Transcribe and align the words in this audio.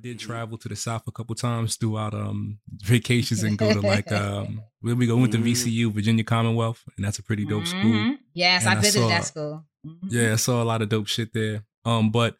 did 0.00 0.18
travel 0.18 0.56
to 0.58 0.68
the 0.68 0.76
south 0.76 1.02
a 1.06 1.12
couple 1.12 1.34
times 1.34 1.76
throughout 1.76 2.14
um 2.14 2.58
vacations 2.82 3.42
and 3.42 3.58
go 3.58 3.72
to 3.72 3.80
like 3.94 4.10
um 4.12 4.62
where 4.80 4.94
we 4.96 5.06
go 5.06 5.16
went 5.16 5.32
to 5.32 5.38
Mhm. 5.38 5.44
VCU 5.52 5.92
Virginia 5.92 6.24
Commonwealth 6.24 6.82
and 6.96 7.04
that's 7.04 7.18
a 7.18 7.22
pretty 7.22 7.44
dope 7.44 7.66
school. 7.66 7.82
Mhm. 7.82 8.18
Yes, 8.34 8.62
And 8.64 8.74
I 8.74 8.78
I 8.78 8.80
visited 8.80 9.02
saw- 9.04 9.08
that 9.08 9.24
school. 9.24 9.66
Mhm. 9.86 9.98
Yeah, 10.10 10.32
I 10.32 10.36
saw 10.36 10.62
a 10.62 10.64
lot 10.64 10.82
of 10.82 10.88
dope 10.88 11.06
shit 11.08 11.32
there. 11.34 11.64
Um, 11.84 12.10
but 12.10 12.36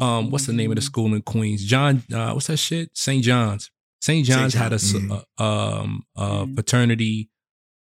um, 0.00 0.30
what's 0.30 0.46
the 0.46 0.52
name 0.52 0.64
Mm-hmm. 0.66 0.72
of 0.72 0.76
the 0.76 0.82
school 0.82 1.14
in 1.14 1.22
Queens? 1.22 1.64
John, 1.64 2.02
uh, 2.12 2.32
what's 2.32 2.48
that 2.48 2.56
shit? 2.58 2.90
St. 2.94 3.22
John's. 3.22 3.70
St. 4.00 4.26
John's 4.26 4.54
had 4.54 4.72
a 4.72 4.76
s- 4.76 4.92
John's. 4.92 5.12
uh, 5.38 5.42
um 5.42 6.02
uh 6.16 6.44
Mhm. 6.44 6.54
fraternity 6.54 7.30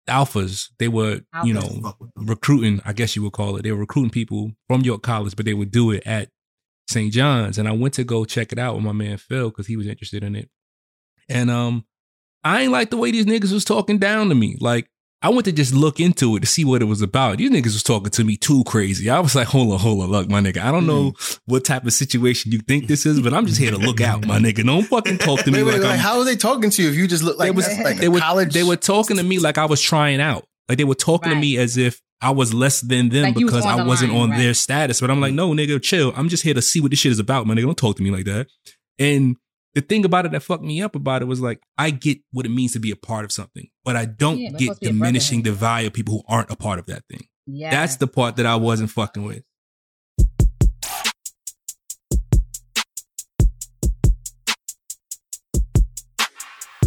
alphas. 0.09 0.69
They 0.79 0.89
were 0.89 1.23
you 1.45 1.53
know 1.55 1.61
Alphas. 1.61 1.83
Fuck 1.83 2.01
with 2.01 2.15
them. 2.15 2.27
recruiting, 2.27 2.81
I 2.85 2.93
guess 2.93 3.17
you 3.17 3.23
would 3.23 3.33
call 3.33 3.57
it. 3.57 3.63
They 3.63 3.73
were 3.73 3.79
recruiting 3.81 4.11
people 4.11 4.53
from 4.69 4.83
York 4.83 5.03
College, 5.03 5.35
but 5.37 5.45
they 5.47 5.55
would 5.55 5.71
do 5.71 5.91
it 5.91 6.03
at 6.07 6.31
St. 6.89 7.13
John's. 7.13 7.59
And 7.59 7.69
I 7.69 7.73
went 7.73 7.95
to 7.95 8.05
go 8.05 8.25
check 8.25 8.53
it 8.53 8.59
out 8.59 8.75
with 8.75 8.85
my 8.85 8.93
man 8.93 9.19
Phil 9.19 9.51
because 9.51 9.67
he 9.67 9.77
was 9.77 9.87
interested 9.87 10.23
in 10.23 10.37
it. 10.37 10.49
And 11.29 11.51
um, 11.51 11.85
I 12.45 12.63
ain't 12.63 12.73
like 12.73 12.91
the 12.91 12.97
way 12.97 13.11
these 13.11 13.27
niggas 13.27 13.53
was 13.53 13.65
talking 13.65 13.99
down 13.99 14.29
to 14.29 14.35
me. 14.35 14.57
Like 14.61 14.89
I 15.23 15.31
went 15.31 15.47
to 15.47 15.53
just 15.53 15.75
look 15.75 15.99
into 15.99 16.37
it 16.37 16.41
to 16.41 16.47
see 16.47 16.65
what 16.65 16.83
it 16.83 16.85
was 16.85 17.03
about. 17.03 17.39
These 17.39 17.51
niggas 17.51 17.65
was 17.65 17.83
talking 17.83 18.11
to 18.11 18.25
me 18.25 18.37
too 18.37 18.63
crazy. 18.65 19.11
I 19.11 19.19
was 19.19 19.35
like, 19.35 19.49
hold 19.49 19.73
on, 19.73 19.79
hold 19.79 20.03
on, 20.03 20.11
look, 20.11 20.29
my 20.29 20.41
nigga. 20.41 20.59
I 20.59 20.71
don't 20.71 20.87
know 20.87 21.15
what 21.47 21.65
type 21.65 21.85
of 21.85 21.93
situation 21.93 22.53
you 22.53 22.59
think 22.59 22.87
this 22.87 23.07
is, 23.07 23.21
but 23.21 23.35
I'm 23.35 23.47
just 23.47 23.59
here 23.59 23.71
to 23.71 23.79
look 23.79 24.01
out, 24.01 24.27
my 24.27 24.39
nigga. 24.39 24.65
Don't 24.65 24.85
fucking 24.85 25.19
talk 25.19 25.41
to 25.41 25.51
me 25.51 25.63
Wait, 25.63 25.73
wait, 25.73 25.81
like 25.81 25.91
like, 25.91 25.99
how 25.99 26.19
are 26.19 26.25
they 26.25 26.37
talking 26.37 26.71
to 26.71 26.83
you 26.83 26.91
if 26.91 26.95
you 26.95 27.09
just 27.09 27.25
look 27.25 27.39
like, 27.39 27.49
they 27.49 27.57
was 27.57 27.79
like 27.81 27.97
they 27.97 28.09
were 28.09 28.21
college? 28.21 28.53
they 28.53 28.63
were 28.63 28.77
talking 28.77 29.17
to 29.17 29.23
me 29.23 29.39
like 29.39 29.59
I 29.59 29.65
was 29.65 29.81
trying 29.81 30.21
out. 30.21 30.47
Like 30.69 30.79
they 30.79 30.85
were 30.85 30.95
talking 30.95 31.31
to 31.31 31.39
me 31.39 31.57
as 31.59 31.77
if 31.77 32.01
I 32.21 32.31
was 32.31 32.55
less 32.55 32.81
than 32.81 33.11
them 33.11 33.25
Like 33.25 33.35
was 33.37 33.45
because 33.45 33.67
I 33.67 33.85
wasn't 33.85 34.13
line, 34.13 34.23
on 34.23 34.31
right. 34.31 34.39
their 34.39 34.55
status. 34.55 35.01
But 35.01 35.11
I'm 35.11 35.21
like, 35.21 35.35
no, 35.35 35.51
nigga, 35.51 35.81
chill. 35.83 36.13
I'm 36.17 36.29
just 36.29 36.43
here 36.43 36.55
to 36.55 36.63
see 36.63 36.81
what 36.81 36.91
this 36.91 37.01
shit 37.01 37.13
is 37.13 37.19
about, 37.19 37.47
my 37.47 37.55
nigga. 37.55 37.63
Don't 37.67 37.79
talk 37.79 37.97
to 37.97 38.03
me 38.03 38.11
like 38.11 38.25
that. 38.25 38.49
And 38.99 39.37
the 39.75 39.83
thing 39.83 40.05
about 40.07 40.25
it 40.25 40.33
that 40.33 40.43
fucked 40.43 40.65
me 40.65 40.81
up 40.81 40.97
about 40.97 41.21
it 41.21 41.27
was 41.27 41.41
like, 41.41 41.61
I 41.77 41.91
get 41.91 42.19
what 42.33 42.47
it 42.47 42.49
means 42.49 42.73
to 42.73 42.81
be 42.81 42.91
a 42.91 42.97
part 42.97 43.27
of 43.27 43.33
something, 43.33 43.69
but 43.85 43.95
I 43.95 44.07
don't 44.07 44.39
Yeah, 44.39 44.51
get 44.51 44.61
supposed 44.61 44.81
to 44.81 44.85
be 44.85 44.87
a 44.87 44.93
diminishing 44.93 45.43
the 45.43 45.53
value 45.53 45.89
of 45.89 45.93
people 45.93 46.15
who 46.15 46.23
aren't 46.35 46.51
a 46.51 46.57
part 46.57 46.79
of 46.79 46.87
that 46.87 47.03
thing. 47.11 47.27
Yeah. 47.47 47.71
That's 47.71 47.97
the 47.97 48.07
part 48.07 48.37
that 48.37 48.47
I 48.47 48.57
wasn't 48.57 48.91
fucking 48.91 49.23
with. 49.23 49.43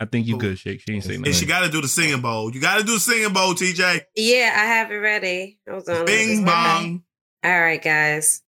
I 0.00 0.06
think 0.06 0.26
you 0.26 0.38
good, 0.38 0.58
Shake. 0.58 0.80
She 0.80 0.94
ain't 0.94 1.04
say 1.04 1.16
And 1.16 1.34
she 1.34 1.44
got 1.44 1.60
to 1.60 1.70
do 1.70 1.82
the 1.82 1.88
singing 1.88 2.22
bowl. 2.22 2.52
You 2.54 2.60
got 2.60 2.78
to 2.78 2.84
do 2.84 2.94
the 2.94 3.00
singing 3.00 3.34
bowl, 3.34 3.52
TJ. 3.52 4.00
Yeah, 4.16 4.50
I 4.56 4.64
have 4.64 4.90
it 4.90 4.94
ready. 4.94 5.58
Hold 5.68 5.86
on. 5.88 5.94
let 5.96 6.06
Bing 6.06 6.28
just- 6.28 6.44
bong. 6.46 7.02
All 7.44 7.60
right, 7.60 7.82
guys. 7.82 8.42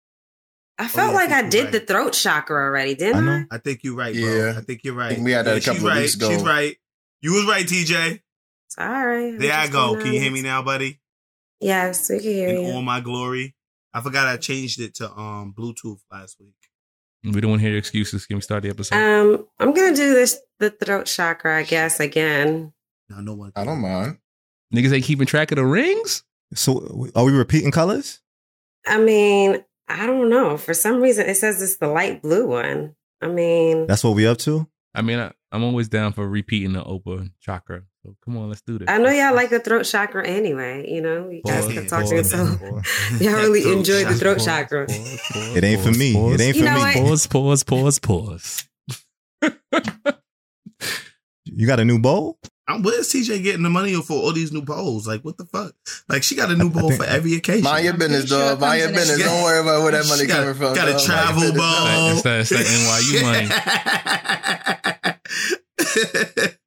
I 0.78 0.88
felt 0.88 1.10
yeah, 1.10 1.14
like 1.16 1.28
think 1.28 1.44
I 1.44 1.48
did 1.48 1.62
right. 1.64 1.72
the 1.72 1.80
throat 1.80 2.12
chakra 2.14 2.56
already, 2.56 2.94
didn't 2.94 3.16
I 3.16 3.18
I? 3.18 3.38
know. 3.40 3.44
I 3.52 3.58
think 3.58 3.80
you're 3.84 3.94
right, 3.94 4.14
bro. 4.14 4.22
Yeah. 4.22 4.54
I 4.56 4.62
think 4.62 4.80
you're 4.82 4.94
right. 4.94 5.12
think 5.12 5.24
we 5.24 5.32
had 5.32 5.44
that 5.44 5.58
a 5.58 5.60
she's 5.60 5.66
couple 5.66 5.86
of 5.86 5.92
right. 5.92 6.00
weeks 6.00 6.14
ago. 6.14 6.30
She's 6.30 6.42
right. 6.42 6.76
You 7.20 7.34
was 7.34 7.44
right, 7.46 7.64
TJ. 7.66 8.20
All 8.78 9.06
right. 9.06 9.38
There 9.38 9.52
I 9.52 9.62
just 9.64 9.72
go. 9.72 9.92
being 9.92 10.04
Can 10.04 10.12
you 10.14 10.20
hear 10.20 10.32
me 10.32 10.40
now, 10.42 10.62
buddy? 10.62 10.98
Yes, 11.60 12.08
we 12.08 12.18
can 12.18 12.30
hear 12.32 12.48
In 12.48 12.62
you. 12.62 12.72
all 12.72 12.82
my 12.82 13.00
glory. 13.00 13.54
I 13.94 14.00
forgot 14.00 14.26
I 14.26 14.38
changed 14.38 14.80
it 14.80 14.94
to 14.96 15.10
um 15.12 15.54
Bluetooth 15.56 15.98
last 16.10 16.38
week. 16.40 16.54
We 17.24 17.40
don't 17.40 17.50
want 17.50 17.60
to 17.60 17.62
hear 17.62 17.70
your 17.70 17.78
excuses. 17.78 18.26
Can 18.26 18.36
we 18.36 18.42
start 18.42 18.64
the 18.64 18.70
episode? 18.70 18.96
Um, 18.96 19.46
I'm 19.60 19.72
gonna 19.72 19.94
do 19.94 20.14
this 20.14 20.40
the 20.58 20.70
throat 20.70 21.06
chakra, 21.06 21.58
I 21.58 21.62
guess, 21.62 22.00
again. 22.00 22.72
Now 23.08 23.20
no 23.20 23.34
one. 23.34 23.52
I 23.54 23.64
don't 23.64 23.80
mind. 23.80 24.18
Niggas 24.74 24.92
ain't 24.92 25.04
keeping 25.04 25.26
track 25.26 25.52
of 25.52 25.56
the 25.56 25.64
rings? 25.64 26.24
So 26.54 27.08
are 27.14 27.24
we 27.24 27.32
repeating 27.32 27.70
colors? 27.70 28.20
I 28.86 28.98
mean, 28.98 29.64
I 29.88 30.06
don't 30.06 30.28
know. 30.28 30.56
For 30.56 30.74
some 30.74 31.00
reason, 31.00 31.26
it 31.26 31.36
says 31.36 31.62
it's 31.62 31.76
the 31.76 31.86
light 31.88 32.22
blue 32.22 32.48
one. 32.48 32.96
I 33.20 33.28
mean, 33.28 33.86
That's 33.86 34.02
what 34.02 34.16
we 34.16 34.26
up 34.26 34.38
to? 34.38 34.66
I 34.94 35.02
mean, 35.02 35.18
I, 35.18 35.32
I'm 35.52 35.62
always 35.62 35.88
down 35.88 36.12
for 36.12 36.28
repeating 36.28 36.72
the 36.72 36.82
Oprah 36.82 37.30
chakra. 37.40 37.84
So 38.04 38.16
come 38.24 38.36
on, 38.36 38.48
let's 38.48 38.62
do 38.62 38.78
this. 38.78 38.88
I 38.88 38.98
know 38.98 39.10
y'all 39.10 39.32
like 39.34 39.50
the 39.50 39.60
throat 39.60 39.84
chakra 39.84 40.26
anyway. 40.26 40.90
You 40.90 41.00
know, 41.02 41.28
you 41.30 41.40
guys 41.46 41.66
Pause, 41.66 41.74
kept 41.74 41.90
pause, 41.90 42.10
talking 42.10 42.24
so. 42.24 42.36
Y'all 43.24 43.34
really 43.34 43.62
Throat 43.62 43.76
enjoyed 43.78 44.06
the 44.08 44.14
throat 44.14 44.40
chakra. 44.40 44.88
chakra. 44.88 45.56
It 45.56 45.62
ain't 45.62 45.80
for 45.82 45.92
me. 45.92 46.16
It 46.34 46.40
ain't 46.40 46.56
You 46.56 46.62
for 46.64 46.68
know 46.70 46.74
me. 46.74 46.80
what? 46.80 46.96
Pause, 47.08 47.26
pause, 47.28 47.62
pause, 47.64 47.98
pause. 48.00 48.68
You 51.44 51.66
got 51.66 51.78
a 51.80 51.84
new 51.84 51.98
bowl? 52.00 52.38
I'm, 52.66 52.82
where's 52.82 53.12
TJ 53.12 53.42
getting 53.42 53.62
the 53.62 53.68
money 53.70 53.94
for 54.02 54.14
all 54.14 54.32
these 54.32 54.50
new 54.52 54.62
bowls? 54.62 55.06
Like, 55.06 55.22
what 55.24 55.36
the 55.36 55.44
fuck? 55.44 55.74
Like, 56.08 56.22
she 56.22 56.34
got 56.34 56.50
a 56.50 56.56
new 56.56 56.70
bowl 56.70 56.88
think- 56.88 57.02
for 57.02 57.06
every 57.08 57.34
occasion. 57.34 57.62
Mind 57.64 57.84
your 57.84 57.92
business, 57.94 58.20
pretty 58.22 58.28
sure 58.30 58.48
dog. 58.50 58.60
Mind 58.60 58.80
your 58.80 58.88
comes 58.92 58.96
in 58.96 59.02
a- 59.02 59.06
business. 59.18 59.28
Don't 59.32 59.42
worry 59.44 59.60
about 59.60 59.82
where 59.82 59.92
that 59.92 60.06
money 60.08 60.20
She 60.22 60.26
got, 60.26 60.38
coming 60.40 60.54
from. 60.54 60.74
Got 60.74 60.88
a 60.88 60.92
dog. 60.92 60.94
Mind 60.94 61.06
travel 61.06 61.42
your 61.44 61.52
bowl. 61.52 62.12
It's 62.12 62.22
that- 62.22 62.40
it's 62.40 62.50
that 62.50 62.66
NYU 65.06 66.42
money. 66.42 66.54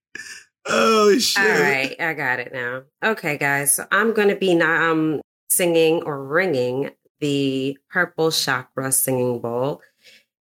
oh 0.65 1.17
shit! 1.17 1.43
All 1.43 1.61
right, 1.61 1.95
I 1.99 2.13
got 2.13 2.39
it 2.39 2.53
now. 2.53 2.83
Okay, 3.03 3.37
guys, 3.37 3.75
so 3.75 3.85
I'm 3.91 4.13
going 4.13 4.29
to 4.29 4.35
be 4.35 4.59
um 4.61 5.21
singing 5.49 6.03
or 6.03 6.23
ringing 6.23 6.91
the 7.19 7.77
purple 7.89 8.31
chakra 8.31 8.91
singing 8.91 9.39
bowl. 9.39 9.81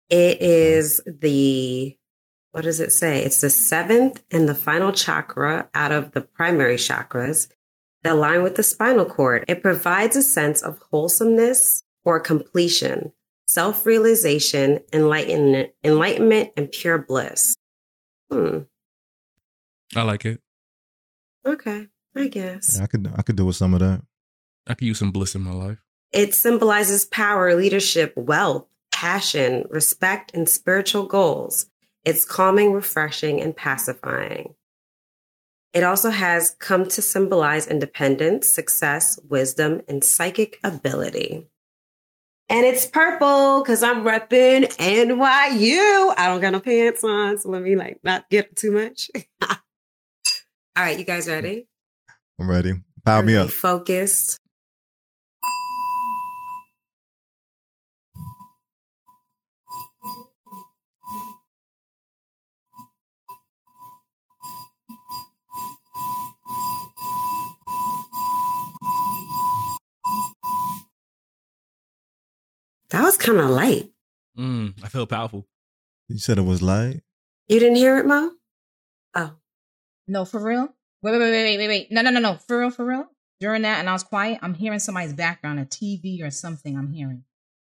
It 0.09 0.41
is 0.43 1.00
the 1.06 1.97
what 2.53 2.65
does 2.65 2.81
it 2.81 2.93
say? 2.93 3.25
It's 3.25 3.41
the 3.41 3.50
seventh 3.50 4.22
and 4.31 4.49
the 4.49 4.55
final 4.55 4.93
chakra 4.93 5.71
out 5.75 5.91
of 5.91 6.12
the 6.12 6.21
primary 6.21 6.77
chakras 6.77 7.49
that 8.03 8.12
align 8.12 8.43
with 8.43 8.56
the 8.56 8.62
spinal 8.62 9.06
cord. 9.06 9.44
It 9.49 9.62
provides 9.62 10.16
a 10.16 10.22
sense 10.22 10.60
of 10.62 10.78
wholesomeness 10.91 11.83
or 12.04 12.21
completion, 12.21 13.12
self-realization, 13.47 14.81
enlightenment, 14.93 15.71
enlightenment, 15.83 16.50
and 16.56 16.71
pure 16.71 16.99
bliss. 16.99 17.56
Hmm. 18.31 18.60
I 19.94 20.03
like 20.03 20.25
it. 20.25 20.41
Okay, 21.44 21.88
I 22.16 22.28
guess. 22.28 22.76
Yeah, 22.76 22.84
I 22.84 22.86
could 22.86 23.12
I 23.16 23.22
could 23.22 23.36
do 23.36 23.47
with 23.47 23.56
some 23.56 23.75
of 23.75 23.80
that. 23.80 24.03
I 24.66 24.75
could 24.75 24.86
use 24.86 24.98
some 24.98 25.10
bliss 25.10 25.34
in 25.34 25.42
my 25.42 25.53
life. 25.53 25.78
It 26.12 26.34
symbolizes 26.34 27.06
power, 27.06 27.54
leadership, 27.54 28.12
wealth, 28.16 28.66
passion, 28.92 29.64
respect, 29.70 30.30
and 30.34 30.48
spiritual 30.48 31.06
goals. 31.06 31.66
It's 32.04 32.25
calming, 32.25 32.72
refreshing, 32.72 33.41
and 33.41 33.56
pacifying. 33.56 34.54
It 35.72 35.84
also 35.84 36.10
has 36.10 36.54
come 36.59 36.86
to 36.88 37.00
symbolize 37.03 37.66
independence, 37.66 38.47
success, 38.47 39.19
wisdom, 39.28 39.80
and 39.88 40.04
psychic 40.04 40.59
ability. 40.62 41.48
And 42.48 42.66
it's 42.66 42.86
purple 42.86 43.62
because 43.62 43.82
I'm 43.82 44.04
repping 44.04 44.69
NYU. 44.76 46.14
I 46.19 46.26
don't 46.26 46.42
got 46.42 46.50
no 46.50 46.60
pants 46.60 47.03
on, 47.03 47.38
so 47.38 47.48
let 47.48 47.62
me 47.62 47.74
like 47.76 48.00
not 48.04 48.28
get 48.28 48.54
too 48.54 48.72
much. 48.72 49.10
All 50.75 50.83
right, 50.83 50.99
you 50.99 51.05
guys 51.05 51.28
ready? 51.28 51.66
I'm 52.41 52.49
ready. 52.49 52.72
Power 53.05 53.22
me 53.22 53.37
up. 53.37 53.50
Focused. 53.50 54.38
That 72.89 73.03
was 73.03 73.19
kind 73.19 73.39
of 73.39 73.51
light. 73.51 73.91
Mm, 74.39 74.83
I 74.83 74.89
feel 74.89 75.07
powerful. 75.07 75.47
You 76.09 76.19
said 76.19 76.39
it 76.39 76.42
was 76.42 76.63
light. 76.63 77.03
You 77.48 77.60
didn't 77.60 77.77
hear 77.77 77.98
it, 77.98 78.07
Mo? 78.07 78.30
Oh, 79.15 79.33
No, 80.09 80.25
for 80.25 80.41
real? 80.43 80.69
Wait, 81.03 81.13
wait, 81.13 81.19
wait, 81.19 81.31
wait, 81.31 81.59
wait, 81.59 81.69
wait. 81.69 81.93
No, 81.93 82.03
no, 82.03 82.10
no, 82.10 82.21
no. 82.21 82.37
For 82.47 82.59
real, 82.60 82.71
for 82.71 82.84
real? 82.84 83.07
During 83.41 83.63
that, 83.63 83.81
and 83.81 83.89
I 83.89 83.93
was 83.93 84.04
quiet, 84.04 84.39
I'm 84.43 84.54
hearing 84.54 84.78
somebody's 84.78 85.13
background, 85.13 85.59
a 85.59 85.65
TV 85.65 86.22
or 86.22 86.31
something 86.31 86.77
I'm 86.78 86.93
hearing. 86.93 87.25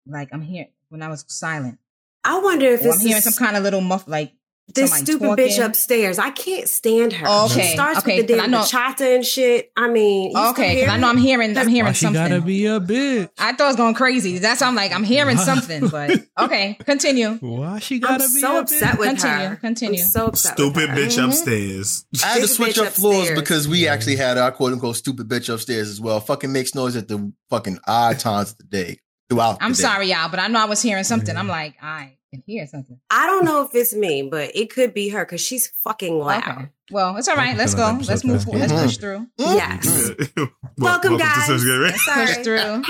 Like, 0.07 0.29
I'm 0.33 0.43
hearing 0.43 0.71
when 0.91 1.03
I 1.03 1.09
was 1.09 1.25
silent. 1.29 1.79
I 2.23 2.39
wonder 2.41 2.67
if 2.67 2.83
Or 2.85 2.93
I'm 2.93 2.99
hearing 3.01 3.17
is. 3.19 3.25
some 3.25 3.35
kind 3.35 3.57
of 3.57 3.63
little 3.63 3.81
muff, 3.81 4.07
like, 4.07 4.33
This 4.75 4.93
stupid 4.95 5.27
talking. 5.27 5.45
bitch 5.45 5.65
upstairs. 5.65 6.19
I 6.19 6.31
can't 6.31 6.67
stand 6.69 7.13
her. 7.13 7.27
Okay, 7.45 7.63
She 7.69 7.73
starts 7.75 7.99
okay, 7.99 8.17
with 8.17 8.27
the 8.29 8.35
'cause 8.35 8.41
I 8.41 8.47
damn 8.47 8.51
know- 8.51 8.61
bachata 8.63 9.15
and 9.17 9.25
shit. 9.25 9.71
I 9.77 9.89
mean, 9.89 10.35
Okay, 10.37 10.77
because 10.77 10.91
I 10.91 10.97
know 10.97 11.09
I'm 11.09 11.19
it? 11.19 11.21
hearing, 11.21 11.57
I'm 11.57 11.67
Why 11.67 11.71
hearing 11.71 11.93
she 11.93 12.11
gotta 12.11 12.41
be 12.41 12.67
a 12.67 12.81
bitch? 12.81 13.29
I 13.39 13.53
thought 13.53 13.65
it 13.65 13.67
was 13.69 13.77
going 13.77 13.95
crazy. 13.95 14.39
That's 14.39 14.63
why 14.63 14.67
I'm 14.69 14.75
like, 14.75 14.93
I'm 14.93 15.05
hearing 15.05 15.37
something. 15.37 15.89
But 15.89 16.23
okay, 16.41 16.79
continue. 16.85 17.35
Why 17.35 17.79
she 17.79 17.97
I'm 17.97 18.01
gotta 18.01 18.25
be 18.25 18.41
so 18.41 18.57
a 18.57 18.61
upset 18.61 18.95
bitch? 18.95 18.99
with 18.99 19.09
Continue, 19.11 19.47
her. 19.49 19.57
continue. 19.57 20.01
I'm 20.03 20.07
so 20.09 20.27
upset. 20.27 20.53
Stupid 20.55 20.77
with 20.77 20.89
her. 20.91 20.97
bitch 20.97 21.19
mm-hmm. 21.19 21.29
upstairs. 21.29 22.07
I 22.23 22.27
had 22.27 22.41
to 22.41 22.49
Stupid 22.49 22.55
switch 22.75 22.77
bitch 22.77 22.87
up 22.87 22.93
floors 22.95 23.19
upstairs. 23.19 23.41
because 23.41 23.69
we 23.69 23.87
actually 23.87 24.17
had 24.17 24.39
our 24.39 24.51
quote 24.51 24.73
unquote 24.73 24.97
stupid 24.97 25.29
bitch 25.29 25.53
upstairs 25.53 25.89
as 25.91 26.01
well. 26.01 26.21
Fucking 26.21 26.51
makes 26.53 26.75
noise 26.75 26.97
at 26.97 27.07
the 27.07 27.31
fucking 27.51 27.79
odd 27.87 28.19
times 28.19 28.53
of 28.53 28.59
the 28.59 28.65
day 28.65 28.99
throughout. 29.29 29.59
I'm 29.61 29.73
the 29.73 29.77
day. 29.77 29.83
sorry, 29.83 30.11
y'all, 30.11 30.31
but 30.31 30.41
I 30.41 30.49
know 30.49 30.59
I 30.61 30.65
was 30.65 30.81
hearing 30.83 31.05
something. 31.05 31.37
I'm 31.37 31.49
like, 31.49 31.75
I 31.83 32.17
can 32.35 32.43
hear 32.47 32.67
something. 32.67 32.99
I 33.11 33.27
don't 33.27 33.45
know 33.45 33.63
if 33.65 33.75
it's 33.75 33.95
me, 33.95 34.23
but 34.23 34.55
it 34.55 34.71
could 34.71 34.95
be 34.95 35.09
her 35.11 35.25
because 35.25 35.41
she's 35.41 35.69
fucking 35.69 36.19
loud. 36.19 36.43
Okay. 36.49 36.69
Well, 36.91 37.17
it's 37.17 37.29
all 37.29 37.37
right. 37.37 37.57
Let's 37.57 37.75
go. 37.75 37.83
like 37.83 38.07
Let's 38.07 38.25
episode 38.25 38.27
move. 38.27 38.45
ten. 38.45 38.61
Let's 38.61 38.73
push 38.73 38.99
mm-hmm. 38.99 39.01
through. 39.01 39.27
Mm-hmm. 39.39 39.55
Yes. 39.57 40.33
Wel- 40.37 40.49
Welcome, 40.77 41.19
to 41.19 41.25
guys. 41.25 41.47
Session, 41.47 41.81
right? 41.81 41.95
Sorry. 41.95 42.27
Push 42.27 42.37
through. 42.45 42.83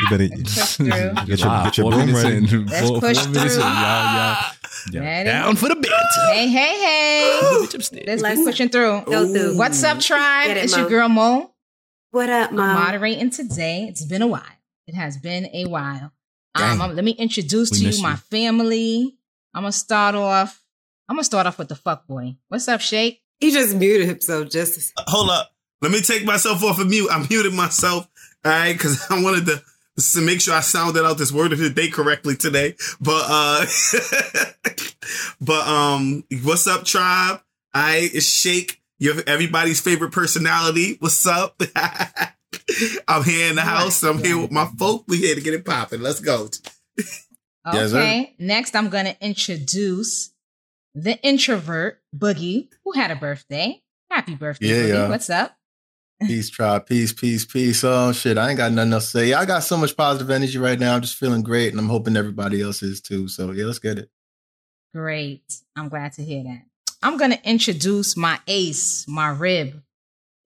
You 0.00 0.10
better 0.10 0.28
Push 0.28 0.76
through. 0.76 0.86
get 1.26 1.40
your, 1.40 1.48
Wow, 1.48 1.64
get 1.64 1.78
your 1.78 1.84
four 1.84 1.92
broom 1.92 2.14
ready. 2.14 2.40
Let's 2.40 2.88
Four- 2.88 3.00
push 3.00 3.18
four 3.18 3.34
through. 3.34 3.60
Y'all, 3.62 4.14
y'all, 4.14 4.36
y'all 4.92 5.02
Ready? 5.02 5.28
down 5.30 5.56
for 5.56 5.68
the 5.68 5.76
bit. 5.76 5.92
Hey, 6.32 6.48
hey, 6.48 6.74
hey. 6.78 7.58
Let's 8.06 8.22
Let's 8.22 8.38
keep 8.38 8.44
pushing 8.46 8.68
through. 8.68 9.02
Go 9.06 9.32
through. 9.32 9.56
What's 9.56 9.82
up, 9.82 10.00
tribe? 10.00 10.50
It, 10.50 10.56
it's 10.58 10.76
your 10.76 10.88
girl 10.88 11.08
Mo. 11.08 11.54
What 12.10 12.28
up, 12.28 12.50
I'm 12.50 12.56
moderating 12.56 13.30
today. 13.30 13.86
It's 13.88 14.04
been 14.04 14.20
a 14.20 14.26
while. 14.26 14.42
It 14.86 14.94
has 14.94 15.16
been 15.16 15.46
a 15.54 15.64
while. 15.64 16.12
Um, 16.54 16.78
Dang. 16.78 16.94
let 16.96 17.04
me 17.04 17.12
introduce 17.12 17.70
We 17.70 17.78
to 17.78 17.90
you 17.96 18.02
my 18.02 18.12
you. 18.12 18.16
family. 18.16 19.16
I'm 19.54 19.62
gonna 19.62 19.72
start 19.72 20.14
off. 20.14 20.62
I'm 21.08 21.16
gonna 21.16 21.24
start 21.24 21.46
off 21.46 21.58
with 21.58 21.68
the 21.68 21.74
fuck 21.76 22.06
boy. 22.06 22.36
What's 22.48 22.68
up, 22.68 22.80
Shake? 22.80 23.22
He 23.40 23.50
just 23.50 23.74
muted 23.74 24.06
himself 24.08 24.50
just. 24.50 24.92
Hold 25.08 25.30
up. 25.30 25.50
Let 25.80 25.90
me 25.90 26.00
take 26.00 26.24
myself 26.24 26.62
off 26.62 26.78
of 26.78 26.88
mute. 26.88 27.08
I 27.10 27.26
muted 27.28 27.52
myself. 27.54 28.08
All 28.44 28.52
right, 28.52 28.72
because 28.72 29.04
I 29.10 29.22
wanted 29.22 29.46
to, 29.46 29.62
to 30.14 30.20
make 30.20 30.40
sure 30.40 30.54
I 30.54 30.60
sounded 30.60 31.04
out 31.04 31.18
this 31.18 31.32
word 31.32 31.52
of 31.52 31.58
the 31.58 31.70
day 31.70 31.88
correctly 31.88 32.36
today. 32.36 32.76
But 33.00 33.24
uh 33.28 33.66
but 35.40 35.66
um 35.66 36.24
what's 36.42 36.66
up, 36.66 36.84
tribe? 36.84 37.40
All 37.74 37.82
right, 37.82 38.10
it's 38.12 38.26
Shake. 38.26 38.80
You're 38.98 39.22
everybody's 39.26 39.80
favorite 39.80 40.12
personality. 40.12 40.96
What's 41.00 41.26
up? 41.26 41.60
I'm 43.08 43.24
here 43.24 43.50
in 43.50 43.56
the 43.56 43.62
house. 43.62 44.02
I'm 44.02 44.18
here 44.18 44.38
with 44.38 44.50
my 44.50 44.66
folk. 44.78 45.04
We 45.08 45.18
here 45.18 45.34
to 45.34 45.40
get 45.40 45.54
it 45.54 45.64
popping. 45.64 46.00
Let's 46.00 46.20
go. 46.20 46.48
Yes. 47.72 47.92
Okay. 47.92 48.34
Next, 48.38 48.74
I'm 48.74 48.88
gonna 48.88 49.16
introduce 49.20 50.32
the 50.94 51.20
introvert 51.22 52.00
Boogie, 52.16 52.68
who 52.84 52.92
had 52.92 53.10
a 53.10 53.16
birthday. 53.16 53.82
Happy 54.10 54.34
birthday, 54.34 54.66
Yeah, 54.66 54.74
Boogie. 54.74 54.88
yeah. 54.88 55.08
What's 55.08 55.30
up? 55.30 55.56
Peace, 56.20 56.50
tribe. 56.50 56.86
Peace, 56.86 57.12
peace, 57.12 57.44
peace. 57.44 57.82
Oh 57.84 58.12
shit, 58.12 58.38
I 58.38 58.50
ain't 58.50 58.58
got 58.58 58.72
nothing 58.72 58.92
else 58.92 59.10
to 59.12 59.18
say. 59.18 59.32
I 59.32 59.44
got 59.44 59.64
so 59.64 59.76
much 59.76 59.96
positive 59.96 60.30
energy 60.30 60.58
right 60.58 60.78
now. 60.78 60.94
I'm 60.94 61.02
just 61.02 61.16
feeling 61.16 61.42
great, 61.42 61.72
and 61.72 61.80
I'm 61.80 61.88
hoping 61.88 62.16
everybody 62.16 62.60
else 62.62 62.82
is 62.82 63.00
too. 63.00 63.28
So 63.28 63.50
yeah, 63.52 63.64
let's 63.64 63.78
get 63.78 63.98
it. 63.98 64.10
Great. 64.94 65.42
I'm 65.74 65.88
glad 65.88 66.12
to 66.14 66.24
hear 66.24 66.44
that. 66.44 66.62
I'm 67.02 67.16
gonna 67.16 67.38
introduce 67.44 68.16
my 68.16 68.38
ace, 68.46 69.06
my 69.08 69.28
rib. 69.30 69.82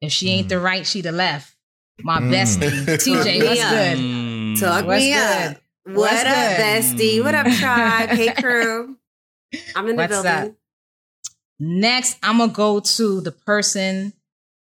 If 0.01 0.13
she 0.13 0.31
ain't 0.31 0.47
mm. 0.47 0.51
the 0.51 0.61
right, 0.61 0.87
she 0.87 1.01
the 1.01 1.13
left. 1.13 1.56
My 2.03 2.21
Mm. 2.21 2.31
bestie, 2.31 2.99
TJ. 3.03 3.43
What's 3.45 3.61
Yeah. 3.61 3.71
good? 3.95 3.99
Mm. 3.99 4.61
Talk 4.61 4.87
What's 4.87 5.03
me 5.03 5.13
good? 5.13 5.23
up. 5.53 5.57
What 5.85 5.97
What's 5.97 6.25
up, 6.25 6.27
good? 6.27 6.59
bestie? 6.61 7.23
What 7.25 7.35
up, 7.35 7.47
tribe? 7.59 8.09
hey, 8.11 8.33
crew. 8.35 8.97
I'm 9.77 9.89
in 9.89 9.97
the 9.97 10.03
What's 10.03 10.13
building. 10.13 10.31
up? 10.31 10.53
Next, 11.59 12.19
I'm 12.23 12.39
gonna 12.39 12.53
go 12.53 12.81
to 12.81 13.21
the 13.23 13.33
person, 13.33 14.13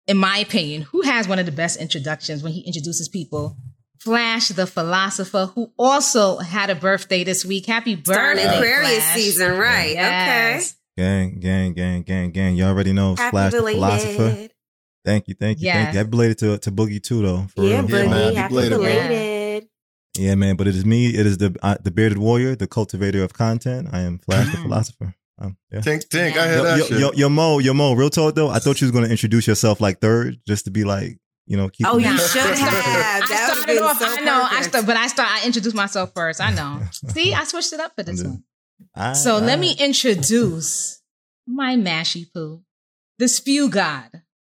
in 0.08 0.18
my 0.18 0.40
opinion, 0.40 0.82
who 0.82 1.02
has 1.04 1.28
one 1.28 1.40
of 1.40 1.46
the 1.46 1.52
best 1.52 1.80
introductions 1.80 2.44
when 2.44 2.52
he 2.52 2.62
introduces 2.62 3.08
people. 3.08 3.56
Flash, 4.00 4.50
the 4.50 4.66
philosopher, 4.68 5.52
who 5.54 5.72
also 5.78 6.38
had 6.40 6.70
a 6.72 6.76
birthday 6.76 7.24
this 7.24 7.46
week. 7.46 7.68
Happy 7.68 8.02
Starting 8.04 8.44
birthday, 8.46 8.58
Aquarius 8.58 9.06
season, 9.14 9.58
right? 9.58 9.94
Yes. 9.94 10.76
Gang, 10.98 11.40
gang, 11.40 11.74
gang, 11.74 12.02
gang, 12.02 12.32
gang. 12.32 12.56
You 12.56 12.66
already 12.66 12.92
know 12.94 13.16
Happy 13.16 13.30
Flash 13.32 13.52
the 13.54 13.60
philosopher. 13.62 14.48
Belated. 15.04 15.06
Thank 15.06 15.28
you, 15.28 15.36
thank 15.36 15.60
you, 15.60 15.66
thank 15.72 15.86
Yes. 15.86 15.94
you. 15.94 15.98
Happy 16.00 16.10
belated 16.10 16.38
to 16.40 16.58
to 16.60 16.72
Boogie 16.72 17.02
too, 17.02 17.22
though. 17.22 17.48
For 17.56 17.64
Yeah, 17.64 17.82
real. 17.82 17.90
Yeah, 17.90 18.08
man. 18.08 18.10
Boogie. 18.10 18.24
Happy 18.24 18.36
Happy 18.36 18.54
belated, 18.54 18.78
belated. 18.78 19.68
Yeah, 20.18 20.36
man. 20.36 20.56
But 20.58 20.68
it 20.68 20.76
is 20.76 20.86
me. 20.86 21.08
It 21.08 21.26
is 21.26 21.38
the 21.38 21.56
uh, 21.64 21.76
the 21.84 21.92
bearded 21.92 22.18
warrior, 22.18 22.56
the 22.56 22.68
cultivator 22.68 23.24
of 23.24 23.34
content. 23.34 23.88
I 23.92 24.02
am 24.02 24.20
Flash 24.20 24.52
the 24.52 24.58
philosopher. 24.62 25.16
Um, 25.40 25.58
yeah. 25.72 25.80
Tink, 25.80 26.08
tink. 26.10 26.36
Yeah. 26.36 26.42
I 26.44 26.48
hear 26.48 26.58
Yo, 26.58 26.64
that 26.64 26.78
yo, 26.80 26.86
shit. 26.86 27.00
yo, 27.00 27.12
yo, 27.14 27.30
Mo, 27.30 27.60
yo, 27.60 27.74
Mo. 27.74 27.94
Real 27.94 28.10
talk 28.10 28.36
though. 28.36 28.50
I 28.50 28.60
thought 28.60 28.80
you 28.82 28.86
was 28.86 28.92
gonna 28.92 29.08
introduce 29.08 29.48
yourself 29.48 29.80
like 29.82 30.00
third, 30.00 30.40
just 30.48 30.66
to 30.66 30.72
be 30.72 30.84
like, 30.84 31.18
you 31.48 31.58
know, 31.58 31.70
keep. 31.70 31.88
Oh, 31.88 31.98
you 31.98 32.06
Nah, 32.12 32.18
should 32.18 32.42
I 32.42 32.46
have. 32.56 32.58
started- 32.58 33.30
That 33.30 33.50
I 33.50 33.64
started 33.64 33.82
off. 33.82 33.98
so 34.00 34.06
I 34.08 34.24
know. 34.26 34.42
I 34.44 34.50
perfect. 34.50 34.66
start, 34.66 34.86
but 34.86 34.98
I 34.98 35.08
start. 35.08 35.30
I 35.32 35.46
introduced 35.46 35.76
myself 35.76 36.12
first. 36.14 36.40
I 36.42 36.54
know. 36.54 36.82
See, 37.14 37.34
I 37.34 37.44
switched 37.46 37.74
it 37.74 37.80
up 37.80 37.94
for 37.96 38.04
this 38.04 38.22
one. 38.24 38.44
Aight, 38.98 39.16
So 39.16 39.38
let 39.40 39.58
me 39.60 39.74
introduce 39.80 41.02
my 41.48 41.76
mashy 41.76 42.26
poo, 42.32 42.62
the 43.18 43.28
spew 43.28 43.70
god. 43.70 44.10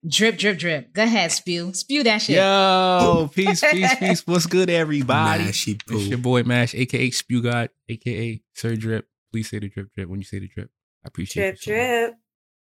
Drip, 0.09 0.39
drip, 0.39 0.59
drip. 0.59 0.93
Go 0.95 1.03
ahead, 1.03 1.31
spew. 1.31 1.75
Spew 1.75 2.03
that 2.05 2.23
shit. 2.23 2.37
Yo, 2.37 3.29
peace, 3.35 3.61
peace, 3.71 3.95
peace. 3.97 4.27
What's 4.27 4.47
good, 4.47 4.71
everybody? 4.71 5.45
Mashy 5.45 5.79
It's 5.91 6.07
your 6.07 6.17
boy 6.19 6.43
Mash, 6.43 6.75
aka 6.75 7.11
Spew 7.11 7.43
God, 7.43 7.69
aka 7.87 8.41
Sir 8.55 8.77
Drip. 8.77 9.07
Please 9.31 9.51
say 9.51 9.59
the 9.59 9.69
drip, 9.69 9.93
drip 9.95 10.09
when 10.09 10.21
you 10.21 10.25
say 10.25 10.39
the 10.39 10.49
drip. 10.49 10.71
I 11.05 11.09
appreciate 11.09 11.43
Drip, 11.43 11.55
you. 11.55 11.61
so 11.61 11.71
much. 11.73 11.79
drip. 12.09 12.15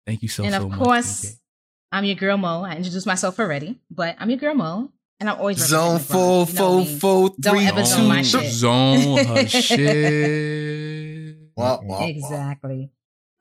Thank 0.07 0.21
you 0.21 0.29
so 0.29 0.43
much. 0.43 0.53
and 0.53 0.63
of 0.63 0.69
much. 0.69 0.79
course, 0.79 1.25
DJ. 1.25 1.35
I'm 1.91 2.05
your 2.05 2.15
girl 2.15 2.37
Mo. 2.37 2.63
I 2.63 2.75
introduced 2.77 3.05
myself 3.05 3.37
already, 3.37 3.79
but 3.91 4.15
I'm 4.17 4.29
your 4.29 4.39
girl 4.39 4.55
Mo, 4.55 4.91
and 5.19 5.29
I'm 5.29 5.37
always 5.37 5.57
Zone 5.57 5.93
representing 5.97 6.15
four, 6.15 6.45
LeBron. 6.45 6.47
You 6.47 6.55
know 6.55 6.65
what 6.65 6.81
I 6.81 6.85
four, 6.85 6.85
mean? 6.85 6.99
four, 6.99 7.29
Don't 7.39 7.63
ever 7.63 7.79
two. 7.81 7.85
zone 7.85 8.07
my 8.07 8.21
shit. 8.21 8.51
Zone 8.51 9.17
her 9.25 9.47
shit. 9.47 11.37
Wah, 11.57 11.79
wah, 11.83 11.99
wah. 11.99 12.05
Exactly. 12.05 12.91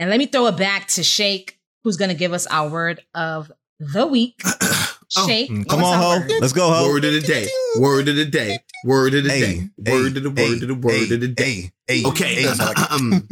And 0.01 0.11
let 0.11 0.19
me 0.19 0.27
throw 0.27 0.47
it 0.47 0.57
back 0.57 0.87
to 0.89 1.03
Shake, 1.05 1.59
who's 1.85 1.97
going 1.97 2.11
to 2.11 2.15
give 2.17 2.33
us 2.33 2.47
our 2.49 2.69
word 2.69 3.01
of 3.15 3.51
the 3.93 4.07
week. 4.07 4.41
Oh, 5.17 5.27
Shake, 5.29 5.51
Mm, 5.51 5.69
Come 5.69 5.85
on, 5.85 5.95
our 5.99 6.21
ho. 6.21 6.27
Let's 6.41 6.53
go, 6.53 6.73
ho. 6.73 6.89
Word 6.89 7.05
of 7.05 7.13
the 7.13 7.21
day. 7.21 7.47
Word 7.79 8.09
of 8.09 8.17
the 8.17 8.25
day. 8.25 8.59
Word 8.85 9.15
of 9.15 9.23
the 9.25 9.29
day. 9.29 9.69
Word 9.79 10.17
of 10.17 10.23
the 10.25 10.31
word 10.31 10.63
of 10.63 10.69
the 10.69 10.75
word 10.75 11.13
of 11.13 11.21
the 11.21 11.29
day. 11.29 11.73
Hey, 11.87 12.01
hey, 12.01 12.05
Okay. 12.09 12.35
hey, 12.43 12.49
like- 12.55 12.91
um, 12.91 13.29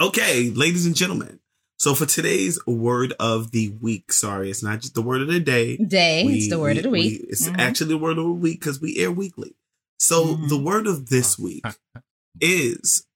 okay, 0.00 0.50
ladies 0.50 0.84
and 0.86 0.94
gentlemen. 0.94 1.40
So 1.78 1.94
for 1.94 2.04
today's 2.04 2.58
word 2.66 3.14
of 3.20 3.52
the 3.52 3.70
week, 3.80 4.12
sorry, 4.12 4.50
it's 4.50 4.62
not 4.62 4.80
just 4.80 4.94
the 4.94 5.00
word 5.02 5.22
of 5.22 5.28
the 5.28 5.40
day. 5.40 5.76
Day. 5.76 6.26
We- 6.26 6.34
it's 6.38 6.48
the 6.50 6.58
word 6.58 6.72
we- 6.72 6.78
of 6.78 6.82
the 6.82 6.90
week. 6.90 7.20
we- 7.22 7.28
it's 7.28 7.48
Mhm. 7.48 7.58
actually 7.58 7.88
the 7.88 7.98
word 7.98 8.18
of 8.18 8.24
the 8.24 8.30
week 8.32 8.60
because 8.60 8.80
we 8.80 8.98
air 8.98 9.12
weekly. 9.12 9.54
So 10.00 10.34
Mhm. 10.36 10.48
the 10.48 10.58
word 10.58 10.86
of 10.88 11.08
this 11.08 11.38
week 11.38 11.64
is 12.40 13.06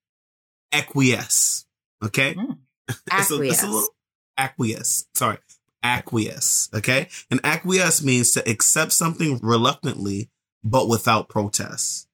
acquiesce. 0.73 1.67
Okay. 2.03 2.35
Mm. 2.35 2.59
It's 2.89 2.99
a- 2.99 3.03
it's 3.17 3.31
a 3.31 3.35
Acquiesce. 3.35 3.63
little- 3.65 3.95
acquiesce. 4.39 5.05
Sorry. 5.15 5.39
Acquiesce. 5.83 6.69
Okay. 6.75 7.09
And 7.31 7.41
acquiesce 7.45 8.03
means 8.03 8.33
to 8.33 8.49
accept 8.49 8.93
something 8.93 9.39
reluctantly, 9.43 10.31
but 10.63 10.89
without 10.89 11.29
protest. 11.29 12.09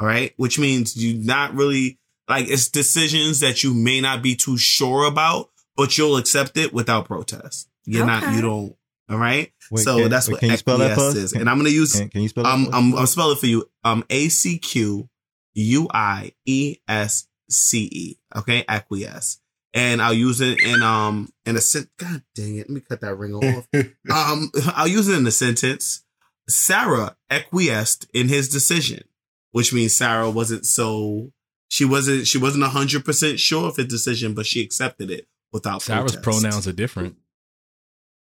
All 0.00 0.06
right. 0.06 0.32
Which 0.36 0.58
means 0.58 0.96
you 0.96 1.14
not 1.18 1.54
really 1.54 1.98
like 2.28 2.48
it's 2.48 2.68
decisions 2.68 3.40
that 3.40 3.62
you 3.62 3.74
may 3.74 4.00
not 4.00 4.22
be 4.22 4.34
too 4.36 4.56
sure 4.58 5.06
about, 5.06 5.50
but 5.76 5.96
you'll 5.98 6.16
accept 6.16 6.56
it 6.56 6.72
without 6.72 7.04
protest. 7.06 7.68
You're 7.84 8.06
not, 8.06 8.34
you 8.34 8.40
don't. 8.40 8.76
All 9.10 9.18
right. 9.18 9.52
Wait, 9.70 9.82
so 9.82 9.98
can- 9.98 10.10
that's 10.10 10.28
what 10.28 10.40
can 10.40 10.50
you 10.50 10.56
spell 10.56 10.78
that 10.78 10.94
for 10.94 11.00
acquiesce 11.00 11.16
us? 11.16 11.22
is. 11.24 11.32
Can- 11.32 11.40
And 11.42 11.50
I'm 11.50 11.56
going 11.58 11.66
to 11.70 11.74
use 11.74 11.98
Can, 11.98 12.08
can 12.08 12.22
you 12.22 12.28
spell 12.28 12.44
that? 12.44 12.50
um, 12.50 12.64
for 12.64 12.70
us? 12.70 12.74
I'm, 12.74 12.94
I'm 12.96 13.06
spelling 13.06 13.36
it 13.36 13.40
for 13.40 13.46
you. 13.46 13.68
Um, 13.84 14.04
A 14.08 14.28
C 14.28 14.58
Q 14.58 15.08
U 15.54 15.88
I 15.92 16.32
E 16.46 16.76
S 16.88 17.26
C 17.50 17.88
E. 17.92 18.18
Okay, 18.36 18.64
acquiesce, 18.68 19.40
and 19.74 20.02
I'll 20.02 20.12
use 20.14 20.40
it 20.40 20.60
in 20.62 20.82
um 20.82 21.32
in 21.46 21.56
a 21.56 21.60
sent. 21.60 21.88
God 21.98 22.22
dang 22.34 22.56
it! 22.56 22.68
Let 22.68 22.70
me 22.70 22.80
cut 22.80 23.00
that 23.00 23.14
ring 23.16 23.34
off. 23.34 23.66
um, 23.74 24.50
I'll 24.74 24.88
use 24.88 25.08
it 25.08 25.16
in 25.16 25.26
a 25.26 25.30
sentence. 25.30 26.04
Sarah 26.48 27.16
acquiesced 27.30 28.06
in 28.12 28.28
his 28.28 28.48
decision, 28.48 29.04
which 29.52 29.72
means 29.72 29.96
Sarah 29.96 30.30
wasn't 30.30 30.66
so 30.66 31.32
she 31.68 31.84
wasn't 31.84 32.26
she 32.26 32.38
wasn't 32.38 32.64
hundred 32.64 33.04
percent 33.04 33.38
sure 33.40 33.68
of 33.68 33.76
his 33.76 33.86
decision, 33.86 34.34
but 34.34 34.46
she 34.46 34.60
accepted 34.62 35.10
it 35.10 35.26
without 35.52 35.82
Sarah's 35.82 36.16
protest. 36.16 36.42
pronouns 36.42 36.68
are 36.68 36.72
different. 36.72 37.16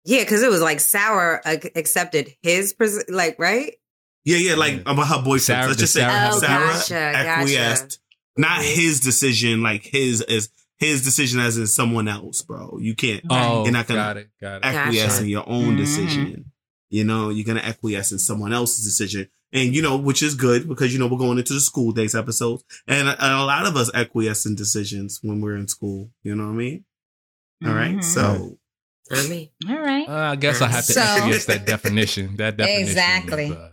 Yeah, 0.04 0.20
because 0.20 0.42
it 0.42 0.48
was 0.50 0.62
like 0.62 0.80
Sour 0.80 1.42
uh, 1.44 1.56
accepted 1.74 2.34
his, 2.42 2.72
pres- 2.72 3.04
like, 3.10 3.38
right? 3.38 3.74
Yeah, 4.24 4.38
yeah, 4.38 4.54
like 4.54 4.80
about 4.82 5.06
her 5.08 5.16
boyfriend. 5.22 5.40
Sarah- 5.42 5.66
Let's 5.66 5.80
just 5.80 5.92
say 5.92 6.00
Sarah 6.00 6.12
have 6.12 6.34
Sarah 6.34 6.66
gotcha, 6.66 6.88
gotcha. 6.94 7.28
acquiesced. 7.28 8.00
Not 8.36 8.60
Mhm. 8.62 8.74
his 8.74 9.00
decision, 9.00 9.62
like 9.62 9.82
his 9.84 10.22
is 10.22 10.48
his 10.78 11.02
decision 11.04 11.40
as 11.40 11.58
in 11.58 11.66
someone 11.66 12.08
else, 12.08 12.42
bro. 12.42 12.78
You 12.80 12.94
can't 12.94 13.24
Oh, 13.30 13.64
You're 13.64 13.72
not 13.72 13.86
gonna 13.86 14.00
got 14.00 14.16
it, 14.16 14.30
got 14.40 14.56
it. 14.58 14.64
acquiesce 14.64 15.12
Gotcha. 15.14 15.22
in 15.24 15.28
your 15.28 15.48
own 15.48 15.74
Mhm. 15.74 15.78
decision. 15.78 16.52
You 16.90 17.04
know, 17.04 17.28
you're 17.30 17.44
gonna 17.44 17.60
acquiesce 17.60 18.12
in 18.12 18.18
someone 18.18 18.52
else's 18.52 18.84
decision. 18.84 19.28
And 19.52 19.74
you 19.74 19.80
know, 19.82 19.96
which 19.96 20.22
is 20.22 20.34
good 20.34 20.68
because 20.68 20.92
you 20.92 20.98
know 20.98 21.06
we're 21.06 21.18
going 21.18 21.38
into 21.38 21.52
the 21.54 21.60
school 21.60 21.92
days 21.92 22.14
episodes. 22.14 22.64
And, 22.86 23.08
and 23.08 23.18
a 23.20 23.44
lot 23.44 23.66
of 23.66 23.76
us 23.76 23.90
acquiesce 23.94 24.46
in 24.46 24.54
decisions 24.54 25.20
when 25.22 25.40
we're 25.40 25.56
in 25.56 25.68
school. 25.68 26.10
You 26.22 26.34
know 26.34 26.44
what 26.46 26.52
I 26.52 26.56
mean? 26.56 26.84
All 27.66 27.72
right. 27.72 27.96
Mhm. 27.96 28.04
So 28.04 28.58
I 29.10 29.26
mean, 29.26 29.48
All 29.68 29.78
right. 29.80 30.06
Uh, 30.08 30.32
I 30.32 30.36
guess 30.36 30.60
I 30.60 30.68
have 30.68 30.84
to 30.86 30.92
So- 30.92 31.00
yes 31.00 31.46
that 31.46 31.64
definition. 31.66 32.36
That 32.36 32.56
definition. 32.58 32.88
Exactly. 32.88 33.44
is, 33.46 33.52
uh, 33.52 33.70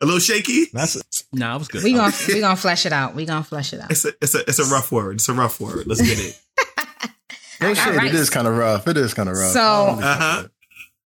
a 0.00 0.06
little 0.06 0.20
shaky. 0.20 0.66
That's 0.72 0.96
nah, 1.32 1.56
it 1.56 1.58
was 1.58 1.68
good. 1.68 1.82
We 1.84 1.92
gonna 1.92 2.12
we 2.28 2.40
gonna 2.40 2.56
flesh 2.56 2.86
it 2.86 2.92
out. 2.92 3.14
We 3.14 3.26
gonna 3.26 3.44
flesh 3.44 3.72
it 3.72 3.80
out. 3.80 3.90
It's 3.90 4.04
a 4.04 4.12
it's 4.20 4.34
a 4.34 4.40
it's 4.40 4.58
a 4.58 4.64
rough 4.64 4.92
word. 4.92 5.16
It's 5.16 5.28
a 5.28 5.34
rough 5.34 5.60
word. 5.60 5.86
Let's 5.86 6.02
get 6.02 6.18
it. 6.18 6.40
No 7.60 7.74
shade. 7.74 7.96
right. 7.96 8.06
It 8.06 8.14
is 8.14 8.30
kind 8.30 8.46
of 8.46 8.56
rough. 8.56 8.86
It 8.86 8.96
is 8.96 9.14
kind 9.14 9.28
of 9.28 9.36
rough. 9.36 9.50
So- 9.50 9.98
Uh-huh. 10.00 10.46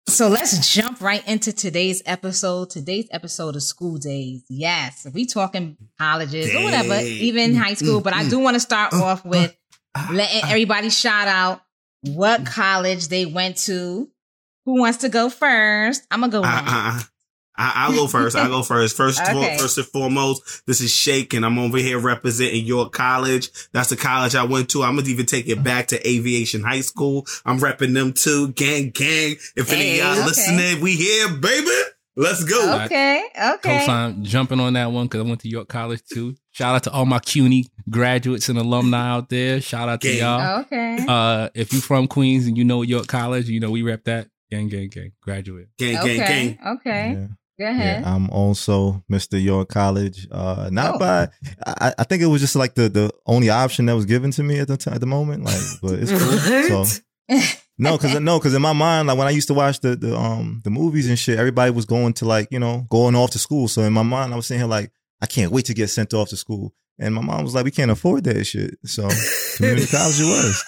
So 0.08 0.28
let's 0.28 0.72
jump 0.72 1.02
right 1.02 1.28
into 1.28 1.52
today's 1.52 2.04
episode. 2.06 2.70
Today's 2.70 3.08
episode 3.10 3.56
is 3.56 3.68
school 3.68 3.98
days. 3.98 4.44
Yes, 4.48 5.08
we 5.12 5.26
talking 5.26 5.76
colleges 5.98 6.54
or 6.54 6.64
whatever, 6.64 6.90
Dang. 6.90 7.06
even 7.08 7.56
high 7.56 7.72
mm, 7.74 7.78
school. 7.78 8.02
Mm, 8.02 8.04
but 8.04 8.14
I 8.14 8.24
mm. 8.24 8.30
do 8.30 8.40
want 8.40 8.54
to 8.54 8.60
start 8.60 8.94
uh, 8.94 9.04
off 9.04 9.26
with 9.26 9.58
Uh, 9.96 10.08
uh 10.10 10.14
letting 10.14 10.44
uh. 10.44 10.48
everybody 10.50 10.92
shout 10.92 11.28
out 11.28 11.64
what 12.04 12.46
college 12.46 13.08
they 13.08 13.26
went 13.26 13.58
to. 13.66 14.08
Who 14.66 14.80
wants 14.80 15.00
to 15.00 15.10
go 15.10 15.30
first? 15.30 16.06
I'm 16.12 16.22
gonna 16.22 16.32
go. 16.32 17.00
Mine. 17.58 17.68
I, 17.68 17.86
I'll 17.86 17.94
go 17.94 18.08
first. 18.08 18.36
I'll 18.36 18.50
go 18.50 18.64
first. 18.64 18.96
First, 18.98 19.22
Okay. 19.22 19.58
first 19.58 19.78
and 19.78 19.88
foremost, 19.88 20.66
this 20.68 20.82
is 20.82 20.92
Shake, 20.92 21.34
and 21.34 21.46
I'm 21.46 21.58
over 21.60 21.78
here 21.78 22.00
representing 22.00 22.66
York 22.66 22.92
College. 22.94 23.50
That's 23.72 23.90
the 23.90 23.96
college 23.96 24.36
I 24.36 24.44
went 24.44 24.70
to. 24.72 24.84
I'm 24.84 24.96
gonna 24.96 25.08
even 25.10 25.26
take 25.26 25.48
it 25.48 25.64
back 25.64 25.88
to 25.88 26.08
Aviation 26.10 26.64
High 26.64 26.82
School. 26.82 27.26
I'm 27.46 27.60
repping 27.60 27.94
them 27.94 28.14
too. 28.14 28.50
Gang, 28.54 28.90
gang. 28.92 29.36
If 29.56 29.72
any 29.72 29.82
Hey, 29.82 30.00
of 30.02 30.06
y'all 30.06 30.18
okay. 30.18 30.26
listening, 30.26 30.82
we 30.82 30.96
here, 30.96 31.30
baby. 31.38 31.72
Let's 32.18 32.46
go. 32.46 32.82
Okay, 32.86 33.26
okay. 33.56 33.80
Co-sign 33.80 34.24
jumping 34.24 34.62
on 34.62 34.72
that 34.74 34.90
one 34.92 35.08
because 35.08 35.20
I 35.20 35.24
went 35.28 35.42
to 35.42 35.50
York 35.50 35.68
College 35.68 36.02
too. 36.10 36.36
Shout 36.52 36.74
out 36.74 36.84
to 36.84 36.92
all 36.92 37.06
my 37.06 37.20
CUNY 37.20 37.66
graduates 37.90 38.48
and 38.48 38.58
alumni 38.58 39.10
out 39.10 39.28
there. 39.28 39.60
Shout 39.60 39.90
out 39.90 40.00
to 40.00 40.14
y'all. 40.14 40.62
Okay. 40.62 41.06
Uh, 41.06 41.50
if 41.54 41.74
you 41.74 41.82
from 41.82 42.08
Queens 42.08 42.48
and 42.48 42.58
you 42.58 42.64
know 42.64 42.84
York 42.84 43.08
College, 43.08 43.50
you 43.50 43.60
know 43.60 43.70
we 43.70 43.82
rep 43.82 44.06
that. 44.06 44.30
Gang, 44.50 44.70
gang, 44.70 44.88
gang. 44.88 45.12
Graduate. 45.22 45.68
Gang, 45.78 45.98
okay. 45.98 46.18
gang, 46.18 46.28
gang. 46.58 46.76
Okay. 46.78 47.12
yeah. 47.20 47.28
Go 47.58 47.66
ahead. 47.66 48.02
Yeah, 48.02 48.14
I'm 48.16 48.30
also 48.30 49.04
Mr. 49.10 49.42
York 49.42 49.70
College. 49.70 50.28
Uh, 50.32 50.70
not 50.72 50.96
Oh. 50.96 51.00
by, 51.00 51.30
I, 51.66 51.94
I 52.00 52.04
think 52.04 52.22
it 52.22 52.26
was 52.28 52.42
just 52.42 52.56
like 52.56 52.76
the 52.76 52.90
the 52.90 53.12
only 53.26 53.50
option 53.50 53.86
that 53.86 53.96
was 53.96 54.06
given 54.06 54.32
to 54.32 54.44
me 54.44 54.60
at 54.60 54.68
the 54.68 54.76
time, 54.78 54.94
at 54.96 55.00
the 55.00 55.08
moment. 55.08 55.44
Like, 55.46 55.62
but 55.82 55.94
it's 56.00 56.12
cool. 56.12 56.86
So 56.86 57.02
no, 57.78 57.98
because 57.98 58.20
no, 58.20 58.40
because 58.40 58.54
in 58.54 58.62
my 58.62 58.74
mind, 58.74 59.08
like 59.08 59.18
when 59.18 59.28
I 59.28 59.32
used 59.32 59.48
to 59.48 59.54
watch 59.54 59.80
the 59.80 59.96
the 59.96 60.16
um 60.18 60.62
the 60.64 60.70
movies 60.70 61.08
and 61.08 61.18
shit, 61.18 61.40
everybody 61.40 61.72
was 61.72 61.86
going 61.86 62.14
to 62.16 62.26
like 62.26 62.50
you 62.52 62.60
know 62.60 62.86
going 62.90 63.16
off 63.16 63.32
to 63.32 63.40
school. 63.40 63.68
So 63.68 63.82
in 63.84 63.94
my 63.94 64.04
mind, 64.04 64.34
I 64.34 64.36
was 64.36 64.48
sitting 64.48 64.60
here 64.62 64.68
like, 64.70 64.92
I 65.22 65.26
can't 65.26 65.52
wait 65.52 65.66
to 65.66 65.74
get 65.74 65.88
sent 65.90 66.14
off 66.14 66.30
to 66.30 66.38
school. 66.38 66.74
And 67.00 67.14
my 67.16 67.22
mom 67.22 67.44
was 67.44 67.54
like, 67.56 67.66
we 67.66 67.72
can't 67.72 67.92
afford 67.92 68.24
that 68.26 68.44
shit. 68.46 68.78
So 68.86 69.10
community 69.58 69.88
college 69.88 70.20
it 70.20 70.24
was. 70.26 70.64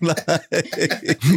Like- 0.00 0.26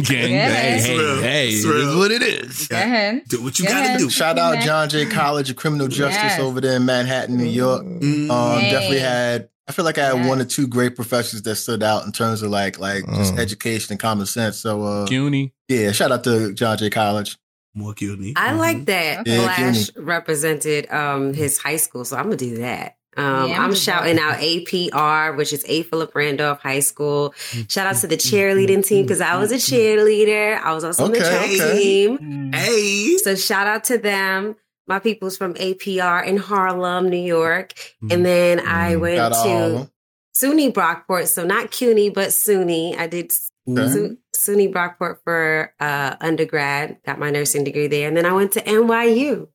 Gang, 0.04 0.30
Yeah. 0.30 0.48
hey, 0.54 0.80
hey, 0.80 0.96
real. 0.98 1.20
hey. 1.22 1.48
It's 1.48 1.64
It 1.64 1.76
is 1.76 1.94
what 1.96 2.10
it 2.10 2.22
is. 2.22 2.68
Go 2.68 2.76
ahead. 2.76 3.22
Do 3.28 3.42
what 3.42 3.58
you 3.58 3.64
Go 3.66 3.72
gotta 3.72 3.86
ahead. 3.86 3.98
do. 3.98 4.10
Shout 4.10 4.38
out 4.38 4.60
John 4.62 4.88
Jay 4.88 5.06
College 5.06 5.50
of 5.50 5.56
Criminal 5.56 5.88
Justice 5.88 6.14
Yes. 6.22 6.40
over 6.40 6.60
there 6.60 6.76
in 6.76 6.84
Manhattan, 6.84 7.36
New 7.36 7.44
York. 7.44 7.82
Mm. 7.84 8.30
Um, 8.30 8.60
Hey. 8.60 8.70
definitely 8.70 8.98
had. 9.00 9.48
I 9.66 9.72
feel 9.72 9.84
like 9.86 9.96
I 9.98 10.06
had 10.06 10.16
Yes. 10.16 10.28
one 10.28 10.40
or 10.40 10.44
two 10.44 10.66
great 10.66 10.94
professors 10.94 11.40
that 11.42 11.56
stood 11.56 11.82
out 11.82 12.04
in 12.04 12.12
terms 12.12 12.42
of 12.42 12.50
like 12.50 12.78
like 12.78 13.04
just 13.16 13.34
Mm. 13.34 13.38
education 13.38 13.92
and 13.94 14.00
common 14.00 14.26
sense. 14.26 14.58
So 14.58 14.82
uh, 14.82 15.06
CUNY. 15.06 15.52
yeah, 15.68 15.90
shout 15.92 16.12
out 16.12 16.22
to 16.24 16.52
John 16.52 16.76
Jay 16.78 16.90
College. 16.90 17.36
More 17.74 17.92
cutie. 17.94 18.34
I 18.36 18.50
Mm-hmm. 18.50 18.58
like 18.58 18.84
that 18.86 19.20
Okay. 19.20 19.34
Yeah, 19.36 19.54
Flash 19.56 19.90
represented 19.96 20.88
um, 20.92 21.32
his 21.34 21.58
high 21.58 21.76
school, 21.78 22.04
so 22.04 22.16
I'm 22.16 22.24
gonna 22.24 22.36
do 22.36 22.58
that. 22.58 22.94
Um, 23.16 23.48
Yeah, 23.50 23.58
I'm 23.58 23.64
I'm 23.66 23.74
shouting 23.74 24.18
out 24.18 24.36
APR, 24.38 25.36
which 25.36 25.52
is 25.52 25.64
A. 25.68 25.82
Philip 25.84 26.14
Randolph 26.14 26.60
High 26.60 26.80
School. 26.80 27.34
Shout 27.68 27.86
out 27.86 27.96
to 27.96 28.06
the 28.06 28.16
cheerleading 28.16 28.84
team 28.86 29.02
because 29.02 29.20
I 29.20 29.36
was 29.36 29.52
a 29.52 29.56
cheerleader. 29.56 30.58
I 30.60 30.72
was 30.74 30.84
also 30.84 31.04
on 31.04 31.12
the 31.12 31.18
Okay, 31.18 31.28
track 31.28 31.50
okay. 31.50 31.80
team. 31.82 32.18
Mm. 32.18 32.54
Hey. 32.54 33.16
So 33.18 33.34
shout 33.34 33.66
out 33.66 33.84
to 33.84 33.98
them. 33.98 34.56
My 34.86 34.98
people's 34.98 35.36
from 35.36 35.54
APR 35.54 36.26
in 36.26 36.36
Harlem, 36.36 37.08
New 37.08 37.16
York. 37.16 37.72
And 38.10 38.24
then 38.24 38.60
I 38.60 38.94
Mm, 38.94 39.00
went 39.00 39.16
Shout 39.16 39.32
out 39.32 39.38
all 39.38 39.68
to 39.68 39.74
them. 39.74 39.90
SUNY 40.36 40.72
Brockport. 40.72 41.26
So 41.28 41.44
not 41.44 41.70
CUNY, 41.70 42.10
but 42.10 42.28
SUNY. 42.30 42.96
I 42.98 43.06
did 43.06 43.32
Okay. 43.66 44.16
SUNY 44.36 44.70
Brockport 44.72 45.18
for 45.24 45.72
uh, 45.80 46.16
undergrad, 46.20 46.98
got 47.06 47.18
my 47.18 47.30
nursing 47.30 47.64
degree 47.64 47.86
there. 47.86 48.06
And 48.08 48.16
then 48.16 48.26
I 48.26 48.32
went 48.34 48.52
to 48.52 48.60
NYU. 48.60 49.48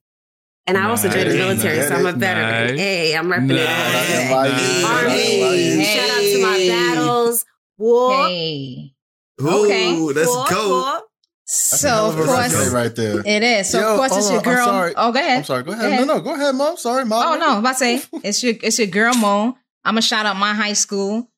And 0.68 0.78
I 0.78 0.88
also 0.90 1.10
joined 1.10 1.32
the 1.32 1.38
Nice, 1.38 1.64
military, 1.64 1.82
so 1.88 1.96
I'm 1.96 2.06
a 2.06 2.12
veteran. 2.12 2.68
nice. 2.76 2.80
Hey, 2.80 3.16
I'm 3.18 3.28
repping 3.28 3.48
Nice. 3.48 4.10
it. 4.10 4.28
NYU, 4.30 4.86
Army. 4.86 5.14
NYU. 5.14 5.78
Hey. 5.80 5.96
Shout 5.98 6.10
out 6.10 6.22
to 6.22 6.42
my 6.44 6.68
battles. 6.68 7.46
War. 7.78 8.28
Hey. 8.28 8.94
Ooh, 9.42 9.48
Okay. 9.66 9.96
let's 9.98 10.28
war, 10.30 10.46
go. 10.50 10.70
war. 10.70 10.84
That's 10.92 11.80
So 11.82 11.88
hell 11.88 12.10
of 12.12 12.20
of 12.20 12.26
course 12.28 12.70
right 12.72 12.96
there. 12.96 13.22
it 13.26 13.42
is. 13.42 13.70
So 13.70 13.80
Yo, 13.80 13.92
of 13.94 13.98
course 13.98 14.18
it's 14.18 14.30
your 14.30 14.40
on, 14.42 14.48
I'm 14.48 14.54
girl. 14.56 14.66
sorry. 14.68 14.94
Oh, 14.96 15.12
go 15.12 15.20
ahead. 15.20 15.38
I'm 15.40 15.44
sorry. 15.46 15.64
Go 15.64 15.72
ahead. 15.72 15.82
Go 15.82 15.88
ahead. 15.94 16.08
No, 16.08 16.16
no, 16.18 16.22
go 16.22 16.36
ahead, 16.36 16.54
mom. 16.54 16.78
Sorry, 16.78 17.06
mom. 17.06 17.26
Oh 17.26 17.40
no, 17.40 17.54
I'm 17.54 17.58
about 17.60 17.72
to 17.72 17.78
say 17.78 18.02
it's 18.24 18.44
your 18.44 18.54
it's 18.62 18.78
your 18.78 18.88
girl 18.88 19.16
Mo. 19.16 19.58
I'm 19.84 19.94
gonna 19.94 20.02
shout 20.04 20.28
out 20.28 20.36
my 20.36 20.54
high 20.54 20.74
school. 20.74 21.32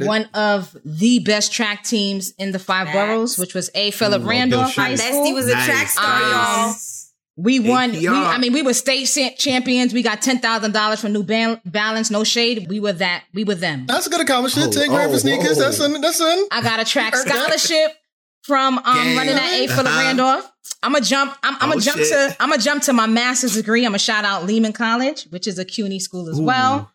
One 0.00 0.24
of 0.34 0.74
the 0.84 1.18
best 1.20 1.52
track 1.52 1.84
teams 1.84 2.32
in 2.38 2.50
the 2.52 2.58
five 2.58 2.86
Facts. 2.88 2.96
boroughs, 2.96 3.38
which 3.38 3.54
was 3.54 3.70
A. 3.74 3.90
Philip 3.92 4.24
Randolph 4.24 4.74
High 4.74 4.94
School. 4.96 5.26
Bestie 5.26 5.34
was 5.34 5.46
a 5.48 5.52
Nice. 5.54 5.66
track 5.66 5.88
star, 5.88 6.22
Um, 6.22 6.30
y'all. 6.30 6.74
We 7.36 7.60
won. 7.60 7.92
We, 7.92 8.06
I 8.08 8.36
mean, 8.38 8.52
we 8.52 8.60
were 8.62 8.74
state 8.74 9.06
sa- 9.06 9.30
champions. 9.38 9.94
We 9.94 10.02
got 10.02 10.20
ten 10.20 10.38
thousand 10.38 10.72
dollars 10.72 11.00
from 11.00 11.12
New 11.14 11.22
Bal- 11.22 11.60
Balance. 11.64 12.10
No 12.10 12.24
shade. 12.24 12.66
We 12.68 12.78
were 12.78 12.92
that. 12.92 13.24
We 13.32 13.44
were 13.44 13.54
them. 13.54 13.86
That's 13.86 14.06
a 14.06 14.10
good 14.10 14.20
accomplishment. 14.20 14.68
Oh, 14.76 14.78
Ten 14.80 14.88
grand 14.90 15.10
oh, 15.10 15.14
for 15.14 15.18
sneakers. 15.20 15.56
whoa. 15.56 15.64
That's 15.64 15.80
in. 15.80 16.00
That's 16.00 16.20
in. 16.20 16.46
I 16.52 16.60
got 16.62 16.78
a 16.80 16.84
track 16.84 17.16
scholarship 17.16 17.92
from 18.42 18.78
um, 18.78 18.84
Gang. 18.84 19.16
running 19.16 19.34
at 19.34 19.50
A. 19.52 19.66
for 19.68 19.80
Uh-huh. 19.80 19.98
Randolph. 20.00 20.52
I'm 20.82 20.92
gonna 20.92 21.04
jump. 21.04 21.34
I'm, 21.42 21.54
I'm 21.54 21.68
Oh, 21.70 21.72
gonna 21.72 21.80
jump 21.80 21.98
shit. 21.98 22.08
to. 22.08 22.36
I'm 22.38 22.50
gonna 22.50 22.60
jump 22.62 22.82
to 22.84 22.92
my 22.92 23.06
master's 23.06 23.54
degree. 23.54 23.84
I'm 23.86 23.92
gonna 23.92 23.98
shout 23.98 24.24
out 24.26 24.44
Lehman 24.44 24.74
College, 24.74 25.24
which 25.30 25.46
is 25.46 25.58
a 25.58 25.64
CUNY 25.64 26.00
school 26.00 26.28
as 26.28 26.38
Ooh. 26.38 26.42
well. 26.44 26.91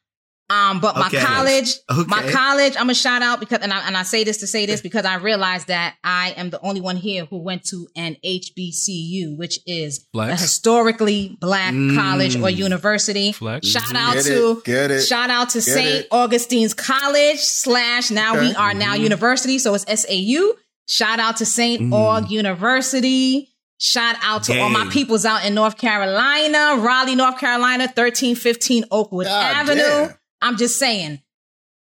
Um, 0.50 0.80
but 0.80 0.96
my 0.96 1.08
Okay. 1.08 1.20
college, 1.20 1.76
my 2.08 2.24
college, 2.32 2.74
I'm 2.76 2.84
gonna 2.84 2.94
shout 2.94 3.22
out 3.22 3.42
because, 3.42 3.60
and 3.62 3.74
I, 3.74 3.86
and 3.86 3.98
I 3.98 4.04
say 4.04 4.24
this 4.24 4.38
to 4.38 4.48
say 4.48 4.66
this 4.66 4.80
because 4.80 5.04
I 5.06 5.16
realized 5.16 5.68
that 5.68 5.96
I 6.06 6.34
am 6.38 6.52
the 6.52 6.62
only 6.62 6.80
one 6.80 6.96
here 6.96 7.26
who 7.26 7.38
went 7.40 7.66
to 7.66 7.88
an 7.98 8.16
HBCU, 8.24 9.36
which 9.38 9.60
is 9.66 10.06
a 10.16 10.36
historically 10.38 11.36
black 11.42 11.74
Mm. 11.74 11.96
college 11.96 12.36
or 12.38 12.50
university. 12.50 13.32
Flex. 13.34 13.68
Shout 13.68 13.94
out 13.96 14.14
Get 14.16 14.24
to 14.26 14.52
it. 14.52 14.64
Get 14.64 14.92
it. 14.92 15.02
Shout 15.02 15.30
out 15.30 15.50
to 15.52 15.58
Get 15.58 15.64
St. 15.66 15.88
it. 16.06 16.08
Augustine's 16.12 16.74
College 16.74 17.40
slash 17.40 18.10
now 18.12 18.40
we 18.40 18.48
Okay. 18.48 18.56
are 18.56 18.74
now 18.74 18.94
Mhm. 18.96 19.02
university. 19.02 19.60
So 19.60 19.74
it's 19.74 19.86
SAU. 19.88 20.54
Shout 20.88 21.20
out 21.20 21.38
to 21.38 21.46
St. 21.46 21.82
Mm. 21.82 21.90
Aug 21.92 22.30
University. 22.30 23.50
Shout 23.80 24.16
out 24.24 24.44
to 24.46 24.58
all 24.60 24.70
my 24.70 24.86
peoples 24.90 25.26
out 25.26 25.46
in 25.46 25.54
North 25.54 25.78
Carolina, 25.78 26.78
Raleigh, 26.78 27.16
North 27.16 27.38
Carolina, 27.38 27.88
1315 27.94 28.86
Oakwood 28.90 29.28
God 29.28 29.56
Avenue. 29.56 29.82
damn. 29.84 30.14
I'm 30.42 30.58
just 30.58 30.78
saying. 30.80 31.22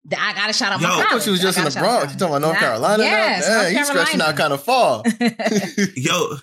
that 0.06 0.18
I 0.18 0.34
gotta 0.38 0.52
shout 0.52 0.72
out 0.72 0.80
Yo, 0.80 0.88
my 0.88 0.94
I 0.94 1.00
I 1.00 1.08
thought 1.10 1.22
she 1.22 1.30
was 1.30 1.40
just 1.40 1.56
I 1.58 1.62
in 1.62 1.64
the 1.66 1.70
gotta 1.70 1.86
shout 1.86 1.94
out 1.94 1.98
Bronx. 2.00 2.12
You 2.14 2.18
talking 2.18 2.34
about 2.36 2.46
North 2.48 2.58
Carolina 2.58 3.02
Yes, 3.02 3.48
now? 3.48 3.54
North 3.54 3.66
Dang, 3.66 3.76
you 3.76 3.84
stretching 3.84 4.20
out 4.20 4.36
kind 4.36 4.52
of 4.52 4.62
far. 4.62 5.02
Yo, 5.96 6.36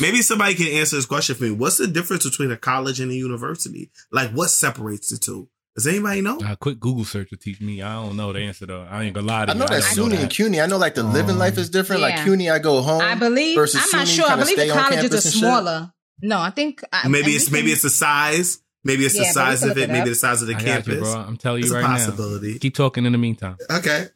maybe 0.00 0.22
somebody 0.22 0.54
can 0.54 0.66
answer 0.68 0.96
this 0.96 1.06
question 1.06 1.34
for 1.34 1.44
me. 1.44 1.50
What's 1.50 1.78
the 1.78 1.86
difference 1.86 2.24
between 2.28 2.50
a 2.50 2.56
college 2.56 3.00
and 3.00 3.10
a 3.10 3.14
university? 3.14 3.90
Like, 4.12 4.30
what 4.30 4.50
separates 4.50 5.10
the 5.10 5.18
two? 5.18 5.48
Does 5.74 5.86
anybody 5.86 6.20
know? 6.22 6.38
A 6.44 6.56
quick 6.56 6.80
Google 6.80 7.04
search 7.04 7.30
to 7.30 7.36
teach 7.36 7.60
me. 7.60 7.82
I 7.82 7.94
don't 8.02 8.16
know 8.16 8.32
the 8.32 8.40
answer 8.40 8.66
though. 8.66 8.82
I 8.90 9.04
ain't 9.04 9.14
gonna 9.14 9.26
lie 9.28 9.46
to 9.46 9.52
you. 9.52 9.52
I 9.52 9.54
you. 9.54 9.60
know 9.60 9.66
that 9.80 9.94
don't 9.94 10.10
SUNY 10.10 10.20
and 10.22 10.30
CUNY. 10.30 10.60
I 10.60 10.66
know 10.66 10.76
like 10.76 10.94
the 10.96 11.04
living 11.04 11.32
Um, 11.32 11.38
life 11.38 11.56
is 11.56 11.70
different. 11.70 12.02
Like 12.02 12.16
CUNY, 12.24 12.50
I 12.50 12.58
go 12.58 12.80
home. 12.82 13.00
I 13.00 13.14
believe 13.14 13.54
versus 13.56 13.80
I'm 13.92 13.98
not 14.00 14.06
SUNY, 14.08 14.16
sure. 14.16 14.26
I 14.28 14.36
believe 14.36 14.56
the 14.56 14.62
stay 14.66 14.70
colleges 14.72 15.10
are 15.12 15.14
and 15.14 15.22
shit. 15.22 15.32
smaller. 15.34 15.92
No, 16.20 16.40
I 16.40 16.50
think 16.50 16.82
I, 16.92 17.06
Maybe 17.06 17.26
and 17.26 17.34
it's 17.36 17.50
maybe 17.52 17.70
it's 17.70 17.82
the 17.82 17.90
size. 17.90 18.58
Maybe 18.88 19.04
it's 19.06 19.14
Yeah, 19.14 19.22
the 19.24 19.32
size 19.32 19.62
of 19.62 19.76
it. 19.78 19.82
it 19.82 19.90
Maybe 19.90 20.08
the 20.08 20.14
size 20.16 20.40
of 20.42 20.48
the 20.48 20.54
I 20.54 20.58
got 20.58 20.64
campus. 20.64 20.94
you, 20.94 21.00
bro. 21.00 21.12
I'm 21.14 21.36
telling 21.36 21.60
It's 21.60 21.68
you 21.70 21.76
a 21.76 21.80
right 21.80 21.86
possibility. 21.86 22.52
now. 22.54 22.58
Keep 22.60 22.74
talking 22.74 23.04
in 23.06 23.12
the 23.12 23.18
meantime. 23.18 23.56
Okay. 23.70 24.06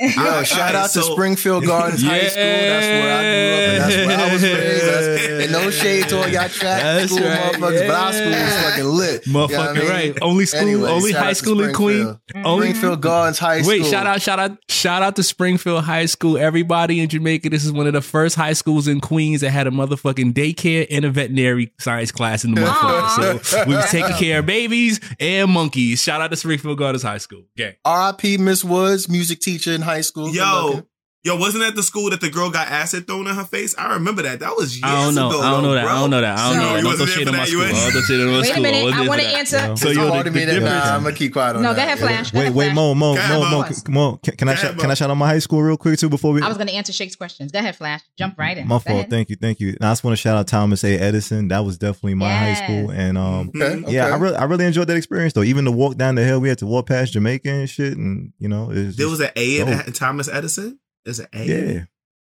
Oh, 0.00 0.06
Yo, 0.38 0.42
shout 0.44 0.74
out 0.76 0.90
to 0.90 1.02
Springfield 1.02 1.64
Gardens 1.66 2.02
High 2.04 2.28
School. 2.28 2.42
That's 2.44 2.86
where 2.86 3.18
I 3.18 3.22
grew 3.22 3.54
up 3.54 3.68
and 3.68 3.80
that's 3.80 4.06
where 4.06 4.18
I 4.18 4.32
was 4.32 4.42
raised. 4.42 4.84
That's, 4.86 5.42
and 5.44 5.52
no 5.52 5.70
shade 5.70 6.08
to 6.08 6.18
all 6.18 6.28
y'all 6.28 6.48
track 6.48 7.08
school 7.08 7.18
right, 7.18 7.54
motherfuckers, 7.54 7.86
but 7.86 7.90
our 7.90 8.12
school 8.12 8.30
was 8.30 8.62
fucking 8.62 8.84
lit. 8.84 9.26
You 9.26 9.32
know 9.32 9.46
I 9.46 9.72
mean? 9.72 9.88
right. 9.88 10.18
Only 10.22 10.46
school, 10.46 10.60
Anyway, 10.60 10.88
only 10.90 11.12
high 11.12 11.32
school 11.32 11.62
in 11.62 11.74
Queen. 11.74 12.16
Springfield. 12.16 12.46
Only 12.46 12.66
Springfield 12.68 13.00
Gardens 13.02 13.38
High 13.38 13.62
School. 13.62 13.70
Wait, 13.70 13.86
shout 13.86 14.06
out, 14.06 14.22
shout 14.22 14.38
out, 14.38 14.58
shout 14.68 15.02
out 15.02 15.16
to 15.16 15.22
Springfield 15.24 15.82
High 15.84 16.06
School. 16.06 16.38
Everybody 16.38 17.00
in 17.00 17.08
Jamaica, 17.08 17.48
this 17.50 17.64
is 17.64 17.72
one 17.72 17.86
of 17.88 17.92
the 17.92 18.02
first 18.02 18.36
high 18.36 18.52
schools 18.52 18.86
in 18.86 19.00
Queens 19.00 19.40
that 19.40 19.50
had 19.50 19.66
a 19.66 19.70
motherfucking 19.70 20.32
daycare 20.32 20.86
and 20.90 21.04
a 21.04 21.10
veterinary 21.10 21.72
science 21.80 22.12
class 22.12 22.44
in 22.44 22.54
the 22.54 22.60
motherfucker. 22.60 23.44
So 23.44 23.64
we 23.66 23.74
was 23.74 23.90
taking 23.90 24.16
care 24.16 24.38
of 24.40 24.46
babies 24.46 25.00
and 25.18 25.50
monkeys. 25.50 26.00
Shout 26.02 26.20
out 26.20 26.30
to 26.30 26.36
Springfield 26.36 26.78
Gardens 26.78 27.02
High 27.02 27.18
School. 27.18 27.44
Gang. 27.56 27.74
R.I.P. 27.84 28.38
Miss 28.38 28.62
Woods, 28.64 29.08
music 29.08 29.40
teacher 29.40 29.72
in 29.72 29.82
high 29.88 30.02
school. 30.02 30.34
Yo. 30.34 30.87
Yo, 31.24 31.36
wasn't 31.36 31.64
that 31.64 31.74
the 31.74 31.82
school 31.82 32.10
that 32.10 32.20
the 32.20 32.30
girl 32.30 32.48
got 32.48 32.68
acid 32.68 33.04
thrown 33.06 33.26
in 33.26 33.34
her 33.34 33.44
face? 33.44 33.74
I 33.76 33.94
remember 33.94 34.22
that. 34.22 34.38
That 34.38 34.54
was 34.56 34.76
years 34.76 34.84
I 34.84 35.04
don't 35.04 35.16
know. 35.16 35.30
ago. 35.30 35.40
I 35.42 35.50
don't 35.50 35.64
know 35.64 35.74
that. 35.74 35.82
bro. 35.82 35.92
I 35.92 35.98
don't 36.00 36.10
know 36.10 36.20
that. 36.20 36.38
I 36.38 36.48
don't 36.48 36.54
So- 36.54 36.60
know. 36.62 36.68
You. 36.76 36.82
Don't 36.82 36.84
wasn't 36.84 36.96
throw 36.96 37.06
there 37.06 37.14
shade 37.18 37.28
on 37.28 37.36
my 37.36 37.44
school. 37.44 37.60
Don't 37.62 37.90
throw 37.90 38.00
shade 38.02 38.20
on 38.20 38.26
my 38.32 38.40
Wait 38.40 38.56
a 38.56 38.60
minute, 38.60 38.94
I 38.94 39.08
wanna 39.08 39.22
answer- 39.24 39.68
No. 39.68 39.74
So 39.74 39.88
you 39.90 40.00
you 40.00 40.06
are 40.06 40.16
ordered 40.16 40.32
me 40.32 40.44
that? 40.44 40.62
Nah, 40.62 40.94
I'm 40.94 41.02
gonna 41.02 41.16
keep 41.16 41.32
quiet 41.32 41.56
on 41.56 41.62
that. 41.62 41.68
No, 41.70 41.74
go 41.74 41.82
ahead, 41.82 41.98
Flash. 41.98 42.30
Go 42.30 42.38
Wait, 42.38 42.44
ahead, 42.44 42.54
wait, 42.54 42.64
Flash. 42.66 42.74
Mo, 42.76 42.94
Mo, 42.94 43.14
Go 43.16 43.28
Mo, 43.28 43.40
Mo, 43.50 43.50
Mo. 43.50 43.70
Mo. 43.88 44.16
Can, 44.22 44.36
can 44.36 44.48
I 44.48 44.54
Go 44.54 44.60
shout, 44.60 44.76
Mo. 44.76 44.80
can 44.80 44.90
I 44.92 44.94
shout 44.94 45.10
out 45.10 45.14
my 45.16 45.26
high 45.26 45.38
school 45.40 45.60
real 45.60 45.76
quick 45.76 45.98
too 45.98 46.08
before 46.08 46.32
we? 46.32 46.40
I 46.40 46.46
was 46.46 46.56
going 46.56 46.68
to 46.68 46.74
answer 46.74 46.92
Shake's 46.92 47.16
questions. 47.16 47.50
Go 47.50 47.58
ahead, 47.58 47.74
Flash. 47.74 48.00
Jump 48.16 48.38
right 48.38 48.56
in. 48.56 48.68
My 48.68 48.78
fault. 48.78 49.10
Thank 49.10 49.28
you, 49.30 49.36
thank 49.36 49.58
you. 49.58 49.70
And 49.70 49.84
I 49.84 49.90
just 49.90 50.04
want 50.04 50.12
to 50.16 50.20
shout 50.22 50.36
out 50.36 50.46
Thomas 50.46 50.84
A. 50.84 50.96
Edison. 50.98 51.48
That 51.48 51.64
was 51.64 51.78
definitely 51.78 52.14
my 52.14 52.32
high 52.32 52.54
school, 52.54 52.90
and 52.90 53.18
um, 53.18 53.50
Mhm. 53.52 53.90
Yeah, 53.90 54.06
I 54.06 54.16
really, 54.16 54.36
I 54.36 54.44
really 54.44 54.66
enjoyed 54.66 54.86
that 54.86 54.96
experience 54.96 55.32
though. 55.32 55.42
Even 55.42 55.64
the 55.64 55.72
walk 55.72 55.96
down 55.96 56.14
the 56.14 56.22
hill, 56.24 56.38
we 56.38 56.48
had 56.48 56.58
to 56.58 56.66
walk 56.66 56.86
past 56.86 57.12
Jamaica 57.12 57.50
and 57.50 57.68
shit, 57.68 57.96
and 57.98 58.32
you 58.38 58.48
know, 58.48 58.72
There 58.72 59.08
was 59.08 59.18
an 59.20 59.30
A 59.34 59.58
in 59.58 59.92
Thomas 59.92 60.28
Edison. 60.28 60.78
There's 61.08 61.20
an 61.20 61.28
A. 61.32 61.44
yeah, 61.46 61.84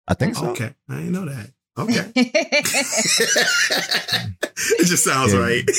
I 0.07 0.13
think 0.13 0.35
so. 0.35 0.51
Okay, 0.51 0.75
I 0.91 0.97
didn't 0.97 1.13
know 1.13 1.25
that. 1.25 1.51
Okay, 1.79 2.13
it 2.17 2.67
just 4.87 5.05
sounds 5.05 5.33
Yeah. 5.33 5.39
right. 5.41 5.65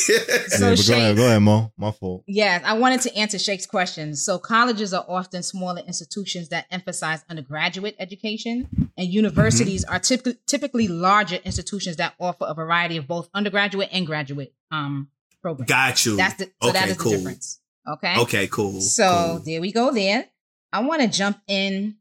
So 0.49 0.69
yeah, 0.71 0.75
go 0.75 0.93
ahead, 0.93 1.15
go 1.17 1.25
ahead, 1.25 1.41
Mo. 1.41 1.71
My 1.77 1.91
fault. 1.91 2.23
Yes, 2.27 2.63
I 2.65 2.73
wanted 2.73 3.01
to 3.01 3.15
answer 3.15 3.37
Shake's 3.37 3.65
questions. 3.67 4.23
So, 4.25 4.39
colleges 4.39 4.93
are 4.93 5.05
often 5.07 5.43
smaller 5.43 5.81
institutions 5.85 6.49
that 6.49 6.65
emphasize 6.71 7.23
undergraduate 7.29 7.95
education, 7.99 8.67
and 8.97 9.07
universities 9.07 9.85
Mm-hmm. 9.85 9.95
are 9.95 9.99
typ- 9.99 10.37
typically 10.47 10.87
larger 10.87 11.35
institutions 11.45 11.97
that 11.97 12.15
offer 12.19 12.45
a 12.47 12.53
variety 12.55 12.97
of 12.97 13.07
both 13.07 13.29
undergraduate 13.33 13.89
and 13.91 14.07
graduate 14.07 14.53
um, 14.71 15.09
programs. 15.41 15.69
Got 15.69 16.05
you. 16.05 16.15
That's 16.17 16.35
the, 16.35 16.49
so 16.63 16.71
that 16.71 16.83
Okay, 16.83 16.91
is 16.91 16.97
cool. 16.97 17.11
the 17.11 17.17
difference. 17.17 17.59
Okay. 17.87 18.15
Okay, 18.19 18.47
cool. 18.47 18.81
So 18.81 19.07
cool. 19.35 19.39
there 19.45 19.61
we 19.61 19.71
go. 19.71 19.91
There, 19.93 20.25
I 20.73 20.79
want 20.81 21.01
to 21.03 21.07
jump 21.07 21.37
in. 21.47 21.95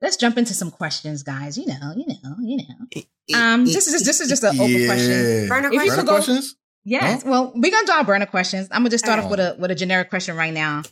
Let's 0.00 0.16
jump 0.16 0.38
into 0.38 0.54
some 0.54 0.70
questions, 0.70 1.22
guys. 1.22 1.58
You 1.58 1.66
know, 1.66 1.92
you 1.96 2.06
know, 2.06 2.36
you 2.40 2.56
know. 2.58 3.02
Um, 3.38 3.64
this 3.64 3.86
is 3.86 3.92
just, 3.94 4.04
this 4.06 4.20
is 4.20 4.28
just 4.28 4.42
an 4.44 4.58
open 4.60 4.86
question. 4.86 5.10
Yeah. 5.10 5.46
Burner 5.48 5.68
If 5.68 5.72
you 5.74 5.80
could 5.80 5.88
Burner 5.90 6.02
go- 6.04 6.12
questions? 6.14 6.56
Yes. 6.84 7.24
Well, 7.24 7.52
we're 7.54 7.70
gonna 7.70 7.86
do 7.86 7.92
our 7.92 8.04
burner 8.04 8.26
questions. 8.26 8.68
I'm 8.70 8.80
gonna 8.82 8.90
just 8.90 9.04
start 9.04 9.18
off 9.18 9.26
Oh. 9.26 9.30
with 9.30 9.40
a 9.40 9.56
with 9.58 9.70
a 9.70 9.74
generic 9.74 10.08
question 10.08 10.36
right 10.36 10.54
now. 10.54 10.82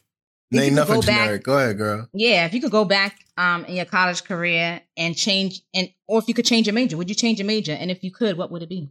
If 0.51 0.61
Ain't 0.61 0.75
nothing 0.75 0.97
go 0.97 1.01
back- 1.03 1.21
generic. 1.23 1.43
Go 1.45 1.59
ahead, 1.59 1.77
girl. 1.79 2.09
Yeah, 2.13 2.45
if 2.47 2.53
you 2.55 2.61
could 2.61 2.71
go 2.73 2.85
back 2.85 3.25
um 3.39 3.65
in 3.65 3.77
your 3.77 3.85
college 3.87 4.25
career 4.25 4.83
and 4.97 5.17
change 5.17 5.63
and 5.75 5.89
or 6.07 6.19
if 6.19 6.29
you 6.29 6.35
could 6.35 6.45
change 6.45 6.67
your 6.67 6.75
major, 6.75 6.97
would 6.97 7.09
you 7.09 7.15
change 7.15 7.39
your 7.39 7.47
major? 7.47 7.73
And 7.73 7.91
if 7.91 8.05
you 8.05 8.11
could, 8.11 8.37
what 8.37 8.51
would 8.51 8.63
it 8.63 8.69
be? 8.69 8.91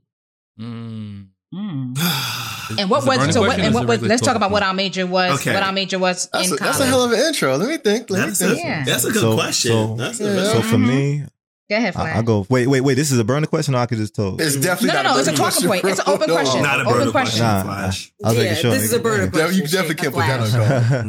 Mm. 0.60 1.28
Mm. 1.56 1.98
And 2.80 2.90
what 2.90 3.04
it 3.04 3.08
was 3.08 3.18
burning 3.18 3.32
so 3.32 3.42
what 3.42 3.60
and 3.60 3.74
what 3.76 3.88
was 3.88 4.02
let's 4.02 4.22
talk 4.22 4.30
talk? 4.30 4.38
about 4.38 4.50
what 4.52 4.64
our 4.64 4.74
major 4.74 5.06
was, 5.06 5.40
Okay. 5.40 5.54
what 5.54 5.62
our 5.62 5.72
major 5.72 6.00
was 6.00 6.28
That's 6.34 6.48
in 6.48 6.54
a, 6.56 6.58
college. 6.58 6.72
that's 6.72 6.80
a 6.84 6.86
hell 6.88 7.04
of 7.04 7.12
an 7.12 7.20
intro. 7.20 7.56
Let 7.58 7.70
me 7.70 7.78
think. 7.78 8.10
Let 8.10 8.26
That's 8.28 8.42
me 8.42 8.48
a. 8.54 8.56
Yeah. 8.56 8.84
that's 8.84 9.04
a 9.06 9.12
good 9.12 9.22
So- 9.22 9.34
question. 9.36 9.72
so- 9.72 9.96
that's 9.96 10.20
a 10.20 10.24
Yeah. 10.24 10.30
good 10.34 10.52
So 10.52 10.62
for 10.64 10.78
me, 10.80 11.24
Go 11.70 11.76
ahead, 11.78 11.90
I, 11.90 11.92
Flash. 11.92 12.16
I'll 12.18 12.24
go. 12.24 12.46
Wait, 12.50 12.66
wait, 12.68 12.82
wait. 12.82 12.94
This 12.96 13.12
is 13.12 13.18
a 13.20 13.24
burner 13.24 13.46
question, 13.48 13.74
or 13.76 13.80
I 13.80 13.86
could 13.86 13.98
just 14.00 14.16
talk. 14.16 14.42
It's 14.42 14.56
definitely 14.56 14.88
No, 14.90 14.94
no, 14.96 15.02
not 15.04 15.14
no, 15.14 15.20
it's 15.20 15.28
a 15.30 15.34
talking 15.34 15.68
point. 15.68 15.84
It's 15.86 16.00
an 16.00 16.06
bro. 16.06 16.14
open 16.16 16.30
question. 16.30 16.62
Not 16.64 16.80
a 16.80 16.84
Open 16.90 17.12
question. 17.12 17.12
question. 17.12 17.44
Nah, 17.46 17.64
Flash. 17.64 18.12
I 18.24 18.28
was 18.28 18.38
yeah, 18.38 18.44
making 18.44 18.58
sure. 18.62 18.72
this 18.72 18.84
is 18.84 18.94
a 18.94 19.00
nigga. 19.00 19.04
burner 19.04 19.24
Yeah, 19.26 19.30
question. 19.30 19.56
you 19.62 19.68
definitely 19.68 19.96
can't 19.96 20.14
put 20.14 20.26
that 20.28 20.40
on 20.40 20.52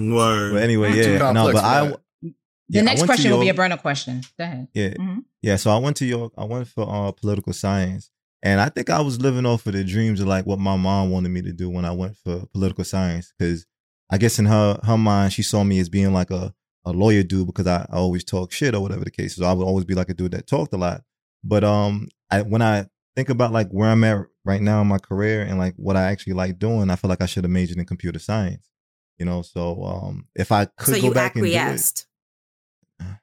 God. 0.09 0.15
Word. 0.17 0.53
but 0.55 0.63
anyway, 0.63 0.93
yeah, 0.95 1.33
no, 1.33 1.53
but 1.53 1.65
I. 1.65 1.87
that. 1.89 2.01
The 2.23 2.33
yeah, 2.69 2.81
I 2.81 2.85
next 2.85 3.01
went 3.01 3.09
question 3.09 3.31
will 3.33 3.39
be 3.39 3.45
a 3.45 3.47
York- 3.49 3.57
burner 3.57 3.77
question. 3.79 4.23
Go 4.39 4.45
ahead. 4.45 4.69
Yeah, 4.75 4.89
Mhm. 4.91 5.19
yeah. 5.43 5.57
So 5.57 5.71
I 5.71 5.79
went 5.79 5.97
to 5.99 6.05
York. 6.07 6.33
I 6.39 6.45
went 6.45 6.69
for 6.69 6.85
uh, 6.89 7.13
political 7.13 7.53
science, 7.53 8.11
and 8.43 8.61
I 8.61 8.69
think 8.69 8.91
I 8.91 9.01
was 9.01 9.21
living 9.21 9.47
off 9.47 9.67
of 9.67 9.73
the 9.73 9.85
dreams 9.85 10.21
of 10.21 10.27
like 10.27 10.47
what 10.47 10.59
my 10.59 10.77
mom 10.77 11.11
wanted 11.11 11.31
me 11.31 11.43
to 11.43 11.53
do 11.53 11.71
when 11.71 11.85
I 11.85 11.93
went 11.93 12.17
for 12.17 12.47
political 12.53 12.85
science. 12.85 13.33
Because 13.39 13.67
I 14.11 14.19
guess 14.19 14.39
in 14.39 14.47
her 14.47 14.79
her 14.85 14.99
mind, 14.99 15.33
she 15.33 15.43
saw 15.43 15.65
me 15.65 15.79
as 15.79 15.89
being 15.89 16.13
like 16.13 16.31
a 16.31 16.55
a 16.85 16.93
lawyer 16.93 17.25
dude 17.25 17.47
because 17.49 17.67
I, 17.67 17.87
I 17.91 17.97
always 17.97 18.23
talk 18.23 18.53
shit 18.53 18.75
or 18.75 18.81
whatever 18.81 19.05
the 19.05 19.11
case 19.11 19.37
is. 19.37 19.43
I 19.43 19.53
would 19.53 19.67
always 19.67 19.85
be 19.85 19.95
like 19.95 20.09
a 20.09 20.15
dude 20.15 20.33
that 20.33 20.47
talked 20.47 20.73
a 20.73 20.77
lot. 20.77 21.03
But 21.43 21.65
um, 21.65 22.09
I 22.31 22.43
when 22.43 22.63
I 22.63 22.87
think 23.17 23.29
about 23.29 23.53
like 23.53 23.69
where 23.71 23.91
I'm 23.91 24.05
at 24.05 24.27
right 24.45 24.61
now 24.61 24.81
in 24.83 24.87
my 24.87 24.99
career 24.99 25.43
and 25.43 25.59
like 25.59 25.75
what 25.77 25.97
I 25.97 26.05
actually 26.05 26.35
like 26.35 26.59
doing, 26.59 26.91
I 26.91 26.97
feel 26.97 27.09
like 27.09 27.23
I 27.23 27.27
should 27.27 27.45
have 27.45 27.51
majored 27.51 27.79
in 27.79 27.87
computer 27.87 28.19
science. 28.19 28.69
You 29.19 29.25
know, 29.25 29.43
so 29.43 29.83
um, 29.83 30.27
if 30.35 30.53
I 30.53 30.67
could 30.67 30.95
So 30.95 31.01
go 31.01 31.09
you 31.09 31.15
back 31.15 31.35
and 31.37 31.45
do 31.45 31.51
it, 31.51 31.57
acquiesced. 31.57 32.07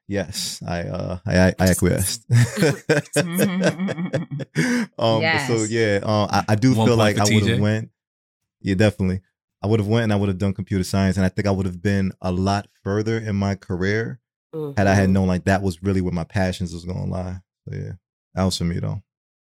Yes, 0.08 0.62
I 0.68 0.82
uh 0.84 1.20
I 1.26 1.40
I, 1.40 1.54
I 1.60 1.68
acquiesced. 1.70 2.26
um 4.98 5.22
Yes. 5.22 5.48
so 5.48 5.64
yeah, 5.64 6.00
uh, 6.04 6.28
I, 6.30 6.44
I 6.50 6.56
do 6.56 6.74
One 6.76 6.88
feel 6.88 6.98
like 6.98 7.18
I 7.18 7.24
would 7.24 7.48
have 7.48 7.60
went. 7.60 7.90
Yeah, 8.62 8.76
definitely. 8.76 9.22
I 9.62 9.68
would 9.68 9.80
have 9.80 9.88
went 9.88 10.04
and 10.04 10.14
I 10.14 10.18
would 10.18 10.30
have 10.30 10.38
done 10.38 10.54
computer 10.54 10.84
science 10.84 11.16
and 11.18 11.26
I 11.26 11.30
think 11.30 11.48
I 11.48 11.52
would 11.52 11.66
have 11.66 11.82
been 11.82 12.12
a 12.22 12.32
lot 12.32 12.68
further 12.84 13.18
in 13.18 13.36
my 13.36 13.56
career 13.56 14.20
had 14.78 14.88
I 14.88 14.94
had 14.94 15.10
Mhm. 15.10 15.14
known 15.14 15.28
like 15.28 15.46
that 15.46 15.62
was 15.64 15.82
really 15.82 16.02
where 16.02 16.14
my 16.14 16.26
passions 16.26 16.74
was 16.74 16.86
gonna 16.86 17.06
lie. 17.06 17.40
So 17.68 17.76
yeah. 17.76 17.92
That 18.36 18.44
was 18.44 18.58
for 18.58 18.66
me 18.66 18.80
though. 18.80 19.02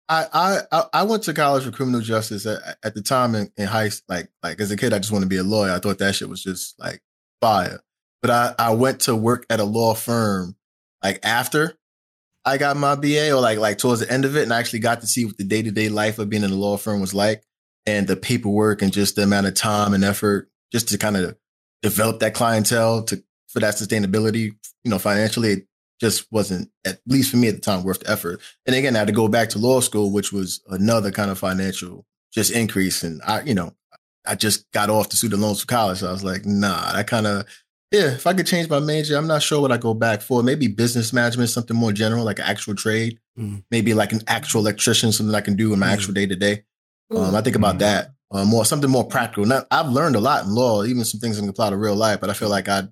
I, 0.08 0.28
I 0.32 0.60
I- 0.72 0.90
I 0.94 1.04
went 1.04 1.24
to 1.24 1.34
college 1.34 1.64
for 1.66 1.72
criminal 1.72 2.02
justice 2.02 2.46
at, 2.46 2.78
at 2.84 2.94
the 2.94 3.02
time 3.02 3.34
in, 3.36 3.52
in 3.58 3.66
high 3.68 3.90
like 4.08 4.30
like 4.44 4.62
as 4.62 4.70
a 4.72 4.78
kid 4.78 4.94
I 4.94 5.00
just 5.00 5.12
wanted 5.12 5.26
to 5.26 5.30
be 5.30 5.38
a 5.38 5.44
lawyer. 5.44 5.72
I 5.72 5.80
thought 5.80 5.98
that 5.98 6.14
shit 6.16 6.30
was 6.30 6.44
just 6.44 6.80
like 6.80 7.02
fire. 7.42 7.80
But 8.26 8.58
I, 8.60 8.70
I 8.70 8.74
went 8.74 9.02
to 9.02 9.16
work 9.16 9.46
at 9.52 9.60
a 9.60 9.64
law 9.64 9.94
firm 9.94 10.56
like 11.04 11.20
after 11.22 11.78
I 12.44 12.58
got 12.58 12.76
my 12.76 12.96
BA 12.96 13.32
or 13.32 13.40
like 13.40 13.60
like 13.60 13.78
towards 13.78 14.00
the 14.00 14.12
end 14.12 14.26
of 14.26 14.36
it 14.36 14.42
and 14.42 14.52
I 14.52 14.58
actually 14.58 14.80
got 14.80 15.02
to 15.02 15.08
see 15.08 15.26
what 15.26 15.38
the 15.38 15.44
day 15.44 15.62
to 15.62 15.70
day 15.70 15.90
life 15.90 16.18
of 16.18 16.28
being 16.30 16.44
in 16.44 16.50
a 16.50 16.56
law 16.56 16.78
firm 16.78 17.02
was 17.02 17.14
like 17.14 17.44
and 17.86 18.08
the 18.08 18.16
paperwork 18.16 18.82
and 18.82 18.92
just 18.92 19.16
the 19.16 19.22
amount 19.22 19.46
of 19.46 19.54
time 19.54 19.94
and 19.94 20.04
effort 20.04 20.50
just 20.72 20.90
to 20.90 20.98
kind 20.98 21.18
of 21.18 21.38
develop 21.84 22.20
that 22.22 22.34
clientele 22.34 23.04
to 23.04 23.24
for 23.48 23.60
that 23.60 23.76
sustainability, 23.76 24.56
you 24.84 24.90
know, 24.90 24.98
financially, 24.98 25.52
it 25.52 25.68
just 26.02 26.26
wasn't 26.32 26.72
at 26.84 27.00
least 27.06 27.30
for 27.30 27.38
me 27.38 27.48
at 27.48 27.54
the 27.54 27.62
time 27.62 27.84
worth 27.84 28.00
the 28.00 28.10
effort. 28.10 28.42
And 28.66 28.76
again, 28.76 28.96
I 28.96 29.00
had 29.00 29.08
to 29.08 29.14
go 29.14 29.28
back 29.28 29.50
to 29.50 29.60
law 29.60 29.82
school, 29.82 30.12
which 30.12 30.34
was 30.34 30.62
another 30.68 31.12
kind 31.12 31.30
of 31.30 31.38
financial 31.38 32.08
just 32.34 32.52
increase. 32.52 33.04
And 33.04 33.22
I, 33.24 33.42
you 33.42 33.54
know, 33.54 33.76
I 34.26 34.34
just 34.34 34.72
got 34.72 34.90
off 34.90 35.10
the 35.10 35.16
student 35.16 35.44
loans 35.44 35.62
for 35.62 35.68
college. 35.68 36.00
So 36.00 36.10
I 36.10 36.12
was 36.12 36.24
like, 36.24 36.44
nah, 36.44 36.92
that 36.94 37.06
kind 37.06 37.28
of, 37.28 37.46
yeah, 37.92 38.14
if 38.14 38.26
I 38.28 38.34
could 38.34 38.48
change 38.48 38.70
my 38.70 38.80
major, 38.80 39.16
I'm 39.18 39.28
not 39.28 39.42
sure 39.44 39.62
what 39.62 39.72
I 39.72 39.78
go 39.78 39.94
back 39.94 40.22
for. 40.22 40.44
Maybe 40.44 40.68
business 40.68 41.14
management, 41.14 41.50
something 41.50 41.76
more 41.76 41.92
general, 41.92 42.26
like 42.26 42.40
an 42.40 42.46
actual 42.46 42.76
trade. 42.76 43.20
Mm. 43.38 43.64
Maybe 43.72 43.94
like 43.94 44.12
an 44.14 44.22
actual 44.28 44.62
electrician, 44.62 45.12
something 45.12 45.36
I 45.36 45.42
can 45.42 45.56
do 45.56 45.74
in 45.74 45.80
my 45.80 45.88
Mm. 45.88 45.94
actual 45.94 46.14
day 46.14 46.26
to 46.26 46.36
day. 46.36 46.64
Mm. 47.12 47.18
Um, 47.30 47.36
I 47.36 47.42
think 47.42 47.56
about 47.56 47.76
Mm. 47.76 47.80
that 47.80 48.12
uh, 48.32 48.44
more, 48.44 48.66
something 48.66 48.90
more 48.90 49.06
practical. 49.08 49.46
Now, 49.46 49.66
I've 49.72 49.90
learned 49.92 50.16
a 50.16 50.20
lot 50.20 50.44
in 50.46 50.52
law, 50.52 50.84
even 50.84 51.06
some 51.06 51.20
things 51.20 51.38
I 51.38 51.42
can 51.42 51.50
apply 51.50 51.70
to 51.70 51.78
real 51.78 51.96
life, 51.96 52.20
but 52.20 52.30
I 52.30 52.34
feel 52.34 52.50
like 52.50 52.68
I'd 52.68 52.90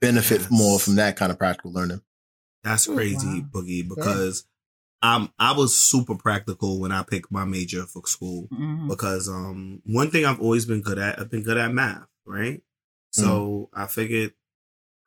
benefit 0.00 0.42
Yes. 0.42 0.50
more 0.50 0.78
from 0.78 0.94
that 0.96 1.16
kind 1.16 1.32
of 1.32 1.38
practical 1.38 1.72
learning. 1.72 2.00
That's 2.62 2.88
Ooh, 2.88 2.94
crazy, 2.94 3.40
wow. 3.40 3.48
Boogie, 3.52 3.86
because 3.86 4.46
I'm 5.02 5.28
I 5.38 5.52
was 5.52 5.74
super 5.74 6.14
practical 6.14 6.78
when 6.80 6.92
I 6.92 7.02
picked 7.02 7.30
my 7.30 7.44
major 7.44 7.84
for 7.84 8.02
school. 8.06 8.48
Mhm. 8.52 8.88
Because 8.88 9.28
um 9.28 9.82
one 9.84 10.10
thing 10.10 10.24
I've 10.24 10.40
always 10.40 10.64
been 10.64 10.80
good 10.80 10.98
at, 10.98 11.18
I've 11.18 11.30
been 11.30 11.42
good 11.42 11.58
at 11.58 11.72
math, 11.74 12.06
right? 12.24 12.62
So 13.14 13.70
I 13.72 13.86
figured, 13.86 14.32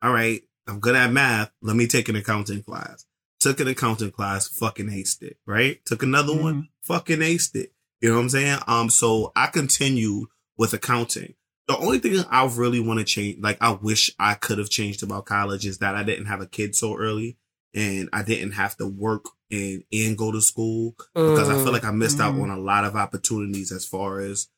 all 0.02 0.12
right, 0.12 0.42
I'm 0.66 0.80
good 0.80 0.94
at 0.96 1.12
math. 1.12 1.50
Let 1.62 1.76
me 1.76 1.86
take 1.86 2.08
an 2.08 2.16
accounting 2.16 2.62
class. 2.62 3.04
Took 3.40 3.60
an 3.60 3.68
accounting 3.68 4.10
class, 4.10 4.48
fucking 4.48 4.86
aced 4.88 5.22
it, 5.22 5.36
right? 5.46 5.84
Took 5.84 6.02
another 6.02 6.34
one, 6.34 6.68
fucking 6.82 7.18
aced 7.20 7.54
it. 7.54 7.72
You 8.00 8.08
know 8.10 8.16
what 8.16 8.22
I'm 8.22 8.28
saying? 8.30 8.58
Um, 8.66 8.90
so 8.90 9.32
I 9.36 9.46
continued 9.48 10.28
with 10.56 10.72
accounting. 10.72 11.34
The 11.68 11.76
only 11.76 11.98
thing 11.98 12.18
I 12.30 12.46
really 12.46 12.80
want 12.80 12.98
to 12.98 13.04
change, 13.04 13.38
like 13.40 13.58
I 13.60 13.72
wish 13.72 14.10
I 14.18 14.34
could 14.34 14.58
have 14.58 14.70
changed 14.70 15.02
about 15.02 15.26
college 15.26 15.66
is 15.66 15.78
that 15.78 15.94
I 15.94 16.02
didn't 16.02 16.26
have 16.26 16.40
a 16.40 16.46
kid 16.46 16.74
so 16.74 16.96
early 16.96 17.36
and 17.74 18.08
I 18.12 18.22
didn't 18.22 18.52
have 18.52 18.76
to 18.78 18.86
work 18.86 19.26
and, 19.50 19.84
and 19.92 20.16
go 20.16 20.32
to 20.32 20.40
school 20.40 20.94
because 21.14 21.48
I 21.50 21.54
feel 21.56 21.66
Mm. 21.66 21.72
like 21.72 21.84
I 21.84 21.90
missed 21.90 22.20
out 22.20 22.34
Mm. 22.34 22.42
on 22.44 22.50
a 22.50 22.58
lot 22.58 22.84
of 22.84 22.96
opportunities 22.96 23.70
as 23.70 23.84
far 23.84 24.20
as 24.20 24.48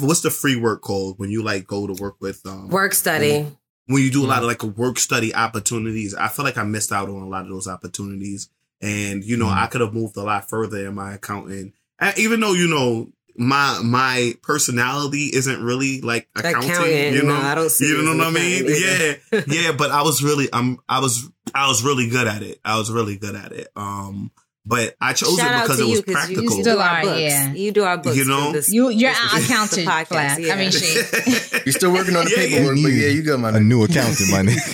what's 0.00 0.20
the 0.22 0.30
free 0.30 0.56
work 0.56 0.82
called 0.82 1.18
when 1.18 1.30
you 1.30 1.42
like 1.42 1.66
go 1.66 1.86
to 1.86 2.00
work 2.02 2.16
with 2.20 2.44
um 2.46 2.68
work 2.68 2.92
study. 2.94 3.46
when 3.86 4.02
you 4.02 4.10
do 4.10 4.24
a 4.24 4.28
lot 4.28 4.42
of 4.42 4.48
like 4.48 4.62
work 4.62 4.98
study 4.98 5.34
opportunities. 5.34 6.14
I 6.14 6.28
feel 6.28 6.44
like 6.44 6.58
I 6.58 6.64
missed 6.64 6.92
out 6.92 7.08
on 7.08 7.22
a 7.22 7.28
lot 7.28 7.42
of 7.44 7.50
those 7.50 7.68
opportunities, 7.68 8.48
and 8.80 9.24
you 9.24 9.36
know 9.36 9.46
Mm. 9.46 9.62
I 9.62 9.66
could 9.68 9.80
have 9.80 9.94
moved 9.94 10.16
a 10.16 10.22
lot 10.22 10.48
further 10.48 10.86
in 10.86 10.94
my 10.94 11.14
accounting. 11.14 11.72
And 11.98 12.18
even 12.18 12.40
though 12.40 12.52
you 12.52 12.68
know 12.68 13.10
my 13.38 13.80
my 13.84 14.34
personality 14.42 15.30
isn't 15.32 15.62
really 15.62 16.00
like 16.00 16.28
accounting, 16.34 16.70
Accountant, 16.70 17.14
you 17.14 17.22
know, 17.22 17.36
no, 17.38 17.46
I 17.46 17.54
don't 17.54 17.70
see 17.70 17.86
you 17.86 17.98
you 17.98 18.02
know 18.02 18.16
what 18.16 18.26
I 18.26 18.30
mean? 18.30 18.64
accountant 18.66 19.20
Yeah, 19.32 19.42
yeah. 19.62 19.72
But 19.72 19.90
I 19.90 20.02
was 20.02 20.22
really, 20.22 20.48
I'm, 20.52 20.78
I 20.88 21.00
was, 21.00 21.28
I 21.54 21.68
was 21.68 21.84
really 21.84 22.08
good 22.08 22.26
at 22.26 22.42
it. 22.42 22.58
I 22.64 22.78
was 22.78 22.90
really 22.90 23.16
good 23.16 23.34
at 23.34 23.52
it. 23.52 23.68
Um, 23.76 24.30
but 24.68 24.96
I 25.00 25.12
chose 25.12 25.36
Shout 25.38 25.54
it 25.54 25.62
because 25.62 25.78
it 25.80 25.84
was 25.84 25.92
you 25.98 26.02
practical. 26.02 26.42
you 26.42 26.50
Still 26.50 26.74
do 26.76 26.80
our 26.80 27.02
books. 27.02 27.20
yeah. 27.20 27.52
You 27.54 27.70
do 27.72 27.84
our 27.84 27.98
books. 27.98 28.16
You 28.16 28.24
know? 28.26 28.50
this, 28.52 28.72
You 28.72 28.88
you're 28.90 29.12
this- 29.12 29.32
our 29.34 29.40
accountant, 29.40 29.86
podcast, 29.86 30.06
Flash. 30.08 30.50
I 30.50 30.56
mean, 30.56 30.70
shit. 30.72 31.66
You're 31.66 31.72
still 31.72 31.92
working 31.92 32.14
on 32.16 32.24
the 32.26 32.30
Yeah, 32.36 32.42
yeah. 32.42 32.56
paperwork, 32.58 32.82
but 32.82 32.88
yeah, 32.92 33.08
you 33.08 33.22
got 33.22 33.38
my 33.40 33.50
a 33.56 33.60
new 33.60 33.82
accountant, 33.84 34.30
my 34.30 34.42
nigga. 34.42 34.66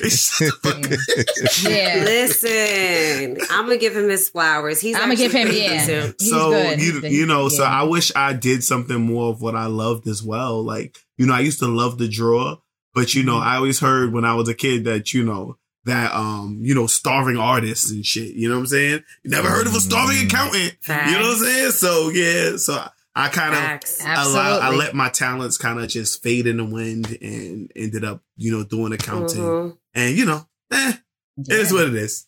Yeah. 1.69 2.03
Listen, 2.05 3.39
I'm 3.51 3.65
gonna 3.67 3.77
give 3.77 3.97
him 3.97 4.09
his 4.09 4.29
flowers. 4.29 4.81
He's 4.81 4.97
I'ma 4.97 5.15
give 5.15 5.33
him- 5.33 5.47
pretty 5.49 5.61
yeah. 5.63 6.13
He's 6.19 6.31
so 6.31 6.51
good. 6.51 6.81
you 6.81 7.01
you 7.09 7.27
know, 7.27 7.49
so. 7.49 7.65
I 7.65 7.83
wish 7.85 8.13
I 8.17 8.33
did 8.33 8.63
something 8.65 9.01
more 9.01 9.31
of 9.31 9.41
what 9.41 9.55
I 9.57 9.67
loved 9.67 10.07
as 10.09 10.23
well. 10.23 10.63
Like 10.63 10.99
you 11.17 11.27
know, 11.27 11.35
I 11.35 11.41
used 11.41 11.59
to 11.61 11.67
love 11.69 11.99
to 11.99 12.09
draw, 12.09 12.57
but 12.95 13.15
you 13.15 13.23
know, 13.25 13.33
Mm-hmm. 13.37 13.49
I 13.49 13.57
always 13.57 13.81
heard 13.81 14.13
when 14.13 14.25
I 14.25 14.35
was 14.35 14.49
a 14.49 14.55
kid 14.55 14.85
that 14.85 15.15
you 15.15 15.25
know 15.25 15.57
that 15.85 16.13
um, 16.15 16.59
you 16.63 16.75
know, 16.75 16.87
starving 16.87 17.37
artists 17.37 17.91
and 17.91 18.05
shit. 18.07 18.35
You 18.35 18.49
know 18.49 18.55
what 18.57 18.61
I'm 18.63 18.67
saying? 18.67 19.03
You 19.25 19.31
never 19.31 19.49
heard 19.49 19.67
of 19.67 19.75
a 19.75 19.81
starving 19.81 20.17
Mm. 20.17 20.27
accountant. 20.27 20.77
You 20.89 20.95
know 21.19 21.29
what 21.29 21.37
I'm 21.39 21.45
saying? 21.45 21.71
So 21.73 22.09
yeah, 22.11 22.57
so 22.57 22.75
I, 22.75 22.91
I 23.15 23.29
kind 23.29 23.55
of 23.55 23.83
allow, 24.05 24.59
I 24.61 24.71
let 24.75 24.95
my 24.95 25.09
talents 25.09 25.59
kind 25.59 25.79
of 25.81 25.89
just 25.89 26.23
fade 26.23 26.47
in 26.47 26.57
the 26.59 26.65
wind 26.65 27.19
and 27.21 27.71
ended 27.77 28.05
up, 28.05 28.23
you 28.37 28.53
know, 28.53 28.65
doing 28.65 28.93
accounting. 28.93 29.41
Mhm. 29.43 29.77
And 29.95 30.17
you 30.17 30.25
know, 30.25 30.47
eh, 30.71 30.93
it 31.39 31.53
is 31.53 31.73
what 31.73 31.89
it 31.89 31.95
is. 31.95 32.27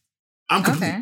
I'm. 0.51 0.63
Okay. 0.71 1.01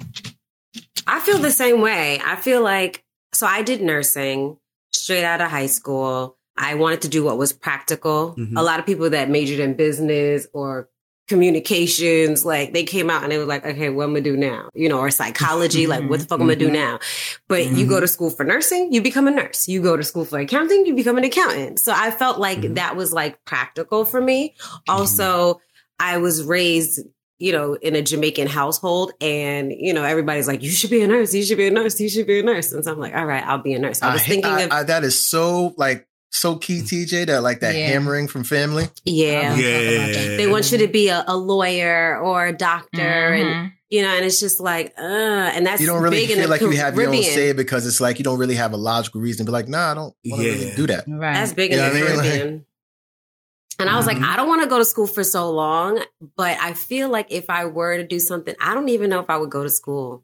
I 1.06 1.20
feel 1.20 1.38
the 1.38 1.50
same 1.50 1.80
way. 1.80 2.20
I 2.24 2.36
feel 2.36 2.62
like 2.62 3.02
so 3.32 3.46
I 3.46 3.62
did 3.62 3.80
nursing 3.82 4.56
straight 4.92 5.24
out 5.24 5.40
of 5.40 5.50
high 5.50 5.66
school. 5.66 6.36
I 6.56 6.74
wanted 6.74 7.02
to 7.02 7.08
do 7.08 7.24
what 7.24 7.38
was 7.38 7.52
practical. 7.52 8.34
Mhm. 8.38 8.56
A 8.56 8.62
lot 8.62 8.78
of 8.78 8.86
people 8.86 9.08
that 9.10 9.30
majored 9.30 9.58
in 9.58 9.74
business 9.74 10.46
or 10.52 10.88
communications, 11.28 12.44
like 12.44 12.72
they 12.72 12.84
came 12.84 13.10
out 13.10 13.22
and 13.22 13.32
they 13.32 13.38
were 13.38 13.44
like, 13.44 13.64
okay, 13.64 13.88
what 13.88 14.04
am 14.04 14.10
I 14.10 14.20
gonna 14.20 14.22
do 14.22 14.36
now? 14.36 14.68
You 14.74 14.88
know, 14.88 14.98
or 14.98 15.10
psychology, 15.10 15.86
like 15.86 16.00
mm-hmm. 16.00 16.08
what 16.08 16.20
the 16.20 16.26
fuck 16.26 16.40
am 16.40 16.46
I 16.46 16.54
gonna 16.54 16.56
do 16.56 16.66
mm-hmm. 16.66 16.74
now? 16.74 16.98
But 17.48 17.66
you 17.66 17.86
go 17.86 17.94
mm-hmm. 17.94 18.02
to 18.02 18.08
school 18.08 18.30
for 18.30 18.44
nursing, 18.44 18.92
you 18.92 19.02
become 19.02 19.26
a 19.26 19.30
nurse. 19.30 19.68
You 19.68 19.82
go 19.82 19.96
to 19.96 20.02
school 20.02 20.24
for 20.24 20.38
accounting, 20.38 20.86
you 20.86 20.94
become 20.94 21.18
an 21.18 21.24
accountant. 21.24 21.78
So 21.78 21.92
I 21.94 22.10
felt 22.10 22.38
like 22.38 22.58
Mhm. 22.58 22.74
that 22.74 22.96
was 22.96 23.12
like 23.12 23.44
practical 23.44 24.04
for 24.04 24.20
me. 24.20 24.54
Also, 24.88 25.60
I 25.98 26.18
was 26.18 26.42
raised 26.42 27.00
you 27.42 27.50
know, 27.50 27.74
in 27.74 27.96
a 27.96 28.02
Jamaican 28.02 28.46
household. 28.46 29.10
And, 29.20 29.72
you 29.72 29.92
know, 29.92 30.04
everybody's 30.04 30.46
like, 30.46 30.62
you 30.62 30.70
should 30.70 30.90
be 30.90 31.02
a 31.02 31.08
nurse. 31.08 31.34
You 31.34 31.42
should 31.42 31.58
be 31.58 31.66
a 31.66 31.72
nurse. 31.72 31.98
You 31.98 32.08
should 32.08 32.28
be 32.28 32.38
a 32.38 32.42
nurse. 32.44 32.70
And 32.72 32.84
so 32.84 32.92
I'm 32.92 33.00
like, 33.00 33.16
all 33.16 33.26
right, 33.26 33.44
I'll 33.44 33.58
be 33.58 33.74
a 33.74 33.80
nurse. 33.80 34.00
I 34.00 34.12
was 34.12 34.22
I- 34.22 34.26
thinking 34.26 34.52
I- 34.52 34.60
of, 34.60 34.70
I- 34.70 34.82
that 34.84 35.02
is 35.02 35.18
so 35.18 35.74
like 35.76 36.06
so 36.32 36.56
key, 36.56 36.80
TJ. 36.80 37.26
That 37.26 37.42
like 37.42 37.60
that 37.60 37.74
Yeah. 37.76 37.88
hammering 37.88 38.26
from 38.26 38.42
family. 38.44 38.88
yeah. 39.04 39.54
Yeah. 39.54 40.36
They 40.36 40.46
want 40.48 40.72
you 40.72 40.78
to 40.78 40.88
be 40.88 41.08
a, 41.08 41.22
a 41.28 41.36
lawyer 41.36 42.18
or 42.18 42.46
a 42.46 42.52
doctor. 42.52 43.00
And, 43.00 43.46
Mhm. 43.48 43.72
you 43.90 44.02
know, 44.02 44.08
and 44.08 44.24
it's 44.24 44.40
just 44.40 44.58
like, 44.58 44.94
uh, 44.98 45.02
and 45.02 45.66
that's 45.66 45.80
You 45.80 45.86
don't 45.86 46.02
really 46.02 46.16
big 46.26 46.30
feel 46.30 46.42
the 46.42 46.48
like 46.48 46.60
you 46.62 46.70
have 46.70 46.94
your 46.96 47.04
own 47.08 47.12
Caribbean. 47.12 47.34
say 47.34 47.52
because 47.52 47.86
it's 47.86 48.00
like 48.00 48.18
you 48.18 48.24
don't 48.24 48.38
really 48.38 48.54
have 48.56 48.72
a 48.72 48.76
logical 48.78 49.20
reason. 49.20 49.44
But 49.46 49.52
like, 49.52 49.68
nah, 49.68 49.90
I 49.92 49.94
don't 49.94 50.14
want 50.24 50.42
to 50.42 50.48
Yeah. 50.48 50.52
really 50.54 50.74
do 50.74 50.86
that. 50.88 51.04
Right. 51.06 51.34
That's 51.34 51.52
big 51.52 51.70
in 51.72 51.78
You 51.78 51.84
know 51.84 51.92
the 51.92 52.00
what 52.00 52.18
I 52.18 52.22
mean? 52.22 52.52
Like- 52.52 52.62
and 53.78 53.88
I 53.90 53.96
was 53.96 54.06
like, 54.06 54.18
Mhm. 54.18 54.24
I 54.24 54.36
don't 54.36 54.48
want 54.48 54.62
to 54.62 54.68
go 54.68 54.78
to 54.78 54.84
school 54.84 55.06
for 55.08 55.24
so 55.24 55.50
long, 55.50 56.00
but 56.36 56.56
I 56.60 56.72
feel 56.72 57.08
like 57.08 57.26
if 57.30 57.50
I 57.50 57.64
were 57.64 57.96
to 57.96 58.04
do 58.06 58.20
something, 58.20 58.54
I 58.60 58.74
don't 58.74 58.88
even 58.90 59.10
know 59.10 59.18
if 59.20 59.28
I 59.28 59.36
would 59.38 59.50
go 59.50 59.62
to 59.64 59.70
school. 59.70 60.22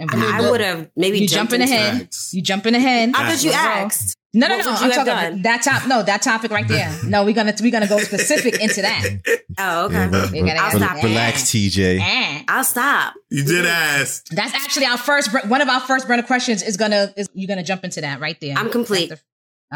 And 0.00 0.10
I, 0.10 0.14
we- 0.16 0.42
that- 0.42 0.50
would 0.50 0.60
have 0.60 0.90
maybe 0.96 1.18
you 1.20 1.28
jumped 1.28 1.52
jumping 1.52 1.68
ahead. 1.68 2.00
Facts. 2.00 2.34
You 2.34 2.42
jumping 2.42 2.74
ahead. 2.74 3.12
I 3.14 3.30
thought 3.30 3.44
you 3.44 3.52
asked. 3.52 4.16
No, 4.32 4.46
no, 4.46 4.58
What 4.58 4.64
no. 4.66 4.70
I'm 4.72 4.76
you 4.84 4.90
have 4.92 5.06
talking 5.06 5.32
done? 5.32 5.42
that 5.42 5.62
top. 5.64 5.88
No, 5.88 6.02
that 6.04 6.22
topic 6.22 6.52
right 6.52 6.66
there. 6.68 6.96
No, 7.04 7.24
we're 7.24 7.34
gonna 7.34 7.52
we're 7.60 7.72
gonna 7.72 7.88
go 7.88 7.98
specific 7.98 8.60
into 8.60 8.82
that. 8.82 9.04
Oh, 9.58 9.86
okay. 9.86 9.94
Yeah, 9.94 10.30
re- 10.30 10.40
We 10.42 10.46
gotta 10.48 10.62
I'll 10.62 10.70
stop. 10.78 10.96
Yeah. 10.98 11.02
Relax, 11.08 11.42
TJ. 11.50 11.98
Eh. 12.00 12.42
I'll 12.48 12.62
stop. 12.64 13.14
You 13.28 13.44
did 13.44 13.66
ask. 13.66 14.24
That's 14.28 14.54
actually 14.54 14.86
our 14.86 14.96
first. 14.96 15.30
One 15.48 15.60
of 15.60 15.68
our 15.68 15.80
first 15.80 16.06
burner 16.06 16.22
questions 16.22 16.62
is 16.62 16.76
gonna 16.76 17.12
is 17.16 17.28
you're 17.34 17.48
gonna 17.48 17.64
jump 17.64 17.84
into 17.84 18.00
that 18.02 18.20
right 18.20 18.40
there. 18.40 18.54
I'm 18.56 18.70
complete. 18.70 19.08
The- 19.10 19.20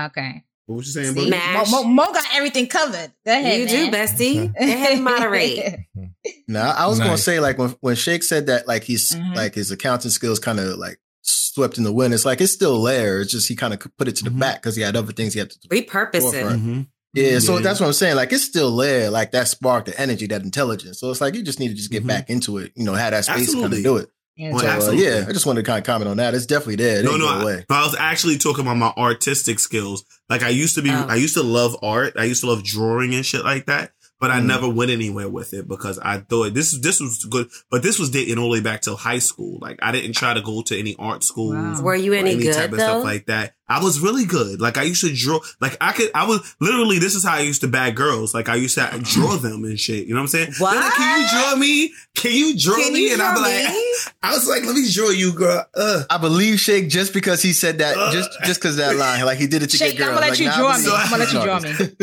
Okay. 0.07 0.45
What 0.67 0.77
was 0.77 0.87
you 0.95 1.03
saying, 1.03 1.15
See, 1.15 1.31
boo? 1.31 1.37
Mo, 1.37 1.65
Mo, 1.71 1.85
Mo 1.85 2.13
got 2.13 2.25
everything 2.33 2.67
covered. 2.69 3.13
Go 3.27 3.33
ahead. 3.33 3.61
you 3.61 3.67
do, 3.69 3.91
bestie. 3.91 4.47
Go 4.59 4.65
ahead 4.65 4.93
and 4.95 5.05
moderate. 5.05 5.81
Now, 6.49 6.71
I 6.71 6.87
was 6.87 6.99
gonna 6.99 7.19
say 7.19 7.39
like 7.41 7.59
when 7.59 7.71
when 7.81 7.97
Shake 7.97 8.23
said 8.23 8.47
that 8.47 8.67
like 8.67 8.83
he's 8.85 9.15
Mhm. 9.15 9.35
like 9.37 9.55
his 9.55 9.71
accounting 9.71 10.11
skills 10.11 10.39
kind 10.39 10.59
of 10.59 10.79
like 10.79 10.99
swept 11.23 11.77
in 11.79 11.85
the 11.85 11.93
wind. 11.93 12.15
It's 12.15 12.25
like 12.25 12.41
it's 12.41 12.53
still 12.53 12.83
there. 12.83 13.21
It's 13.21 13.31
just 13.33 13.47
he 13.49 13.57
kind 13.57 13.75
of 13.75 13.81
put 13.99 14.09
it 14.09 14.17
to 14.17 14.25
the 14.25 14.31
Mhm. 14.31 14.39
back 14.39 14.63
because 14.63 14.75
he 14.77 14.83
had 14.83 14.97
other 14.97 15.13
things 15.13 15.35
he 15.35 15.41
had 15.41 15.51
to. 15.51 15.59
Repurpose 15.69 16.33
it. 16.35 16.45
Mm-hmm. 16.47 16.81
Yeah, 17.15 17.39
so 17.41 17.57
Yeah. 17.57 17.63
that's 17.63 17.81
what 17.81 17.87
I'm 17.87 17.93
saying. 17.93 18.17
Like 18.17 18.33
it's 18.33 18.43
still 18.45 18.75
there, 18.77 19.11
like 19.11 19.33
that 19.33 19.49
spark, 19.49 19.85
the 19.85 19.99
energy, 20.01 20.27
that 20.29 20.43
intelligence. 20.43 20.99
So 21.01 21.11
it's 21.11 21.21
like 21.21 21.35
you 21.35 21.43
just 21.43 21.61
need 21.61 21.69
to 21.69 21.75
just 21.75 21.91
get 21.91 22.05
Mhm. 22.05 22.09
back 22.09 22.31
into 22.31 22.57
it. 22.59 22.73
You 22.75 22.85
know, 22.85 22.95
have 22.95 23.13
that 23.13 23.25
space 23.27 23.53
to 23.53 23.61
kind 23.61 23.73
of 23.73 23.83
do 23.83 23.97
it. 23.99 24.09
Yeah, 24.37 24.51
Well, 24.51 24.61
So, 24.61 24.67
uh, 24.67 24.71
absolutely. 24.71 25.05
yeah, 25.05 25.25
I 25.29 25.33
just 25.33 25.47
wanted 25.47 25.63
to 25.63 25.67
kind 25.67 25.79
of 25.79 25.85
comment 25.85 26.09
on 26.09 26.17
that. 26.17 26.35
It's 26.35 26.47
definitely 26.47 26.77
there. 26.77 26.99
It 27.01 27.05
No, 27.05 27.13
ain't 27.13 27.21
no, 27.21 27.27
go 27.27 27.33
I, 27.39 27.43
away. 27.43 27.65
but 27.69 27.75
I 27.77 27.85
was 27.85 27.95
actually 27.99 28.39
talking 28.39 28.63
about 28.67 28.77
my 28.77 28.93
artistic 28.97 29.61
skills. 29.61 30.05
Like 30.29 30.43
I 30.43 30.49
used 30.49 30.75
to 30.75 30.83
be, 30.83 30.91
Oh. 30.91 31.07
I 31.09 31.15
used 31.17 31.35
to 31.35 31.43
love 31.43 31.77
art. 31.83 32.15
I 32.19 32.25
used 32.25 32.41
to 32.43 32.49
love 32.49 32.65
drawing 32.65 33.15
and 33.15 33.25
shit 33.25 33.45
like 33.45 33.67
that. 33.67 33.93
But 34.21 34.31
I 34.31 34.39
Mhm. 34.41 34.47
never 34.47 34.69
went 34.69 34.91
anywhere 34.91 35.29
with 35.29 35.53
it 35.53 35.69
because 35.69 35.99
I 35.99 36.19
thought 36.19 36.55
this 36.55 36.71
this 36.71 36.99
was 37.01 37.27
good. 37.29 37.49
But 37.71 37.83
this 37.83 37.99
was 37.99 38.09
dating 38.11 38.39
all 38.39 38.45
the 38.45 38.53
way 38.53 38.61
back 38.61 38.81
till 38.81 38.97
high 38.97 39.19
school. 39.19 39.59
Like 39.61 39.79
I 39.83 39.91
didn't 39.93 40.13
try 40.15 40.33
to 40.33 40.41
go 40.41 40.63
to 40.63 40.79
any 40.79 40.95
art 40.99 41.25
schools. 41.25 41.55
Wow. 41.57 41.81
Were 41.83 41.95
you 41.97 42.13
or 42.15 42.17
any, 42.17 42.37
good 42.37 42.55
type 42.55 42.73
of 42.73 42.79
though? 42.79 42.85
stuff 43.01 43.05
like 43.05 43.27
that. 43.27 43.55
I 43.69 43.83
was 43.83 44.01
really 44.01 44.25
good. 44.25 44.61
Like 44.63 44.79
I 44.79 44.85
used 44.85 45.01
to 45.03 45.13
draw. 45.15 45.41
Like 45.61 45.77
I 45.81 45.93
could. 45.93 46.11
I 46.15 46.27
was 46.27 46.41
literally. 46.61 46.99
This 47.01 47.15
is 47.17 47.25
how 47.25 47.35
I 47.35 47.41
used 47.41 47.61
to 47.63 47.69
bag 47.69 47.97
girls. 47.97 48.33
Like 48.33 48.49
I 48.49 48.55
used 48.55 48.77
to 48.77 48.89
draw 49.03 49.37
them 49.37 49.65
and 49.65 49.79
shit. 49.79 50.07
You 50.07 50.15
know 50.15 50.21
what 50.21 50.23
I'm 50.23 50.29
saying? 50.29 50.55
They're 50.59 50.69
like, 50.69 50.77
What? 50.77 50.95
Can 50.95 51.21
you 51.21 51.29
draw 51.29 51.57
me? 51.57 51.93
Can 52.15 52.33
you 52.33 52.57
draw 52.59 52.77
Can 52.77 52.93
me? 52.95 53.01
you 53.09 53.13
and 53.15 53.21
I'd 53.21 53.35
be 53.35 53.41
like, 53.41 53.69
me? 53.69 53.84
I 54.25 54.33
was 54.33 54.49
like, 54.49 54.65
let 54.65 54.75
me 54.75 54.87
draw 54.91 55.11
you, 55.11 55.33
girl. 55.33 55.65
Uh. 55.75 56.05
I 56.11 56.19
believe 56.19 56.59
Shake 56.61 56.89
just 56.89 57.13
because 57.13 57.43
he 57.43 57.53
said 57.53 57.79
that, 57.79 57.97
Uh. 57.97 58.13
just 58.13 58.31
just 58.45 58.61
because 58.61 58.77
that 58.77 58.97
line, 58.97 59.25
like 59.25 59.39
he 59.39 59.47
did 59.47 59.63
it 59.63 59.71
to 59.71 59.77
Shake, 59.77 59.97
get 59.99 60.09
I'm 60.09 60.15
gonna 60.15 60.21
let 60.23 60.31
like, 60.31 60.39
you 60.41 60.47
nah, 60.47 60.57
draw 60.57 60.73
me. 60.77 60.83
So- 60.83 60.95
I'm 60.95 61.11
gonna 61.11 61.25
let 61.25 61.33
you 61.33 61.43
draw 61.43 61.61
me. 61.61 61.71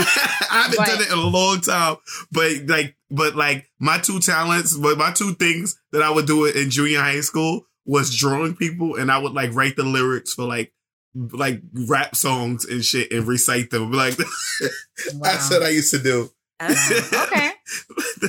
I 0.51 0.61
haven't 0.63 0.77
But- 0.77 0.87
done 0.87 1.01
it 1.01 1.07
in 1.11 1.17
a 1.17 1.21
long 1.27 1.61
time, 1.61 1.95
but 2.31 2.51
like, 2.67 2.95
but 3.09 3.35
like 3.35 3.65
my 3.79 3.97
two 3.97 4.19
talents, 4.19 4.75
but 4.77 4.97
my 4.97 5.11
two 5.11 5.33
things 5.35 5.75
that 5.91 6.01
I 6.01 6.09
would 6.09 6.27
do 6.27 6.45
it 6.45 6.55
in 6.55 6.69
junior 6.69 6.99
high 6.99 7.21
school 7.21 7.65
was 7.85 8.15
drawing 8.15 8.55
people, 8.55 8.95
and 8.95 9.11
I 9.11 9.17
would 9.17 9.33
like 9.33 9.53
write 9.53 9.75
the 9.75 9.83
lyrics 9.83 10.33
for 10.33 10.43
like 10.45 10.73
like 11.13 11.61
rap 11.89 12.15
songs 12.15 12.63
and 12.65 12.85
shit 12.85 13.11
and 13.11 13.27
recite 13.27 13.69
them. 13.71 13.91
Like 13.91 14.15
that's 15.21 15.49
what 15.49 15.63
I 15.63 15.69
used 15.69 15.91
to 15.91 15.99
do. 15.99 16.29
Oh. 16.63 17.25
Okay. 17.27 17.49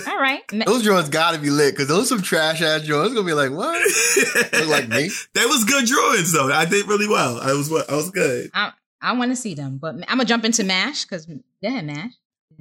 All 0.07 0.19
right. 0.19 0.43
Those 0.67 0.83
joints 0.83 1.09
gotta 1.09 1.39
be 1.39 1.51
lit 1.51 1.75
because 1.75 1.89
those 1.89 2.09
some 2.09 2.23
trash 2.23 2.63
ass 2.63 2.83
joints. 2.83 3.09
It's 3.09 3.15
gonna 3.15 3.27
be 3.27 3.33
like 3.33 3.51
what? 3.51 3.81
Look 4.53 4.69
like 4.69 4.89
me. 4.89 5.11
That 5.35 5.47
was 5.47 5.65
good 5.65 5.87
drawings 5.87 6.33
though. 6.33 6.51
I 6.53 6.65
did 6.65 6.87
really 6.87 7.09
well. 7.09 7.41
I 7.41 7.53
was 7.53 7.73
I 7.73 7.95
was 7.95 8.11
good. 8.11 8.51
I, 8.55 8.73
I 9.01 9.13
want 9.13 9.33
to 9.33 9.37
see 9.37 9.55
them, 9.55 9.79
but 9.79 9.95
I'm 9.95 10.19
gonna 10.19 10.25
jump 10.25 10.45
into 10.45 10.65
Mash 10.65 11.05
because 11.05 11.27
go 11.27 11.41
ahead, 11.65 11.85
Mash. 11.87 12.13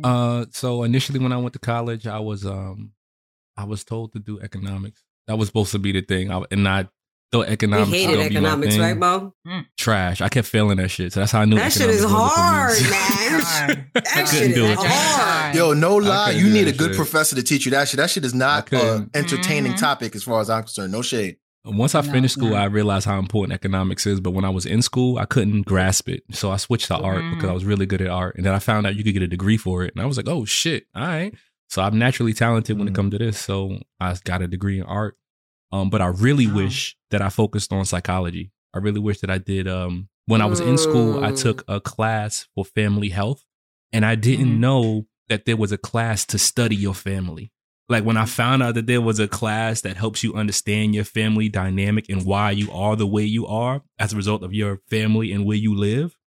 Uh, 0.03 0.45
so 0.51 0.83
initially 0.83 1.19
when 1.19 1.31
I 1.31 1.37
went 1.37 1.53
to 1.53 1.59
college, 1.59 2.07
I 2.07 2.19
was 2.19 2.45
um, 2.45 2.91
I 3.57 3.65
was 3.65 3.83
told 3.83 4.13
to 4.13 4.19
do 4.19 4.39
economics. 4.39 5.03
That 5.27 5.37
was 5.37 5.47
supposed 5.47 5.71
to 5.73 5.79
be 5.79 5.91
the 5.91 6.01
thing, 6.01 6.31
I, 6.31 6.43
and 6.49 6.67
I 6.67 6.87
thought 7.31 7.47
We 7.47 7.53
economics. 7.53 7.89
hated 7.91 8.07
was 8.09 8.17
gonna 8.17 8.29
be 8.29 8.35
my 8.35 8.39
economics, 8.47 8.73
thing. 8.75 8.81
right, 8.81 8.97
Mo? 8.97 9.33
Trash. 9.77 10.21
I 10.21 10.29
kept 10.29 10.47
failing 10.47 10.77
that 10.77 10.89
shit, 10.89 11.13
so 11.13 11.19
that's 11.21 11.31
how 11.31 11.41
I 11.41 11.45
knew 11.45 11.55
That 11.57 11.71
shit 11.71 11.89
is 11.89 12.03
wasn't 12.03 12.11
for 12.11 12.17
me. 12.17 12.31
hard, 12.33 12.81
man. 12.91 13.91
That 13.93 14.27
shit 14.29 14.51
is 14.51 14.57
it. 14.57 14.77
hard. 14.79 15.55
Yo, 15.55 15.73
no 15.73 15.95
lie, 15.97 16.31
you 16.31 16.49
need 16.49 16.67
a 16.67 16.71
good 16.73 16.89
shit. 16.89 16.95
professor 16.97 17.35
to 17.35 17.43
teach 17.43 17.65
you 17.65 17.71
that 17.71 17.87
shit. 17.87 17.97
That 17.97 18.09
shit 18.09 18.25
is 18.25 18.33
not 18.33 18.71
an 18.71 18.79
couldn't. 18.79 19.15
entertaining 19.15 19.73
Mhm. 19.73 19.79
topic 19.79 20.15
as 20.15 20.23
far 20.23 20.41
as 20.41 20.49
I'm 20.49 20.63
concerned. 20.63 20.91
No 20.91 21.01
shade. 21.01 21.37
Once 21.63 21.93
I 21.93 22.01
No, 22.01 22.11
finished 22.11 22.33
school, 22.33 22.49
not. 22.49 22.61
I 22.61 22.65
realized 22.65 23.05
how 23.05 23.19
important 23.19 23.53
economics 23.53 24.07
is. 24.07 24.19
But 24.19 24.31
when 24.31 24.43
I 24.43 24.49
was 24.49 24.65
in 24.65 24.81
school, 24.81 25.19
I 25.19 25.25
couldn't 25.25 25.61
grasp 25.61 26.09
it. 26.09 26.23
So 26.31 26.49
I 26.51 26.57
switched 26.57 26.87
to 26.87 26.97
art 26.97 27.21
Mhm. 27.21 27.35
because 27.35 27.49
I 27.49 27.53
was 27.53 27.65
really 27.65 27.85
good 27.85 28.01
at 28.01 28.07
art. 28.09 28.35
And 28.35 28.43
then 28.45 28.53
I 28.53 28.59
found 28.59 28.87
out 28.87 28.95
you 28.95 29.03
could 29.03 29.13
get 29.13 29.21
a 29.21 29.27
degree 29.27 29.57
for 29.57 29.83
it. 29.83 29.93
And 29.95 30.01
I 30.01 30.07
was 30.07 30.17
like, 30.17 30.27
oh 30.27 30.43
shit, 30.45 30.85
all 30.95 31.03
right. 31.05 31.33
So 31.69 31.81
I'm 31.83 31.99
naturally 31.99 32.33
talented 32.33 32.77
when 32.79 32.87
it 32.87 32.91
Mhm. 32.91 32.95
comes 32.95 33.11
to 33.11 33.19
this. 33.19 33.37
So 33.37 33.77
I 33.99 34.15
got 34.23 34.41
a 34.41 34.47
degree 34.47 34.79
in 34.79 34.85
art. 34.85 35.15
Um, 35.71 35.89
but 35.89 36.01
I 36.01 36.07
really 36.07 36.47
wish 36.47 36.97
that 37.11 37.21
I 37.21 37.29
focused 37.29 37.71
on 37.71 37.85
psychology. 37.85 38.51
I 38.73 38.79
really 38.79 38.99
wish 38.99 39.19
that 39.19 39.29
I 39.29 39.37
did. 39.37 39.67
Um, 39.67 40.09
when 40.25 40.41
I 40.41 40.45
was 40.45 40.59
in 40.61 40.77
school, 40.77 41.17
I 41.21 41.31
Mm. 41.31 41.41
took 41.41 41.63
a 41.67 41.79
class 41.79 42.47
for 42.55 42.65
family 42.65 43.09
health, 43.09 43.45
and 43.91 44.05
I 44.05 44.15
didn't 44.15 44.55
Mhm. 44.55 44.59
know 44.59 45.07
that 45.29 45.45
there 45.45 45.57
was 45.57 45.71
a 45.71 45.77
class 45.77 46.25
to 46.27 46.37
study 46.37 46.75
your 46.75 46.93
family. 46.93 47.51
Like 47.89 48.05
when 48.05 48.17
I 48.17 48.25
found 48.25 48.63
out 48.63 48.75
that 48.75 48.87
there 48.87 49.01
was 49.01 49.19
a 49.19 49.27
class 49.27 49.81
that 49.81 49.97
helps 49.97 50.23
you 50.23 50.33
understand 50.33 50.93
your 50.95 51.03
family 51.03 51.49
dynamic 51.49 52.07
and 52.09 52.25
why 52.25 52.51
you 52.51 52.71
are 52.71 52.95
the 52.95 53.07
way 53.07 53.23
you 53.25 53.45
are 53.47 53.81
as 53.99 54.13
a 54.13 54.15
result 54.15 54.43
of 54.43 54.53
your 54.53 54.79
family 54.89 55.31
and 55.33 55.45
where 55.45 55.57
you 55.57 55.73
live, 55.75 56.17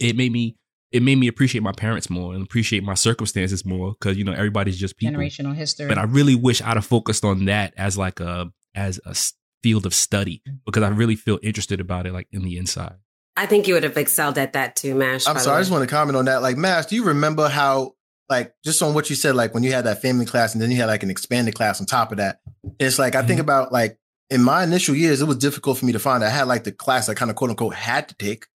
it 0.00 0.16
made 0.16 0.32
me 0.32 0.56
it 0.92 1.02
made 1.02 1.16
me 1.16 1.26
appreciate 1.28 1.62
my 1.62 1.72
parents 1.72 2.08
more 2.10 2.34
and 2.34 2.42
appreciate 2.42 2.82
my 2.84 2.94
circumstances 2.94 3.64
more 3.64 3.92
because 3.92 4.16
you 4.16 4.24
know 4.24 4.32
everybody's 4.32 4.78
just 4.78 4.96
people. 4.96 5.14
Generational 5.20 5.54
history. 5.54 5.86
But 5.88 5.98
I 5.98 6.04
really 6.04 6.34
wish 6.34 6.60
I'd 6.62 6.76
have 6.76 6.86
focused 6.86 7.24
on 7.24 7.46
that 7.46 7.74
as 7.76 7.96
like 7.98 8.20
a 8.20 8.50
as 8.74 9.00
a 9.06 9.10
s- 9.10 9.34
field 9.62 9.86
of 9.86 9.94
study 9.94 10.42
because 10.66 10.82
I 10.82 10.88
really 10.88 11.16
feel 11.16 11.38
interested 11.42 11.80
about 11.80 12.06
it 12.06 12.12
like 12.12 12.28
in 12.32 12.42
the 12.42 12.56
inside. 12.56 12.96
I 13.36 13.46
think 13.46 13.66
you 13.66 13.74
would 13.74 13.82
have 13.84 13.96
excelled 13.96 14.36
at 14.38 14.52
that 14.52 14.76
too, 14.76 14.94
Mash. 14.94 15.26
I'm 15.26 15.38
sorry, 15.38 15.56
I 15.56 15.60
just 15.60 15.70
want 15.70 15.88
to 15.88 15.94
comment 15.94 16.16
on 16.16 16.26
that. 16.26 16.42
Like, 16.42 16.56
Mash, 16.58 16.86
do 16.86 16.96
you 16.96 17.04
remember 17.04 17.48
how, 17.48 17.92
like, 18.28 18.54
just 18.62 18.82
on 18.82 18.92
what 18.92 19.08
you 19.08 19.16
said, 19.16 19.34
like 19.34 19.54
when 19.54 19.62
you 19.62 19.72
had 19.72 19.84
that 19.84 20.02
family 20.02 20.26
class 20.26 20.52
and 20.52 20.60
then 20.62 20.70
you 20.70 20.76
had 20.76 20.86
like 20.86 21.02
an 21.02 21.10
expanded 21.10 21.54
class 21.54 21.80
on 21.80 21.86
top 21.86 22.10
of 22.12 22.18
that? 22.18 22.40
It's 22.78 22.98
like, 22.98 23.14
I 23.14 23.20
think 23.22 23.32
Mm-hmm. 23.38 23.40
about 23.40 23.72
like 23.72 23.98
in 24.28 24.42
my 24.42 24.64
initial 24.64 24.94
years, 24.94 25.22
it 25.22 25.26
was 25.26 25.38
difficult 25.38 25.78
for 25.78 25.86
me 25.86 25.92
to 25.92 25.98
find. 25.98 26.22
I 26.22 26.28
had 26.28 26.46
like 26.46 26.64
the 26.64 26.72
class 26.72 27.08
I 27.08 27.14
kind 27.14 27.30
of 27.30 27.36
quote 27.36 27.48
unquote 27.50 27.74
had 27.74 28.08
to 28.08 28.14
take. 28.16 28.46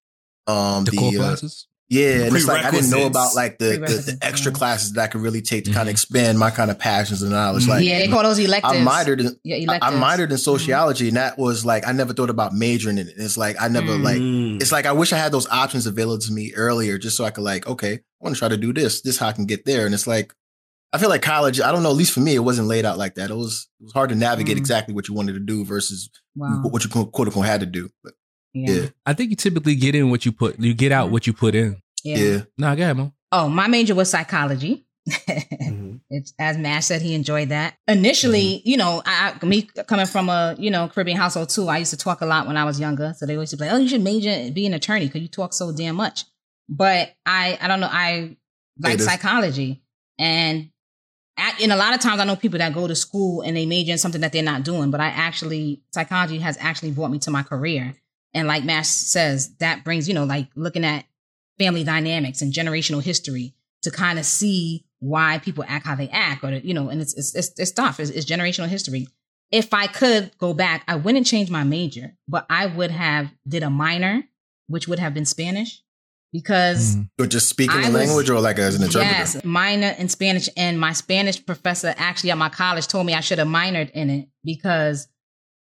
Um, 0.46 0.84
The, 0.86 0.92
core 0.92 1.10
uh, 1.10 1.18
classes. 1.18 1.68
Yeah, 1.90 2.24
and 2.26 2.36
it's 2.36 2.46
like 2.46 2.66
I 2.66 2.72
didn't 2.72 2.90
know 2.90 3.06
about 3.06 3.34
like 3.34 3.60
the, 3.60 3.78
the, 3.78 4.12
the 4.12 4.18
extra 4.22 4.52
classes 4.52 4.92
that 4.94 5.04
I 5.04 5.08
could 5.08 5.22
really 5.22 5.42
take 5.42 5.64
to 5.66 5.72
kind 5.72 5.86
Mhm. 5.88 5.92
of 5.92 5.94
expand 5.94 6.38
my 6.38 6.50
kind 6.52 6.70
of 6.70 6.78
passions 6.78 7.22
and 7.22 7.32
knowledge. 7.32 7.66
Like, 7.66 7.86
yeah, 7.86 8.00
they 8.00 8.10
call 8.10 8.24
those 8.24 8.40
electives. 8.40 8.74
I 8.74 8.78
minored 8.84 9.22
in, 9.22 9.38
Yeah, 9.46 9.56
I- 9.56 9.60
I 9.82 9.90
electives. 9.90 10.04
minored 10.04 10.32
in 10.32 10.38
sociology, 10.38 11.08
and 11.08 11.16
that 11.18 11.38
was 11.38 11.64
like 11.66 11.88
I 11.88 11.94
never 11.94 12.14
thought 12.14 12.30
about 12.30 12.54
majoring 12.54 12.98
in 12.98 13.08
it. 13.08 13.14
It's 13.18 13.38
like 13.38 13.56
I 13.62 13.70
never 13.70 13.94
Mm. 13.94 14.04
like 14.04 14.18
Mm. 14.18 14.62
it's 14.62 14.74
like 14.74 14.86
I 14.86 14.92
wish 14.92 15.14
I 15.14 15.18
had 15.18 15.32
those 15.32 15.48
options 15.48 15.86
available 15.88 16.20
to 16.20 16.32
me 16.34 16.52
earlier, 16.56 16.98
just 16.98 17.16
so 17.16 17.24
I 17.24 17.30
could 17.30 17.46
like, 17.46 17.66
okay, 17.68 17.94
I 17.94 18.00
want 18.20 18.36
to 18.36 18.40
try 18.40 18.50
to 18.50 18.58
do 18.58 18.74
this. 18.74 19.02
This 19.02 19.18
how 19.18 19.30
I 19.30 19.32
can 19.32 19.46
get 19.46 19.64
there. 19.66 19.86
And 19.86 19.94
it's 19.96 20.08
like 20.08 20.34
I 20.94 20.98
feel 21.00 21.10
like 21.10 21.22
college. 21.22 21.60
I 21.62 21.72
don't 21.72 21.84
know. 21.84 21.90
At 21.92 21.96
least 21.98 22.14
for 22.14 22.22
me, 22.22 22.34
it 22.36 22.40
wasn't 22.40 22.68
laid 22.70 22.86
out 22.86 22.98
like 22.98 23.16
that. 23.16 23.30
It 23.30 23.36
was 23.36 23.68
it 23.80 23.84
was 23.86 23.94
hard 23.94 24.10
to 24.10 24.16
navigate 24.16 24.58
Mm. 24.58 24.60
exactly 24.60 24.94
what 24.94 25.08
you 25.08 25.14
wanted 25.14 25.34
to 25.34 25.40
do 25.40 25.64
versus 25.64 26.10
Wow. 26.36 26.64
what 26.64 26.84
you 26.84 26.90
quote 26.90 27.14
unquote 27.28 27.46
had 27.46 27.62
to 27.62 27.66
do. 27.66 27.90
But 28.04 28.14
Yeah. 28.66 28.74
yeah, 28.74 28.86
I 29.06 29.14
think 29.14 29.30
you 29.30 29.36
typically 29.36 29.76
get 29.76 29.96
in 29.96 30.10
what 30.10 30.26
you 30.26 30.32
put. 30.32 30.60
You 30.60 30.74
get 30.74 30.92
out 30.92 31.12
what 31.12 31.28
you 31.28 31.34
put 31.34 31.56
in. 31.56 31.82
Yeah. 32.04 32.18
yeah. 32.18 32.42
Nah, 32.58 32.76
go 32.76 32.84
ahead, 32.84 32.98
man. 32.98 33.14
Oh, 33.32 33.50
my 33.50 33.68
major 33.68 33.96
was 33.96 34.10
psychology. 34.10 34.86
Mm-hmm. 35.08 35.98
it's 36.10 36.34
as 36.40 36.58
Mash 36.58 36.86
said, 36.86 37.02
he 37.02 37.14
enjoyed 37.14 37.50
that. 37.50 37.76
Initially, 37.88 38.60
mm-hmm. 38.60 38.70
you 38.70 38.78
know, 38.78 39.02
I, 39.06 39.34
I- 39.42 39.46
me 39.46 39.64
coming 39.88 40.06
from 40.06 40.30
a 40.30 40.56
you 40.58 40.70
know 40.70 40.88
Caribbean 40.88 41.18
household 41.18 41.50
too, 41.50 41.68
I 41.68 41.78
used 41.78 41.92
to 41.92 41.98
talk 41.98 42.22
a 42.22 42.26
lot 42.26 42.48
when 42.48 42.58
I 42.58 42.66
was 42.66 42.80
younger. 42.80 43.14
So 43.18 43.26
they 43.26 43.36
always 43.36 43.54
be 43.54 43.58
like, 43.58 43.72
"Oh, 43.72 43.78
you 43.78 43.88
should 43.88 44.04
major 44.04 44.30
and 44.30 44.54
be 44.54 44.66
an 44.66 44.74
attorney 44.74 45.08
because 45.08 45.22
you 45.22 45.28
talk 45.28 45.54
so 45.54 45.72
damn 45.72 45.96
much." 45.96 46.26
But 46.70 47.14
I, 47.26 47.58
I 47.62 47.68
don't 47.70 47.80
know, 47.80 47.90
I 47.90 48.36
like 48.80 49.00
psychology, 49.00 49.82
and 50.20 50.70
at, 51.38 51.62
and 51.62 51.72
a 51.72 51.78
lot 51.78 51.94
of 51.94 52.02
times 52.02 52.20
I 52.20 52.26
know 52.26 52.36
people 52.36 52.60
that 52.60 52.74
go 52.74 52.88
to 52.88 52.96
school 52.96 53.42
and 53.42 53.56
they 53.56 53.66
major 53.66 53.92
in 53.94 53.98
something 53.98 54.22
that 54.22 54.34
they're 54.34 54.44
not 54.44 54.64
doing. 54.64 54.92
But 54.92 55.00
I 55.00 55.08
actually 55.08 55.82
psychology 55.92 56.40
has 56.40 56.58
actually 56.60 56.92
brought 56.92 57.12
me 57.12 57.20
to 57.20 57.32
my 57.32 57.44
career, 57.44 57.96
and 58.38 58.48
like 58.48 58.64
Mash 58.64 58.88
says, 58.88 59.56
that 59.58 59.84
brings 59.84 60.08
you 60.08 60.14
know 60.14 60.24
like 60.26 60.48
looking 60.56 60.86
at 60.86 61.06
family 61.60 61.84
dynamics 61.84 62.42
and 62.42 62.54
generational 62.54 63.02
history 63.02 63.54
to 63.82 63.92
kind 63.92 64.20
of 64.20 64.26
see 64.26 64.86
why 65.00 65.40
people 65.40 65.64
act 65.68 65.86
how 65.86 65.96
they 65.96 66.10
act 66.10 66.44
or 66.44 66.52
you 66.52 66.74
know 66.74 66.90
and 66.90 67.02
it's 67.02 67.14
it's 67.16 67.36
it's, 67.36 67.60
it's 67.60 67.72
tough 67.72 68.00
it's, 68.00 68.10
it's 68.10 68.26
generational 68.26 68.68
history 68.68 69.08
if 69.52 69.72
i 69.74 69.86
could 69.88 70.32
go 70.40 70.54
back 70.56 70.84
i 70.88 70.96
wouldn't 70.96 71.26
change 71.28 71.52
my 71.52 71.64
major 71.64 72.16
but 72.28 72.46
i 72.50 72.66
would 72.66 72.90
have 72.90 73.32
did 73.48 73.62
a 73.62 73.70
minor 73.70 74.24
which 74.68 74.88
would 74.88 74.98
have 74.98 75.14
been 75.14 75.26
spanish 75.26 75.84
because 76.34 76.96
Mm. 76.96 77.10
Or 77.20 77.26
just 77.28 77.48
speaking 77.48 77.78
I 77.78 77.90
the 77.90 77.98
was- 77.98 78.08
language, 78.08 78.30
or 78.30 78.40
like 78.42 78.60
as 78.60 78.76
an 78.76 78.84
interpreter. 78.84 79.16
Yes, 79.18 79.44
minor 79.44 79.96
in 79.98 80.10
Spanish. 80.10 80.50
And 80.58 80.80
my 80.80 80.92
Spanish 80.94 81.44
professor 81.44 81.94
actually 81.98 82.32
at 82.32 82.38
my 82.38 82.50
college 82.50 82.88
told 82.88 83.06
me 83.06 83.14
I 83.14 83.22
should 83.22 83.38
have 83.40 83.48
minored 83.48 83.90
in 83.92 84.10
it 84.10 84.28
because 84.44 85.08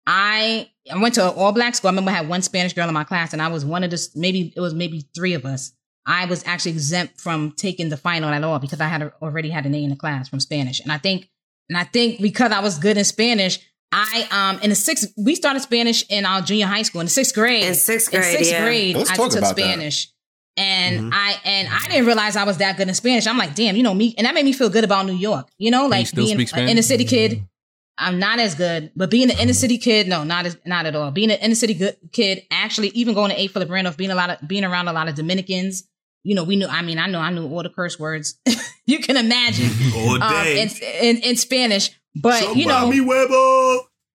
I 0.07 0.69
I 0.91 0.97
went 0.97 1.15
to 1.15 1.29
an 1.29 1.35
all 1.35 1.51
black 1.51 1.75
school. 1.75 1.89
I 1.89 1.91
remember 1.91 2.11
I 2.11 2.15
had 2.15 2.27
one 2.27 2.41
Spanish 2.41 2.73
girl 2.73 2.87
in 2.87 2.93
my 2.93 3.03
class, 3.03 3.33
and 3.33 3.41
I 3.41 3.47
was 3.47 3.63
one 3.65 3.83
of 3.83 3.91
the 3.91 4.07
maybe 4.15 4.51
it 4.55 4.59
was 4.59 4.73
maybe 4.73 5.05
three 5.15 5.33
of 5.33 5.45
us. 5.45 5.71
I 6.05 6.25
was 6.25 6.43
actually 6.45 6.71
exempt 6.73 7.21
from 7.21 7.53
taking 7.55 7.87
the 7.89 7.95
final 7.97 8.29
at 8.29 8.43
all 8.43 8.59
because 8.59 8.81
I 8.81 8.87
had 8.87 9.11
already 9.21 9.49
had 9.49 9.65
an 9.65 9.73
A 9.73 9.83
in 9.83 9.89
the 9.89 9.95
class 9.95 10.27
from 10.27 10.39
Spanish. 10.41 10.81
And 10.81 10.91
I 10.91 10.97
think 10.97 11.29
and 11.69 11.77
I 11.77 11.85
think 11.85 12.21
because 12.21 12.51
I 12.51 12.59
was 12.59 12.77
good 12.77 12.97
in 12.97 13.05
Spanish, 13.05 13.59
I 13.93 14.27
um 14.31 14.59
in 14.61 14.69
the 14.69 14.75
sixth 14.75 15.13
we 15.17 15.35
started 15.35 15.61
Spanish 15.61 16.03
in 16.09 16.25
our 16.25 16.41
junior 16.41 16.65
high 16.65 16.81
school 16.81 16.99
in 16.99 17.05
the 17.05 17.11
sixth 17.11 17.33
grade. 17.33 17.63
In 17.63 17.73
sixth 17.75 18.13
In 18.13 18.19
grade, 18.19 18.35
sixth 18.37 18.51
yeah. 18.51 18.65
grade, 18.65 18.95
Let's 18.97 19.11
I 19.11 19.15
talk 19.15 19.29
took 19.29 19.39
about 19.39 19.55
that. 19.55 19.61
Spanish. 19.61 20.09
And 20.57 20.99
Mhm. 20.99 21.11
I 21.13 21.35
and 21.45 21.67
I 21.71 21.87
didn't 21.87 22.05
realize 22.05 22.35
I 22.35 22.43
was 22.43 22.57
that 22.57 22.75
good 22.77 22.87
in 22.89 22.93
Spanish. 22.93 23.25
I'm 23.25 23.37
like, 23.37 23.55
damn, 23.55 23.75
you 23.77 23.81
know 23.83 23.93
me, 23.93 24.13
and 24.17 24.27
that 24.27 24.35
made 24.35 24.45
me 24.45 24.51
feel 24.53 24.69
good 24.69 24.83
about 24.83 25.05
New 25.05 25.15
York. 25.15 25.47
You 25.57 25.71
know, 25.71 25.85
you 25.85 25.89
like 25.89 26.07
still 26.07 26.25
being 26.25 26.35
speak 26.37 26.47
an 26.49 26.55
Spanish? 26.57 26.71
inner 26.71 26.81
city 26.81 27.05
kid. 27.05 27.47
I'm 27.97 28.17
not 28.19 28.39
as 28.39 28.55
good, 28.55 28.91
but 28.95 29.11
being 29.11 29.29
an 29.29 29.37
inner 29.39 29.53
city 29.53 29.77
kid, 29.77 30.07
no, 30.07 30.23
not 30.23 30.45
as 30.45 30.57
not 30.65 30.85
at 30.85 30.95
all. 30.95 31.11
Being 31.11 31.31
an 31.31 31.39
inner 31.39 31.55
city 31.55 31.75
good 31.75 31.95
kid, 32.11 32.43
actually, 32.49 32.89
even 32.89 33.13
going 33.13 33.29
to 33.29 33.39
A 33.39 33.47
Philip 33.47 33.69
Randolph, 33.69 33.97
being 33.97 34.09
a 34.09 34.15
lot 34.15 34.29
of 34.29 34.47
being 34.47 34.63
around 34.63 34.87
a 34.87 34.93
lot 34.93 35.07
of 35.07 35.15
Dominicans. 35.15 35.83
You 36.23 36.35
know, 36.35 36.43
we 36.43 36.55
knew. 36.55 36.67
I 36.67 36.81
mean, 36.81 36.97
I 36.97 37.07
know, 37.07 37.19
I 37.19 37.29
knew 37.29 37.47
all 37.47 37.61
the 37.61 37.69
curse 37.69 37.99
words 37.99 38.39
you 38.85 38.99
can 38.99 39.17
imagine 39.17 39.69
All 39.95 40.21
um, 40.21 40.47
in, 40.47 40.69
in 41.01 41.17
in 41.17 41.35
Spanish. 41.35 41.91
But 42.15 42.55
you 42.55 42.65
know, 42.65 42.87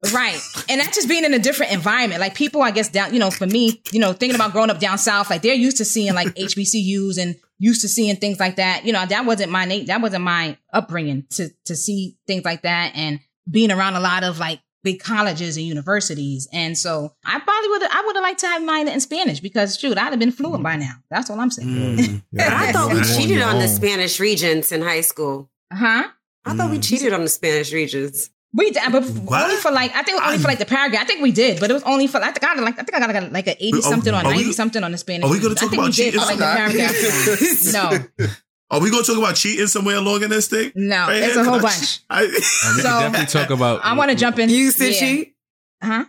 Somebody. 0.02 0.16
Right. 0.16 0.40
And 0.68 0.80
that's 0.80 0.94
just 0.94 1.08
being 1.08 1.24
in 1.24 1.34
a 1.34 1.40
different 1.40 1.72
environment. 1.72 2.20
Like 2.20 2.34
people, 2.34 2.62
I 2.62 2.70
guess, 2.70 2.88
down, 2.88 3.12
you 3.12 3.18
know, 3.18 3.32
for 3.32 3.46
me, 3.46 3.82
you 3.90 3.98
know, 3.98 4.12
thinking 4.12 4.36
about 4.36 4.52
growing 4.52 4.70
up 4.70 4.78
down 4.78 4.96
south, 4.96 5.28
like 5.28 5.42
they're 5.42 5.54
used 5.54 5.78
to 5.78 5.84
seeing 5.84 6.14
like 6.14 6.28
HBCUs 6.36 7.18
and 7.20 7.34
used 7.58 7.80
to 7.80 7.88
seeing 7.88 8.14
things 8.16 8.38
like 8.38 8.56
that. 8.56 8.84
You 8.84 8.92
know, 8.92 9.04
that 9.04 9.24
wasn't 9.26 9.50
my 9.50 9.84
that 9.86 10.00
wasn't 10.00 10.22
my 10.22 10.56
upbringing 10.72 11.26
to 11.30 11.48
to 11.64 11.74
see 11.74 12.16
things 12.26 12.44
like 12.44 12.62
that 12.62 12.92
and 12.94 13.20
being 13.50 13.70
around 13.70 13.94
a 13.94 14.00
lot 14.00 14.24
of 14.24 14.38
like 14.38 14.60
big 14.84 15.00
colleges 15.00 15.56
and 15.56 15.66
universities. 15.66 16.48
And 16.52 16.76
so 16.78 17.12
I 17.24 17.38
probably 17.40 17.68
would 17.70 17.82
I 17.82 18.02
would 18.06 18.16
have 18.16 18.22
liked 18.22 18.40
to 18.40 18.46
have 18.46 18.62
mine 18.62 18.88
in 18.88 19.00
Spanish 19.00 19.40
because 19.40 19.76
shoot, 19.78 19.98
I'd 19.98 20.10
have 20.10 20.18
been 20.18 20.32
fluent 20.32 20.62
by 20.62 20.76
now. 20.76 20.94
That's 21.10 21.30
all 21.30 21.40
I'm 21.40 21.50
saying. 21.50 21.68
Mm. 21.68 22.22
But 22.32 22.48
I 22.52 22.72
thought 22.72 22.92
we 22.92 23.02
cheated 23.02 23.42
on 23.42 23.58
the. 23.58 23.68
Spanish 23.68 24.20
regents 24.20 24.70
in 24.72 24.82
high 24.82 25.00
school. 25.02 25.50
Huh? 25.72 26.04
I 26.44 26.54
thought 26.54 26.70
we 26.70 26.78
Mm. 26.78 26.84
cheated 26.88 27.12
on 27.12 27.22
the 27.22 27.28
Spanish 27.28 27.72
regents. 27.72 28.30
We 28.54 28.70
did, 28.70 28.82
but 28.90 29.04
What? 29.04 29.44
only 29.44 29.56
for 29.56 29.70
like 29.70 29.90
I 29.94 30.02
think 30.02 30.16
it 30.16 30.20
was 30.22 30.26
only 30.26 30.38
for 30.38 30.48
like 30.48 30.58
the 30.58 30.64
paragraph. 30.64 31.02
I 31.02 31.04
think 31.04 31.20
we 31.22 31.32
did, 31.32 31.60
but 31.60 31.68
it 31.70 31.74
was 31.74 31.82
only 31.82 32.06
for 32.06 32.16
I 32.18 32.30
think 32.32 32.44
I 32.44 32.54
got 32.54 32.64
like 32.64 32.78
I 32.78 32.82
think 32.82 32.94
I 32.94 33.00
got 33.00 33.22
like, 33.22 33.32
like 33.32 33.46
a 33.46 33.62
eighty 33.62 33.82
something 33.82 34.12
or 34.14 34.16
are 34.16 34.24
we- 34.24 34.34
ninety 34.36 34.52
something 34.52 34.82
on 34.82 34.92
the 34.92 34.98
Spanish. 34.98 35.26
are 35.28 35.30
we 35.30 35.38
gonna 35.38 35.54
talk 35.54 35.72
about 35.72 35.92
cheating? 35.92 36.18
like 36.20 36.38
the 36.38 36.46
I'm 36.46 36.74
not. 36.76 36.92
paragraph. 36.94 38.08
no, 38.18 38.26
Are 38.70 38.80
we 38.80 38.90
gonna 38.90 39.02
talk 39.02 39.16
about 39.18 39.34
cheating 39.36 39.66
somewhere 39.66 39.96
along 39.96 40.22
in 40.22 40.30
this 40.30 40.48
thing? 40.48 40.72
no, 40.74 41.06
Right 41.06 41.22
it's 41.22 41.34
here? 41.34 41.42
a 41.42 41.44
whole 41.44 41.60
bunch. 41.68 42.00
I- 42.10 42.22
And 42.24 42.32
we 42.32 42.40
So- 42.40 42.88
can 42.88 43.12
definitely 43.12 43.26
talk 43.26 43.50
about. 43.50 43.80
I 43.84 43.94
want 43.94 44.10
to 44.10 44.16
jump 44.16 44.38
in. 44.38 44.50
You 44.50 44.70
said 44.70 44.92
yeah. 44.92 45.00
cheat? 45.00 45.34
huh? 45.82 46.04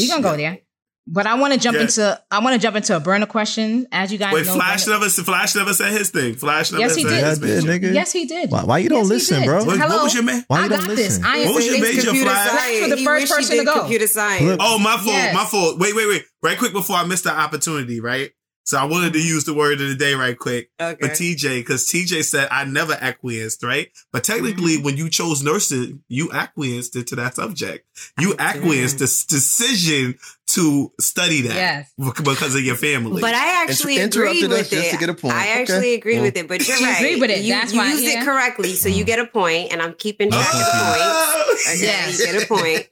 We 0.00 0.08
gonna 0.08 0.22
go 0.22 0.36
there, 0.36 0.58
but 1.06 1.26
I 1.28 1.34
want 1.34 1.54
to 1.54 1.60
jump 1.60 1.76
Yeah. 1.76 1.82
into 1.82 2.20
I 2.30 2.40
want 2.40 2.54
to 2.54 2.58
jump 2.60 2.74
into 2.74 2.96
a 2.96 3.00
burner 3.00 3.26
question. 3.26 3.86
As 3.92 4.10
you 4.10 4.18
guys 4.18 4.32
Wait, 4.34 4.46
know, 4.46 4.54
Flash 4.54 4.86
burner- 4.86 4.98
never 4.98 5.10
Flash 5.10 5.54
never 5.54 5.72
said 5.72 5.92
his 5.92 6.10
thing. 6.10 6.34
Flash 6.34 6.72
never 6.72 6.82
Yes, 6.82 6.96
he 6.96 7.02
said 7.04 7.08
did. 7.10 7.18
Yeah, 7.20 7.26
I 7.26 7.28
his 7.30 7.38
did, 7.38 7.64
major. 7.64 7.86
nigga. 7.88 7.94
Yes, 7.94 8.12
he 8.12 8.24
did. 8.26 8.50
Why, 8.50 8.64
why 8.64 8.78
you 8.78 8.88
don't 8.88 8.98
Yes, 9.00 9.08
listen, 9.08 9.44
bro? 9.44 9.62
What, 9.64 9.78
Hello? 9.78 9.94
what 9.96 10.02
was 10.04 10.14
your 10.14 10.24
man? 10.24 10.44
Why 10.48 10.58
you 10.58 10.64
I 10.64 10.68
don't 10.68 10.78
got 10.80 10.88
listen? 10.88 11.22
this. 11.22 11.30
I 11.30 11.36
am 11.36 11.46
What 11.46 11.54
was 11.56 11.66
your 11.66 11.80
major, 11.80 12.02
computer 12.02 12.30
Flash? 12.30 12.50
science. 12.50 12.80
for 12.82 12.88
the 12.90 12.96
He 12.96 13.04
first 13.04 13.32
person 13.32 13.58
to 13.58 13.64
go. 13.64 13.78
Computer 13.80 14.06
science. 14.08 14.56
Oh, 14.60 14.78
my 14.80 14.94
fault. 14.96 15.06
Yes. 15.06 15.34
My 15.34 15.44
fault. 15.44 15.78
Wait, 15.78 15.94
wait, 15.94 16.08
wait. 16.08 16.24
Right 16.42 16.58
quick 16.58 16.72
before 16.72 16.96
I 16.96 17.04
missed 17.04 17.22
the 17.24 17.32
opportunity, 17.38 18.00
right? 18.00 18.30
So 18.70 18.78
I 18.78 18.84
wanted 18.84 19.12
to 19.14 19.18
use 19.18 19.42
the 19.46 19.52
word 19.52 19.80
of 19.80 19.88
the 19.88 19.96
day 19.96 20.14
right 20.14 20.38
quick. 20.38 20.70
Okay. 20.80 20.96
But 21.00 21.10
TJ, 21.10 21.58
because 21.58 21.88
TJ 21.88 22.22
said 22.22 22.46
I 22.52 22.64
never 22.64 22.92
acquiesced, 22.92 23.64
right? 23.64 23.88
But 24.12 24.22
technically, 24.22 24.76
Mm-hmm. 24.76 24.84
when 24.84 24.96
you 24.96 25.08
chose 25.10 25.42
nursing, 25.42 26.04
you 26.06 26.30
acquiesced 26.30 26.92
to 26.92 27.16
that 27.16 27.34
subject. 27.34 27.84
You 28.18 28.34
I 28.38 28.42
acquiesced 28.54 28.98
did. 28.98 29.02
this 29.02 29.24
decision 29.24 30.18
to 30.48 30.92
study 31.00 31.40
that 31.42 31.54
Yes. 31.54 31.92
because 32.22 32.54
of 32.54 32.60
your 32.62 32.76
family. 32.76 33.20
But 33.20 33.34
I 33.34 33.62
actually 33.64 33.98
Inter- 33.98 34.26
agreed 34.26 34.44
interrupted 34.44 34.52
us 34.52 34.70
with 34.70 34.70
just 34.70 34.86
it. 34.86 34.90
to 34.92 34.96
get 34.98 35.08
a 35.08 35.14
point. 35.14 35.34
I 35.34 35.42
Okay. 35.50 35.60
actually 35.62 35.94
agreed 35.94 36.14
Well. 36.14 36.22
Mm. 36.22 36.26
with 36.26 36.36
it, 36.36 36.48
but 36.48 36.68
you're 36.68 36.76
You 36.76 36.86
right. 36.86 36.96
agree 36.96 37.16
with 37.20 37.30
it. 37.30 37.38
You, 37.40 37.54
That's 37.54 37.72
you 37.72 37.78
why- 37.78 37.90
used 37.90 38.04
yeah. 38.04 38.22
it 38.22 38.24
correctly, 38.24 38.74
so 38.74 38.88
you 38.88 39.02
mm. 39.02 39.06
get 39.06 39.18
a 39.18 39.26
point, 39.26 39.72
and 39.72 39.82
I'm 39.82 39.94
keeping 39.94 40.30
track 40.30 40.46
of 40.46 40.52
the 40.52 40.58
uh-huh. 40.60 40.92
point. 40.92 41.02
Oh! 41.02 41.36
Okay, 41.74 41.82
Yes. 41.82 42.18
you 42.18 42.26
get 42.32 42.42
a 42.42 42.46
point. 42.46 42.88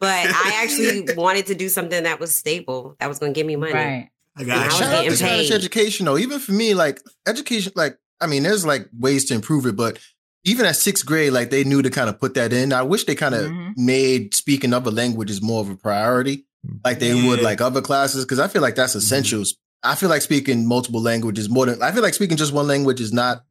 But 0.00 0.26
I 0.26 0.52
actually 0.62 1.14
wanted 1.14 1.46
to 1.46 1.54
do 1.54 1.68
something 1.68 2.02
that 2.02 2.18
was 2.20 2.34
stable, 2.34 2.96
that 3.00 3.08
was 3.08 3.18
going 3.18 3.32
to 3.32 3.38
give 3.38 3.46
me 3.46 3.56
money. 3.56 3.72
right. 3.74 4.08
I 4.40 4.42
I 4.42 4.46
got 4.46 4.64
was 4.66 4.74
you. 4.74 4.80
Shout 4.80 4.92
out 4.94 4.96
to 4.98 5.02
getting 5.04 5.16
Spanish 5.16 5.50
education 5.50 6.06
though. 6.06 6.18
Even 6.18 6.38
for 6.40 6.52
me, 6.52 6.74
like 6.74 7.00
education, 7.26 7.72
like 7.76 7.96
I 8.20 8.26
mean, 8.26 8.42
there's 8.42 8.64
like 8.66 8.88
ways 8.98 9.24
to 9.26 9.34
improve 9.34 9.66
it, 9.66 9.76
but 9.76 9.98
even 10.44 10.64
at 10.66 10.76
sixth 10.76 11.04
grade, 11.06 11.32
like 11.32 11.50
they 11.50 11.64
knew 11.64 11.82
to 11.82 11.90
kind 11.90 12.08
of 12.08 12.18
put 12.20 12.34
that 12.34 12.52
in. 12.52 12.72
I 12.72 12.82
wish 12.82 13.04
they 13.04 13.14
kind 13.14 13.34
of 13.34 13.50
Mhm. 13.50 13.72
made 13.76 14.34
speaking 14.34 14.72
other 14.72 14.90
languages 14.90 15.42
more 15.42 15.60
of 15.60 15.68
a 15.70 15.76
priority, 15.76 16.46
like 16.84 16.98
they 16.98 17.14
would 17.14 17.42
like 17.42 17.60
other 17.60 17.82
classes, 17.82 18.24
because 18.24 18.38
I 18.38 18.48
feel 18.48 18.62
like 18.62 18.74
that's 18.76 18.94
essentials. 18.96 19.56
I 19.82 19.94
feel 19.94 20.08
like 20.10 20.22
speaking 20.22 20.66
multiple 20.66 21.00
languages 21.00 21.48
more 21.48 21.66
than 21.66 21.82
I 21.82 21.92
feel 21.92 22.02
like 22.02 22.14
speaking 22.14 22.36
just 22.36 22.52
one 22.52 22.66
language 22.66 23.00
is 23.00 23.12
not 23.12 23.42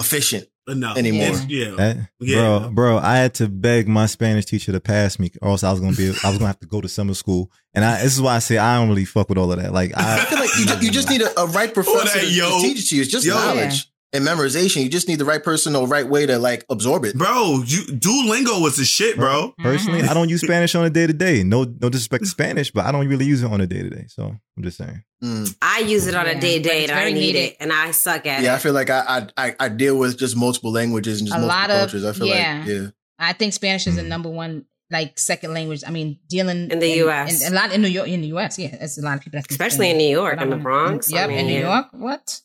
efficient. 0.00 0.46
enough 0.68 0.96
anymore. 0.98 1.26
It's- 1.28 1.46
Yeah. 1.48 1.70
That- 1.76 1.96
Yeah. 2.20 2.36
Bro, 2.36 2.70
bro, 2.74 2.98
I 2.98 3.16
had 3.16 3.34
to 3.34 3.48
beg 3.48 3.88
my 3.88 4.06
Spanish 4.06 4.44
teacher 4.44 4.70
to 4.70 4.78
pass 4.78 5.18
me, 5.18 5.32
or 5.42 5.48
else 5.50 5.64
I 5.64 5.72
was 5.72 5.80
gonna 5.80 5.96
be, 5.96 6.10
I 6.22 6.28
was 6.28 6.38
gonna 6.38 6.46
have 6.46 6.60
to 6.60 6.66
go 6.66 6.80
to 6.80 6.88
summer 6.88 7.14
school. 7.14 7.50
And 7.74 7.84
I, 7.84 8.02
this 8.04 8.14
is 8.14 8.20
why 8.22 8.36
I 8.36 8.38
say 8.38 8.56
I 8.56 8.76
don't 8.78 8.88
really 8.88 9.04
fuck 9.04 9.28
with 9.28 9.38
all 9.38 9.50
of 9.50 9.58
that. 9.60 9.72
Like, 9.72 9.92
I, 9.96 10.20
I 10.20 10.24
feel 10.26 10.38
like 10.38 10.50
you, 10.58 10.66
ju- 10.66 10.86
you 10.86 10.90
just 10.92 11.08
need 11.10 11.22
a, 11.22 11.40
a 11.40 11.46
right 11.48 11.74
professor 11.74 12.04
that, 12.20 12.24
to, 12.24 12.28
to 12.30 12.60
teach 12.62 12.78
it 12.84 12.88
to 12.90 12.96
you. 12.96 13.02
It's 13.02 13.10
just 13.10 13.26
Yo. 13.26 13.34
knowledge 13.34 13.89
and 14.12 14.24
memorization. 14.26 14.82
You 14.82 14.88
just 14.88 15.06
need 15.08 15.18
the 15.18 15.24
right 15.24 15.42
person 15.42 15.76
or 15.76 15.86
right 15.86 16.06
way 16.08 16.26
to 16.26 16.38
like 16.38 16.64
absorb 16.70 17.04
it. 17.04 17.16
Bro, 17.16 17.62
you 17.66 17.82
Duolingo 17.84 18.60
was 18.62 18.76
the 18.76 18.84
shit, 18.84 19.16
bro. 19.16 19.54
personally, 19.58 20.02
I 20.02 20.14
don't 20.14 20.28
use 20.28 20.40
Spanish 20.40 20.74
on 20.74 20.84
a 20.84 20.90
day 20.90 21.06
to 21.06 21.12
day. 21.12 21.42
No, 21.42 21.64
no 21.64 21.88
disrespect 21.88 22.24
to 22.24 22.30
Spanish, 22.38 22.70
but 22.70 22.84
I 22.86 22.92
don't 22.92 23.06
really 23.08 23.26
use 23.26 23.42
it 23.42 23.50
on 23.50 23.60
a 23.60 23.66
day 23.66 23.82
to 23.82 23.90
day. 23.90 24.06
So 24.08 24.34
I'm 24.56 24.62
just 24.62 24.78
saying. 24.78 25.02
Mm. 25.22 25.54
I 25.62 25.80
use 25.80 26.06
it 26.06 26.14
on 26.14 26.26
a 26.26 26.40
day 26.40 26.58
to 26.58 26.68
day, 26.68 26.82
and 26.84 26.92
I 26.92 27.10
need 27.12 27.36
it, 27.36 27.56
and 27.60 27.72
I 27.72 27.90
suck 27.90 28.26
at 28.26 28.40
it. 28.40 28.44
Yeah, 28.44 28.54
I 28.54 28.58
feel 28.58 28.72
like 28.72 28.88
I, 28.90 29.26
I 29.36 29.46
I 29.48 29.56
I 29.60 29.68
deal 29.68 29.98
with 29.98 30.18
just 30.18 30.36
multiple 30.36 30.72
languages 30.72 31.20
and 31.20 31.28
just 31.28 31.38
A 31.38 31.40
multiple 31.40 31.58
lot 31.60 31.70
of- 31.70 31.90
cultures. 31.90 32.04
I 32.04 32.12
feel 32.12 32.26
yeah. 32.26 32.58
like 32.60 32.68
yeah. 32.68 32.86
I 33.18 33.32
think 33.34 33.52
Spanish 33.52 33.86
is 33.86 33.96
the 33.96 34.02
number 34.02 34.30
one 34.30 34.64
like 34.90 35.18
second 35.18 35.52
language. 35.54 35.84
I 35.86 35.90
mean, 35.90 36.18
dealing 36.28 36.70
In 36.70 36.78
the 36.80 36.88
US. 37.06 37.44
and 37.44 37.54
a 37.54 37.56
lot 37.56 37.72
in 37.72 37.80
New 37.82 37.88
York, 37.88 38.08
in 38.08 38.22
the 38.22 38.28
U.S. 38.28 38.58
Yeah, 38.58 38.76
it's 38.80 38.98
a 38.98 39.02
lot 39.02 39.18
of 39.18 39.22
people 39.22 39.38
that 39.40 39.48
Especially 39.50 39.90
in 39.90 39.98
New 39.98 40.08
York, 40.08 40.40
in 40.40 40.48
the 40.50 40.56
I'm- 40.56 40.62
Bronx. 40.64 41.12
I 41.14 41.26
mean, 41.28 41.38
in 41.38 41.46
New 41.46 41.52
yeah. 41.60 41.74
York. 41.74 41.86
What? 41.92 42.40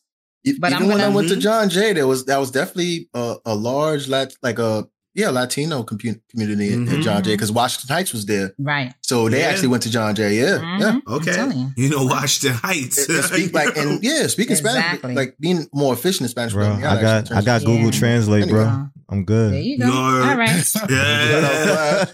But 0.59 0.71
Even 0.71 0.83
I'm 0.83 0.87
when 0.89 1.01
I 1.01 1.09
went 1.09 1.29
to. 1.29 1.35
John 1.35 1.69
Jay, 1.69 1.93
there 1.93 2.07
was 2.07 2.25
that 2.25 2.37
was 2.37 2.51
definitely 2.51 3.09
a, 3.13 3.37
a 3.45 3.55
large 3.55 4.07
like 4.43 4.59
a 4.59 4.87
yeah 5.15 5.29
Latino 5.31 5.83
compu- 5.83 6.19
community 6.29 6.73
in, 6.73 6.87
in. 6.87 7.01
John 7.01 7.23
Jay 7.23 7.33
because 7.33 7.51
Washington 7.51 7.95
Heights 7.95 8.13
was 8.13 8.25
there, 8.25 8.53
Right. 8.59 8.93
so 9.01 9.29
they 9.29 9.39
Yeah. 9.39 9.47
actually 9.47 9.69
went 9.69 9.83
to 9.83 9.91
John 9.91 10.13
Jay. 10.13 10.37
Yeah, 10.39 10.57
Mhm. 10.59 10.79
yeah. 10.79 10.99
Okay. 11.15 11.49
you. 11.55 11.71
You 11.77 11.89
know, 11.89 12.05
Washington 12.05 12.59
Heights. 12.61 13.07
And 13.09 13.23
speak 13.25 13.53
like 13.53 13.75
and 13.77 14.03
yeah, 14.03 14.27
speaking 14.27 14.55
Exactly. 14.57 14.99
Spanish, 14.99 15.15
like 15.15 15.35
being 15.39 15.67
more 15.73 15.93
efficient 15.93 16.21
in 16.23 16.27
Spanish. 16.29 16.53
Bro, 16.53 16.69
but, 16.75 16.79
yeah, 16.81 16.93
I 16.93 17.01
got, 17.01 17.31
I 17.31 17.41
got 17.41 17.61
Google 17.63 17.85
Yeah. 17.85 17.91
Translate, 17.91 18.49
bro. 18.49 18.65
Uh, 18.65 18.85
I'm 19.07 19.23
good. 19.23 19.53
There 19.53 19.61
you 19.61 19.77
go. 19.79 19.85
No. 19.87 19.93
All 19.93 20.35
right. 20.37 20.65
Yeah. 20.89 22.05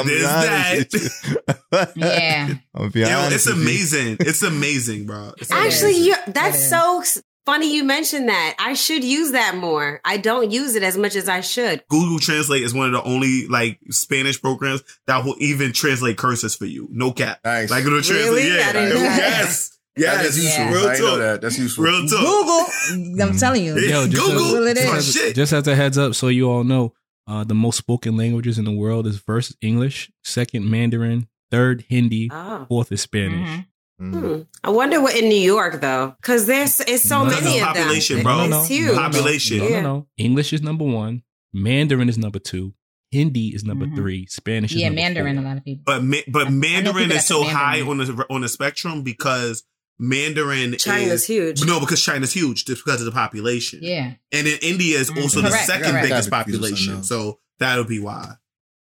I'm 0.00 0.06
there's 0.06 0.22
that. 0.22 1.92
Yeah. 1.96 2.54
I'm 2.74 2.90
be 2.90 3.00
Yo, 3.00 3.28
it's 3.30 3.46
amazing. 3.46 4.16
It's 4.20 4.42
amazing, 4.42 5.06
bro. 5.06 5.32
It's 5.38 5.50
It 5.50 5.54
Actually, 5.54 5.92
is. 5.92 6.06
you're, 6.08 6.16
that's 6.28 6.68
so 6.68 7.00
s- 7.02 7.22
funny 7.48 7.74
you 7.74 7.82
mentioned 7.84 8.28
that. 8.28 8.54
I 8.58 8.74
should 8.74 9.02
use 9.02 9.30
that 9.32 9.56
more. 9.56 10.00
I 10.04 10.18
don't 10.18 10.50
use 10.50 10.74
it 10.74 10.82
as 10.82 10.96
much 10.98 11.16
as 11.16 11.28
I 11.28 11.40
should. 11.40 11.82
Google 11.88 12.18
Translate 12.18 12.62
is 12.62 12.74
one 12.74 12.86
of 12.86 12.92
the 12.92 13.02
only 13.08 13.46
like 13.48 13.78
Spanish 13.90 14.40
programs 14.40 14.82
that 15.06 15.24
will 15.24 15.36
even 15.38 15.72
translate 15.72 16.18
curses 16.18 16.54
for 16.54 16.66
you. 16.66 16.88
No 16.90 17.12
cap. 17.12 17.40
Nice. 17.44 17.70
Like 17.70 17.84
it'll 17.84 18.02
translate. 18.02 18.24
Really? 18.44 18.48
Yeah. 18.56 18.72
That 18.72 18.76
is- 18.76 19.00
yes. 19.00 19.78
Yes. 19.96 20.16
That 20.16 20.26
is 20.26 20.44
useful. 20.44 20.64
Real 20.66 20.76
I 20.76 20.92
didn't 20.92 21.00
know 21.00 21.10
talk. 21.10 21.18
that. 21.18 21.40
That's 21.40 21.58
useful. 21.58 21.84
Real 21.84 22.06
talk. 22.06 22.20
Google. 22.20 23.22
I'm 23.26 23.36
telling 23.38 23.64
you. 23.64 23.76
Yeah. 23.78 24.02
Yo, 24.02 24.06
just 24.08 24.22
Google. 24.26 24.44
Google 24.44 24.66
it 24.68 24.76
It's 24.76 24.86
my 24.92 25.00
shit. 25.00 25.34
Just 25.34 25.52
as 25.52 25.66
a 25.66 25.74
heads 25.74 25.98
up, 25.98 26.14
so 26.14 26.28
you 26.28 26.48
all 26.50 26.62
know, 26.64 26.92
uh, 27.26 27.44
the 27.44 27.54
most 27.54 27.78
spoken 27.78 28.16
languages 28.16 28.58
in 28.58 28.64
the 28.64 28.72
world 28.72 29.06
is 29.06 29.18
first 29.18 29.56
English, 29.60 30.10
second 30.22 30.70
Mandarin, 30.70 31.28
third 31.50 31.84
Hindi, 31.88 32.30
Oh. 32.32 32.66
fourth 32.68 32.92
is 32.92 33.00
Spanish. 33.00 33.48
Mhm. 33.48 33.66
Mm. 34.00 34.14
Hmm. 34.36 34.42
I 34.62 34.70
wonder 34.70 35.00
what 35.00 35.16
in 35.16 35.28
New 35.28 35.40
York 35.40 35.80
though, 35.80 36.14
because 36.20 36.46
there's 36.46 36.80
it's 36.80 37.02
so 37.02 37.24
No, 37.24 37.30
many 37.30 37.44
no, 37.58 37.68
of 37.68 37.74
them. 37.74 37.84
population, 37.84 38.22
bro. 38.22 38.36
No, 38.36 38.46
no, 38.46 38.60
It's 38.60 38.70
no, 38.70 38.76
huge. 38.76 38.86
no, 38.88 38.92
no, 38.94 38.98
Population. 39.00 39.58
No, 39.58 39.68
no, 39.68 39.80
no. 39.80 40.06
English 40.16 40.52
is 40.52 40.62
number 40.62 40.84
one. 40.84 41.22
Mandarin 41.52 42.08
is 42.08 42.16
number 42.18 42.38
two. 42.38 42.74
Hindi 43.10 43.48
is 43.54 43.64
number 43.64 43.86
Mhm. 43.86 43.96
three. 43.96 44.26
Spanish 44.26 44.70
is 44.72 44.76
Yeah, 44.80 44.88
number 44.88 45.00
Mandarin. 45.00 45.36
four. 45.36 45.44
A 45.44 45.48
lot 45.48 45.56
of 45.56 45.64
people. 45.64 45.82
But 45.86 46.04
ma- 46.04 46.16
but 46.28 46.52
Mandarin 46.52 47.04
people 47.04 47.16
is 47.16 47.26
so 47.26 47.42
say 47.42 47.50
high 47.50 47.80
on 47.80 47.96
the 47.98 48.26
on 48.30 48.42
the 48.42 48.48
spectrum 48.48 49.02
because 49.02 49.64
Mandarin 49.98 50.76
China's 50.78 51.22
is 51.22 51.26
huge. 51.26 51.64
No, 51.64 51.80
because 51.80 52.00
China's 52.02 52.32
huge 52.32 52.64
just 52.66 52.84
because 52.84 53.00
of 53.00 53.06
the 53.06 53.12
population. 53.12 53.80
Yeah. 53.82 54.12
And 54.30 54.46
then 54.46 54.58
India 54.62 54.98
is 54.98 55.10
Mhm. 55.10 55.22
also 55.22 55.40
the 55.40 55.48
Correct, 55.48 55.66
second 55.66 55.90
correct. 55.90 56.08
biggest 56.08 56.30
Gotta 56.30 56.44
be 56.46 56.52
confused 56.52 56.72
with 56.72 56.78
population. 56.80 57.04
So 57.04 57.40
that'll 57.58 57.84
be 57.84 57.98
why. 57.98 58.34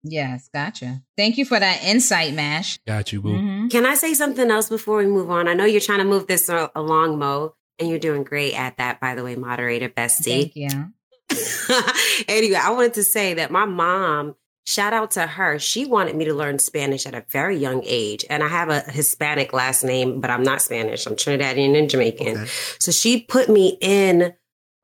Yes. 0.05 0.49
Gotcha. 0.53 1.03
Thank 1.17 1.39
you 1.39 1.45
for 1.45 1.59
that 1.59 1.83
insight, 1.85 2.35
Mash. 2.35 2.79
Got 2.87 3.13
you, 3.13 3.21
boo. 3.23 3.35
Mhm. 3.35 3.71
Can 3.71 3.87
I 3.87 3.95
say 3.95 4.15
something 4.15 4.51
else 4.51 4.69
before 4.69 4.99
we 4.99 5.07
move 5.07 5.31
on? 5.31 5.49
I 5.49 5.55
know 5.55 5.65
you're 5.65 5.81
trying 5.81 6.01
to 6.01 6.05
move 6.05 6.27
this 6.27 6.49
along, 6.49 7.19
Mo, 7.19 7.55
and 7.79 7.89
you're 7.89 7.99
doing 7.99 8.25
great 8.25 8.55
at 8.55 8.77
that, 8.79 9.01
by 9.01 9.15
the 9.15 9.23
way, 9.23 9.37
moderator 9.37 9.89
bestie. 9.89 10.53
Thank 10.55 10.57
you. 10.57 10.93
anyway, 12.29 12.57
I 12.57 12.71
wanted 12.71 12.95
to 12.95 13.05
say 13.05 13.35
that 13.35 13.51
my 13.51 13.65
mom, 13.65 14.35
shout 14.67 14.93
out 14.93 15.13
to 15.13 15.27
her, 15.27 15.59
she 15.59 15.85
wanted 15.87 16.17
me 16.17 16.25
to 16.25 16.35
learn 16.35 16.59
Spanish 16.59 17.07
at 17.07 17.15
a 17.15 17.25
very 17.31 17.57
young 17.57 17.83
age. 17.85 18.25
And 18.29 18.43
I 18.43 18.49
have 18.49 18.69
a 18.69 18.81
Hispanic 18.81 19.53
last 19.53 19.85
name, 19.85 20.21
but 20.21 20.31
I'm 20.31 20.43
not 20.43 20.63
Spanish. 20.63 21.07
I'm 21.07 21.15
Trinidadian 21.17 21.79
and 21.79 21.89
Jamaican. 21.89 22.39
Okay. 22.39 22.51
So 22.79 22.91
she 22.91 23.21
put 23.21 23.49
me 23.49 23.79
in 23.81 24.35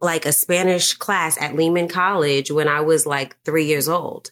like 0.00 0.26
a 0.26 0.32
Spanish 0.32 0.94
class 0.94 1.36
at 1.40 1.56
Lehman 1.56 1.88
College 1.88 2.50
when 2.52 2.68
I 2.68 2.80
was 2.82 3.04
like 3.04 3.36
three 3.44 3.64
years 3.66 3.88
old. 3.88 4.30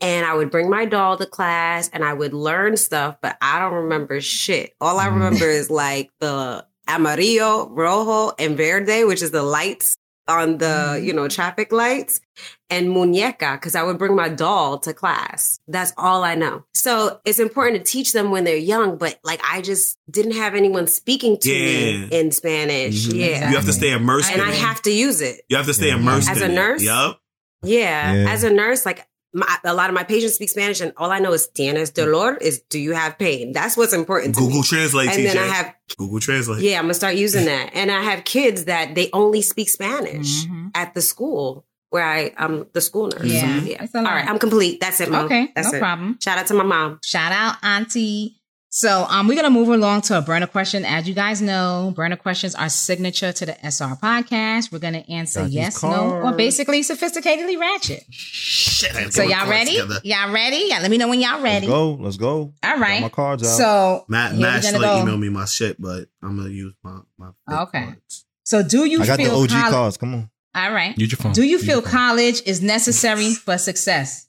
And 0.00 0.26
I 0.26 0.34
would 0.34 0.50
bring 0.50 0.68
my 0.68 0.84
doll 0.84 1.16
to 1.16 1.26
class 1.26 1.88
and 1.92 2.04
I 2.04 2.12
would 2.12 2.34
learn 2.34 2.76
stuff, 2.76 3.16
but 3.22 3.36
I 3.40 3.58
don't 3.58 3.72
remember 3.84 4.20
shit. 4.20 4.74
All 4.80 4.98
I 4.98 5.06
remember 5.06 5.46
is 5.48 5.70
like 5.70 6.10
the 6.20 6.66
amarillo, 6.86 7.68
rojo, 7.70 8.34
and 8.38 8.56
verde, 8.56 9.04
which 9.04 9.22
is 9.22 9.30
the 9.30 9.42
lights 9.42 9.96
on 10.28 10.58
the, 10.58 11.00
you 11.02 11.12
know, 11.12 11.28
traffic 11.28 11.70
lights 11.72 12.20
and 12.68 12.88
muñeca, 12.88 13.54
because 13.54 13.76
I 13.76 13.84
would 13.84 13.96
bring 13.96 14.16
my 14.16 14.28
doll 14.28 14.78
to 14.80 14.92
class. 14.92 15.60
That's 15.68 15.92
all 15.96 16.24
I 16.24 16.34
know. 16.34 16.64
So 16.74 17.20
it's 17.24 17.38
important 17.38 17.84
to 17.86 17.90
teach 17.90 18.12
them 18.12 18.30
when 18.32 18.42
they're 18.44 18.56
young, 18.56 18.98
but 18.98 19.18
like 19.22 19.40
I 19.48 19.62
just 19.62 19.96
didn't 20.10 20.32
have 20.34 20.54
anyone 20.56 20.88
speaking 20.88 21.38
to 21.38 21.48
me 21.48 22.08
in 22.10 22.32
Spanish. 22.32 23.06
Mhm. 23.06 23.14
Yeah. 23.18 23.50
You 23.50 23.56
have 23.56 23.66
to 23.66 23.72
stay 23.72 23.92
immersed 23.92 24.30
and 24.32 24.42
in 24.42 24.46
I 24.48 24.50
it. 24.50 24.58
have 24.58 24.82
to 24.82 24.90
use 24.90 25.20
it. 25.20 25.42
you 25.48 25.56
have 25.56 25.66
to 25.66 25.74
stay 25.74 25.88
Yeah. 25.88 25.96
immersed 25.96 26.28
As 26.28 26.42
in 26.42 26.50
a 26.50 26.52
it. 26.52 26.56
nurse? 26.56 26.82
Yup. 26.82 27.20
Yeah. 27.62 28.12
Yeah. 28.12 28.30
As 28.32 28.42
a 28.42 28.50
nurse, 28.50 28.84
like 28.84 29.06
my, 29.36 29.46
a 29.64 29.74
lot 29.74 29.88
of 29.90 29.94
my 29.94 30.02
patients 30.02 30.34
speak 30.34 30.48
Spanish 30.48 30.80
and 30.80 30.92
all 30.96 31.10
I 31.12 31.18
know 31.18 31.32
is 31.32 31.46
tienes 31.48 31.90
dolor 31.90 32.36
is 32.38 32.60
do 32.70 32.78
you 32.78 32.92
have 32.92 33.18
pain? 33.18 33.52
That's 33.52 33.76
what's 33.76 33.92
important 33.92 34.34
to 34.36 34.40
Google 34.40 34.58
me. 34.60 34.62
Translate, 34.64 35.08
And 35.10 35.18
TJ. 35.18 35.32
then 35.34 35.38
I 35.38 35.46
have 35.54 35.74
Google 35.98 36.20
Translate. 36.20 36.62
yeah, 36.62 36.78
I'm 36.78 36.84
gonna 36.84 36.94
start 36.94 37.16
using 37.16 37.44
that. 37.52 37.70
And 37.74 37.90
I 37.90 38.00
have 38.02 38.24
kids 38.24 38.64
that 38.64 38.94
they 38.94 39.10
only 39.12 39.42
speak 39.42 39.68
Spanish 39.68 40.46
Mhm. 40.46 40.70
at 40.74 40.94
the 40.94 41.02
school 41.02 41.64
where 41.90 42.04
I 42.04 42.32
I'm 42.38 42.66
the 42.72 42.80
school 42.80 43.08
nurse. 43.08 43.24
Yeah, 43.26 43.60
So, 43.60 43.72
it's 43.84 43.94
a 43.94 43.98
All 43.98 44.04
I'm 44.06 44.38
complete. 44.38 44.80
That's 44.80 45.00
it, 45.00 45.10
Mom. 45.10 45.26
Okay, 45.26 45.52
That's 45.54 45.70
no 45.70 45.76
it. 45.78 45.80
problem. 45.80 46.18
Shout 46.22 46.38
out 46.38 46.46
to 46.48 46.54
my 46.54 46.64
mom. 46.64 46.98
Shout 47.04 47.32
out, 47.32 47.56
Auntie. 47.62 48.35
So 48.78 49.06
um, 49.08 49.26
we're 49.26 49.36
gonna 49.36 49.48
move 49.48 49.70
along 49.70 50.02
to 50.02 50.18
a 50.18 50.20
burner 50.20 50.46
question. 50.46 50.84
As 50.84 51.08
you 51.08 51.14
guys 51.14 51.40
know, 51.40 51.94
burner 51.96 52.16
questions 52.16 52.54
are 52.54 52.68
signature 52.68 53.32
to 53.32 53.46
the 53.46 53.54
SR 53.66 53.96
podcast. 53.96 54.70
We're 54.70 54.80
gonna 54.80 55.02
answer 55.08 55.40
Got 55.40 55.50
yes, 55.50 55.82
no, 55.82 56.10
or 56.22 56.32
basically 56.34 56.82
sophisticatedly 56.82 57.58
ratchet. 57.58 58.04
Shit. 58.10 58.94
I 58.94 58.98
had 58.98 59.06
to 59.06 59.12
So 59.12 59.22
y'all 59.22 59.48
ready? 59.48 59.70
together. 59.80 60.00
Y'all 60.04 60.30
ready? 60.30 60.66
Yeah, 60.68 60.80
let 60.80 60.90
me 60.90 60.98
know 60.98 61.08
when 61.08 61.22
y'all 61.22 61.40
ready. 61.40 61.66
Let's 61.66 61.74
go. 61.78 61.92
Let's 61.94 62.16
go. 62.18 62.52
All 62.62 62.76
right. 62.78 63.00
Got 63.00 63.06
my 63.06 63.08
cards 63.08 63.42
out. 63.44 63.56
So 63.56 64.04
Matt, 64.08 64.34
Matt 64.34 64.62
gonna 64.62 64.76
Schlick 64.76 64.82
go. 64.82 65.10
emailed 65.10 65.20
me 65.20 65.30
my 65.30 65.46
shit, 65.46 65.80
but 65.80 66.08
I'm 66.22 66.36
gonna 66.36 66.50
use 66.50 66.74
my 66.84 66.98
my 67.16 67.30
Okay. 67.62 67.82
cards. 67.82 68.26
So 68.44 68.62
do 68.62 68.84
you 68.84 69.00
I 69.00 69.06
got 69.06 69.16
the 69.16 69.30
OG 69.30 69.48
coll- 69.48 69.70
cards. 69.70 69.96
Come 69.96 70.12
on. 70.12 70.30
All 70.54 70.70
right. 70.70 70.96
Use 70.98 71.12
your 71.12 71.16
phone. 71.16 71.32
Do 71.32 71.44
you 71.44 71.52
Use 71.52 71.64
feel 71.64 71.80
college 71.80 72.42
is 72.44 72.60
necessary 72.60 73.32
for 73.46 73.56
success? 73.56 74.25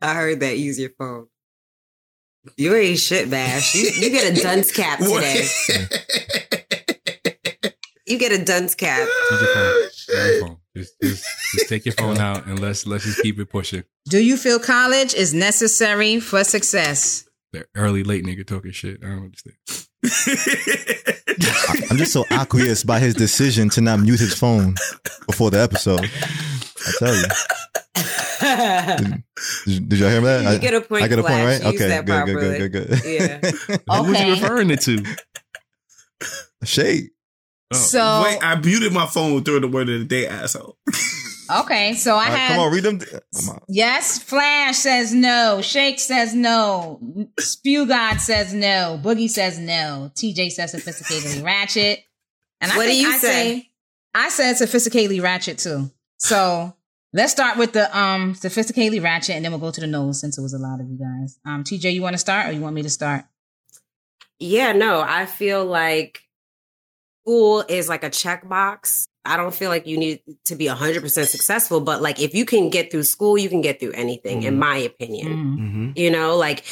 I 0.00 0.14
heard 0.14 0.40
that. 0.40 0.58
Use 0.58 0.78
your 0.78 0.90
phone. 0.98 1.26
You 2.56 2.74
ain't 2.74 2.98
shit, 2.98 3.30
Bash. 3.30 3.74
You, 3.74 3.90
you 3.90 4.10
get 4.10 4.36
a 4.38 4.40
dunce 4.42 4.70
cap 4.72 4.98
today. 5.00 5.46
You 8.06 8.18
get 8.18 8.32
a 8.32 8.42
dunce 8.44 8.74
cap. 8.74 9.06
Use 9.30 9.40
your 9.42 9.54
phone. 9.54 9.88
Oh, 10.10 10.26
your 10.30 10.40
phone. 10.46 10.56
Just, 10.76 10.94
just, 11.02 11.24
just 11.54 11.68
take 11.68 11.84
your 11.84 11.94
phone 11.94 12.18
out 12.18 12.46
and 12.46 12.58
let's 12.60 12.86
let's 12.86 13.04
just 13.04 13.20
keep 13.22 13.38
it 13.38 13.50
pushing. 13.50 13.82
Do 14.08 14.22
you 14.22 14.36
feel 14.36 14.58
college 14.58 15.12
is 15.14 15.34
necessary 15.34 16.20
for 16.20 16.44
success? 16.44 17.28
The 17.52 17.66
early 17.74 18.04
late 18.04 18.24
nigga 18.24 18.46
talking 18.46 18.70
shit. 18.70 19.00
I 19.02 19.08
don't 19.08 19.24
understand. 19.24 19.56
I- 21.40 21.86
I'm 21.90 21.96
just 21.96 22.12
so 22.12 22.24
aqueous 22.30 22.84
by 22.84 22.98
his 23.00 23.14
decision 23.14 23.68
to 23.70 23.80
not 23.80 24.00
mute 24.00 24.20
his 24.20 24.34
phone 24.34 24.76
before 25.26 25.50
the 25.50 25.60
episode. 25.60 26.04
I 26.04 26.92
tell 26.98 27.14
you. 27.16 27.24
Did, 28.40 29.88
did 29.88 29.98
y'all 29.98 30.10
hear 30.10 30.20
that? 30.20 30.42
You 30.42 30.48
I, 30.48 30.58
get 30.58 30.74
a 30.74 30.80
point, 30.80 31.02
I 31.02 31.08
get 31.08 31.18
a 31.18 31.22
point, 31.22 31.44
right? 31.44 31.64
Okay, 31.64 31.88
that 31.88 32.04
good, 32.04 32.24
good, 32.26 32.34
properly. 32.34 32.58
good, 32.58 32.72
good, 32.72 32.88
good, 32.88 33.04
Yeah. 33.04 33.96
Who 34.02 34.10
was 34.10 34.20
you 34.20 34.30
referring 34.32 34.70
it 34.70 34.80
to? 34.82 35.04
Shade. 36.64 37.10
Oh. 37.72 37.76
So 37.76 38.22
Wait, 38.24 38.38
I 38.42 38.58
muted 38.60 38.92
my 38.92 39.06
phone 39.06 39.44
through 39.44 39.60
the 39.60 39.68
word 39.68 39.88
of 39.88 39.98
the 39.98 40.04
day, 40.04 40.26
asshole. 40.26 40.78
okay, 41.60 41.94
so 41.94 42.12
I 42.12 42.14
All 42.14 42.20
right, 42.20 42.30
had 42.38 42.48
come 42.52 42.60
on, 42.60 42.72
read 42.72 42.84
them. 42.84 42.98
Come 42.98 43.48
on. 43.50 43.56
Oh 43.60 43.64
yes. 43.68 44.22
Flash 44.22 44.78
says 44.78 45.12
no. 45.12 45.60
Shake 45.62 46.00
says 46.00 46.34
no. 46.34 47.28
Spew 47.38 47.86
God 47.86 48.18
says 48.20 48.54
no. 48.54 48.98
Boogie 49.02 49.28
says 49.28 49.58
no. 49.58 50.10
TJ 50.14 50.50
says 50.52 50.74
sophisticatedly 50.74 51.44
ratchet. 51.44 52.00
And 52.60 52.72
I 52.72 52.76
What 52.76 52.86
do 52.86 52.96
you 52.96 53.08
I 53.08 53.18
say? 53.18 53.70
I 54.14 54.30
said 54.30 54.56
sophisticatedly 54.56 55.22
ratchet 55.22 55.58
too. 55.58 55.90
So 56.16 56.74
let's 57.12 57.32
start 57.32 57.56
with 57.58 57.72
the 57.72 57.96
um 57.98 58.34
sophisticatedly 58.34 59.02
ratchet, 59.02 59.36
and 59.36 59.44
then 59.44 59.52
we'll 59.52 59.60
go 59.60 59.70
to 59.70 59.80
the 59.80 59.86
nose 59.86 60.20
since 60.20 60.38
it 60.38 60.42
was 60.42 60.54
a 60.54 60.58
lot 60.58 60.80
of 60.80 60.88
you 60.88 60.98
guys. 60.98 61.38
Um, 61.44 61.64
TJ, 61.64 61.92
you 61.92 62.02
want 62.02 62.14
to 62.14 62.18
start 62.18 62.48
or 62.48 62.52
you 62.52 62.60
want 62.60 62.74
me 62.74 62.82
to 62.82 62.90
start? 62.90 63.24
Yeah, 64.38 64.72
no, 64.72 65.00
I 65.00 65.26
feel 65.26 65.64
like 65.64 66.20
school 67.24 67.64
is 67.68 67.88
like 67.88 68.04
a 68.04 68.10
checkbox. 68.10 69.08
I 69.24 69.36
don't 69.36 69.54
feel 69.54 69.68
like 69.68 69.86
you 69.86 69.98
need 69.98 70.20
to 70.46 70.54
be 70.54 70.66
100% 70.66 71.26
successful, 71.26 71.80
but 71.80 72.00
like 72.00 72.20
if 72.20 72.34
you 72.34 72.46
can 72.46 72.70
get 72.70 72.90
through 72.90 73.02
school, 73.02 73.36
you 73.36 73.48
can 73.50 73.60
get 73.60 73.78
through 73.80 73.92
anything, 73.92 74.44
in 74.44 74.58
my 74.58 74.76
opinion. 74.78 75.28
Mhm. 75.28 75.58
Mm-hmm. 75.58 75.90
You 75.96 76.10
know, 76.10 76.36
like 76.36 76.64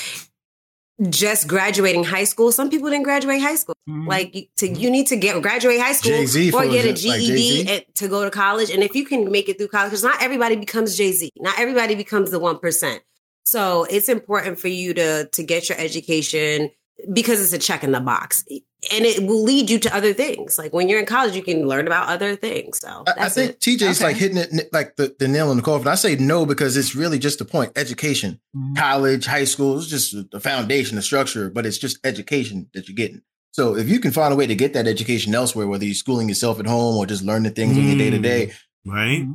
just 1.11 1.47
graduating 1.47 2.05
high 2.05 2.25
school. 2.25 2.51
Some 2.53 2.71
people 2.71 2.89
didn't 2.89 3.05
graduate 3.05 3.41
high 3.43 3.57
school. 3.57 3.77
Mhm. 3.89 4.07
Like 4.09 4.35
you- 4.35 4.47
to, 4.59 4.69
you 4.69 4.91
need 4.91 5.07
to 5.09 5.17
get 5.17 5.41
graduate 5.43 5.79
high 5.81 5.93
school 5.93 6.13
Jay-Z, 6.13 6.53
or 6.53 6.67
get 6.67 6.87
a 6.87 6.91
example, 6.91 7.11
like 7.11 7.21
GED 7.21 7.85
to 7.95 8.09
go 8.09 8.25
to 8.25 8.31
college. 8.31 8.71
And 8.71 8.83
if 8.83 8.95
you 8.95 9.05
can 9.05 9.31
make 9.31 9.49
it 9.49 9.59
through 9.59 9.69
college, 9.69 9.91
because 9.91 10.03
not 10.03 10.23
everybody 10.23 10.57
becomes 10.57 10.97
Jay 10.97 11.13
Z, 11.13 11.31
not 11.39 11.59
everybody 11.59 11.95
becomes 11.95 12.31
the 12.31 12.39
one 12.39 12.59
percent. 12.59 13.03
So 13.45 13.85
it's 13.85 14.09
important 14.09 14.59
for 14.59 14.69
you 14.69 14.95
to 14.95 15.27
to 15.29 15.43
get 15.43 15.69
your 15.69 15.79
education 15.79 16.71
because 17.13 17.41
it's 17.43 17.53
a 17.53 17.59
check 17.59 17.85
in 17.85 17.93
the 17.93 18.01
box, 18.01 18.43
and 18.93 19.05
it 19.05 19.23
will 19.23 19.43
lead 19.43 19.71
you 19.71 19.79
to 19.81 19.95
other 19.95 20.13
things. 20.13 20.59
Like 20.59 20.73
when 20.73 20.89
you're 20.89 20.99
in 21.01 21.07
college, 21.07 21.35
you 21.35 21.43
can 21.43 21.67
learn 21.67 21.87
about 21.87 22.09
other 22.09 22.37
things. 22.37 22.79
So 22.79 23.05
I, 23.07 23.27
I 23.27 23.29
think 23.29 23.51
it. 23.53 23.61
TJ's 23.61 23.99
Okay. 24.01 24.05
like 24.05 24.17
hitting 24.17 24.37
it 24.39 24.73
like 24.73 24.97
the, 24.97 25.15
the 25.19 25.29
nail 25.29 25.51
on 25.51 25.57
the 25.57 25.63
coffin. 25.63 25.89
I 25.89 25.95
say 25.95 26.17
no 26.17 26.47
because 26.47 26.77
it's 26.77 26.95
really 26.95 27.19
just 27.19 27.39
the 27.39 27.45
point. 27.45 27.73
Education, 27.77 28.41
Mhm. 28.57 28.77
college, 28.77 29.27
high 29.27 29.45
school, 29.45 29.79
is 29.79 29.89
just 29.89 30.15
the 30.31 30.41
foundation, 30.41 30.97
the 30.97 31.03
structure, 31.03 31.51
but 31.51 31.67
it's 31.67 31.79
just 31.79 31.99
education 32.05 32.69
that 32.75 32.89
you're 32.89 32.97
getting. 32.97 33.23
So 33.53 33.77
if 33.77 33.89
you 33.89 34.01
can 34.01 34.13
find 34.13 34.33
a 34.33 34.37
way 34.37 34.47
to 34.47 34.55
get 34.55 34.75
that 34.75 34.87
education 34.87 35.35
elsewhere, 35.35 35.67
whether 35.67 35.85
you're 35.85 35.95
schooling 35.95 36.29
yourself 36.29 36.61
at 36.61 36.67
home 36.67 36.97
or 36.97 37.07
just 37.07 37.23
learning 37.25 37.53
things 37.55 37.77
on 37.79 37.85
your 37.89 37.97
day 37.97 38.11
to 38.11 38.19
day, 38.19 38.53
Right? 38.85 39.23
Mm-hmm. 39.23 39.33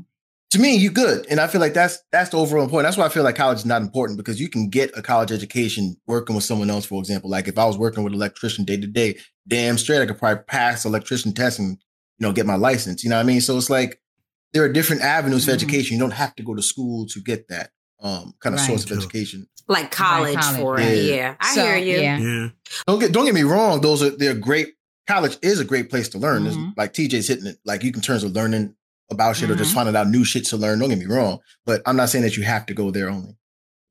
to 0.51 0.59
me, 0.59 0.75
you 0.75 0.91
good. 0.91 1.25
And 1.29 1.39
I 1.39 1.47
feel 1.47 1.59
like 1.61 1.73
that's 1.73 1.97
that's 2.11 2.29
the 2.29 2.37
overall 2.37 2.67
point. 2.67 2.83
That's 2.83 2.97
why 2.97 3.05
I 3.05 3.09
feel 3.09 3.23
like 3.23 3.35
college 3.35 3.59
is 3.59 3.65
not 3.65 3.81
important 3.81 4.17
because 4.17 4.39
you 4.39 4.49
can 4.49 4.69
get 4.69 4.91
a 4.97 5.01
college 5.01 5.31
education 5.31 5.95
working 6.07 6.35
with 6.35 6.45
someone 6.45 6.69
else. 6.69 6.85
For 6.85 6.99
example, 6.99 7.29
like 7.29 7.47
if 7.47 7.57
I 7.57 7.65
was 7.65 7.77
working 7.77 8.03
with 8.03 8.13
an 8.13 8.17
electrician 8.19 8.63
day 8.65 8.77
to 8.77 8.85
day, 8.87 9.17
damn 9.51 9.77
straight, 9.77 10.01
I 10.01 10.07
could 10.07 10.17
probably 10.17 10.43
pass 10.45 10.85
electrician 10.85 11.33
test 11.33 11.59
and 11.59 11.77
you 12.17 12.25
know 12.27 12.33
get 12.33 12.47
my 12.47 12.55
license. 12.55 13.03
You 13.03 13.11
know 13.11 13.17
what 13.17 13.21
I 13.23 13.25
mean? 13.25 13.41
So 13.41 13.55
it's 13.57 13.69
like 13.69 14.01
there 14.53 14.63
are 14.63 14.69
different 14.73 15.03
avenues 15.03 15.45
for 15.45 15.51
Mhm. 15.51 15.55
education. 15.55 15.93
You 15.95 15.99
don't 16.01 16.11
have 16.13 16.35
to 16.37 16.43
go 16.43 16.55
to 16.55 16.61
school 16.63 17.05
to 17.07 17.21
get 17.21 17.47
that. 17.49 17.69
um 18.03 18.33
kind 18.39 18.55
of 18.55 18.59
Right. 18.61 18.67
source 18.67 18.83
of 18.85 18.97
education. 18.97 19.47
Like 19.67 19.91
college, 19.91 20.33
college. 20.39 20.59
for 20.59 20.79
it. 20.79 21.03
Yeah. 21.05 21.15
Yeah, 21.15 21.35
I 21.39 21.53
So, 21.53 21.63
hear 21.63 21.77
you. 21.77 21.99
yeah. 22.01 22.17
Yeah. 22.17 22.47
Don't 22.87 22.97
get 22.99 23.11
don't 23.11 23.25
get 23.25 23.35
me 23.35 23.43
wrong; 23.43 23.79
those 23.81 24.01
are 24.01 24.09
they're 24.09 24.33
great. 24.33 24.69
College 25.05 25.37
is 25.43 25.59
a 25.59 25.63
great 25.65 25.91
place 25.91 26.09
to 26.09 26.17
learn. 26.17 26.45
There's- 26.45 26.57
Mhm. 26.57 26.73
Like 26.75 26.93
TJ's 26.93 27.27
hitting 27.27 27.45
it, 27.45 27.59
like 27.63 27.83
you 27.83 27.91
can 27.91 28.01
terms 28.01 28.23
of 28.23 28.31
learning 28.31 28.73
about 29.11 29.35
shit 29.35 29.51
or 29.51 29.55
just 29.55 29.69
Mhm. 29.69 29.75
finding 29.75 29.95
out 29.95 30.09
new 30.09 30.23
shit 30.25 30.45
to 30.45 30.57
learn. 30.57 30.79
Don't 30.79 30.89
get 30.89 30.97
me 30.97 31.05
wrong, 31.05 31.39
but 31.65 31.83
I'm 31.85 31.95
not 31.95 32.09
saying 32.09 32.23
that 32.23 32.37
you 32.37 32.43
have 32.43 32.65
to 32.67 32.73
go 32.73 32.89
there 32.89 33.07
only. 33.07 33.35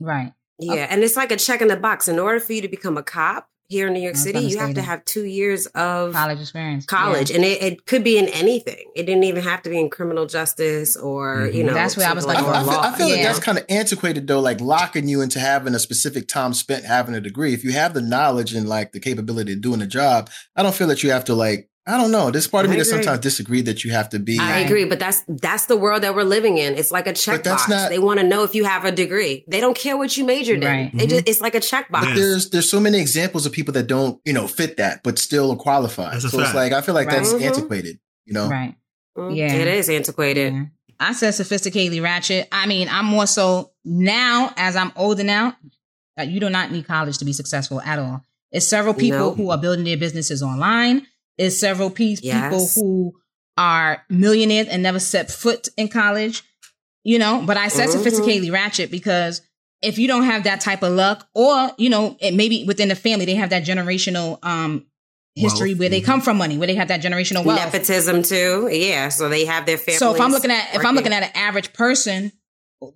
Right. 0.01 0.33
Yeah, 0.59 0.87
and 0.91 1.05
it's 1.05 1.15
like 1.17 1.31
a 1.31 1.37
check 1.37 1.63
in 1.63 1.69
the 1.69 1.77
box. 1.77 2.09
In 2.09 2.19
order 2.19 2.41
for 2.41 2.53
you 2.53 2.63
to 2.63 2.69
become 2.69 2.97
a 2.99 3.03
cop 3.05 3.49
here 3.71 3.87
in 3.87 3.93
New 3.95 4.01
York 4.01 4.17
City, 4.17 4.41
you 4.41 4.59
have 4.59 4.75
to 4.75 4.83
have 4.83 5.05
two 5.05 5.25
years 5.25 5.67
of 5.69 6.13
College 6.13 6.41
experience. 6.41 6.85
college, 6.87 7.31
Yeah. 7.31 7.37
and 7.37 7.45
it, 7.45 7.63
it 7.63 7.87
could 7.87 8.03
be 8.03 8.19
in 8.19 8.27
anything. 8.29 8.85
It 8.97 9.05
didn't 9.07 9.23
even 9.25 9.45
have 9.45 9.63
to 9.63 9.71
be 9.71 9.79
in 9.79 9.89
criminal 9.91 10.27
justice 10.27 10.97
or 10.97 11.47
you 11.47 11.63
Mhm. 11.63 11.67
know. 11.69 11.75
That's 11.75 11.97
where 11.97 12.09
I 12.09 12.13
was 12.13 12.27
like, 12.27 12.39
I, 12.39 12.41
I 12.41 12.61
or 12.61 12.65
feel, 12.65 12.71
I 12.73 12.75
law. 12.91 12.93
feel 12.97 13.09
like 13.09 13.23
that's 13.23 13.39
kind 13.39 13.57
of 13.59 13.65
antiquated 13.69 14.27
though, 14.27 14.41
like 14.41 14.61
locking 14.61 15.09
you 15.09 15.21
into 15.21 15.39
having 15.39 15.75
a 15.75 15.79
specific 15.79 16.27
time 16.27 16.53
spent 16.53 16.85
having 16.85 17.15
a 17.15 17.21
degree. 17.21 17.55
If 17.55 17.63
you 17.65 17.71
have 17.73 17.95
the 17.95 18.03
knowledge 18.03 18.53
and 18.55 18.69
like 18.69 18.91
the 18.93 19.01
capability 19.01 19.53
of 19.53 19.61
doing 19.61 19.79
the 19.79 19.87
job, 19.87 20.29
I 20.57 20.63
don't 20.65 20.75
feel 20.75 20.89
that 20.89 21.03
you 21.03 21.11
have 21.13 21.25
to 21.27 21.35
like. 21.35 21.69
I 21.93 21.97
don't 21.97 22.11
know. 22.11 22.31
There's 22.31 22.47
part 22.47 22.65
of 22.65 22.71
I 22.71 22.75
me 22.75 22.79
that 22.81 22.85
sometimes 22.87 23.19
disagree 23.21 23.61
that 23.63 23.85
you 23.85 23.91
have 23.93 24.09
to 24.11 24.19
be. 24.19 24.39
I 24.39 24.61
agree, 24.61 24.85
but 24.85 24.99
that's 24.99 25.23
that's 25.29 25.67
the 25.67 25.77
world 25.77 26.03
that 26.03 26.15
we're 26.15 26.23
living 26.25 26.59
in. 26.59 26.75
It's 26.77 26.91
like 26.91 27.07
a 27.07 27.11
But 27.13 27.43
that's 27.45 27.65
checkbox. 27.65 27.69
not- 27.69 27.91
They 27.91 27.99
want 27.99 28.21
to 28.21 28.27
know 28.27 28.45
if 28.45 28.55
you 28.55 28.65
have 28.65 28.85
a 28.85 28.93
degree. 28.93 29.45
They 29.49 29.61
don't 29.61 29.77
care 29.77 29.97
what 29.97 30.17
you 30.17 30.25
majored 30.25 30.63
Right. 30.65 30.91
in. 30.93 30.99
They 30.99 31.07
just, 31.07 31.29
it's 31.29 31.41
like 31.41 31.55
a 31.55 31.61
checkbox. 31.61 31.91
But 31.91 32.15
there's 32.15 32.51
there's 32.51 32.69
so 32.71 32.81
many 32.81 32.99
examples 33.01 33.45
of 33.47 33.53
people 33.53 33.75
that 33.75 33.87
don't 33.87 34.21
you 34.25 34.33
know 34.33 34.47
fit 34.47 34.77
that, 34.79 35.03
but 35.03 35.19
still 35.19 35.57
qualify. 35.57 36.13
That's 36.13 36.25
a 36.25 36.31
So 36.31 36.41
it's 36.41 36.55
like 36.55 36.73
I 36.73 36.81
feel 36.81 36.95
like 36.95 37.09
that's 37.11 37.33
Right. 37.33 37.43
Mhm. 37.43 37.47
antiquated. 37.47 37.99
You 38.27 38.35
know, 38.35 38.49
Right. 38.49 38.75
Mm, 39.19 39.37
Yeah. 39.37 39.53
it 39.53 39.67
is 39.67 39.89
antiquated. 39.91 40.53
Yeah. 40.55 40.65
I 41.01 41.13
said 41.15 41.33
sophisticatedly 41.35 42.03
ratchet. 42.03 42.47
I 42.53 42.67
mean, 42.67 42.89
I'm 42.91 43.07
more 43.07 43.27
so 43.27 43.73
now 43.85 44.53
as 44.57 44.77
I'm 44.77 44.93
older 44.97 45.25
now. 45.25 45.57
uh, 46.19 46.23
you 46.23 46.39
do 46.41 46.51
not 46.51 46.71
need 46.71 46.87
college 46.87 47.17
to 47.19 47.25
be 47.25 47.33
successful 47.33 47.81
at 47.81 47.99
all. 47.99 48.23
It's 48.53 48.67
several 48.67 48.93
people 48.95 49.19
No. 49.19 49.35
who 49.35 49.51
are 49.51 49.57
building 49.57 49.85
their 49.85 49.97
businesses 49.97 50.43
online. 50.43 51.07
It's 51.41 51.59
several 51.59 51.91
pe- 51.91 52.17
people 52.17 52.69
who 52.75 53.15
are 53.57 54.05
millionaires 54.09 54.69
and 54.69 54.83
never 54.83 54.99
set 54.99 55.31
foot 55.31 55.69
in 55.77 55.89
college. 55.89 56.43
You 57.03 57.19
know, 57.19 57.43
but 57.47 57.57
I 57.57 57.69
said 57.69 57.89
Mhm. 57.89 57.95
sophisticatedly 57.97 58.53
ratchet 58.53 58.91
because 58.91 59.41
if 59.81 59.99
you 59.99 60.07
don't 60.07 60.25
have 60.25 60.45
that 60.45 60.61
type 60.61 60.83
of 60.83 60.93
luck, 60.93 61.27
or 61.35 61.73
you 61.79 61.89
know, 61.89 62.17
it 62.21 62.35
maybe 62.35 62.65
within 62.65 62.89
the 62.89 62.95
family 62.95 63.25
they 63.25 63.37
have 63.37 63.51
that 63.51 63.65
generational 63.65 64.39
um 64.45 64.85
history 65.35 65.71
Wealth. 65.71 65.79
where 65.81 65.89
they 65.89 66.01
Mhm. 66.03 66.05
come 66.05 66.21
from 66.21 66.37
money, 66.37 66.59
where 66.59 66.67
they 66.67 66.75
have 66.75 66.89
that 66.89 67.01
generational 67.01 67.43
wealth. 67.45 67.73
Nepotism 67.73 68.23
too. 68.23 68.69
Yeah, 68.71 69.09
so 69.09 69.29
they 69.31 69.47
have 69.47 69.65
their 69.65 69.79
family. 69.79 69.99
So 69.99 70.15
if 70.15 70.21
I'm 70.21 70.31
looking 70.33 70.51
at 70.51 70.75
if 70.75 70.85
I'm 70.85 70.95
looking 70.95 71.15
at 71.15 71.23
an 71.23 71.31
average 71.35 71.73
person, 71.73 72.33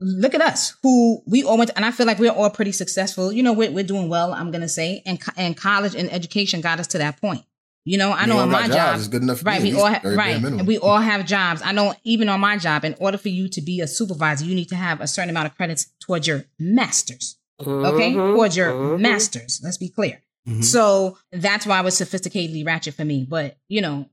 look 0.00 0.34
at 0.34 0.42
us 0.42 0.74
who 0.82 1.22
we 1.26 1.42
all 1.44 1.56
went, 1.56 1.70
and 1.76 1.84
I 1.86 1.90
feel 1.90 2.06
like 2.06 2.18
we're 2.18 2.30
all 2.30 2.50
pretty 2.50 2.72
successful. 2.72 3.32
You 3.32 3.42
know, 3.42 3.54
we're 3.54 3.70
we're 3.70 3.84
doing 3.84 4.08
well. 4.10 4.34
I'm 4.34 4.50
gonna 4.50 4.68
say, 4.68 5.02
and 5.06 5.18
and 5.38 5.56
college 5.56 5.94
and 5.94 6.12
education 6.12 6.60
got 6.60 6.78
us 6.78 6.88
to 6.88 6.98
that 6.98 7.18
point. 7.20 7.42
You 7.86 7.98
know, 7.98 8.12
I 8.12 8.24
know 8.26 8.38
all 8.38 8.44
in 8.44 8.50
my 8.50 8.62
jobs. 8.62 8.74
job, 8.74 8.98
It's 8.98 9.08
good 9.08 9.22
enough 9.22 9.40
for 9.40 9.44
right? 9.44 9.62
me, 9.62 9.70
We 9.72 9.76
at 9.76 9.80
all 9.82 9.90
least, 9.90 10.02
have 10.04 10.16
right, 10.16 10.66
we 10.66 10.78
all 10.78 10.98
have 10.98 11.26
jobs. 11.26 11.60
I 11.62 11.72
know 11.72 11.94
even 12.04 12.28
on 12.30 12.40
my 12.40 12.56
job, 12.56 12.84
in 12.84 12.94
order 12.98 13.18
for 13.18 13.28
you 13.28 13.48
to 13.50 13.60
be 13.60 13.80
a 13.80 13.86
supervisor, 13.86 14.44
you 14.46 14.54
need 14.54 14.70
to 14.70 14.76
have 14.76 15.00
a 15.02 15.06
certain 15.06 15.28
amount 15.30 15.46
of 15.48 15.56
credits 15.56 15.86
towards 16.00 16.26
your 16.26 16.44
masters. 16.58 17.36
Okay, 17.60 18.14
Mhm, 18.14 18.32
towards 18.32 18.56
your 18.56 18.72
mhm. 18.72 18.98
masters. 18.98 19.60
Let's 19.62 19.76
be 19.76 19.88
clear. 19.90 20.20
Mhm. 20.48 20.64
So 20.64 21.18
that's 21.30 21.66
why 21.66 21.80
it 21.80 21.84
was 21.84 21.94
sophisticatedly 22.00 22.64
ratchet 22.66 22.94
for 22.94 23.04
me. 23.04 23.26
But 23.28 23.58
you 23.68 23.80
know, 23.82 24.08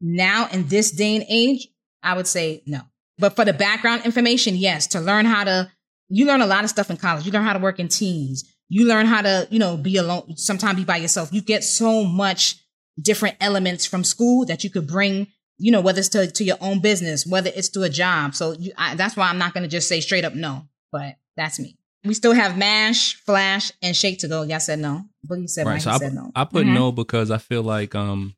now 0.00 0.48
in 0.52 0.68
this 0.68 0.90
day 0.92 1.16
and 1.16 1.24
age, 1.28 1.68
I 2.02 2.14
would 2.14 2.26
say 2.28 2.62
no. 2.66 2.80
But 3.18 3.34
for 3.34 3.44
the 3.44 3.52
background 3.52 4.04
information, 4.04 4.56
yes, 4.56 4.86
to 4.88 5.00
learn 5.00 5.26
how 5.26 5.44
to, 5.44 5.70
you 6.08 6.26
learn 6.26 6.42
a 6.42 6.46
lot 6.46 6.64
of 6.64 6.70
stuff 6.70 6.90
in 6.90 6.96
college. 6.96 7.26
You 7.26 7.32
learn 7.32 7.44
how 7.44 7.54
to 7.54 7.58
work 7.58 7.80
in 7.80 7.88
teams. 7.88 8.44
You 8.68 8.86
learn 8.86 9.06
how 9.06 9.22
to, 9.22 9.46
you 9.50 9.58
know, 9.58 9.76
be 9.76 9.96
alone, 9.96 10.36
sometimes 10.36 10.76
be 10.78 10.84
by 10.84 10.96
yourself. 10.98 11.32
You 11.32 11.40
get 11.40 11.64
so 11.64 12.04
much 12.04 12.56
different 13.00 13.36
elements 13.40 13.84
from 13.86 14.04
school 14.04 14.44
that 14.46 14.64
you 14.64 14.70
could 14.70 14.86
bring, 14.86 15.26
you 15.58 15.70
know, 15.70 15.80
whether 15.80 15.98
it's 16.00 16.08
to, 16.10 16.30
to 16.30 16.44
your 16.44 16.56
own 16.60 16.80
business, 16.80 17.26
whether 17.26 17.50
it's 17.54 17.68
to 17.70 17.82
a 17.82 17.88
job. 17.88 18.34
So 18.34 18.52
you, 18.52 18.72
I, 18.76 18.94
that's 18.94 19.16
why 19.16 19.28
I'm 19.28 19.38
not 19.38 19.52
going 19.54 19.62
to 19.64 19.68
just 19.68 19.88
say 19.88 20.00
straight 20.00 20.24
up 20.24 20.34
no, 20.34 20.68
but 20.92 21.16
that's 21.36 21.58
me. 21.58 21.76
We 22.04 22.14
still 22.14 22.32
have 22.34 22.56
MASH, 22.56 23.16
Flash, 23.24 23.72
and 23.82 23.94
Shake 23.96 24.20
to 24.20 24.28
go. 24.28 24.42
Y'all 24.42 24.60
said 24.60 24.78
no. 24.78 25.04
Boogie 25.28 25.48
said 25.50 25.66
right. 25.66 25.72
right. 25.72 25.82
So 25.82 25.90
I, 25.90 25.98
said 25.98 26.14
no. 26.14 26.30
I 26.36 26.44
put 26.44 26.64
Mhm. 26.66 26.74
no 26.74 26.92
because 26.92 27.30
I 27.30 27.38
feel 27.38 27.62
like 27.62 27.94
um 27.94 28.34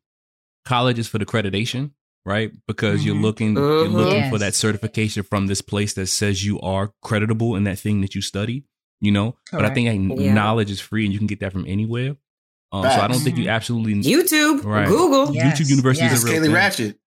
college 0.65 0.97
is 0.99 1.07
for 1.07 1.17
the 1.19 1.25
accreditation, 1.25 1.91
right? 2.25 2.51
Because 2.67 3.05
you're 3.05 3.15
Mhm. 3.15 3.21
looking 3.21 3.55
you're 3.55 3.63
Mhm. 3.89 3.95
looking 3.95 4.29
for 4.29 4.39
that 4.39 4.55
certification 4.55 5.23
from 5.23 5.47
this 5.47 5.61
place 5.61 5.93
that 5.93 6.07
says 6.07 6.43
you 6.43 6.59
are 6.61 6.93
creditable 7.03 7.55
in 7.55 7.63
that 7.65 7.77
thing 7.79 8.01
that 8.01 8.15
you 8.15 8.21
study, 8.21 8.65
you 9.01 9.11
know? 9.11 9.35
But 9.51 9.65
I 9.65 9.69
think 9.73 10.09
like, 10.09 10.19
Yeah. 10.19 10.33
knowledge 10.33 10.71
is 10.71 10.79
free 10.79 11.05
and 11.05 11.13
you 11.13 11.19
can 11.19 11.27
get 11.27 11.39
that 11.41 11.51
from 11.51 11.65
anywhere. 11.67 12.15
Um, 12.71 12.83
so 12.83 12.89
I 12.89 13.07
don't 13.07 13.19
think 13.19 13.37
you 13.37 13.47
absolutely 13.49 13.95
YouTube, 13.95 14.63
Right. 14.63 14.87
Google. 14.87 15.33
Yes, 15.33 15.59
YouTube 15.59 15.69
University 15.69 16.05
yes. 16.05 16.19
is 16.19 16.23
a 16.23 16.27
real 16.27 16.35
Kaylee 16.39 16.43
thing, 16.45 16.51
Ratchet. 16.53 16.99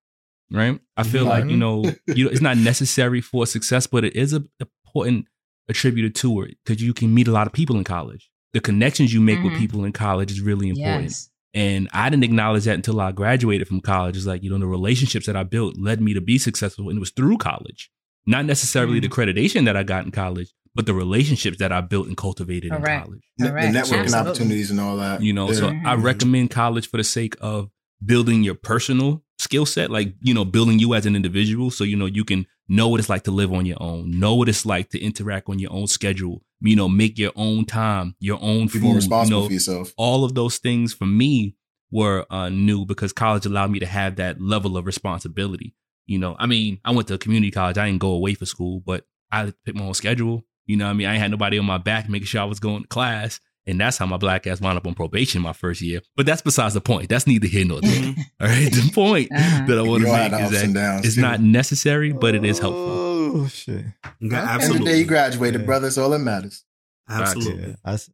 right? 0.50 0.80
I 0.96 1.02
feel 1.04 1.24
Mhm. 1.24 1.28
like 1.28 1.50
you 1.50 1.56
know 1.56 1.84
you, 2.06 2.28
it's 2.28 2.40
not 2.40 2.56
necessary 2.58 3.20
for 3.20 3.46
success, 3.46 3.86
but 3.86 4.04
it 4.04 4.16
is 4.16 4.32
a 4.32 4.44
important 4.60 5.26
attributed 5.68 6.14
to 6.16 6.42
it 6.42 6.56
because 6.64 6.82
you 6.82 6.92
can 6.92 7.14
meet 7.14 7.28
a 7.28 7.32
lot 7.32 7.46
of 7.46 7.52
people 7.52 7.76
in 7.76 7.84
college. 7.84 8.28
The 8.52 8.60
connections 8.60 9.14
you 9.14 9.20
make 9.20 9.42
with 9.42 9.52
Mhm. 9.54 9.58
people 9.58 9.84
in 9.84 9.92
college 9.92 10.30
is 10.30 10.40
really 10.40 10.68
important. 10.68 11.04
Yes. 11.04 11.30
And 11.54 11.88
I 11.92 12.10
didn't 12.10 12.24
acknowledge 12.24 12.64
that 12.64 12.74
until 12.74 13.00
I 13.00 13.12
graduated 13.12 13.68
from 13.68 13.80
college. 13.80 14.16
It's 14.16 14.26
like, 14.26 14.42
you 14.42 14.50
know, 14.50 14.58
the 14.58 14.66
relationships 14.66 15.26
that 15.26 15.36
I 15.36 15.42
built 15.44 15.78
led 15.78 16.00
me 16.00 16.12
to 16.14 16.20
be 16.20 16.38
successful. 16.38 16.88
And 16.88 16.96
it 16.96 17.00
was 17.00 17.10
through 17.10 17.38
college, 17.38 17.90
not 18.26 18.44
necessarily 18.46 19.00
the 19.00 19.08
accreditation 19.08 19.64
that 19.66 19.76
I 19.76 19.82
got 19.82 20.04
in 20.04 20.10
college, 20.10 20.50
but 20.74 20.86
the 20.86 20.94
relationships 20.94 21.58
that 21.58 21.72
I 21.72 21.80
built 21.80 22.06
and 22.08 22.16
cultivated 22.16 22.72
in 22.72 22.82
college. 22.82 23.20
The- 23.38 23.48
Correct. 23.50 23.72
The 23.72 23.78
networking 23.78 23.98
Absolutely. 24.04 24.14
opportunities 24.30 24.70
and 24.70 24.80
all 24.80 24.96
that. 24.96 25.22
You 25.22 25.32
know, 25.32 25.52
so 25.52 25.70
Yeah. 25.70 25.82
I 25.84 25.94
recommend 25.94 26.50
college 26.50 26.88
for 26.88 26.96
the 26.96 27.04
sake 27.04 27.34
of 27.40 27.70
building 28.04 28.42
your 28.42 28.54
personal 28.54 29.22
skill 29.38 29.66
set, 29.66 29.90
like, 29.90 30.14
you 30.20 30.32
know, 30.34 30.44
building 30.44 30.78
you 30.78 30.94
as 30.94 31.04
an 31.06 31.14
individual. 31.16 31.70
So, 31.70 31.84
you 31.84 31.96
know, 31.96 32.06
you 32.06 32.24
can 32.24 32.46
know 32.68 32.88
what 32.88 33.00
it's 33.00 33.08
like 33.08 33.24
to 33.24 33.30
live 33.30 33.52
on 33.52 33.66
your 33.66 33.80
own, 33.82 34.10
know 34.18 34.34
what 34.34 34.48
it's 34.48 34.64
like 34.64 34.88
to 34.90 35.00
interact 35.00 35.48
on 35.48 35.58
your 35.58 35.72
own 35.72 35.86
schedule, 35.88 36.42
you 36.60 36.76
know, 36.76 36.88
make 36.88 37.18
your 37.18 37.32
own 37.36 37.64
time, 37.64 38.14
your 38.20 38.38
own 38.40 38.62
be 38.66 38.68
food, 38.78 38.82
more 38.82 38.94
responsible 38.96 39.36
you 39.38 39.42
know, 39.42 39.46
for 39.48 39.52
yourself. 39.52 39.92
all 39.96 40.24
of 40.24 40.34
those 40.34 40.58
things 40.58 40.92
for 40.94 41.06
me 41.06 41.54
were 41.90 42.24
uh, 42.30 42.48
new 42.48 42.86
because 42.86 43.12
college 43.12 43.44
allowed 43.44 43.70
me 43.70 43.78
to 43.78 43.86
have 43.86 44.16
that 44.16 44.40
level 44.40 44.76
of 44.76 44.86
responsibility. 44.86 45.74
You 46.06 46.18
know, 46.18 46.34
I 46.38 46.46
mean, 46.46 46.78
I 46.84 46.92
went 46.92 47.08
to 47.08 47.18
community 47.18 47.50
college. 47.50 47.78
I 47.78 47.86
didn't 47.86 48.00
go 48.00 48.12
away 48.12 48.34
for 48.34 48.46
school, 48.46 48.80
but 48.84 49.04
I 49.30 49.52
picked 49.64 49.76
my 49.78 49.84
own 49.84 49.94
schedule. 49.94 50.44
You 50.66 50.76
know, 50.76 50.84
what 50.86 50.90
I 50.90 50.94
mean, 50.94 51.06
I 51.08 51.12
ain't 51.14 51.22
had 51.22 51.30
nobody 51.30 51.58
on 51.58 51.64
my 51.66 51.78
back 51.78 52.08
making 52.08 52.26
sure 52.26 52.40
I 52.40 52.44
was 52.44 52.60
going 52.60 52.82
to 52.82 52.88
class. 52.88 53.40
And 53.64 53.80
that's 53.80 53.96
how 53.96 54.06
my 54.06 54.16
black 54.16 54.46
ass 54.48 54.60
wound 54.60 54.76
up 54.76 54.86
on 54.88 54.94
probation 54.94 55.40
my 55.40 55.52
first 55.52 55.80
year. 55.82 56.00
But 56.16 56.26
that's 56.26 56.42
besides 56.42 56.74
the 56.74 56.80
point. 56.80 57.08
That's 57.08 57.28
neither 57.28 57.46
here 57.46 57.64
nor 57.64 57.80
there. 57.80 57.90
Mhm. 57.92 58.18
All 58.40 58.48
right. 58.48 58.72
The 58.72 58.90
point 58.92 59.28
Uh-huh. 59.32 59.66
that 59.66 59.78
I 59.78 59.82
want 59.82 60.02
to 60.02 60.08
make 60.12 60.32
is 60.52 60.72
that 60.72 61.04
it's 61.04 61.14
too. 61.14 61.20
not 61.20 61.40
necessary, 61.40 62.12
but 62.12 62.34
it 62.34 62.44
is 62.44 62.58
helpful. 62.58 62.88
Oh 63.34 63.46
shit! 63.46 63.76
Yeah, 63.76 64.10
End 64.20 64.24
of 64.24 64.30
the 64.30 64.36
absolutely. 64.36 64.92
day, 64.92 64.98
you 64.98 65.04
graduated, 65.04 65.60
Yeah. 65.60 65.66
brother. 65.66 65.86
That's 65.86 65.96
all 65.96 66.10
that 66.10 66.18
matters. 66.18 66.64
Absolutely. 67.08 67.68
Yeah, 67.68 67.74
I, 67.84 67.92
s- 67.94 68.10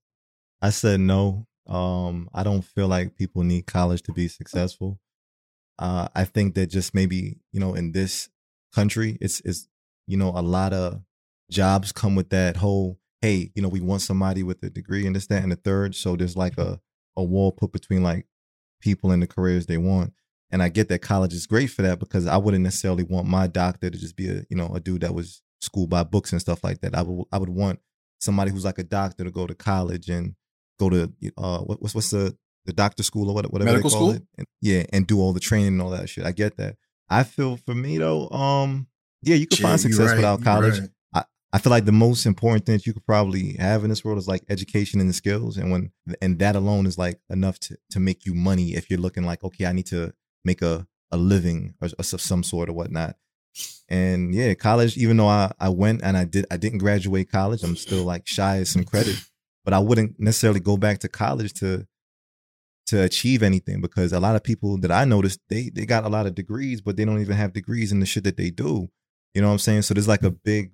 I 0.60 0.68
said 0.70 1.00
no. 1.00 1.46
Um, 1.66 2.28
I 2.34 2.42
don't 2.42 2.62
feel 2.62 2.86
like 2.88 3.16
people 3.16 3.42
need 3.42 3.66
college 3.66 4.02
to 4.02 4.12
be 4.12 4.28
successful. 4.28 5.00
Uh, 5.78 6.08
I 6.14 6.24
think 6.24 6.54
that 6.56 6.66
just 6.66 6.94
maybe 6.94 7.38
you 7.52 7.60
know 7.60 7.74
in 7.74 7.92
this 7.92 8.28
country, 8.74 9.16
it's 9.20 9.40
it's 9.46 9.66
you 10.06 10.16
know 10.18 10.28
a 10.36 10.42
lot 10.42 10.72
of 10.74 11.00
jobs 11.50 11.92
come 11.92 12.14
with 12.14 12.30
that 12.30 12.56
whole 12.58 12.98
hey 13.22 13.50
you 13.54 13.62
know 13.62 13.68
we 13.68 13.80
want 13.80 14.00
somebody 14.02 14.42
with 14.42 14.62
a 14.62 14.70
degree 14.70 15.06
and 15.06 15.16
this 15.16 15.26
that 15.28 15.42
and 15.42 15.52
the 15.52 15.56
third. 15.56 15.94
So 15.94 16.16
there's 16.16 16.36
like 16.36 16.58
a 16.58 16.80
a 17.16 17.22
wall 17.24 17.52
put 17.52 17.72
between 17.72 18.02
like 18.02 18.26
people 18.80 19.10
and 19.10 19.22
the 19.22 19.26
careers 19.26 19.66
they 19.66 19.78
want. 19.78 20.12
And 20.50 20.62
I 20.62 20.68
get 20.68 20.88
that 20.88 21.00
college 21.00 21.34
is 21.34 21.46
great 21.46 21.66
for 21.66 21.82
that 21.82 21.98
because 21.98 22.26
I 22.26 22.36
wouldn't 22.38 22.62
necessarily 22.62 23.02
want 23.02 23.26
my 23.28 23.46
doctor 23.48 23.90
to 23.90 23.98
just 23.98 24.16
be 24.16 24.28
a 24.30 24.44
you 24.48 24.56
know 24.56 24.68
a 24.74 24.80
dude 24.80 25.02
that 25.02 25.14
was 25.14 25.42
schooled 25.60 25.90
by 25.90 26.04
books 26.04 26.32
and 26.32 26.40
stuff 26.40 26.62
like 26.62 26.80
that. 26.82 26.94
I 26.94 27.02
would 27.02 27.24
I 27.32 27.38
would 27.38 27.48
want 27.50 27.80
somebody 28.20 28.50
who's 28.50 28.64
like 28.64 28.78
a 28.78 28.84
doctor 28.84 29.24
to 29.24 29.30
go 29.30 29.46
to 29.46 29.54
college 29.54 30.08
and 30.08 30.34
go 30.78 30.88
to 30.90 31.12
uh 31.36 31.58
what, 31.60 31.82
what's 31.82 31.94
what's 31.94 32.10
the 32.10 32.36
the 32.66 32.72
doctor 32.72 33.02
school 33.02 33.30
or 33.30 33.34
whatever 33.34 33.64
Medical 33.64 33.90
they 33.90 33.96
call 33.96 34.08
school? 34.08 34.10
it. 34.16 34.22
And, 34.36 34.46
yeah, 34.60 34.84
and 34.92 35.06
do 35.06 35.20
all 35.20 35.32
the 35.32 35.40
training 35.40 35.68
and 35.68 35.82
all 35.82 35.90
that 35.90 36.08
shit. 36.08 36.24
I 36.24 36.32
get 36.32 36.56
that. 36.58 36.76
I 37.08 37.24
feel 37.24 37.56
for 37.56 37.74
me 37.74 37.98
though, 37.98 38.28
um, 38.30 38.86
yeah, 39.22 39.36
you 39.36 39.46
can 39.46 39.58
Yeah, 39.58 39.68
find 39.68 39.80
success 39.80 40.08
right, 40.10 40.16
without 40.16 40.42
college. 40.42 40.78
right. 40.80 40.88
I 41.52 41.58
feel 41.58 41.70
like 41.70 41.86
the 41.86 41.92
most 41.92 42.26
important 42.26 42.66
thing 42.66 42.76
that 42.76 42.86
you 42.86 42.92
could 42.92 43.06
probably 43.06 43.54
have 43.54 43.82
in 43.82 43.90
this 43.90 44.04
world 44.04 44.18
is 44.18 44.28
like 44.28 44.44
education 44.50 45.00
and 45.00 45.08
the 45.08 45.14
skills, 45.14 45.56
and 45.56 45.70
when 45.70 45.92
and 46.20 46.38
that 46.40 46.56
alone 46.56 46.86
is 46.86 46.98
like 46.98 47.20
enough 47.30 47.58
to 47.60 47.78
to 47.90 48.00
make 48.00 48.26
you 48.26 48.34
money 48.34 48.74
if 48.74 48.90
you're 48.90 49.00
looking 49.00 49.24
like 49.24 49.42
okay, 49.42 49.66
I 49.66 49.72
need 49.72 49.86
to 49.86 50.12
make 50.44 50.60
a 50.60 50.86
a 51.10 51.16
living 51.16 51.74
or, 51.80 51.88
or 51.98 52.04
some 52.04 52.42
sort 52.42 52.68
or 52.68 52.74
whatnot. 52.74 53.16
And 53.88 54.34
yeah, 54.34 54.52
college. 54.54 54.96
Even 54.98 55.16
though 55.16 55.28
I 55.28 55.52
I 55.58 55.70
went 55.70 56.02
and 56.02 56.16
I 56.16 56.24
did 56.24 56.44
I 56.50 56.58
didn't 56.58 56.78
graduate 56.78 57.30
college, 57.30 57.62
I'm 57.62 57.76
still 57.76 58.04
like 58.04 58.26
shy 58.26 58.56
of 58.56 58.68
some 58.68 58.84
credit. 58.84 59.16
But 59.64 59.74
I 59.74 59.78
wouldn't 59.78 60.18
necessarily 60.18 60.60
go 60.60 60.76
back 60.76 60.98
to 61.00 61.08
college 61.08 61.54
to 61.54 61.86
to 62.86 63.02
achieve 63.02 63.42
anything 63.42 63.80
because 63.80 64.12
a 64.12 64.20
lot 64.20 64.36
of 64.36 64.42
people 64.42 64.78
that 64.78 64.90
I 64.90 65.04
noticed 65.04 65.40
they 65.48 65.70
they 65.70 65.86
got 65.86 66.04
a 66.04 66.08
lot 66.08 66.26
of 66.26 66.34
degrees, 66.34 66.80
but 66.82 66.96
they 66.96 67.04
don't 67.06 67.20
even 67.20 67.36
have 67.36 67.52
degrees 67.52 67.90
in 67.90 68.00
the 68.00 68.06
shit 68.06 68.24
that 68.24 68.36
they 68.36 68.50
do. 68.50 68.88
You 69.34 69.42
know 69.42 69.48
what 69.48 69.54
I'm 69.54 69.58
saying? 69.58 69.82
So 69.82 69.94
there's 69.94 70.08
like 70.08 70.22
a 70.22 70.30
big 70.30 70.72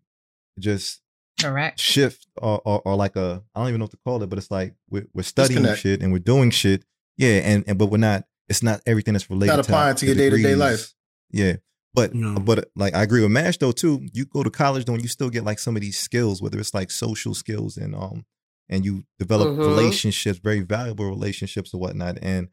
just 0.59 1.01
Correct. 1.41 1.79
shift 1.81 2.27
or, 2.37 2.61
or, 2.65 2.81
or 2.85 2.97
like 2.97 3.17
a 3.17 3.43
I 3.55 3.61
don't 3.61 3.69
even 3.69 3.79
know 3.81 3.85
what 3.85 3.91
to 3.93 3.99
call 4.05 4.23
it, 4.23 4.29
but 4.29 4.39
it's 4.39 4.51
like 4.51 4.75
we're, 4.91 5.07
we're 5.13 5.23
studying 5.23 5.63
Disconnect. 5.63 5.81
shit 5.83 6.03
and 6.03 6.13
we're 6.13 6.19
doing 6.21 6.51
shit. 6.51 6.85
Yeah, 7.17 7.37
and, 7.45 7.65
and 7.67 7.79
but 7.79 7.87
we're 7.87 7.99
not. 7.99 8.25
It's 8.49 8.63
not 8.63 8.81
everything 8.87 9.15
that's 9.15 9.31
related. 9.31 9.53
Not 9.57 9.61
applying 9.65 9.97
to 9.97 10.07
your 10.07 10.15
day-to-day 10.17 10.55
life. 10.55 10.93
Yeah, 11.31 11.57
but 11.95 12.15
No. 12.15 12.39
but 12.41 12.71
like 12.77 12.95
I 12.95 13.03
agree 13.03 13.23
with 13.23 13.31
Mash 13.31 13.57
though 13.59 13.73
too. 13.73 14.07
You 14.13 14.27
go 14.27 14.43
to 14.43 14.51
college 14.51 14.85
though, 14.85 14.95
and 14.95 15.03
you 15.03 15.09
still 15.09 15.31
get 15.31 15.45
like 15.45 15.59
some 15.59 15.77
of 15.77 15.83
these 15.83 15.99
skills, 15.99 16.43
whether 16.43 16.59
it's 16.59 16.75
like 16.75 16.91
social 16.91 17.35
skills 17.35 17.77
and 17.77 17.95
um 17.95 18.25
and 18.69 18.85
you 18.85 19.05
develop 19.19 19.49
Mhm. 19.49 19.59
relationships, 19.59 20.39
very 20.39 20.61
valuable 20.61 21.05
relationships 21.09 21.73
or 21.75 21.81
whatnot. 21.81 22.19
And 22.23 22.49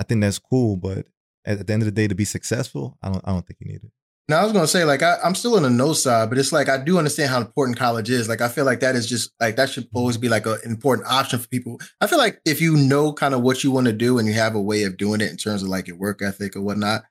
I 0.00 0.04
think 0.04 0.20
that's 0.20 0.38
cool. 0.38 0.76
But 0.76 1.06
at, 1.44 1.58
at 1.60 1.66
the 1.66 1.72
end 1.72 1.82
of 1.82 1.86
the 1.86 1.92
day, 1.92 2.08
to 2.08 2.14
be 2.14 2.24
successful, 2.24 2.98
I 3.02 3.10
don't 3.10 3.22
I 3.26 3.32
don't 3.32 3.46
think 3.46 3.58
you 3.60 3.66
need 3.72 3.82
it. 3.84 3.90
Now 4.32 4.40
I 4.40 4.44
was 4.44 4.54
gonna 4.54 4.66
say, 4.66 4.86
like, 4.86 5.02
I, 5.02 5.18
I'm 5.22 5.34
still 5.34 5.56
on 5.56 5.62
the 5.62 5.68
no 5.68 5.92
side, 5.92 6.30
but 6.30 6.38
it's 6.38 6.52
like 6.52 6.70
I 6.70 6.82
do 6.82 6.96
understand 6.96 7.28
how 7.28 7.38
important 7.38 7.76
college 7.76 8.08
is. 8.08 8.30
Like, 8.30 8.40
I 8.40 8.48
feel 8.48 8.64
like 8.64 8.80
that 8.80 8.96
is 8.96 9.06
just 9.06 9.30
like 9.38 9.56
that 9.56 9.68
should 9.68 9.88
always 9.92 10.16
be 10.16 10.30
like 10.30 10.46
an 10.46 10.56
important 10.64 11.06
option 11.06 11.38
for 11.38 11.46
people. 11.48 11.78
I 12.00 12.06
feel 12.06 12.16
like 12.16 12.40
if 12.46 12.58
you 12.58 12.74
know 12.74 13.12
kind 13.12 13.34
of 13.34 13.42
what 13.42 13.62
you 13.62 13.70
want 13.70 13.88
to 13.88 13.92
do 13.92 14.18
and 14.18 14.26
you 14.26 14.32
have 14.32 14.54
a 14.54 14.60
way 14.60 14.84
of 14.84 14.96
doing 14.96 15.20
it 15.20 15.30
in 15.30 15.36
terms 15.36 15.62
of 15.62 15.68
like 15.68 15.86
your 15.86 15.98
work 15.98 16.22
ethic 16.22 16.56
or 16.56 16.62
whatnot, 16.62 17.02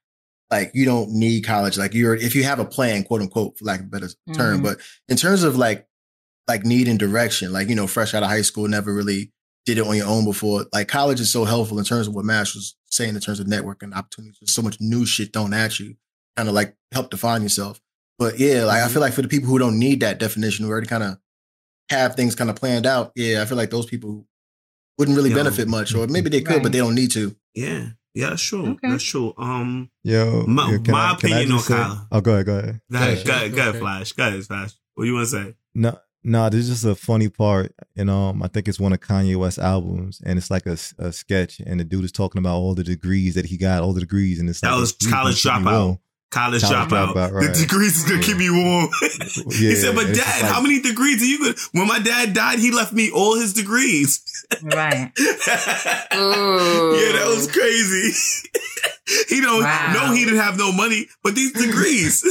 like 0.49 0.71
you 0.73 0.83
don't 0.83 1.11
need 1.11 1.45
college. 1.45 1.77
Like 1.77 1.93
you're 1.93 2.15
if 2.15 2.33
you 2.33 2.43
have 2.43 2.57
a 2.57 2.65
plan, 2.65 3.03
quote 3.03 3.21
unquote, 3.21 3.55
for 3.55 3.65
lack 3.65 3.81
of 3.81 3.85
a 3.85 3.89
better 3.89 4.09
term. 4.33 4.61
Mhm. 4.61 4.63
But 4.63 4.79
in 5.07 5.15
terms 5.15 5.43
of 5.43 5.55
like 5.55 5.85
like 6.47 6.65
need 6.65 6.87
and 6.87 6.97
direction, 6.97 7.53
like 7.53 7.69
you 7.69 7.75
know, 7.75 7.85
fresh 7.85 8.15
out 8.15 8.23
of 8.23 8.29
high 8.29 8.41
school, 8.41 8.67
never 8.67 8.91
really 8.91 9.31
did 9.67 9.77
it 9.77 9.85
on 9.85 9.95
your 9.95 10.07
own 10.07 10.25
before. 10.25 10.65
Like 10.73 10.87
college 10.87 11.19
is 11.19 11.31
so 11.31 11.45
helpful 11.45 11.77
in 11.77 11.85
terms 11.85 12.07
of 12.07 12.15
what 12.15 12.25
Mash 12.25 12.55
was 12.55 12.75
saying 12.87 13.13
in 13.13 13.21
terms 13.21 13.39
of 13.39 13.45
networking 13.45 13.95
opportunities. 13.95 14.39
There's 14.41 14.55
so 14.55 14.63
much 14.63 14.77
new 14.79 15.05
shit 15.05 15.33
thrown 15.33 15.53
at 15.53 15.79
you, 15.79 15.97
kind 16.35 16.49
of 16.49 16.55
like 16.55 16.75
help 16.91 17.09
define 17.11 17.41
yourself. 17.43 17.81
But 18.19 18.39
yeah, 18.39 18.65
like 18.65 18.83
I 18.83 18.87
feel 18.87 19.01
like 19.01 19.13
for 19.13 19.21
the 19.21 19.27
people 19.27 19.49
who 19.49 19.59
don't 19.59 19.79
need 19.79 19.99
that 20.01 20.19
definition, 20.19 20.65
who 20.65 20.71
already 20.71 20.87
kind 20.87 21.03
of 21.03 21.17
have 21.89 22.15
things 22.15 22.35
kind 22.35 22.49
of 22.49 22.55
planned 22.55 22.85
out, 22.85 23.11
yeah, 23.15 23.41
I 23.41 23.45
feel 23.45 23.57
like 23.57 23.69
those 23.69 23.85
people 23.85 24.25
wouldn't 24.97 25.17
really 25.17 25.29
Yo. 25.31 25.35
benefit 25.35 25.67
much, 25.67 25.95
or 25.95 26.07
maybe 26.07 26.29
they 26.29 26.41
could, 26.41 26.55
Right. 26.55 26.63
but 26.63 26.71
they 26.71 26.77
don't 26.77 26.95
need 26.95 27.11
to. 27.11 27.35
Yeah, 27.55 27.89
yeah, 28.13 28.35
sure, 28.35 28.63
true. 28.63 28.71
Okay. 28.73 28.89
That's 28.91 29.03
true. 29.03 29.33
Um, 29.37 29.89
Yo, 30.03 30.45
My- 30.47 30.71
yo, 30.71 30.79
can 30.79 30.91
my 30.91 31.11
I- 31.11 31.15
can 31.15 31.33
I 31.33 31.39
opinion 31.39 31.57
just 31.57 31.71
on 31.71 31.77
say- 31.77 31.83
college. 31.83 31.99
Oh, 32.11 32.21
go 32.21 32.33
ahead, 32.33 32.45
go 32.45 32.57
ahead. 32.59 32.81
go 32.91 32.97
ahead, 32.97 33.17
Yeah, 33.17 33.23
go 33.23 33.31
ahead, 33.33 33.51
go 33.51 33.57
ahead, 33.57 33.69
okay. 33.69 33.79
Flash. 33.79 34.11
Go 34.13 34.27
ahead, 34.27 34.45
Flash. 34.45 34.71
What 34.95 35.03
you 35.05 35.13
want 35.15 35.29
to 35.29 35.31
say? 35.31 35.55
No, 35.73 35.97
no, 36.23 36.49
this 36.49 36.59
is 36.65 36.69
just 36.69 36.85
a 36.85 36.93
funny 36.95 37.29
part, 37.29 37.73
and 37.95 38.09
um, 38.09 38.43
I 38.43 38.47
think 38.47 38.67
it's 38.67 38.79
one 38.79 38.93
of 38.93 38.99
Kanye 38.99 39.35
West's 39.37 39.57
albums, 39.59 40.21
and 40.23 40.37
it's 40.37 40.51
like 40.51 40.65
a, 40.67 40.77
a 40.99 41.11
sketch, 41.11 41.59
and 41.65 41.79
the 41.79 41.83
dude 41.83 42.05
is 42.05 42.11
talking 42.11 42.39
about 42.39 42.57
all 42.57 42.75
the 42.75 42.83
degrees 42.83 43.33
that 43.35 43.47
he 43.47 43.57
got, 43.57 43.81
all 43.81 43.93
the 43.93 44.01
degrees, 44.01 44.39
and 44.39 44.47
it's 44.49 44.61
That 44.61 44.71
like 44.71 44.79
was 44.81 44.91
college 44.93 45.41
keeping 45.41 45.61
dropout. 45.63 45.99
Warm. 46.33 46.43
College, 46.49 46.61
College 46.61 46.89
dropout. 46.89 47.13
dropout, 47.13 47.31
right. 47.33 47.47
The 47.53 47.59
degrees 47.61 47.97
is 47.97 48.09
gonna 48.09 48.21
keep 48.23 48.37
me 48.37 48.49
warm. 48.49 48.89
he 49.51 49.69
Yeah, 49.69 49.75
said, 49.75 49.95
"But 49.95 50.07
Dad, 50.15 50.41
like- 50.43 50.51
how 50.51 50.61
many 50.61 50.81
degrees 50.81 51.21
are 51.21 51.25
you 51.25 51.39
gonna?" 51.39 51.55
When 51.73 51.87
my 51.87 51.99
dad 51.99 52.33
died, 52.33 52.59
he 52.59 52.71
left 52.71 52.93
me 52.93 53.11
all 53.11 53.39
his 53.39 53.53
degrees. 53.53 54.21
Right. 54.63 55.11
Yeah, 56.13 57.11
that 57.17 57.25
was 57.27 57.49
crazy. 57.51 58.11
he 59.29 59.41
don't 59.41 59.63
Wow. 59.63 59.93
know 59.93 60.13
he 60.13 60.25
didn't 60.25 60.39
have 60.39 60.57
no 60.57 60.71
money, 60.71 61.07
but 61.23 61.35
these 61.35 61.51
degrees. 61.53 62.23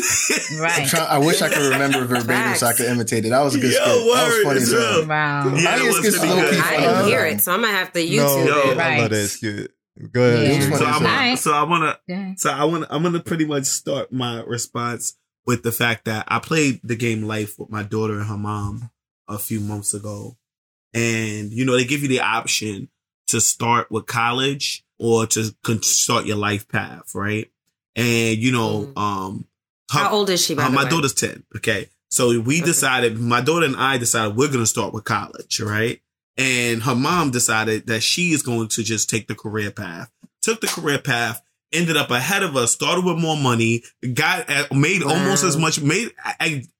I'm 0.52 0.58
Right. 0.60 0.88
try- 0.88 1.04
I 1.04 1.18
wish 1.18 1.40
I 1.42 1.48
could 1.48 1.70
remember 1.72 2.04
verbatim 2.04 2.54
so 2.56 2.66
I 2.66 2.72
could 2.74 2.86
imitate 2.86 3.24
it. 3.24 3.30
That 3.30 3.40
was 3.42 3.54
a 3.54 3.58
good 3.58 3.72
Yo, 3.72 3.78
skit. 3.78 3.86
That 3.86 4.26
was 4.26 4.42
funny 4.44 4.60
as 4.60 4.72
hell. 4.72 5.06
Wow. 5.06 5.44
Yeah, 5.48 5.52
I 5.52 5.62
that 5.62 5.78
think 5.78 5.96
was 5.96 6.06
it's 6.06 6.18
pretty 6.18 6.34
low-key 6.34 6.50
good. 6.56 6.60
I 6.64 6.76
didn't 6.80 7.06
hear 7.06 7.26
it, 7.26 7.40
so 7.40 7.52
I'm 7.52 7.62
gonna 7.62 7.72
have 7.76 7.92
to 7.92 8.00
No, 8.00 8.06
YouTube 8.06 8.46
Yo. 8.46 8.70
it. 8.70 8.78
I 8.78 8.88
Right. 8.88 9.00
love 9.00 9.10
that 9.10 9.28
skit. 9.28 9.70
Go 10.12 10.22
ahead. 10.22 10.46
Yeah. 10.46 10.58
Jay. 10.58 10.64
It 10.66 10.70
was 10.70 10.78
so 10.80 10.84
I'm, 10.86 11.06
as 11.06 11.40
so 11.40 11.52
I 11.52 11.62
wanna, 11.64 11.98
so 12.36 12.50
I 12.50 12.64
want, 12.64 12.86
I'm 12.90 13.02
gonna 13.02 13.20
pretty 13.20 13.44
much 13.44 13.64
start 13.64 14.12
my 14.12 14.42
response 14.42 15.16
with 15.46 15.62
the 15.62 15.72
fact 15.72 16.04
that 16.06 16.24
I 16.28 16.38
played 16.38 16.80
the 16.84 16.96
game 16.96 17.22
Life 17.22 17.58
with 17.58 17.70
my 17.70 17.82
daughter 17.82 18.18
and 18.18 18.26
her 18.28 18.36
mom 18.36 18.90
a 19.28 19.38
few 19.38 19.60
months 19.60 19.94
ago, 19.94 20.36
and 20.94 21.52
you 21.52 21.64
know 21.64 21.76
they 21.76 21.84
give 21.84 22.02
you 22.02 22.08
the 22.08 22.20
option 22.20 22.88
to 23.28 23.40
start 23.40 23.90
with 23.90 24.06
college 24.06 24.84
or 24.98 25.26
to 25.26 25.54
con- 25.62 25.82
start 25.82 26.26
your 26.26 26.36
life 26.36 26.68
path, 26.68 27.14
right? 27.14 27.50
And 27.96 28.38
you 28.38 28.52
know, 28.52 28.92
um, 28.96 29.46
her- 29.92 29.98
How 30.00 30.10
old 30.12 30.30
is 30.30 30.44
she? 30.44 30.54
By 30.54 30.64
uh, 30.64 30.68
the 30.68 30.74
my 30.74 30.84
way? 30.84 30.90
daughter's 30.90 31.14
10. 31.14 31.44
Okay. 31.56 31.88
So 32.10 32.40
we 32.40 32.56
Okay. 32.58 32.64
decided, 32.66 33.18
my 33.18 33.40
daughter 33.40 33.66
and 33.66 33.76
I 33.76 33.96
decided 33.98 34.36
we're 34.36 34.48
going 34.48 34.58
to 34.60 34.66
start 34.66 34.92
with 34.92 35.04
college, 35.04 35.60
right? 35.60 36.00
And 36.36 36.82
her 36.84 36.94
mom 36.94 37.30
decided 37.30 37.86
that 37.88 38.02
she 38.02 38.30
is 38.32 38.42
going 38.42 38.68
to 38.68 38.82
just 38.82 39.10
take 39.10 39.28
the 39.28 39.34
career 39.34 39.70
path. 39.70 40.10
Took 40.42 40.60
the 40.60 40.68
career 40.68 40.98
path, 40.98 41.42
ended 41.72 41.96
up 41.96 42.10
ahead 42.10 42.42
of 42.42 42.56
us, 42.56 42.72
started 42.72 43.04
with 43.04 43.18
more 43.18 43.36
money, 43.36 43.82
got 44.14 44.48
uh, 44.48 44.64
made 44.72 45.02
almost 45.02 45.42
Wow. 45.42 45.48
as 45.48 45.56
much, 45.58 45.80
made 45.82 46.12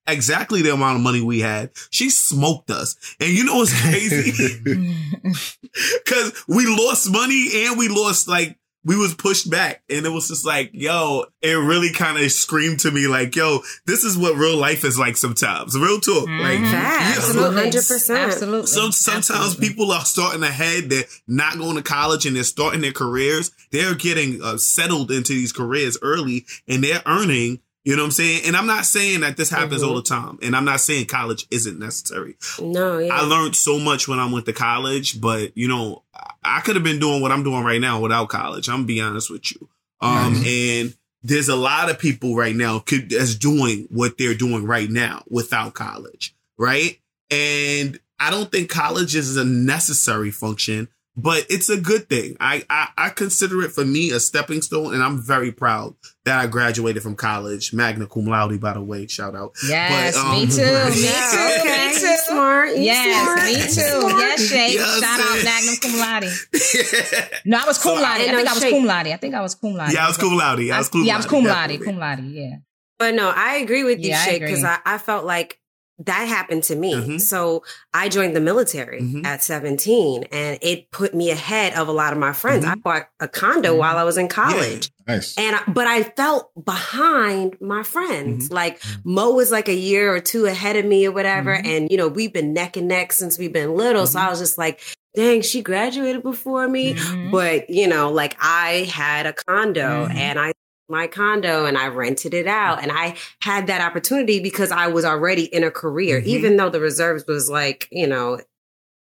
exactly 0.06 0.62
the 0.62 0.72
amount 0.72 0.96
of 0.96 1.02
money 1.02 1.20
we 1.20 1.40
had. 1.40 1.70
She 1.90 2.08
smoked 2.10 2.70
us. 2.70 2.96
And 3.20 3.28
you 3.30 3.44
know 3.44 3.56
what's 3.56 3.78
crazy? 3.82 4.64
Cause 6.06 6.44
we 6.48 6.66
lost 6.66 7.10
money 7.10 7.48
and 7.66 7.78
we 7.78 7.88
lost 7.88 8.28
like 8.28 8.56
we 8.84 8.96
was 8.96 9.14
pushed 9.14 9.50
back 9.50 9.82
and 9.90 10.06
it 10.06 10.08
was 10.08 10.28
just 10.28 10.46
like, 10.46 10.70
yo, 10.72 11.24
it 11.42 11.52
really 11.52 11.92
kind 11.92 12.16
of 12.22 12.32
screamed 12.32 12.80
to 12.80 12.90
me 12.90 13.06
like, 13.06 13.36
yo, 13.36 13.60
this 13.86 14.04
is 14.04 14.16
what 14.16 14.36
real 14.36 14.56
life 14.56 14.84
is 14.84 14.98
like 14.98 15.16
sometimes. 15.18 15.76
Real 15.78 16.00
talk. 16.00 16.26
Like 16.26 16.60
Mhm. 16.60 16.70
Facts. 16.70 17.18
Absolutely. 17.18 17.62
100%. 17.70 18.18
Absolutely. 18.18 18.66
so 18.66 18.90
sometimes 18.90 19.30
Absolutely. 19.30 19.68
people 19.68 19.92
are 19.92 20.04
starting 20.04 20.42
ahead. 20.42 20.88
They're 20.88 21.04
not 21.28 21.58
going 21.58 21.76
to 21.76 21.82
college 21.82 22.24
and 22.24 22.34
they're 22.34 22.42
starting 22.44 22.80
their 22.80 22.92
careers. 22.92 23.50
They're 23.70 23.94
getting 23.94 24.42
uh, 24.42 24.56
settled 24.56 25.10
into 25.10 25.32
these 25.34 25.52
careers 25.52 25.98
early 26.00 26.46
and 26.66 26.82
they're 26.82 27.02
earning. 27.04 27.60
You 27.84 27.96
know 27.96 28.02
what 28.02 28.06
I'm 28.08 28.12
saying? 28.12 28.42
And 28.44 28.56
I'm 28.56 28.66
not 28.66 28.84
saying 28.84 29.20
that 29.20 29.36
this 29.38 29.48
happens 29.48 29.82
Mhm. 29.82 29.88
all 29.88 29.94
the 29.94 30.02
time. 30.02 30.38
And 30.42 30.54
I'm 30.54 30.66
not 30.66 30.80
saying 30.82 31.06
college 31.06 31.46
isn't 31.50 31.78
necessary. 31.78 32.36
No, 32.60 32.98
yeah. 32.98 33.14
I 33.14 33.22
learned 33.22 33.56
so 33.56 33.78
much 33.78 34.06
when 34.06 34.18
I 34.18 34.30
went 34.30 34.44
to 34.46 34.52
college, 34.52 35.20
but 35.20 35.56
you 35.56 35.66
know, 35.66 36.02
I- 36.44 36.60
could 36.60 36.76
have 36.76 36.84
been 36.84 36.98
doing 37.00 37.22
what 37.22 37.32
I'm 37.32 37.42
doing 37.42 37.64
right 37.64 37.80
now 37.80 37.98
without 38.00 38.28
college. 38.28 38.68
I'm 38.68 38.76
gonna 38.78 38.84
be 38.86 39.00
honest 39.00 39.30
with 39.30 39.50
you. 39.52 39.68
Um, 40.02 40.42
and 40.46 40.94
there's 41.22 41.48
a 41.48 41.56
lot 41.56 41.90
of 41.90 41.98
people 41.98 42.36
right 42.36 42.54
now 42.56 42.78
could 42.80 43.10
that's 43.10 43.34
doing 43.34 43.86
what 43.90 44.18
they're 44.18 44.34
doing 44.34 44.64
right 44.64 44.90
now 44.90 45.22
without 45.28 45.72
college, 45.74 46.34
right? 46.58 46.98
And 47.30 47.98
I 48.18 48.30
don't 48.30 48.52
think 48.52 48.68
college 48.68 49.14
is 49.14 49.36
a 49.36 49.44
necessary 49.44 50.30
function, 50.30 50.88
but 51.16 51.44
it's 51.50 51.68
a 51.68 51.76
good 51.80 52.08
thing. 52.08 52.36
I, 52.40 52.64
I 52.70 52.88
I 52.96 53.08
consider 53.10 53.62
it 53.62 53.72
for 53.72 53.84
me 53.84 54.10
a 54.10 54.20
stepping 54.20 54.62
stone, 54.62 54.94
and 54.94 55.02
I'm 55.02 55.20
very 55.20 55.52
proud 55.52 55.94
that 56.24 56.38
I 56.38 56.46
graduated 56.46 57.02
from 57.02 57.16
college, 57.16 57.72
magna 57.72 58.06
cum 58.06 58.26
laude. 58.26 58.60
By 58.60 58.74
the 58.74 58.82
way, 58.82 59.06
shout 59.06 59.34
out. 59.34 59.52
Yes, 59.66 60.14
But, 60.16 60.24
um, 60.24 60.32
me 60.32 60.46
too. 60.46 60.62
Me 60.62 61.04
Yeah, 61.04 61.30
too. 61.30 61.60
okay. 61.60 61.86
Me 61.88 61.92
You 61.92 62.00
too. 62.00 62.16
smart. 62.26 62.68
You 62.70 62.82
Yes, 62.82 63.24
smart. 63.26 63.46
me 63.46 63.54
too. 63.54 64.00
smart. 64.08 64.18
Yes, 64.20 64.48
Shay. 64.48 64.72
You 64.72 64.78
know 64.78 64.84
what 64.84 65.04
I'm 65.04 65.18
Shout 65.20 65.38
out 65.38 65.44
magna 65.44 65.76
Cum 65.80 65.98
Laude. 65.98 67.30
No, 67.44 67.58
I 67.58 67.66
was 67.66 67.78
cum 67.78 67.96
So 67.96 68.02
laude. 68.02 68.20
I- 68.20 68.24
I, 68.24 68.34
think 68.34 68.48
I 68.48 68.52
was 68.54 68.64
cum 68.64 68.84
laude. 68.84 69.06
I 69.08 69.16
think 69.16 69.34
I 69.34 69.40
was 69.40 69.54
cum 69.54 69.74
laude. 69.74 69.92
Yeah, 69.92 70.04
I 70.04 70.08
was 70.08 70.16
cum 70.16 70.36
laude. 70.36 70.60
I 70.70 70.78
was 70.78 70.88
cum 70.88 71.00
laude. 71.00 71.06
Yeah, 71.06 71.14
I 71.14 71.16
was 71.18 71.26
cum 71.26 71.44
laude. 71.44 71.84
Cum 71.84 71.98
laude. 71.98 72.24
Yeah. 72.24 72.56
But 72.98 73.14
no, 73.14 73.30
I 73.34 73.56
agree 73.56 73.82
with 73.84 73.98
you, 74.00 74.10
Yeah, 74.10 74.22
Shay, 74.24 74.36
agree. 74.36 74.48
because 74.48 74.64
I, 74.64 74.78
I 74.84 74.98
felt 74.98 75.24
like 75.24 75.58
that 76.06 76.26
happened 76.28 76.62
to 76.64 76.74
me. 76.76 76.94
Mhm. 76.94 77.20
So 77.20 77.62
I 77.92 78.08
joined 78.08 78.34
the 78.34 78.40
military 78.40 79.00
Mhm. 79.02 79.24
at 79.26 79.42
17 79.42 80.24
and 80.32 80.58
it 80.62 80.90
put 80.90 81.14
me 81.14 81.30
ahead 81.30 81.74
of 81.74 81.88
a 81.88 81.92
lot 81.92 82.12
of 82.12 82.18
my 82.18 82.32
friends. 82.32 82.64
Mhm. 82.64 82.70
I 82.72 82.74
bought 82.76 83.08
a 83.20 83.28
condo 83.28 83.76
while 83.76 83.98
I 83.98 84.04
was 84.04 84.16
in 84.16 84.28
college. 84.28 84.90
Nice. 85.06 85.36
And 85.36 85.56
I, 85.56 85.60
but 85.68 85.86
I 85.86 86.02
felt 86.04 86.50
behind 86.64 87.56
my 87.60 87.82
friends. 87.82 88.46
Mm-hmm. 88.46 88.54
Like 88.54 88.80
Mo 89.04 89.32
was 89.32 89.50
like 89.50 89.68
a 89.68 89.74
year 89.74 90.14
or 90.14 90.20
two 90.20 90.46
ahead 90.46 90.76
of 90.76 90.84
me 90.84 91.06
or 91.06 91.12
whatever. 91.12 91.54
Mm-hmm. 91.54 91.66
And 91.70 91.90
you 91.90 91.96
know, 91.96 92.08
we've 92.08 92.32
been 92.32 92.52
neck 92.52 92.76
and 92.76 92.88
neck 92.88 93.12
since 93.12 93.38
we've 93.38 93.52
been 93.52 93.74
little. 93.76 94.06
So 94.06 94.18
I 94.20 94.30
was 94.30 94.38
just 94.38 94.56
like, 94.58 94.80
dang, 95.14 95.42
she 95.42 95.60
graduated 95.60 96.22
before 96.22 96.66
me. 96.68 96.94
Mhm. 96.94 97.30
But 97.30 97.68
you 97.68 97.88
know, 97.88 98.10
like 98.10 98.36
I 98.40 98.88
had 98.92 99.26
a 99.26 99.32
condo 99.32 100.06
Mhm. 100.06 100.14
and 100.14 100.38
I 100.38 100.52
my 100.90 101.06
condo 101.06 101.64
and 101.64 101.78
I 101.78 101.86
rented 101.88 102.34
it 102.34 102.46
out 102.46 102.82
and 102.82 102.90
I 102.92 103.16
had 103.40 103.68
that 103.68 103.80
opportunity 103.80 104.40
because 104.40 104.70
I 104.72 104.88
was 104.88 105.04
already 105.04 105.44
in 105.44 105.64
a 105.64 105.70
career, 105.70 106.20
Mhm. 106.20 106.26
even 106.26 106.56
though 106.56 106.68
the 106.70 106.80
reserves 106.80 107.24
was 107.26 107.48
like, 107.48 107.88
you 107.90 108.06
know, 108.06 108.40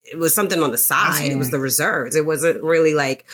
it 0.04 0.18
was 0.18 0.34
something 0.34 0.62
on 0.62 0.72
the 0.72 0.78
side. 0.78 1.32
It 1.32 1.38
was 1.38 1.52
the 1.52 1.60
reserves. 1.60 2.16
It 2.16 2.26
wasn't 2.26 2.62
really 2.64 2.94
like 2.94 3.26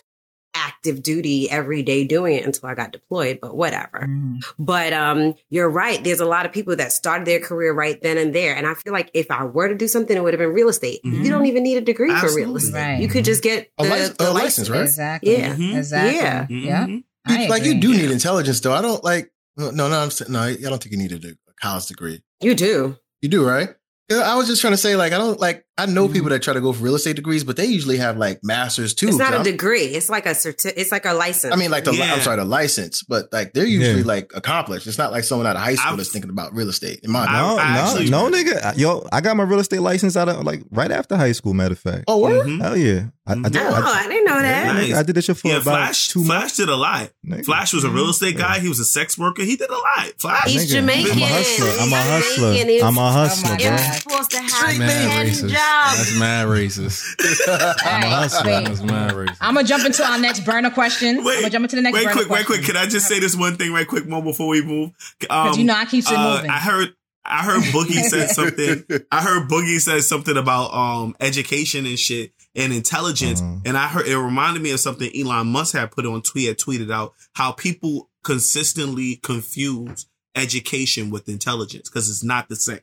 active 0.56 1.02
duty 1.02 1.50
every 1.50 1.82
day 1.82 2.04
doing 2.04 2.36
it 2.36 2.44
until 2.46 2.68
I 2.68 2.74
got 2.76 2.92
deployed, 2.92 3.40
but 3.42 3.56
whatever. 3.56 4.06
Mhm. 4.08 4.40
But 4.58 4.92
um 4.92 5.34
you're 5.50 5.68
right. 5.68 6.02
There's 6.02 6.20
a 6.20 6.24
lot 6.26 6.46
of 6.46 6.52
people 6.52 6.76
that 6.76 6.92
started 6.92 7.26
their 7.26 7.40
career 7.40 7.72
right 7.72 8.00
then 8.00 8.18
and 8.18 8.32
there. 8.32 8.54
And 8.54 8.64
I 8.66 8.74
feel 8.74 8.92
like 8.92 9.10
if 9.14 9.30
I 9.32 9.44
were 9.44 9.66
to 9.68 9.74
do 9.74 9.88
something, 9.88 10.16
it 10.16 10.22
would 10.22 10.32
have 10.32 10.38
been 10.38 10.52
real 10.52 10.68
estate. 10.68 11.00
Mhm. 11.04 11.24
You 11.24 11.30
don't 11.30 11.46
even 11.46 11.64
need 11.64 11.76
a 11.76 11.80
degree 11.80 12.14
for 12.14 12.32
real 12.34 12.54
estate. 12.56 12.74
Right. 12.74 13.00
You 13.00 13.08
could 13.08 13.24
just 13.24 13.42
get 13.42 13.70
A 13.78 13.82
the, 13.82 14.14
the 14.16 14.30
a 14.30 14.32
license, 14.32 14.70
right? 14.70 14.82
Exactly. 14.82 15.36
Yeah. 15.38 15.54
Mhm. 15.56 15.76
Exactly. 15.76 16.16
Yeah. 16.56 16.86
Yeah. 16.86 16.98
You- 17.28 17.48
like 17.48 17.64
you 17.64 17.80
do 17.80 17.88
need 17.92 18.10
intelligence 18.10 18.60
though. 18.60 18.72
I 18.72 18.82
don't 18.82 19.02
like 19.04 19.30
no 19.56 19.70
no 19.70 19.88
no 19.88 19.98
I'm 20.00 20.10
no 20.28 20.40
I 20.42 20.56
don't 20.56 20.82
think 20.82 20.92
you 20.92 20.98
need 20.98 21.12
a 21.12 21.36
college 21.60 21.86
degree. 21.86 22.22
You 22.40 22.54
do. 22.54 22.96
You 23.22 23.28
do 23.28 23.44
right? 23.46 23.70
I 24.12 24.34
was 24.36 24.46
just 24.46 24.60
trying 24.60 24.72
to 24.74 24.76
say 24.78 24.96
like 24.96 25.12
I 25.12 25.18
don't 25.18 25.40
like 25.40 25.63
I 25.76 25.86
know 25.86 26.06
people 26.08 26.28
that 26.30 26.40
try 26.40 26.54
to 26.54 26.60
go 26.60 26.72
for 26.72 26.84
real 26.84 26.94
estate 26.94 27.16
degrees, 27.16 27.42
but 27.42 27.56
they 27.56 27.64
usually 27.64 27.96
have 27.96 28.16
like 28.16 28.38
masters 28.44 28.94
too. 28.94 29.08
It's 29.08 29.16
not 29.16 29.32
a 29.32 29.36
I'm- 29.38 29.44
degree. 29.44 29.86
It's 29.86 30.08
like 30.08 30.24
a 30.24 30.30
certi- 30.30 30.72
It's 30.76 30.92
like 30.92 31.04
a 31.04 31.12
license. 31.14 31.52
I 31.52 31.56
mean, 31.56 31.72
like 31.72 31.82
the 31.82 31.92
Yeah. 31.92 32.14
I'm 32.14 32.20
sorry, 32.20 32.36
the 32.36 32.44
license, 32.44 33.02
but 33.02 33.32
like 33.32 33.54
they're 33.54 33.66
usually 33.66 34.02
Yeah. 34.02 34.06
like 34.06 34.30
accomplished. 34.36 34.86
It's 34.86 34.98
not 34.98 35.10
like 35.10 35.24
someone 35.24 35.48
out 35.48 35.56
of 35.56 35.62
high 35.62 35.74
school 35.74 35.88
I've- 35.88 35.96
that's 35.96 36.10
thinking 36.10 36.30
about 36.30 36.54
real 36.54 36.68
estate. 36.68 37.00
In 37.02 37.10
my 37.10 37.24
I- 37.24 37.32
No, 37.40 37.58
I 37.58 38.04
no, 38.08 38.28
no, 38.28 38.38
nigga. 38.38 38.78
Yo, 38.78 39.04
I 39.10 39.20
got 39.20 39.36
my 39.36 39.42
real 39.42 39.58
estate 39.58 39.80
license 39.80 40.16
out 40.16 40.28
of 40.28 40.44
like 40.44 40.62
right 40.70 40.92
after 40.92 41.16
high 41.16 41.32
school. 41.32 41.54
Matter 41.54 41.72
of 41.72 41.80
fact. 41.80 42.04
oh, 42.06 42.18
word? 42.18 42.46
Mhm. 42.46 42.60
Hell 42.62 42.76
yeah. 42.76 43.06
I, 43.26 43.32
I 43.32 43.48
did. 43.48 43.56
oh, 43.56 43.70
I, 43.72 44.02
I 44.04 44.06
didn't 44.06 44.26
know 44.26 44.38
that. 44.42 44.66
yeah, 44.66 44.72
Nice. 44.74 44.94
I 44.94 45.02
did 45.02 45.16
that 45.16 45.24
shit 45.24 45.38
for 45.38 45.48
Yeah, 45.48 45.54
about 45.54 45.64
Flash. 45.64 46.08
two 46.08 46.24
Flash 46.24 46.40
months. 46.42 46.56
did 46.58 46.68
a 46.68 46.76
lot. 46.76 47.08
Nigga. 47.26 47.44
Flash 47.46 47.72
was 47.72 47.82
a 47.82 47.88
real 47.88 48.10
estate 48.10 48.36
guy. 48.36 48.60
He 48.60 48.68
was 48.68 48.78
a 48.80 48.84
sex 48.84 49.16
worker. 49.16 49.42
He 49.42 49.56
did 49.56 49.70
a 49.70 49.72
lot. 49.72 50.12
Flash. 50.18 50.44
He's 50.50 50.66
Nigga, 50.66 50.72
Jamaican. 50.74 51.12
I'm 51.12 51.22
a 51.22 51.26
hustler. 51.26 51.70
I'm 51.80 51.92
a 51.92 51.96
hustler. 52.02 52.84
I'm 52.86 52.98
a 52.98 53.12
hustler, 53.12 53.50
my 53.50 53.56
bro. 53.56 53.64
God. 53.64 53.80
It's 53.80 54.02
supposed 54.02 54.30
to 54.30 54.36
have 54.40 54.78
That's 54.78 55.40
racist. 55.40 55.48
Jobs. 55.64 55.98
That's 55.98 56.18
mad 56.18 56.46
racist. 56.48 57.04
I'm 57.84 58.02
a 58.02 58.06
hustler. 58.06 58.50
That's 58.62 58.82
mad 58.82 59.12
racist. 59.12 59.36
I'm 59.40 59.54
gonna 59.54 59.66
jump 59.66 59.84
into 59.86 60.04
our 60.04 60.18
next 60.18 60.40
burner 60.44 60.70
question. 60.70 61.18
I'm 61.18 61.24
Wait, 61.24 61.36
gonna 61.40 61.50
jump 61.50 61.64
into 61.64 61.76
the 61.76 61.82
next 61.82 61.94
Wait, 61.94 62.04
burner 62.04 62.16
quick, 62.16 62.28
wait, 62.30 62.46
quick. 62.46 62.62
Can 62.62 62.76
I 62.76 62.86
just 62.86 63.06
say 63.06 63.18
this 63.20 63.36
one 63.36 63.56
thing 63.56 63.72
right 63.72 63.86
quick, 63.86 64.06
Mo, 64.06 64.22
before 64.22 64.48
we 64.48 64.62
move? 64.62 64.90
Um, 65.30 65.58
you 65.58 65.64
know 65.64 65.74
I 65.74 65.84
keep 65.86 66.04
it 66.04 66.12
uh, 66.12 66.34
moving. 66.36 66.50
I 66.50 66.58
heard, 66.58 66.94
I 67.24 67.42
heard 67.44 67.62
Boogie 67.64 68.02
said 68.02 68.28
something. 68.30 68.84
I 69.10 69.22
heard 69.22 69.48
Boogie 69.48 69.80
said 69.80 70.02
something 70.02 70.36
about 70.36 70.72
um 70.74 71.16
education 71.20 71.86
and 71.86 71.98
shit 71.98 72.32
and 72.54 72.72
intelligence, 72.72 73.40
Uh-huh. 73.40 73.60
and 73.64 73.76
I 73.76 73.88
heard 73.88 74.06
it 74.06 74.16
reminded 74.18 74.62
me 74.62 74.70
of 74.72 74.80
something 74.80 75.10
Elon 75.18 75.48
Musk 75.48 75.74
had 75.74 75.90
put 75.90 76.06
on 76.06 76.22
tweet, 76.22 76.48
had 76.48 76.58
tweeted 76.58 76.92
out 76.92 77.12
how 77.34 77.52
people 77.52 78.10
consistently 78.22 79.16
confuse 79.16 80.06
education 80.36 81.10
with 81.10 81.28
intelligence 81.28 81.88
because 81.88 82.08
it's 82.10 82.24
not 82.24 82.48
the 82.48 82.56
same. 82.56 82.80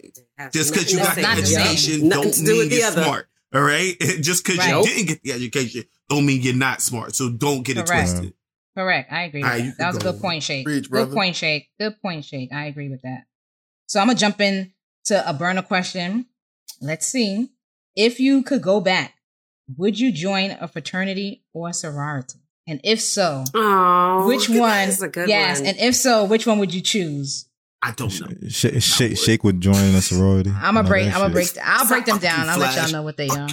Just 0.54 0.74
because 0.74 0.91
you 0.91 0.99
got 0.99 1.16
the 1.16 1.22
not 1.22 1.38
the 1.38 1.45
same. 1.45 1.60
education 1.62 2.08
Nothing 2.08 2.24
don't 2.24 2.34
to 2.34 2.43
do 2.45 2.52
mean 2.60 2.70
the 2.70 2.76
you're 2.76 2.88
other. 2.88 3.04
smart. 3.04 3.28
All 3.54 3.62
right, 3.62 3.95
just 4.22 4.45
because 4.45 4.60
Right. 4.60 4.76
you 4.78 4.84
didn't 4.84 5.08
get 5.08 5.24
the 5.24 5.32
education 5.34 5.84
don't 6.10 6.26
mean 6.26 6.41
you're 6.41 6.54
not 6.56 6.82
smart. 6.82 7.16
So 7.16 7.30
don't 7.30 7.64
get 7.64 7.78
it 7.78 7.86
Correct. 7.86 8.10
twisted. 8.10 8.34
Correct. 8.78 9.12
I 9.12 9.24
agree. 9.24 9.41
With 9.43 9.49
right, 9.52 9.64
that. 9.66 9.78
that 9.78 9.88
was 9.88 9.97
a 9.97 9.99
good 10.12 10.22
point, 10.22 10.43
Shake. 10.43 10.66
Preach, 10.66 10.89
good 10.89 11.12
point, 11.12 11.36
Shake. 11.36 11.70
Good 11.80 12.02
point, 12.02 12.24
Shake. 12.26 12.52
I 12.54 12.66
agree 12.66 12.89
with 12.89 13.02
that. 13.02 13.24
So 13.88 13.99
I'm 13.99 14.08
gonna 14.08 14.18
jump 14.20 14.39
in 14.39 14.74
to 15.06 15.30
a 15.30 15.34
burner 15.34 15.62
question. 15.62 16.28
Let's 16.82 17.08
see. 17.08 17.49
If 17.95 18.20
you 18.20 18.43
could 18.43 18.62
go 18.62 18.80
back, 18.80 19.16
would 19.78 19.99
you 19.99 20.12
join 20.14 20.52
a 20.52 20.68
fraternity 20.68 21.43
or 21.54 21.70
a 21.70 21.74
sorority? 21.74 22.39
And 22.72 22.80
if 22.84 23.01
so, 23.01 23.43
Oh, 23.53 24.26
which 24.28 24.49
one? 24.49 24.89
A 25.01 25.07
good 25.09 25.28
yes. 25.30 25.59
one. 25.59 25.67
And 25.67 25.78
if 25.78 25.95
so, 25.95 26.24
which 26.26 26.47
one 26.47 26.57
would 26.59 26.74
you 26.74 26.82
choose? 26.82 27.47
I 27.84 27.91
don't 27.91 28.11
know. 28.22 28.47
Shake, 28.49 28.82
shake, 28.82 29.17
shake 29.17 29.43
would 29.43 29.59
join 29.61 29.76
a 29.76 30.01
sorority. 30.01 30.51
I'm 30.55 30.76
gonna 30.76 30.88
break. 30.88 31.07
I'm 31.07 31.13
gonna 31.13 31.28
shit. 31.43 31.55
break. 31.55 31.65
I'll 31.67 31.88
break 31.88 32.05
them 32.05 32.19
down. 32.19 32.47
I'll 32.47 32.57
let 32.59 32.76
y'all 32.76 32.91
know 32.91 33.01
what 33.03 33.17
they 33.17 33.28
are. 33.28 33.47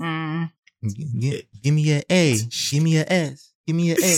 Mm. 0.00 0.50
Gi- 0.86 1.48
Give 1.62 1.74
me 1.74 1.92
an 1.92 2.02
A. 2.10 2.36
Give 2.70 2.82
me 2.82 2.96
an 2.98 3.06
S. 3.12 3.52
Give 3.66 3.76
me 3.76 3.90
an 3.92 3.96
A. 4.02 4.16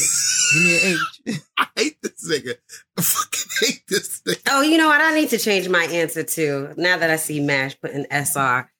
Give 0.55 0.63
me 0.63 0.75
an 0.77 0.99
H. 1.27 1.41
I 1.59 1.67
hate 1.77 2.03
this 2.03 2.29
nigga. 2.31 2.55
I 2.99 3.03
fucking 3.03 3.51
hate 3.61 3.83
this 3.89 4.23
nigga. 4.23 4.41
Oh, 4.51 4.63
you 4.63 4.79
know 4.79 4.89
what? 4.89 5.01
I 5.01 5.15
need 5.15 5.29
to 5.31 5.39
change 5.39 5.69
my 5.69 5.85
answer 5.85 6.23
too. 6.23 6.73
Now 6.77 6.97
that 6.97 7.11
I 7.11 7.17
see 7.17 7.41
Mash 7.41 7.79
putting 7.81 8.07
SR, 8.11 8.71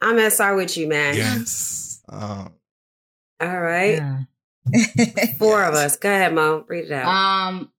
I'm 0.00 0.18
SR 0.18 0.54
with 0.56 0.76
you, 0.76 0.88
Mash. 0.88 1.16
Yes. 1.16 2.02
Um, 2.08 2.52
All 3.40 3.60
right, 3.60 3.96
Yeah. 3.98 4.18
four 5.38 5.62
of 5.64 5.74
us. 5.74 5.96
Go 5.96 6.08
ahead, 6.08 6.34
Mo. 6.34 6.64
Read 6.68 6.84
it 6.86 6.92
out. 6.92 7.06
Um. 7.08 7.70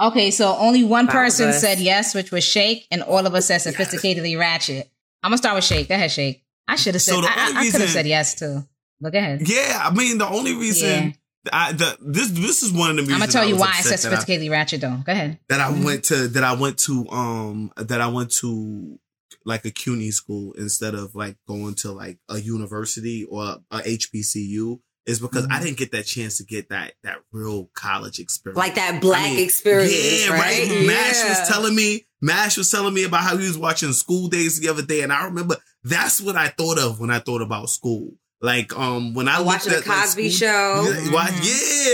Okay, 0.00 0.30
so 0.30 0.56
only 0.56 0.82
one 0.84 1.06
That 1.06 1.14
was 1.14 1.34
person 1.38 1.52
said 1.52 1.78
yes, 1.78 2.14
which 2.14 2.30
was 2.32 2.42
Shake, 2.44 2.86
and 2.90 3.02
all 3.02 3.26
of 3.26 3.34
us 3.34 3.46
said 3.46 3.60
sophisticatedly 3.60 4.38
ratchet. 4.38 4.90
I'm 5.22 5.30
gonna 5.30 5.38
start 5.38 5.54
with 5.54 5.64
Shake. 5.64 5.88
Go 5.88 5.94
ahead, 5.94 6.10
Shake. 6.10 6.44
I 6.66 6.76
should 6.76 6.94
have 6.94 7.02
said. 7.02 7.14
So 7.14 7.20
the 7.20 7.28
I, 7.28 7.52
I, 7.54 7.60
I 7.60 7.70
could 7.70 7.80
have 7.80 7.90
said 7.90 8.06
yes 8.06 8.34
too. 8.34 8.62
But 9.00 9.12
go 9.12 9.18
ahead. 9.18 9.42
Yeah, 9.48 9.80
I 9.84 9.92
mean 9.92 10.18
the 10.18 10.28
only 10.28 10.54
reason 10.54 10.88
Yeah. 10.88 11.12
I 11.52 11.72
the 11.72 11.96
this 12.00 12.30
this 12.30 12.62
is 12.62 12.72
one 12.72 12.90
of 12.90 12.96
the 12.96 13.02
reasons 13.02 13.14
I'm 13.14 13.20
gonna 13.20 13.32
tell 13.32 13.44
you 13.44 13.54
was 13.54 13.60
why 13.62 13.68
I 13.76 13.80
said 13.82 13.94
upset 13.94 14.12
I- 14.12 14.16
sophisticatedly 14.16 14.50
ratchet 14.50 14.80
though. 14.80 14.96
Go 15.04 15.12
ahead. 15.12 15.38
that 15.48 15.60
I 15.60 15.70
Mhm. 15.72 15.84
went 15.84 16.04
to 16.04 16.28
that 16.28 16.44
I 16.44 16.52
went 16.54 16.78
to 16.80 17.08
um 17.10 17.72
that 17.76 18.00
I 18.00 18.06
went 18.08 18.30
to 18.36 18.98
like 19.44 19.64
a 19.64 19.70
CUNY 19.70 20.10
school 20.10 20.52
instead 20.54 20.94
of 20.94 21.14
like 21.14 21.36
going 21.48 21.74
to 21.76 21.92
like 21.92 22.18
a 22.28 22.38
university 22.40 23.24
or 23.24 23.56
a 23.70 23.78
HBCU 23.78 24.80
is 25.06 25.18
because 25.18 25.46
I 25.46 25.58
Mhm. 25.58 25.62
didn't 25.64 25.78
get 25.78 25.92
that 25.92 26.06
chance 26.06 26.36
to 26.38 26.44
get 26.44 26.68
that 26.68 26.94
that 27.02 27.18
real 27.32 27.70
college 27.74 28.18
experience. 28.20 28.58
like 28.58 28.76
that 28.76 29.00
black 29.00 29.26
I 29.26 29.30
mean, 29.34 29.44
experience, 29.44 29.92
Yeah, 30.24 30.30
right? 30.30 30.68
right. 30.68 30.86
Mash 30.86 31.16
Yeah. 31.16 31.40
was 31.40 31.48
telling 31.48 31.74
me, 31.74 32.06
Mash 32.20 32.56
was 32.56 32.70
telling 32.70 32.94
me 32.94 33.02
about 33.02 33.22
how 33.24 33.36
he 33.36 33.46
was 33.48 33.58
watching 33.58 33.92
School 33.92 34.28
Daze 34.28 34.60
the 34.60 34.68
other 34.68 34.82
day, 34.82 35.00
and 35.00 35.12
I 35.12 35.24
remember 35.24 35.56
that's 35.82 36.20
what 36.20 36.36
I 36.36 36.48
thought 36.48 36.78
of 36.78 37.00
when 37.00 37.10
I 37.10 37.18
thought 37.18 37.42
about 37.42 37.68
school. 37.68 38.16
Like, 38.42 38.76
um, 38.76 39.14
when 39.14 39.28
I 39.28 39.34
Or 39.36 39.38
looked 39.38 39.46
watching 39.46 39.72
the 39.72 39.78
at, 39.78 39.86
like, 39.86 39.98
Cosby 40.00 40.30
school- 40.30 40.48
Show. 40.48 40.90
Yeah, 40.92 41.12
why- 41.12 41.40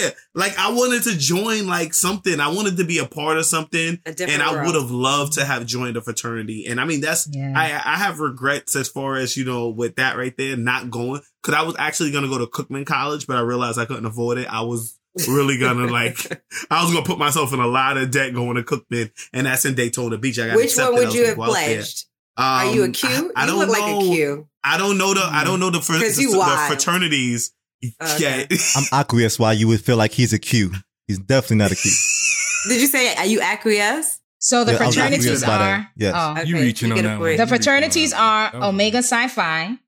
yeah, 0.01 0.11
like 0.35 0.59
I 0.59 0.71
wanted 0.73 1.03
to 1.03 1.17
join 1.17 1.67
like 1.67 1.93
something. 1.93 2.41
I 2.41 2.49
wanted 2.49 2.79
to 2.79 2.85
be 2.85 2.99
a 2.99 3.05
part 3.07 3.37
of 3.37 3.45
something, 3.45 3.99
A 4.07 4.13
different 4.13 4.33
and 4.41 4.43
I 4.43 4.53
world. 4.53 4.67
would 4.67 4.75
have 4.75 4.91
loved 4.91 5.35
to 5.35 5.45
have 5.45 5.67
joined 5.67 5.97
a 5.99 6.01
fraternity. 6.01 6.67
And 6.67 6.81
I 6.81 6.87
mean, 6.87 7.03
that's 7.03 7.29
Yeah. 7.31 7.53
I 7.55 7.65
I 7.95 7.99
have 7.99 8.19
regrets 8.21 8.75
as 8.77 8.89
far 8.89 9.17
as 9.17 9.37
you 9.37 9.45
know 9.45 9.69
with 9.69 9.97
that 9.97 10.17
right 10.17 10.35
there, 10.39 10.57
not 10.57 10.91
going 10.91 11.21
because 11.43 11.55
I 11.59 11.63
was 11.63 11.75
actually 11.79 12.13
gonna 12.13 12.29
go 12.29 12.39
to 12.39 12.47
Cookman 12.47 12.87
College, 12.87 13.27
but 13.27 13.37
I 13.37 13.41
realized 13.41 13.79
I 13.79 13.85
couldn't 13.85 14.07
afford 14.07 14.39
it. 14.39 14.47
I 14.51 14.63
was 14.63 14.99
really 15.29 15.59
gonna 15.59 15.87
like 15.93 16.43
I 16.71 16.83
was 16.83 16.93
gonna 16.95 17.05
put 17.05 17.19
myself 17.19 17.53
in 17.53 17.61
a 17.61 17.67
lot 17.67 17.99
of 17.99 18.11
debt 18.11 18.33
going 18.33 18.57
to 18.57 18.63
Cookman, 18.63 19.11
and 19.35 19.47
that's 19.47 19.65
in 19.67 19.75
Daytona 19.75 20.17
Beach. 20.17 20.39
I 20.39 20.47
got 20.49 20.57
Which 20.57 20.77
one 20.79 20.95
would 20.95 21.13
you 21.13 21.27
have 21.27 21.37
go 21.37 21.53
there. 21.53 21.77
pledged? 21.77 22.05
Are 22.39 22.73
you 22.75 22.83
a 22.83 22.85
Um, 22.87 22.93
Q? 22.93 23.09
I, 23.37 23.43
I 23.43 23.45
you 23.45 23.51
don't 23.51 23.59
look 23.59 23.69
know. 23.69 23.73
like 23.99 24.05
a 24.05 24.09
Q. 24.15 24.49
I 24.65 24.79
don't 24.79 24.97
know 24.99 25.13
the 25.15 25.21
I 25.25 25.45
don't 25.45 25.61
know 25.61 25.71
the, 25.71 25.81
fr- 25.81 25.95
the, 25.95 25.99
the 25.99 26.65
fraternities. 26.69 27.53
Okay. 28.03 28.47
Yeah, 28.51 28.57
I'm 28.77 28.85
aqueous 29.01 29.39
why 29.39 29.53
you 29.53 29.69
would 29.69 29.81
feel 29.81 29.97
like 29.97 30.13
he's 30.13 30.33
a 30.33 30.39
Q. 30.39 30.73
He's 31.07 31.19
definitely 31.19 31.57
not 31.57 31.73
a 31.73 31.77
Q. 31.77 31.91
Did 32.69 32.81
you 32.81 32.87
say 32.87 33.15
are 33.17 33.27
you 33.27 33.41
acquiesce? 33.41 34.21
So 34.41 34.65
the 34.65 34.73
Yeah, 34.73 34.79
fraternities 34.79 35.19
confused 35.25 35.45
that. 35.45 35.61
are. 35.61 35.91
Yes. 35.97 36.15
Oh. 36.17 36.33
Okay, 36.33 36.45
You 36.45 36.57
reaching 36.57 36.89
you 36.91 36.97
on 36.99 37.03
that 37.05 37.19
one. 37.21 37.37
The 37.37 37.47
fraternities 37.47 38.13
are 38.13 38.51
that 38.53 38.55
one. 38.61 38.63
Omega 38.69 39.03
Psi 39.03 39.27
Phi. 39.29 39.79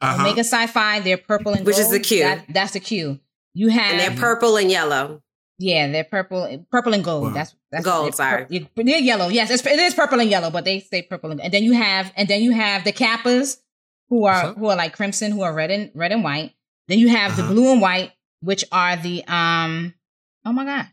uh-huh. 0.00 0.22
Omega 0.22 0.42
Psi 0.44 0.66
Phi, 0.66 1.00
they're 1.00 1.18
purple 1.18 1.52
and 1.54 1.64
Which 1.64 1.78
is 1.78 1.90
the 1.90 2.00
Q. 2.00 2.22
That- 2.24 2.44
that's 2.48 2.72
the 2.72 2.80
Q. 2.80 3.20
You 3.54 3.68
have 3.68 3.92
And 3.92 4.00
they're 4.00 4.20
purple 4.20 4.56
and 4.56 4.70
yellow. 4.70 5.22
Yeah, 5.62 5.90
they're 5.92 6.04
purple, 6.04 6.66
purple 6.72 6.92
and 6.94 7.04
gold. 7.04 7.24
Wow. 7.28 7.32
That's 7.34 7.54
that's 7.70 7.84
Gold, 7.84 8.06
they're 8.06 8.12
sorry. 8.12 8.46
pur- 8.74 8.82
They're 8.82 8.98
yellow. 8.98 9.28
Yes, 9.28 9.50
it's, 9.50 9.64
it 9.64 9.78
is 9.78 9.94
purple 9.94 10.18
and 10.20 10.28
yellow, 10.28 10.50
but 10.50 10.64
they 10.64 10.80
stay 10.80 11.02
purple 11.02 11.30
and. 11.30 11.40
And 11.40 11.52
then 11.54 11.62
you 11.62 11.72
have, 11.72 12.12
and 12.16 12.26
then 12.28 12.42
you 12.42 12.52
have 12.52 12.84
the 12.84 12.92
Kappas, 12.92 13.58
who 14.08 14.20
What's 14.22 14.38
are 14.44 14.50
up? 14.50 14.56
who 14.58 14.66
are 14.66 14.76
like 14.76 14.92
crimson, 14.94 15.30
who 15.30 15.42
are 15.42 15.54
red 15.54 15.70
and 15.70 15.90
red 15.94 16.10
and 16.12 16.24
white. 16.24 16.52
Then 16.88 16.98
you 16.98 17.08
have 17.08 17.36
the 17.36 17.42
Uh-huh. 17.44 17.52
blue 17.52 17.72
and 17.72 17.80
white, 17.80 18.12
which 18.40 18.64
are 18.72 18.96
the 18.96 19.24
um. 19.28 19.94
Oh 20.44 20.52
my 20.52 20.64
gosh, 20.64 20.88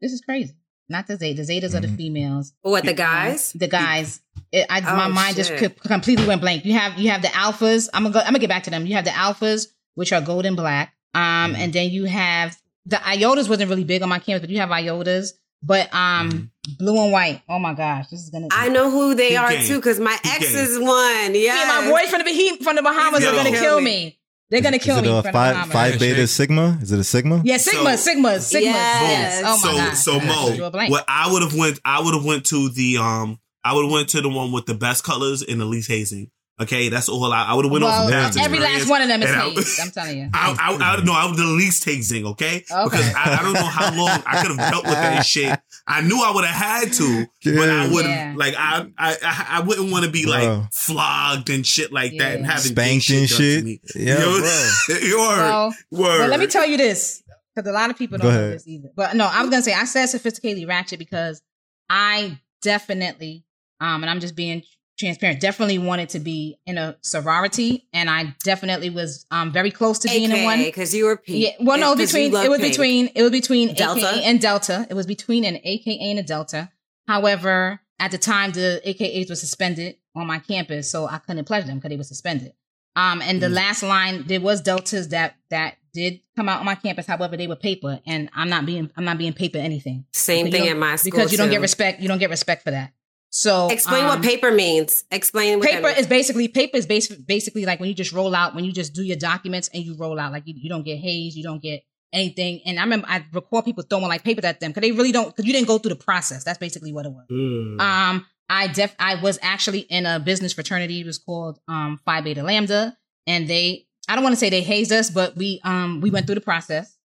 this 0.00 0.12
is 0.12 0.22
crazy. 0.22 0.54
Not 0.88 1.06
the 1.06 1.16
Zeta. 1.18 1.42
The 1.42 1.52
Zetas 1.52 1.74
are 1.74 1.80
the 1.80 1.88
Mhm. 1.88 1.96
females. 1.98 2.54
What 2.62 2.84
the 2.84 2.94
guys? 2.94 3.52
the 3.52 3.68
guys. 3.68 4.22
It, 4.50 4.64
I, 4.70 4.80
my 4.80 5.04
Oh, 5.06 5.08
mind 5.10 5.36
just 5.36 5.50
shit. 5.50 5.78
co- 5.78 5.88
completely 5.88 6.26
went 6.26 6.40
blank. 6.40 6.64
You 6.64 6.72
have 6.72 6.98
you 6.98 7.10
have 7.10 7.20
the 7.20 7.28
alphas. 7.28 7.90
I'm 7.92 8.04
gonna 8.04 8.14
go, 8.14 8.20
I'm 8.20 8.26
gonna 8.28 8.38
get 8.38 8.48
back 8.48 8.62
to 8.64 8.70
them. 8.70 8.86
You 8.86 8.94
have 8.94 9.04
the 9.04 9.10
alphas, 9.10 9.66
which 9.96 10.12
are 10.14 10.22
gold 10.22 10.46
and 10.46 10.56
black. 10.56 10.94
Um, 11.14 11.54
and 11.56 11.72
then 11.74 11.90
you 11.90 12.04
have 12.06 12.56
the 12.88 12.96
iotas. 12.96 13.48
wasn't 13.48 13.70
really 13.70 13.84
big 13.84 14.02
on 14.02 14.08
my 14.08 14.18
campus, 14.18 14.42
but 14.42 14.50
you 14.50 14.58
have 14.58 14.70
iotas. 14.70 15.28
But 15.62 15.92
um, 15.92 16.50
blue 16.78 17.02
and 17.02 17.10
white. 17.12 17.42
Oh 17.48 17.58
my 17.58 17.74
gosh, 17.74 18.06
this 18.08 18.20
is 18.20 18.30
gonna. 18.30 18.46
I 18.52 18.68
know 18.68 18.90
who 18.90 19.14
they 19.14 19.30
He 19.30 19.36
are 19.36 19.50
gay. 19.50 19.66
too 19.66 19.76
because 19.76 19.98
my 19.98 20.16
He 20.22 20.30
ex 20.30 20.52
gay. 20.52 20.60
is 20.60 20.78
one. 20.78 21.34
Yeah, 21.34 21.64
my 21.66 21.90
boys 21.90 22.08
from 22.10 22.22
the 22.24 22.30
Baham- 22.30 22.62
from 22.62 22.76
the 22.76 22.82
Bahamas 22.82 23.22
Yo. 23.22 23.30
are 23.30 23.34
gonna 23.34 23.50
kill 23.50 23.80
me. 23.80 24.18
They're 24.50 24.60
gonna 24.62 24.78
kill 24.78 24.96
Is 24.96 25.02
me. 25.02 25.08
it 25.10 25.26
a 25.26 25.32
five, 25.32 25.66
Phi 25.68 25.98
Beta 25.98 26.26
Sigma? 26.26 26.78
Is 26.80 26.90
it 26.92 26.98
a 26.98 27.04
sigma? 27.04 27.42
Yeah, 27.44 27.58
Sigma, 27.58 27.98
So- 27.98 28.04
Sigma, 28.12 28.40
Sigma. 28.40 28.70
Yes. 28.70 29.42
Yes. 29.42 29.42
Oh 29.44 29.50
my 29.50 29.56
so 29.58 29.76
god. 29.76 29.94
so 29.96 30.12
I 30.14 30.52
drew 30.54 30.58
Mo, 30.64 30.70
blank. 30.70 30.90
what 30.92 31.04
I 31.08 31.30
would 31.32 31.42
have 31.42 31.54
went, 31.54 31.80
I 31.84 32.00
would 32.02 32.14
have 32.14 32.24
went 32.24 32.46
to 32.46 32.68
the 32.70 32.96
um, 32.98 33.38
I 33.64 33.74
would 33.74 33.82
have 33.84 33.92
went 33.92 34.08
to 34.10 34.20
the 34.22 34.28
one 34.30 34.52
with 34.52 34.64
the 34.66 34.74
best 34.74 35.02
colors 35.04 35.42
and 35.42 35.60
the 35.60 35.64
least 35.66 35.90
hazing. 35.90 36.30
Okay, 36.60 36.88
that's 36.88 37.08
all. 37.08 37.32
I, 37.32 37.44
I 37.44 37.54
would 37.54 37.64
have 37.64 37.72
went 37.72 37.84
well, 37.84 37.92
off. 37.94 38.06
Of 38.06 38.10
past 38.12 38.38
every 38.38 38.58
last 38.58 38.88
one 38.88 39.00
of 39.00 39.08
them 39.08 39.22
is 39.22 39.30
and 39.30 39.40
I- 39.40 39.48
hazed. 39.50 39.80
I'm 39.80 39.90
telling 39.90 40.18
you. 40.18 40.30
I, 40.34 40.56
I, 40.58 40.96
I, 40.96 41.04
no, 41.04 41.12
I 41.12 41.26
would 41.26 41.36
the 41.36 41.44
least 41.44 41.84
hazing, 41.84 42.26
okay? 42.26 42.64
Okay. 42.70 42.84
Because 42.84 43.14
I, 43.14 43.36
I 43.38 43.42
don't 43.42 43.52
know 43.52 43.64
how 43.64 43.96
long 43.96 44.22
I 44.26 44.42
could 44.42 44.58
have 44.58 44.70
dealt 44.70 44.84
with 44.84 44.94
that 44.94 45.24
shit. 45.24 45.58
I 45.86 46.00
knew 46.02 46.20
I 46.22 46.32
would 46.34 46.44
have 46.44 46.54
had 46.84 46.92
to, 46.94 47.26
but 47.44 47.70
I 47.70 47.84
Yeah. 47.86 47.92
would 47.92 48.04
Yeah. 48.04 48.34
like 48.36 48.54
I 48.58 48.86
I 48.98 49.16
I, 49.22 49.46
I 49.50 49.60
wouldn't 49.60 49.90
want 49.90 50.04
to 50.04 50.10
be 50.10 50.24
Bro. 50.24 50.32
like 50.32 50.72
flogged 50.72 51.48
and 51.48 51.64
shit 51.66 51.92
like 51.92 52.12
that 52.18 52.36
and 52.36 52.44
Yeah. 52.44 52.52
having 52.52 52.74
gay 52.74 52.98
Spanked 52.98 53.10
and 53.10 53.28
done 53.28 53.28
to 53.28 53.34
shit. 53.34 53.64
me. 53.64 53.80
Yeah, 53.94 54.14
You 54.14 54.18
know? 54.18 54.38
bro. 54.86 54.96
Your 55.08 55.18
Well, 55.18 55.68
word. 55.92 56.18
Well, 56.18 56.28
let 56.28 56.40
me 56.40 56.46
tell 56.46 56.66
you 56.66 56.76
this, 56.76 57.22
because 57.54 57.70
a 57.70 57.72
lot 57.72 57.88
of 57.90 57.96
people 57.96 58.18
don't 58.18 58.32
know 58.32 58.38
ahead. 58.38 58.52
this 58.54 58.66
either. 58.66 58.88
But 58.96 59.14
no, 59.16 59.26
I 59.26 59.40
was 59.42 59.50
gonna 59.50 59.62
say 59.62 59.74
I 59.74 59.84
said 59.84 60.06
sophisticatedly 60.08 60.66
ratchet 60.68 60.98
because 60.98 61.40
I 61.88 62.38
definitely, 62.62 63.44
um, 63.80 64.02
and 64.02 64.10
I'm 64.10 64.20
just 64.20 64.34
being 64.34 64.62
transparent, 64.98 65.40
definitely 65.40 65.78
wanted 65.78 66.08
to 66.10 66.18
be 66.20 66.58
in 66.66 66.76
a 66.78 66.96
sorority, 67.02 67.86
and 67.92 68.10
I 68.10 68.34
definitely 68.44 68.90
was 68.90 69.24
um 69.30 69.52
very 69.52 69.70
close 69.70 69.98
to 70.00 70.08
being 70.08 70.30
in 70.30 70.44
one. 70.44 70.62
because 70.64 70.94
you 70.94 71.04
were 71.06 71.16
pink. 71.16 71.38
Yeah, 71.44 71.50
well, 71.64 71.78
no, 71.78 71.94
between 71.96 72.34
it 72.34 72.48
was 72.48 72.58
pink. 72.58 72.70
between 72.72 73.06
it 73.14 73.22
was 73.22 73.30
between 73.30 73.74
Delta? 73.74 74.00
AKA 74.08 74.24
and 74.24 74.40
Delta. 74.40 74.86
It 74.90 74.94
was 74.94 75.06
between 75.06 75.44
an 75.44 75.58
AKA 75.62 76.10
and 76.10 76.18
a 76.18 76.22
Delta. 76.22 76.70
However, 77.06 77.80
at 77.98 78.10
the 78.10 78.18
time, 78.18 78.52
the 78.52 78.80
AKAs 78.84 79.28
were 79.30 79.34
suspended 79.36 79.96
on 80.14 80.26
my 80.26 80.38
campus, 80.38 80.90
so 80.90 81.06
I 81.08 81.18
couldn't 81.18 81.44
pledge 81.46 81.66
them 81.66 81.76
because 81.78 81.88
they 81.90 81.96
were 81.96 82.04
suspended. 82.04 82.52
Um, 82.96 83.22
and 83.22 83.40
the 83.40 83.46
Mm. 83.48 83.54
last 83.54 83.82
line, 83.82 84.24
there 84.26 84.40
was 84.40 84.60
deltas 84.60 85.08
that 85.08 85.36
that 85.50 85.76
did 85.94 86.20
come 86.36 86.48
out 86.48 86.60
on 86.60 86.66
my 86.66 86.74
campus. 86.74 87.06
However, 87.06 87.36
they 87.36 87.46
were 87.46 87.56
paper, 87.56 88.00
and 88.06 88.28
I'm 88.34 88.48
not 88.48 88.66
being 88.66 88.90
I'm 88.96 89.04
not 89.04 89.18
being 89.18 89.32
paper 89.32 89.58
anything. 89.58 90.04
Same 90.12 90.50
thing 90.50 90.68
at 90.68 90.76
my 90.76 90.96
school 90.96 91.12
because 91.12 91.32
you 91.32 91.38
don't 91.38 91.46
too. 91.48 91.52
get 91.52 91.60
respect. 91.60 92.00
You 92.00 92.08
don't 92.08 92.18
get 92.18 92.30
respect 92.30 92.62
for 92.64 92.72
that. 92.72 92.92
So 93.30 93.68
Explain 93.68 94.04
um, 94.04 94.08
what 94.08 94.22
paper 94.22 94.50
means. 94.50 95.04
Explain 95.10 95.58
what 95.58 95.68
paper 95.68 95.82
means. 95.88 95.98
is 95.98 96.06
basically 96.06 96.48
paper 96.48 96.76
is 96.76 96.86
basi- 96.86 97.26
basically 97.26 97.66
like 97.66 97.78
when 97.80 97.88
you 97.88 97.94
just 97.94 98.12
roll 98.12 98.34
out 98.34 98.54
when 98.54 98.64
you 98.64 98.72
just 98.72 98.94
do 98.94 99.02
your 99.02 99.16
documents 99.16 99.68
and 99.74 99.84
you 99.84 99.94
roll 99.96 100.18
out 100.18 100.32
like 100.32 100.44
you, 100.46 100.54
you 100.56 100.68
don't 100.70 100.84
get 100.84 100.98
haze 100.98 101.36
you 101.36 101.42
don't 101.42 101.60
get 101.62 101.82
anything 102.12 102.60
and 102.64 102.78
i 102.78 102.82
remember 102.82 103.06
i 103.08 103.22
record 103.34 103.66
people 103.66 103.84
throwing 103.84 104.06
like 104.08 104.24
papers 104.24 104.44
at 104.44 104.60
them 104.60 104.70
because 104.70 104.80
they 104.80 104.92
really 104.92 105.12
don't 105.12 105.26
because 105.28 105.44
you 105.44 105.52
didn't 105.52 105.68
go 105.68 105.76
through 105.76 105.90
the 105.90 105.94
process 105.96 106.42
that's 106.42 106.56
basically 106.58 106.90
what 106.92 107.04
it 107.04 107.10
was 107.10 107.26
Mm. 107.30 107.78
um 107.80 108.24
i 108.48 108.66
def 108.66 108.94
i 108.98 109.20
was 109.20 109.38
actually 109.42 109.80
in 109.80 110.06
a 110.06 110.18
business 110.18 110.54
fraternity 110.54 111.00
it 111.00 111.06
was 111.06 111.18
called 111.18 111.58
um 111.68 112.00
phi 112.06 112.22
beta 112.22 112.42
lambda 112.42 112.96
and 113.26 113.46
they 113.46 113.86
i 114.08 114.14
don't 114.14 114.24
want 114.24 114.32
to 114.32 114.38
say 114.40 114.48
they 114.48 114.62
hazed 114.62 114.90
us 114.90 115.10
but 115.10 115.36
we 115.36 115.60
um 115.64 116.00
we 116.00 116.08
went 116.08 116.24
through 116.26 116.34
the 116.36 116.40
process 116.40 116.96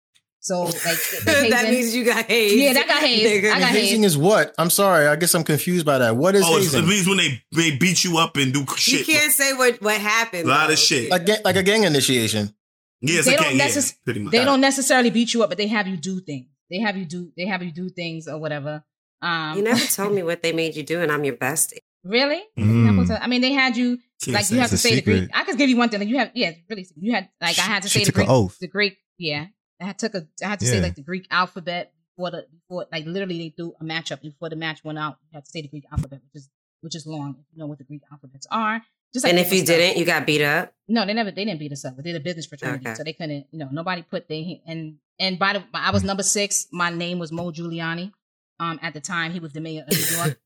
so 0.44 0.64
like 0.64 0.74
that 1.26 1.68
means 1.70 1.96
you 1.96 2.06
got 2.06 2.26
hazed. 2.26 2.56
Yeah, 2.56 2.74
that 2.74 2.88
got 2.88 3.02
hazed. 3.02 3.26
nigga. 3.46 3.52
I 3.52 3.60
got 3.60 3.70
hazed. 3.70 3.86
hazing 3.86 4.04
is 4.04 4.18
what? 4.18 4.54
I'm 4.58 4.70
sorry. 4.70 5.08
I 5.08 5.16
guess 5.16 5.34
I'm 5.34 5.44
confused 5.44 5.86
by 5.86 5.98
that. 6.00 6.16
What 6.18 6.36
is 6.36 6.44
oh, 6.46 6.58
it's, 6.58 6.74
it 6.74 6.86
means 6.86 7.08
when 7.08 7.18
they, 7.18 7.42
they 7.54 7.76
beat 7.78 8.04
you 8.04 8.18
up 8.18 8.38
and 8.38 8.54
do 8.54 8.66
shit. 8.76 9.08
You 9.08 9.14
can't 9.16 9.32
say 9.32 9.54
what 9.54 9.82
what 9.82 10.00
happened. 10.00 10.46
A 10.46 10.50
lot 10.50 10.70
of 10.72 10.78
shit. 10.78 11.10
Like, 11.10 11.28
like 11.44 11.56
a 11.56 11.64
gang 11.64 11.84
initiation. 11.86 12.54
yes, 13.02 13.26
they 13.26 13.36
don't 13.36 13.46
can, 13.50 13.58
yeah, 13.58 13.68
necess- 13.68 13.96
pretty 14.04 14.20
much. 14.20 14.32
they 14.32 14.46
don't 14.46 14.62
necessarily 14.62 15.10
beat 15.10 15.34
you 15.34 15.44
up 15.44 15.50
but 15.50 15.58
they 15.58 15.68
have 15.68 15.88
you 15.88 15.98
do 15.98 16.22
things 16.22 16.48
they 16.70 16.80
have 16.80 16.96
you 16.96 17.04
do 17.06 17.32
they 17.36 17.46
have 17.46 17.62
you 17.62 17.72
do 17.72 17.90
things 17.90 18.28
or 18.30 18.38
whatever 18.38 18.84
um 19.22 19.58
You 19.58 19.64
never 19.64 19.86
told 19.86 20.14
me 20.14 20.24
what 20.30 20.42
they 20.44 20.52
made 20.54 20.76
you 20.76 20.84
do, 20.84 21.02
and 21.02 21.12
I'm 21.12 21.24
your 21.24 21.36
bestie. 21.36 21.80
Really? 22.04 22.44
Mm. 22.60 23.20
I 23.22 23.28
mean, 23.28 23.42
they 23.42 23.54
had 23.54 23.78
you 23.78 23.98
Can't 24.22 24.36
like 24.36 24.50
you 24.52 24.60
have 24.60 24.70
to 24.70 24.76
it's 24.76 24.84
a 24.86 24.88
say 24.90 24.96
the 24.96 25.02
Greek. 25.02 25.22
secret. 25.24 25.32
I 25.40 25.46
could 25.46 25.58
give 25.58 25.70
you 25.70 25.78
one 25.78 25.88
thing. 25.90 26.00
Like 26.02 26.10
you 26.10 26.18
have, 26.18 26.32
yeah, 26.34 26.52
really. 26.70 26.86
You 27.00 27.14
had 27.14 27.30
like 27.42 27.58
I 27.58 27.62
had 27.62 27.84
to 27.84 27.90
She 27.90 28.00
say 28.00 28.06
the 28.06 28.12
an 28.12 28.26
Greek. 28.26 28.30
oath. 28.30 28.58
The 28.60 28.68
Greek, 28.68 28.98
yeah. 29.18 29.48
I 29.82 29.86
had 29.86 30.00
took 30.00 30.16
a. 30.16 30.28
I 30.44 30.48
had 30.48 30.60
to 30.60 30.66
say 30.66 30.82
like 30.82 30.96
the 30.96 31.02
Greek 31.02 31.28
alphabet 31.32 31.94
before 32.16 32.32
the 32.32 32.46
before 32.52 32.86
like 32.92 33.06
literally 33.06 33.38
they 33.38 33.50
do 33.58 33.74
a 33.80 33.84
matchup 33.84 34.22
before 34.22 34.50
the 34.50 34.56
match 34.56 34.84
went 34.84 34.98
out. 35.00 35.18
You 35.32 35.38
had 35.38 35.46
to 35.46 35.50
say 35.50 35.62
the 35.62 35.68
Greek 35.68 35.86
alphabet, 35.92 36.22
which 36.24 36.42
is 36.42 36.50
which 36.82 36.96
is 36.96 37.06
long. 37.08 37.36
If 37.40 37.46
you 37.54 37.60
know 37.60 37.68
what 37.68 37.78
the 37.80 37.84
Greek 37.84 38.02
alphabets 38.12 38.48
are. 38.52 38.82
Just 39.14 39.26
like 39.26 39.32
and 39.34 39.40
if 39.40 39.52
you 39.54 39.60
stuff. 39.60 39.76
didn't, 39.78 39.98
you 40.00 40.06
got 40.06 40.26
beat 40.26 40.42
up. 40.42 40.74
No, 40.88 41.06
they 41.06 41.14
never. 41.14 41.30
They 41.32 41.46
didn't 41.46 41.60
beat 41.60 41.72
us 41.72 41.86
up. 41.86 41.96
But 41.96 42.04
they're 42.06 42.16
a 42.16 42.20
business 42.20 42.48
fraternity, 42.48 42.88
Okay. 42.88 42.96
so 42.96 43.04
they 43.04 43.14
couldn't. 43.14 43.46
You 43.52 43.60
know, 43.60 43.70
nobody 43.72 44.02
put 44.02 44.28
they 44.28 44.62
and 44.66 44.96
and 45.20 45.38
by 45.38 45.54
the 45.54 45.64
I 45.74 45.92
was 45.92 46.04
number 46.04 46.24
six. 46.24 46.68
My 46.72 46.90
name 46.90 47.20
was 47.20 47.32
Mo 47.32 47.52
Giuliani. 47.52 48.12
Um, 48.60 48.80
at 48.82 48.94
the 48.94 49.02
time 49.02 49.32
he 49.32 49.40
was 49.40 49.52
the 49.54 49.60
mayor 49.62 49.84
of 49.88 49.92
New 49.92 50.18
York. 50.18 50.40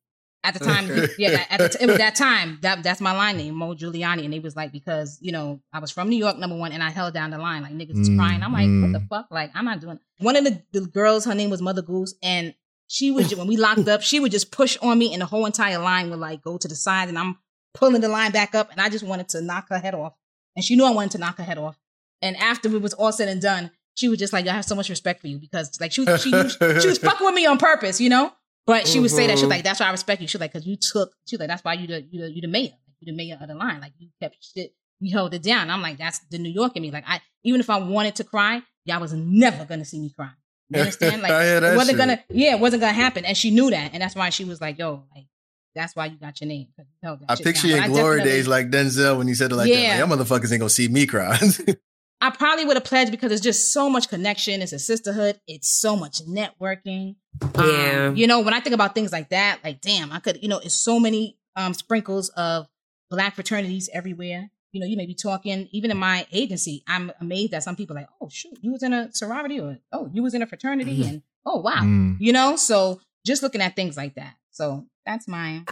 At 0.48 0.54
the 0.54 0.60
time, 0.64 0.88
yeah, 1.18 1.46
at 1.50 1.60
the 1.60 1.70
t- 1.70 1.78
it 1.82 1.88
was 1.88 1.98
that 1.98 2.16
time. 2.28 2.60
That 2.62 2.82
that's 2.82 3.02
my 3.02 3.12
line 3.12 3.36
name, 3.36 3.56
Mo 3.56 3.76
Giuliani, 3.76 4.24
and 4.24 4.34
it 4.34 4.42
was 4.42 4.56
like 4.56 4.72
because 4.72 5.18
you 5.20 5.34
know 5.34 5.60
I 5.74 5.80
was 5.80 5.92
from 5.92 6.08
New 6.08 6.16
York, 6.16 6.38
number 6.38 6.56
one, 6.56 6.72
and 6.72 6.82
I 6.82 6.90
held 6.90 7.14
down 7.14 7.32
the 7.32 7.38
line 7.38 7.64
like 7.64 7.74
niggas 7.74 7.98
was 7.98 8.10
Mm, 8.10 8.18
crying. 8.18 8.42
I'm 8.44 8.54
like, 8.54 8.70
what 8.82 8.94
the 8.98 9.06
mm. 9.06 9.10
fuck? 9.10 9.28
Like 9.30 9.52
I'm 9.54 9.66
not 9.66 9.82
doing. 9.82 9.98
It. 9.98 10.24
One 10.24 10.38
of 10.38 10.46
the, 10.46 10.64
the 10.72 10.88
girls, 10.88 11.26
her 11.26 11.36
name 11.36 11.50
was 11.50 11.62
Mother 11.62 11.82
Goose, 11.82 12.16
and 12.24 12.54
she 12.88 13.12
would 13.12 13.30
when 13.34 13.48
we 13.48 13.58
locked 13.58 13.88
up, 13.90 14.02
she 14.02 14.22
would 14.22 14.32
just 14.32 14.52
push 14.52 14.78
on 14.82 14.98
me, 14.98 15.12
and 15.12 15.22
the 15.22 15.26
whole 15.26 15.46
entire 15.46 15.80
line 15.80 16.10
would 16.10 16.20
like 16.20 16.42
go 16.42 16.58
to 16.58 16.68
the 16.68 16.76
side, 16.76 17.10
and 17.10 17.20
I'm 17.20 17.38
pulling 17.74 18.02
the 18.02 18.08
line 18.08 18.32
back 18.32 18.56
up, 18.56 18.72
and 18.72 18.80
I 18.80 18.88
just 18.90 19.04
wanted 19.04 19.28
to 19.30 19.42
knock 19.42 19.68
her 19.70 19.80
head 19.80 19.94
off, 19.94 20.14
and 20.56 20.64
she 20.64 20.78
knew 20.78 20.86
I 20.86 20.92
wanted 20.92 21.12
to 21.12 21.18
knock 21.18 21.38
her 21.38 21.44
head 21.44 21.58
off. 21.58 21.78
And 22.22 22.38
after 22.38 22.74
it 22.74 22.82
was 22.82 22.94
all 22.94 23.12
said 23.12 23.28
and 23.28 23.42
done, 23.42 23.72
she 23.96 24.08
was 24.08 24.20
just 24.20 24.32
like, 24.32 24.48
"I 24.48 24.54
have 24.54 24.66
so 24.66 24.76
much 24.76 24.90
respect 24.90 25.22
for 25.22 25.28
you 25.28 25.38
because 25.40 25.80
like 25.82 25.92
she 25.92 26.02
was 26.02 26.22
she, 26.24 26.32
she 26.32 26.88
was 26.88 26.98
fucking 27.04 27.26
with 27.26 27.36
me 27.36 27.46
on 27.46 27.58
purpose, 27.58 28.00
you 28.00 28.10
know." 28.10 28.32
But 28.68 28.86
she 28.88 29.00
would 29.00 29.10
say 29.12 29.26
that 29.28 29.38
she 29.40 29.46
was 29.46 29.50
Mhm. 29.52 29.56
like, 29.56 29.64
"That's 29.64 29.80
why 29.80 29.88
I 29.88 29.92
respect 29.92 30.22
you." 30.22 30.28
She 30.28 30.38
was 30.38 30.42
like, 30.42 30.54
"Cause 30.54 30.66
you 30.68 30.76
took." 30.76 31.12
She 31.26 31.36
was 31.36 31.40
like, 31.40 31.48
"That's 31.50 31.64
why 31.64 31.74
you 31.74 31.88
the 31.88 32.02
you 32.02 32.22
the, 32.22 32.32
you 32.32 32.42
the 32.42 32.48
mayor, 32.48 32.64
like, 32.72 32.96
you 33.00 33.12
the 33.12 33.18
mayor 33.18 33.38
of 33.42 33.48
the 33.48 33.56
line. 33.56 33.80
Like 33.82 33.94
you 33.98 34.10
kept 34.22 34.36
shit, 34.42 34.74
you 35.00 35.12
held 35.12 35.34
it 35.34 35.42
down." 35.42 35.70
I'm 35.72 35.82
like, 35.82 35.98
"That's 35.98 36.20
the 36.30 36.38
New 36.38 36.50
York 36.52 36.76
in 36.76 36.82
me." 36.84 36.92
Like 36.92 37.06
I 37.08 37.22
even 37.44 37.60
if 37.62 37.70
I 37.70 37.80
wanted 37.80 38.16
to 38.16 38.24
cry, 38.26 38.62
y'all 38.86 39.00
was 39.00 39.14
never 39.14 39.64
gonna 39.66 39.86
see 39.86 40.00
me 40.00 40.10
cry. 40.10 40.30
You 40.70 40.82
understand? 40.82 41.22
Like 41.24 41.32
it 41.32 41.64
wasn't 41.76 41.88
shit. 41.88 41.98
gonna, 41.98 42.24
yeah, 42.30 42.56
it 42.56 42.60
wasn't 42.60 42.82
gonna 42.82 42.94
happen, 42.94 43.24
and 43.26 43.36
she 43.38 43.52
knew 43.52 43.70
that, 43.72 43.92
and 43.94 44.02
that's 44.04 44.16
why 44.16 44.30
she 44.32 44.44
was 44.44 44.60
like, 44.60 44.78
"Yo, 44.78 45.06
like 45.16 45.28
that's 45.74 45.96
why 45.96 46.08
you 46.08 46.18
got 46.18 46.42
your 46.42 46.50
name." 46.50 46.68
you 46.78 47.18
I 47.30 47.36
picture 47.36 47.68
your 47.68 47.88
glory 47.88 48.22
days 48.24 48.48
like 48.50 48.70
Denzel 48.70 49.18
when 49.18 49.28
he 49.30 49.34
said 49.34 49.52
it 49.52 49.56
like 49.56 49.70
Yeah. 49.70 49.96
that. 49.98 50.10
Like, 50.10 50.10
y'all 50.10 50.26
motherfuckers 50.26 50.52
ain't 50.52 50.60
gonna 50.60 50.70
see 50.70 50.90
me 50.90 51.06
cry. 51.06 51.40
I 52.20 52.32
probably 52.32 52.66
would 52.66 52.76
have 52.78 52.84
pledged 52.84 53.12
because 53.12 53.32
it's 53.32 53.42
just 53.42 53.72
so 53.72 53.90
much 53.90 54.10
connection. 54.10 54.62
It's 54.62 54.74
a 54.74 54.80
sisterhood. 54.80 55.40
It's 55.48 55.70
so 55.70 55.96
much 55.96 56.22
networking. 56.26 57.16
Um, 57.56 57.70
Yeah. 57.70 58.12
you 58.12 58.26
know, 58.28 58.40
when 58.42 58.54
I 58.54 58.60
think 58.60 58.74
about 58.74 58.96
things 58.96 59.12
like 59.12 59.30
that, 59.30 59.60
like, 59.64 59.82
damn, 59.82 60.12
I 60.12 60.20
could, 60.20 60.40
you 60.42 60.50
know, 60.50 60.58
it's 60.60 60.74
so 60.74 61.00
many 61.00 61.38
um, 61.56 61.74
sprinkles 61.74 62.30
of 62.30 62.68
black 63.10 63.36
fraternities 63.36 63.90
everywhere. 63.94 64.50
You 64.72 64.82
know, 64.82 64.88
you 64.88 64.98
may 64.98 65.06
be 65.06 65.14
talking, 65.16 65.70
even 65.72 65.92
in 65.92 65.98
my 65.98 66.26
agency, 66.32 66.84
I'm 66.88 67.12
amazed 67.22 67.52
that 67.54 67.64
some 67.64 67.76
people 67.76 67.96
are 67.96 68.02
like, 68.02 68.10
oh, 68.20 68.30
shoot, 68.30 68.58
you 68.62 68.72
was 68.72 68.84
in 68.84 68.94
a 68.94 69.12
sorority 69.14 69.60
or, 69.60 69.78
oh, 69.92 70.10
you 70.14 70.24
was 70.24 70.34
in 70.34 70.42
a 70.42 70.48
fraternity 70.48 71.04
and, 71.08 71.22
oh, 71.46 71.60
wow. 71.60 71.82
Mm. 71.82 72.18
You 72.20 72.34
know, 72.34 72.56
so 72.56 73.00
just 73.26 73.44
looking 73.44 73.62
at 73.62 73.76
things 73.76 73.96
like 73.96 74.16
that. 74.16 74.34
So 74.52 74.86
that's 75.06 75.28
my. 75.28 75.64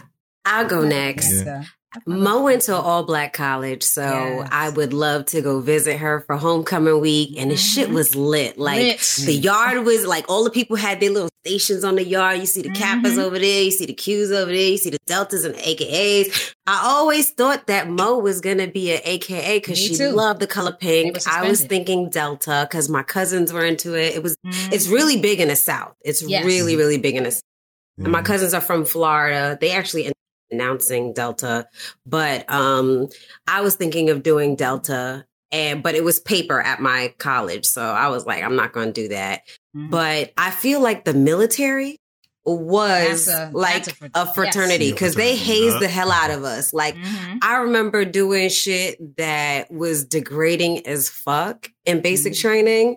I'll 0.44 0.66
go 0.66 0.82
next. 0.82 1.28
that's, 1.28 1.44
that's 1.44 1.66
my 1.66 1.66
Mo 2.06 2.42
went 2.42 2.62
to 2.62 2.74
all 2.76 3.04
black 3.04 3.32
college, 3.32 3.82
so 3.82 4.02
Yes. 4.02 4.48
I 4.52 4.68
would 4.68 4.92
love 4.92 5.24
to 5.26 5.40
go 5.40 5.60
visit 5.60 5.96
her 5.98 6.20
for 6.26 6.36
homecoming 6.36 7.00
week. 7.00 7.34
And 7.38 7.50
the 7.50 7.56
shit 7.56 7.88
Mhm. 7.88 7.94
was 7.94 8.14
lit. 8.14 8.58
Like 8.58 8.80
Lit. 8.82 9.14
the 9.24 9.32
yard 9.32 9.84
was 9.84 10.04
like 10.04 10.24
all 10.28 10.44
the 10.44 10.50
people 10.50 10.76
had 10.76 11.00
their 11.00 11.10
little 11.10 11.30
stations 11.46 11.84
on 11.84 11.94
the 11.94 12.04
yard. 12.04 12.38
You 12.40 12.46
see 12.46 12.60
the 12.62 12.68
Kappas 12.70 13.14
Mhm. 13.14 13.18
over 13.22 13.38
there, 13.38 13.62
you 13.62 13.70
see 13.70 13.86
the 13.86 13.94
Qs 13.94 14.30
over 14.30 14.52
there, 14.52 14.68
you 14.70 14.76
see 14.78 14.90
the 14.90 14.98
Deltas 15.06 15.44
and 15.44 15.54
the 15.54 15.66
AKAs. 15.68 16.52
I 16.66 16.80
always 16.84 17.30
thought 17.30 17.66
that 17.68 17.88
Mo 17.88 18.18
was 18.18 18.40
gonna 18.42 18.66
be 18.66 18.92
an 18.92 19.00
AKA 19.04 19.60
because 19.60 19.78
she 19.78 19.96
too. 19.96 20.10
loved 20.10 20.40
the 20.40 20.46
color 20.46 20.76
pink. 20.78 21.14
were 21.14 21.20
I 21.32 21.48
was 21.48 21.62
thinking 21.62 22.10
Delta 22.10 22.66
because 22.68 22.88
my 22.90 23.04
cousins 23.04 23.52
were 23.52 23.64
into 23.64 23.94
it. 23.94 24.14
It 24.14 24.22
was 24.22 24.36
Mhm. 24.44 24.72
it's 24.72 24.88
really 24.88 25.18
big 25.18 25.40
in 25.40 25.48
the 25.48 25.56
South. 25.56 25.94
It's 26.04 26.20
Yes. 26.22 26.44
really, 26.44 26.76
really 26.76 26.98
big 26.98 27.14
in 27.16 27.22
the 27.24 27.30
South. 27.32 27.40
And 27.98 28.08
my 28.12 28.20
cousins 28.22 28.52
are 28.52 28.60
from 28.60 28.84
Florida. 28.84 29.56
They 29.58 29.70
actually 29.70 30.02
ended 30.02 30.10
up 30.12 30.15
announcing 30.50 31.12
Delta, 31.12 31.68
but 32.04 32.50
um, 32.52 33.08
I 33.46 33.60
was 33.62 33.74
thinking 33.76 34.10
of 34.10 34.22
doing 34.22 34.56
Delta, 34.56 35.24
and 35.52 35.82
but 35.82 35.94
it 35.94 36.04
was 36.04 36.18
paper 36.20 36.60
at 36.60 36.80
my 36.80 37.14
college, 37.18 37.64
so 37.66 37.82
I 37.82 38.08
was 38.08 38.26
like, 38.26 38.42
I'm 38.42 38.56
not 38.56 38.72
going 38.72 38.92
to 38.92 39.02
do 39.02 39.08
that. 39.08 39.42
Mhm. 39.76 39.90
But 39.90 40.32
I 40.36 40.50
feel 40.50 40.80
like 40.80 41.04
the 41.04 41.14
military 41.14 41.98
was 42.44 43.26
a- 43.28 43.50
like 43.52 43.86
a 43.88 43.90
fr- 43.94 44.06
a 44.14 44.32
fraternity 44.34 44.86
yes. 44.86 44.94
because 44.94 45.14
they 45.16 45.32
Yeah. 45.32 45.38
hazed 45.42 45.80
the 45.80 45.88
hell 45.88 46.12
out 46.12 46.30
of 46.30 46.44
us. 46.44 46.72
Like 46.72 46.94
Mhm. 46.94 47.38
I 47.42 47.56
remember 47.56 48.04
doing 48.04 48.48
shit 48.50 49.16
that 49.16 49.70
was 49.70 50.04
degrading 50.04 50.86
as 50.86 51.08
fuck 51.08 51.68
in 51.84 52.02
basic 52.02 52.34
Mhm. 52.34 52.40
training. 52.40 52.96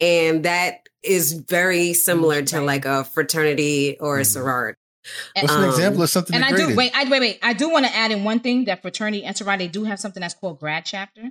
And 0.00 0.44
that 0.44 0.88
is 1.02 1.32
very 1.32 1.92
similar 1.92 2.42
to 2.42 2.60
like 2.60 2.84
a 2.84 3.04
fraternity 3.04 3.96
or 3.98 4.18
a 4.18 4.22
Mhm. 4.22 4.26
sorority. 4.26 4.78
What's 5.40 5.52
an 5.52 5.64
Um, 5.64 5.70
example 5.70 6.02
of 6.02 6.10
something 6.10 6.34
And 6.34 6.44
I 6.44 6.52
do 6.56 6.74
wait, 6.74 6.92
I 6.94 7.08
wait, 7.08 7.20
wait. 7.20 7.38
I 7.42 7.52
do 7.52 7.68
want 7.70 7.86
to 7.86 7.94
add 7.94 8.10
in 8.10 8.24
one 8.24 8.40
thing 8.40 8.64
that 8.66 8.82
fraternity 8.82 9.24
and 9.24 9.36
sorority 9.36 9.66
they 9.66 9.70
do 9.72 9.84
have 9.84 10.00
something 10.00 10.20
that's 10.20 10.34
called 10.34 10.58
grad 10.60 10.84
chapter 10.84 11.30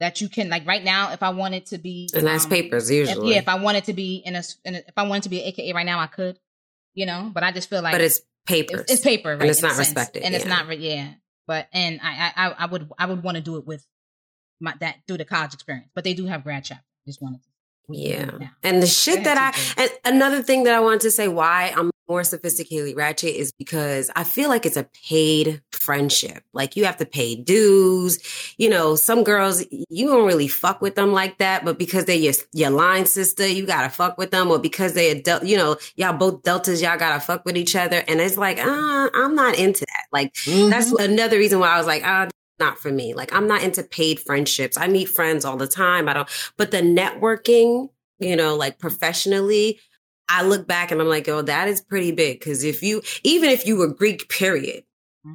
that 0.00 0.20
you 0.20 0.28
can 0.28 0.48
like 0.50 0.66
right 0.66 0.82
now. 0.84 1.12
If 1.12 1.22
I 1.22 1.30
wanted 1.30 1.66
to 1.66 1.78
be, 1.78 2.10
And 2.14 2.26
that's 2.26 2.44
um, 2.44 2.50
papers 2.50 2.90
If, 2.90 3.08
usually. 3.08 3.32
yeah, 3.32 3.38
if 3.38 3.48
I 3.48 3.54
wanted 3.56 3.84
to 3.84 3.92
be 3.92 4.16
in 4.24 4.36
a, 4.36 4.42
in 4.64 4.74
a, 4.74 4.78
if 4.78 4.94
I 4.96 5.04
wanted 5.04 5.22
to 5.24 5.28
be 5.28 5.40
an 5.40 5.46
AKA 5.48 5.72
right 5.72 5.86
now, 5.86 5.98
I 6.00 6.06
could, 6.06 6.38
you 6.94 7.06
know. 7.06 7.30
But 7.32 7.42
I 7.44 7.52
just 7.52 7.70
feel 7.70 7.82
like 7.82 7.92
but 7.94 8.00
it's 8.00 8.20
papers. 8.46 8.80
it's, 8.82 8.92
it's 8.94 9.02
paper, 9.02 9.36
right? 9.36 9.48
it's 9.48 9.62
in 9.62 9.68
not 9.68 9.78
respected, 9.78 10.22
and 10.22 10.34
it's 10.34 10.44
not, 10.44 10.66
re- 10.66 10.76
yeah. 10.76 11.14
But 11.46 11.68
and 11.72 12.00
I, 12.02 12.32
I, 12.36 12.46
I- 12.48 12.54
I 12.58 12.66
would, 12.66 12.90
I 12.98 13.06
would 13.06 13.22
want 13.22 13.36
to 13.36 13.40
do 13.42 13.56
it 13.56 13.66
with 13.66 13.86
my 14.60 14.74
that 14.80 14.96
through 15.06 15.18
the 15.18 15.24
college 15.24 15.54
experience. 15.54 15.88
But 15.94 16.02
they 16.04 16.12
do 16.14 16.26
have 16.26 16.42
grad 16.42 16.64
chapter. 16.64 16.84
Just 17.06 17.22
wanted 17.22 17.40
to. 17.42 17.48
Yeah. 17.88 18.30
Yeah. 18.40 18.48
And 18.64 18.82
the 18.82 18.86
shit 18.88 19.18
Go 19.18 19.22
that 19.24 19.54
I, 19.78 19.82
and 19.82 20.16
another 20.16 20.42
thing 20.42 20.64
that 20.64 20.74
I 20.74 20.80
wanted 20.80 21.02
to 21.02 21.10
say 21.12 21.28
why 21.28 21.72
I'm 21.76 21.90
more 22.08 22.22
sophisticatedly 22.22 22.96
ratchet 22.96 23.34
is 23.34 23.52
because 23.52 24.10
I 24.14 24.24
feel 24.24 24.48
like 24.48 24.64
it's 24.66 24.76
a 24.76 24.88
paid 25.08 25.62
friendship. 25.72 26.42
Like 26.52 26.76
you 26.76 26.84
have 26.84 26.96
to 26.98 27.06
pay 27.06 27.34
dues. 27.34 28.18
You 28.58 28.68
know, 28.70 28.94
some 28.96 29.24
girls, 29.24 29.64
you 29.70 30.06
don't 30.06 30.26
really 30.26 30.48
fuck 30.48 30.80
with 30.80 30.94
them 30.94 31.12
like 31.12 31.38
that, 31.38 31.64
but 31.64 31.78
because 31.78 32.04
they're 32.04 32.16
your, 32.16 32.34
your 32.52 32.70
line 32.70 33.06
sister, 33.06 33.46
you 33.46 33.66
gotta 33.66 33.88
fuck 33.90 34.18
with 34.18 34.30
them. 34.30 34.50
Or 34.50 34.58
because 34.58 34.94
they're 34.94 35.16
adult, 35.16 35.44
you 35.44 35.56
know, 35.56 35.76
y'all 35.96 36.12
both 36.16 36.42
deltas, 36.42 36.80
y'all 36.82 36.98
gotta 36.98 37.20
fuck 37.20 37.44
with 37.44 37.56
each 37.56 37.74
other. 37.76 38.02
And 38.06 38.20
it's 38.20 38.36
like, 38.36 38.58
uh, 38.58 39.10
I'm 39.14 39.34
not 39.34 39.58
into 39.58 39.80
that. 39.86 40.04
Like 40.12 40.32
Mhm. 40.34 40.70
that's 40.70 40.92
another 40.92 41.38
reason 41.38 41.58
why 41.60 41.68
I 41.68 41.78
was 41.78 41.86
like, 41.86 42.02
ah, 42.04 42.28
not 42.58 42.78
for 42.78 42.90
me. 42.90 43.14
Like 43.14 43.34
I'm 43.34 43.46
not 43.46 43.62
into 43.62 43.82
paid 43.82 44.18
friendships. 44.20 44.78
I 44.78 44.88
meet 44.88 45.08
friends 45.08 45.44
all 45.44 45.56
the 45.56 45.66
time. 45.66 46.08
I 46.08 46.14
don't, 46.14 46.28
but 46.56 46.70
the 46.70 46.78
networking, 46.80 47.90
you 48.18 48.36
know, 48.36 48.56
like 48.56 48.78
professionally, 48.78 49.78
I 50.28 50.42
look 50.42 50.66
back 50.66 50.90
and 50.90 51.00
I'm 51.00 51.08
like, 51.08 51.28
oh, 51.28 51.42
that 51.42 51.68
is 51.68 51.80
pretty 51.80 52.12
big. 52.12 52.40
Cause 52.40 52.64
if 52.64 52.82
you, 52.82 53.02
even 53.22 53.50
if 53.50 53.66
you 53.66 53.76
were 53.76 53.88
Greek, 53.88 54.28
period, 54.28 54.84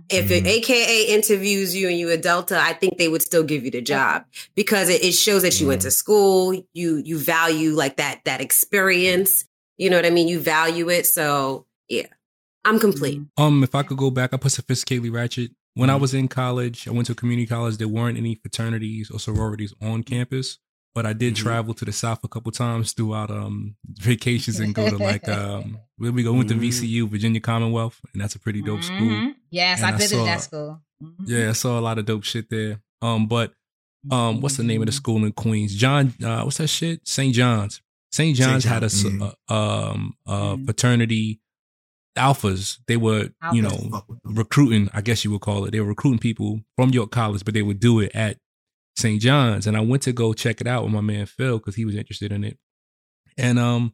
if 0.10 0.32
an 0.32 0.44
Mhm. 0.44 0.48
AKA 0.48 1.06
interviews 1.08 1.76
you 1.76 1.88
and 1.90 1.98
you 1.98 2.10
a 2.10 2.18
Delta, 2.18 2.60
I 2.60 2.74
think 2.74 2.98
they 2.98 3.08
would 3.08 3.22
still 3.22 3.44
give 3.44 3.64
you 3.66 3.72
the 3.72 3.82
job 3.82 4.26
because 4.56 4.90
it, 4.90 5.04
it 5.04 5.14
shows 5.14 5.42
that 5.44 5.60
you 5.60 5.68
went 5.68 5.82
to 5.82 5.92
school. 5.92 6.54
You, 6.74 6.98
you 6.98 7.18
value 7.18 7.72
like 7.72 7.98
that, 7.98 8.22
that 8.26 8.42
experience. 8.42 9.46
You 9.78 9.90
know 9.90 9.96
what 9.98 10.06
I 10.06 10.10
mean? 10.10 10.28
You 10.28 10.40
value 10.40 10.90
it. 10.90 11.06
So 11.08 11.66
yeah, 11.88 12.08
I'm 12.66 12.80
complete. 12.80 13.22
Um, 13.38 13.64
if 13.64 13.74
I 13.76 13.84
could 13.84 13.98
go 13.98 14.12
back, 14.12 14.34
I 14.34 14.38
put 14.38 14.52
sophisticatedly 14.52 15.12
ratchet 15.14 15.52
when 15.74 15.90
I 15.90 15.94
Mm-hmm. 15.94 16.02
was 16.02 16.14
in 16.14 16.28
college, 16.28 16.88
I 16.88 16.92
went 16.92 17.06
to 17.08 17.14
a 17.14 17.16
community 17.16 17.48
college. 17.48 17.78
There 17.78 17.88
weren't 17.88 18.18
any 18.18 18.36
fraternities 18.36 19.10
or 19.10 19.20
sororities 19.20 19.74
on 19.82 20.04
campus, 20.04 20.60
but 20.94 21.06
I 21.06 21.14
did 21.14 21.34
Mhm. 21.36 21.38
travel 21.38 21.74
to 21.76 21.86
the 21.86 21.92
south 21.92 22.24
a 22.24 22.28
couple 22.28 22.52
times 22.52 22.92
throughout 22.94 23.32
um 23.32 23.76
vacations 23.88 24.60
and 24.60 24.74
go 24.76 24.90
to 24.90 24.98
like 24.98 25.28
um 25.40 25.78
where 25.98 26.12
we 26.12 26.24
go 26.24 26.34
went 26.34 26.50
to 26.50 26.56
Mhm. 26.56 26.62
VCU, 26.62 27.08
Virginia 27.10 27.40
Commonwealth, 27.42 28.00
and 28.14 28.22
that's 28.22 28.36
a 28.36 28.40
pretty 28.40 28.62
dope 28.62 28.84
school. 28.84 28.98
Mhm. 29.00 29.36
Yes, 29.50 29.80
And 29.80 29.86
I 29.88 29.90
I 29.90 29.98
visited 29.98 30.18
saw- 30.20 30.26
that 30.26 30.42
school. 30.42 30.82
Mhm. 31.04 31.16
Yeah, 31.28 31.50
I 31.50 31.54
saw 31.54 31.80
a 31.80 31.82
lot 31.82 31.98
of 32.00 32.06
dope 32.06 32.24
shit 32.24 32.50
there. 32.50 32.82
Um, 33.02 33.28
but 33.28 33.54
um, 34.10 34.42
what's 34.42 34.58
the 34.58 34.64
name 34.64 34.82
of 34.82 34.86
Mm-hmm. 34.86 34.86
the 34.88 34.92
school 34.94 35.26
in 35.26 35.32
Queens? 35.32 35.76
John, 35.76 36.14
uh, 36.24 36.42
what's 36.42 36.58
that 36.58 36.68
shit? 36.70 37.08
St. 37.08 37.34
John's. 37.36 37.82
St. 38.12 38.36
John's 38.36 38.64
had 38.64 38.84
a 38.84 38.90
John. 38.90 39.34
uh, 39.48 39.54
um 39.54 40.16
uh 40.26 40.56
Mhm. 40.56 40.66
fraternity 40.66 41.40
alphas. 42.18 42.80
They 42.88 42.98
were 42.98 43.30
you 43.54 43.62
know 43.62 43.70
Fuck 43.70 44.10
with 44.10 44.22
them. 44.24 44.36
recruiting, 44.36 44.90
I 44.94 45.02
guess 45.02 45.24
you 45.24 45.32
would 45.32 45.42
call 45.42 45.66
it. 45.66 45.72
They 45.72 45.80
were 45.80 45.88
recruiting 45.88 46.20
people 46.20 46.62
from 46.76 46.90
York 46.90 47.12
College, 47.12 47.46
but 47.46 47.54
they 47.54 47.62
would 47.62 47.80
do 47.80 48.00
it 48.00 48.12
at 48.16 48.38
St. 48.98 49.22
John's. 49.22 49.68
And 49.68 49.78
I 49.78 49.82
went 49.82 50.04
to 50.04 50.14
go 50.14 50.34
check 50.34 50.62
it 50.62 50.68
out 50.68 50.84
with 50.84 50.94
my 50.94 51.02
man 51.02 51.26
Phil 51.26 51.58
because 51.58 51.76
he 51.76 51.86
was 51.86 51.96
interested 51.96 52.32
in 52.32 52.44
it. 52.44 52.58
And 53.38 53.60
um, 53.60 53.94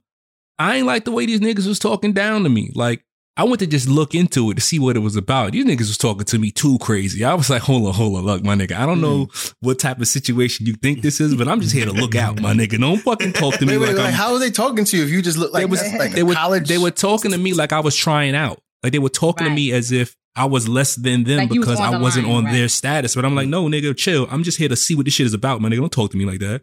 I 0.59 0.77
ain't 0.77 0.87
like 0.87 1.05
the 1.05 1.11
way 1.11 1.25
these 1.25 1.39
niggas 1.39 1.67
was 1.67 1.79
talking 1.79 2.13
down 2.13 2.43
to 2.43 2.49
me. 2.49 2.71
Like 2.73 3.03
I 3.37 3.43
went 3.43 3.59
to 3.59 3.67
just 3.67 3.87
look 3.87 4.15
into 4.15 4.49
it 4.49 4.55
to 4.55 4.61
see 4.61 4.79
what 4.79 4.95
it 4.95 5.01
was 5.01 5.15
about. 5.15 5.51
These 5.51 5.65
niggas 5.65 5.79
was 5.79 5.97
talking 5.97 6.25
to 6.25 6.39
me 6.39 6.49
too 6.49 6.79
crazy. 6.79 7.23
I 7.23 7.35
was 7.35 7.51
like, 7.51 7.61
hold 7.61 7.85
on, 7.85 7.93
hold 7.93 8.17
on, 8.17 8.25
look, 8.25 8.43
my 8.43 8.55
nigga. 8.55 8.71
I 8.71 8.87
don't 8.87 8.99
know 8.99 9.27
what 9.59 9.77
type 9.77 10.01
of 10.01 10.07
situation 10.07 10.65
you 10.65 10.73
think 10.73 11.03
this 11.03 11.21
is, 11.21 11.35
but 11.35 11.47
I'm 11.47 11.61
just 11.61 11.73
here 11.73 11.85
to 11.85 11.91
look 11.91 12.15
out, 12.15 12.41
my 12.41 12.53
nigga. 12.53 12.79
Don't 12.79 12.97
fucking 12.97 13.33
talk 13.33 13.53
to 13.55 13.65
me 13.67 13.77
Wait, 13.77 13.89
wait, 13.89 13.95
like 13.95 14.05
like, 14.05 14.13
how 14.15 14.33
are 14.33 14.39
they 14.39 14.49
talking 14.49 14.85
to 14.85 14.97
you 14.97 15.03
if 15.03 15.11
you 15.11 15.21
just 15.21 15.37
look 15.37 15.53
like 15.53 15.61
they 15.61 15.65
was 15.69 15.93
like 15.93 16.13
they 16.13 16.23
were 16.23 16.33
college? 16.33 16.67
they 16.67 16.79
were 16.79 16.89
talking 16.89 17.29
to 17.29 17.37
me 17.37 17.53
like 17.53 17.71
I 17.71 17.79
was 17.79 17.95
trying 17.95 18.35
out. 18.35 18.59
Like 18.81 18.91
they 18.91 18.99
were 18.99 19.09
talking 19.09 19.45
to 19.45 19.53
me 19.53 19.71
as 19.71 19.91
if 19.91 20.15
I 20.37 20.45
was 20.45 20.67
less 20.67 20.95
than 20.95 21.23
them 21.23 21.39
Like 21.39 21.53
you 21.53 21.61
was 21.61 21.67
because 21.69 21.79
I 21.79 21.91
the 21.91 21.99
wasn't 21.99 22.27
line, 22.27 22.35
on 22.37 22.45
right. 22.45 22.53
their 22.53 22.67
status. 22.69 23.15
But 23.15 23.25
I'm 23.25 23.35
like, 23.35 23.47
no, 23.47 23.65
nigga, 23.65 23.95
chill. 23.97 24.27
I'm 24.29 24.43
just 24.43 24.57
here 24.57 24.69
to 24.69 24.75
see 24.75 24.95
what 24.95 25.05
this 25.05 25.13
shit 25.15 25.25
is 25.25 25.33
about, 25.33 25.61
man. 25.61 25.71
nigga. 25.71 25.77
Don't 25.79 25.91
talk 25.91 26.11
to 26.11 26.17
me 26.17 26.25
like 26.25 26.39
that. 26.39 26.61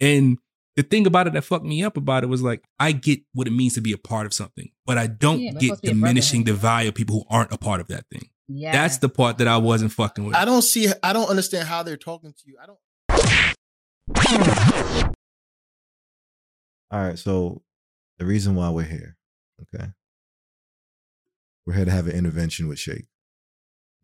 And 0.00 0.38
the 0.76 0.82
thing 0.82 1.06
about 1.06 1.26
it 1.26 1.32
that 1.32 1.42
fucked 1.44 1.64
me 1.64 1.82
up 1.84 1.96
about 1.96 2.24
it 2.24 2.26
was 2.26 2.42
like, 2.42 2.62
I 2.78 2.92
get 2.92 3.20
what 3.32 3.46
it 3.46 3.52
means 3.52 3.74
to 3.74 3.80
be 3.80 3.92
a 3.92 3.98
part 3.98 4.26
of 4.26 4.34
something, 4.34 4.70
but 4.86 4.98
I 4.98 5.06
don't 5.06 5.40
Yeah, 5.40 5.52
get 5.52 5.62
supposed 5.62 5.80
to 5.82 5.86
be 5.86 5.88
a 5.90 5.94
diminishing 5.94 6.44
the 6.44 6.52
value 6.52 6.88
of 6.88 6.94
people 6.94 7.20
who 7.20 7.24
aren't 7.34 7.52
a 7.52 7.58
part 7.58 7.80
of 7.80 7.86
that 7.88 8.04
thing. 8.10 8.28
Yeah. 8.48 8.72
That's 8.72 8.98
the 8.98 9.08
part 9.08 9.38
that 9.38 9.48
I 9.48 9.56
wasn't 9.56 9.92
fucking 9.92 10.24
with. 10.24 10.34
I 10.36 10.44
don't 10.44 10.62
see. 10.62 10.88
I 11.02 11.12
don't 11.12 11.30
understand 11.30 11.66
how 11.68 11.82
they're 11.82 11.96
talking 11.96 12.32
to 12.32 12.42
you. 12.44 12.58
I 12.62 12.66
don't. 12.66 12.78
All 16.90 17.00
right, 17.00 17.18
so 17.18 17.62
the 18.18 18.26
reason 18.26 18.54
why 18.54 18.68
we're 18.70 18.82
here, 18.84 19.16
okay? 19.62 19.86
We're 21.66 21.74
here 21.74 21.86
to 21.86 21.90
have 21.90 22.06
an 22.06 22.12
intervention 22.14 22.68
with 22.68 22.78
Shake. 22.78 23.06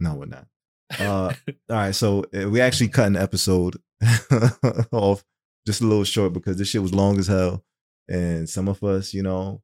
No, 0.01 0.15
we're 0.15 0.27
not. 0.27 0.47
Uh, 0.99 1.33
all 1.69 1.77
right, 1.77 1.95
so 1.95 2.25
uh, 2.37 2.51
we 2.51 2.61
actually 2.61 2.89
cut 2.89 3.07
an 3.07 3.15
episode 3.15 3.77
off 4.91 5.25
just 5.65 5.81
a 5.83 5.87
little 5.87 6.03
short 6.03 6.33
because 6.33 6.57
this 6.57 6.67
shit 6.67 6.83
was 6.83 6.93
long 6.93 7.17
as 7.17 7.29
hell, 7.29 7.65
and 8.09 8.49
some 8.49 8.67
of 8.67 8.83
us, 8.83 9.15
you 9.15 9.23
know, 9.23 9.63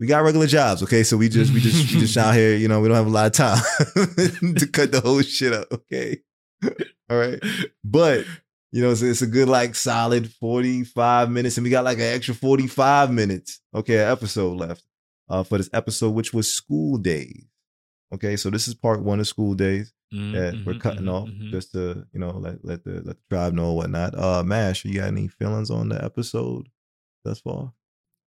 we 0.00 0.06
got 0.06 0.24
regular 0.24 0.46
jobs, 0.46 0.82
okay? 0.84 1.02
So 1.02 1.18
we 1.18 1.28
just 1.28 1.52
we 1.52 1.60
just 1.60 1.92
we 1.92 2.00
just 2.00 2.16
out 2.16 2.34
here, 2.34 2.56
you 2.56 2.66
know, 2.66 2.80
we 2.80 2.88
don't 2.88 2.96
have 2.96 3.06
a 3.06 3.10
lot 3.10 3.26
of 3.26 3.32
time 3.32 3.62
to 4.56 4.66
cut 4.72 4.90
the 4.90 5.02
whole 5.04 5.20
shit 5.20 5.52
up, 5.52 5.70
okay? 5.70 6.22
All 7.10 7.18
right, 7.18 7.38
but 7.84 8.24
you 8.72 8.80
know, 8.80 8.90
it's, 8.90 9.02
it's 9.02 9.20
a 9.20 9.26
good 9.26 9.50
like 9.50 9.74
solid 9.74 10.32
45 10.32 11.30
minutes, 11.30 11.58
and 11.58 11.64
we 11.64 11.70
got 11.70 11.84
like 11.84 11.98
an 11.98 12.04
extra 12.04 12.34
45 12.34 13.10
minutes, 13.12 13.60
okay, 13.74 13.98
episode 13.98 14.56
left 14.56 14.82
uh, 15.28 15.42
for 15.42 15.58
this 15.58 15.68
episode, 15.74 16.14
which 16.14 16.32
was 16.32 16.50
School 16.50 16.96
Daze. 16.96 17.51
Okay, 18.12 18.36
so 18.36 18.50
this 18.50 18.68
is 18.68 18.74
part 18.74 19.02
one 19.02 19.20
of 19.20 19.26
School 19.26 19.54
Daze 19.54 19.92
that 20.10 20.62
we're 20.66 20.74
Mhm, 20.74 20.80
cutting 20.80 21.04
mhm, 21.04 21.12
off 21.12 21.28
mhm. 21.30 21.50
just 21.50 21.72
to 21.72 22.06
you 22.12 22.20
know 22.20 22.32
let 22.36 22.62
let 22.64 22.84
the 22.84 23.00
let 23.00 23.16
the 23.16 23.16
tribe 23.30 23.54
know 23.54 23.68
and 23.68 23.76
whatnot. 23.76 24.14
Uh, 24.18 24.42
Mash, 24.44 24.84
you 24.84 25.00
got 25.00 25.08
any 25.08 25.28
feelings 25.28 25.70
on 25.70 25.88
the 25.88 26.04
episode 26.04 26.68
thus 27.24 27.40
far? 27.40 27.72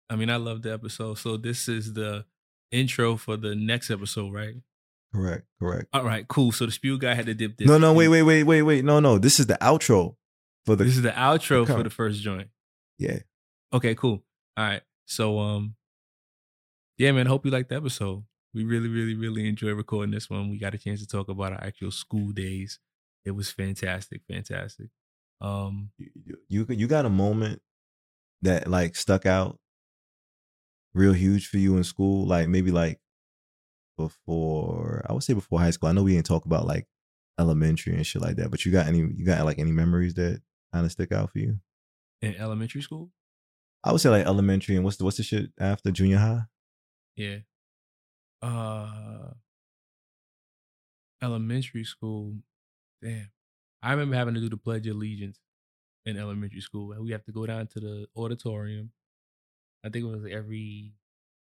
I 0.10 0.16
mean, 0.16 0.30
I 0.32 0.38
love 0.38 0.64
the 0.64 0.74
episode. 0.74 1.20
So 1.20 1.38
this 1.38 1.68
is 1.68 1.94
the 1.94 2.26
intro 2.72 3.16
for 3.18 3.38
the 3.38 3.54
next 3.56 3.92
episode, 3.92 4.34
right? 4.34 4.56
Correct, 5.14 5.46
correct. 5.60 5.88
All 5.94 6.04
right, 6.04 6.28
cool. 6.28 6.52
So 6.52 6.66
the 6.66 6.72
spew 6.72 6.98
guy 6.98 7.14
had 7.14 7.28
to 7.28 7.34
dip 7.36 7.58
this. 7.58 7.68
No, 7.68 7.78
no, 7.78 7.94
wait, 7.94 8.08
wait, 8.08 8.24
wait, 8.24 8.44
wait, 8.44 8.64
wait. 8.64 8.84
No, 8.84 9.00
no. 9.00 9.18
This 9.20 9.40
is 9.40 9.46
the 9.48 9.58
outro 9.62 10.16
for 10.66 10.76
the 10.76 10.84
This 10.84 10.98
is 10.98 11.04
the 11.04 11.12
outro 11.12 11.66
for 11.68 11.84
the 11.84 11.90
first 11.92 12.22
joint. 12.22 12.50
yeah. 12.98 13.20
Okay, 13.72 13.94
cool. 13.96 14.24
All 14.58 14.64
right. 14.66 14.82
So 15.06 15.38
um 15.40 15.76
yeah, 16.98 17.12
man, 17.12 17.26
hope 17.28 17.46
you 17.46 17.52
liked 17.52 17.70
the 17.70 17.76
episode. 17.76 18.24
We 18.56 18.64
really, 18.64 18.88
really, 18.88 19.16
really 19.16 19.48
enjoy 19.48 19.72
recording 19.74 20.12
this 20.12 20.30
one. 20.30 20.50
We 20.50 20.58
got 20.58 20.74
a 20.74 20.78
chance 20.78 21.02
to 21.02 21.08
talk 21.08 21.28
about 21.30 21.52
our 21.52 21.64
actual 21.64 21.92
school 21.92 22.32
days. 22.32 22.80
It 23.26 23.32
was 23.32 23.52
fantastic, 23.52 24.22
fantastic. 24.28 24.88
Um 25.42 25.92
You 25.98 26.38
you, 26.48 26.66
you 26.70 26.88
got 26.88 27.06
a 27.06 27.10
moment 27.10 27.62
that 28.42 28.68
like 28.68 28.96
stuck 28.96 29.26
out 29.26 29.60
real 30.94 31.14
huge 31.14 31.48
for 31.48 31.58
you 31.58 31.76
in 31.78 31.84
school, 31.84 32.26
like 32.26 32.48
maybe 32.48 32.72
like 32.72 33.00
before 33.98 35.06
I 35.10 35.14
would 35.14 35.24
say 35.24 35.34
before 35.34 35.60
high 35.60 35.72
school. 35.72 35.90
I 35.90 35.92
know 35.92 36.04
we 36.04 36.14
didn't 36.14 36.26
talk 36.26 36.46
about 36.46 36.66
like 36.66 36.88
elementary 37.40 37.94
and 37.94 38.06
shit 38.08 38.22
like 38.22 38.38
that, 38.38 38.50
but 38.52 38.66
you 38.66 38.72
got 38.72 38.88
any 38.88 39.00
you 39.00 39.26
got 39.26 39.46
like 39.46 39.60
any 39.60 39.72
memories 39.72 40.14
that 40.16 40.42
kind 40.74 40.86
of 40.86 40.92
stick 40.92 41.12
out 41.12 41.32
for 41.32 41.40
you? 41.40 41.60
in 42.22 42.36
elementary 42.36 42.82
school? 42.82 43.12
I 43.84 43.92
would 43.92 44.02
say 44.02 44.10
like 44.10 44.26
elementary 44.26 44.76
and 44.76 44.84
what's 44.84 44.98
the 44.98 45.04
what's 45.04 45.18
the 45.18 45.24
shit 45.24 45.52
after 45.60 45.92
junior 45.92 46.18
high? 46.18 46.44
Yeah. 47.16 47.40
Uh 48.42 49.34
elementary 51.22 51.84
school. 51.84 52.36
Damn. 53.02 53.32
I 53.82 53.92
remember 53.92 54.16
having 54.16 54.36
to 54.36 54.40
do 54.42 54.50
the 54.50 54.58
Pledge 54.58 54.88
of 54.88 54.96
Allegiance 54.96 55.40
in 56.06 56.18
elementary 56.18 56.62
school. 56.62 56.96
We 57.02 57.12
have 57.12 57.26
to 57.26 57.34
go 57.34 57.46
down 57.46 57.68
to 57.70 57.80
the 57.82 58.08
auditorium. 58.18 58.94
I 59.84 59.90
think 59.90 60.06
it 60.06 60.10
was 60.10 60.26
every 60.26 60.96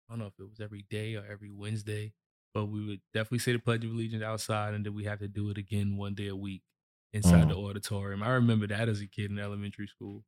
I 0.08 0.12
don't 0.12 0.20
know 0.20 0.26
if 0.26 0.38
it 0.38 0.48
was 0.48 0.60
every 0.60 0.82
day 0.82 1.16
or 1.16 1.26
every 1.26 1.50
Wednesday, 1.50 2.14
but 2.54 2.66
we 2.66 2.86
would 2.86 3.02
definitely 3.14 3.40
say 3.40 3.52
the 3.52 3.60
Pledge 3.60 3.84
of 3.84 3.92
Allegiance 3.92 4.24
outside 4.24 4.74
and 4.74 4.86
then 4.86 4.94
we 4.94 5.04
have 5.04 5.20
to 5.20 5.28
do 5.28 5.50
it 5.50 5.58
again 5.58 5.96
one 5.96 6.14
day 6.14 6.28
a 6.28 6.36
week 6.36 6.64
inside 7.12 7.48
the 7.48 7.56
auditorium. 7.56 8.22
I 8.22 8.30
remember 8.30 8.66
that 8.68 8.88
as 8.88 9.00
a 9.02 9.08
kid 9.08 9.30
in 9.30 9.38
elementary 9.38 9.88
school. 9.88 10.24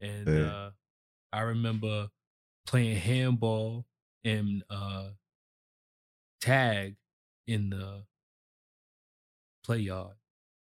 And 0.00 0.36
Yeah. 0.36 0.36
uh 0.36 0.72
I 1.32 1.42
remember 1.42 2.10
playing 2.66 2.96
handball 2.98 3.86
and 4.24 4.64
uh 4.70 5.10
tag 6.42 6.96
in 7.46 7.70
the 7.70 8.04
play 9.64 9.78
yard. 9.78 10.16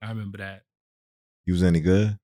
I 0.02 0.10
remember 0.10 0.38
that. 0.38 0.64
You 1.46 1.54
was 1.54 1.64
any 1.64 1.80
good? 1.80 2.18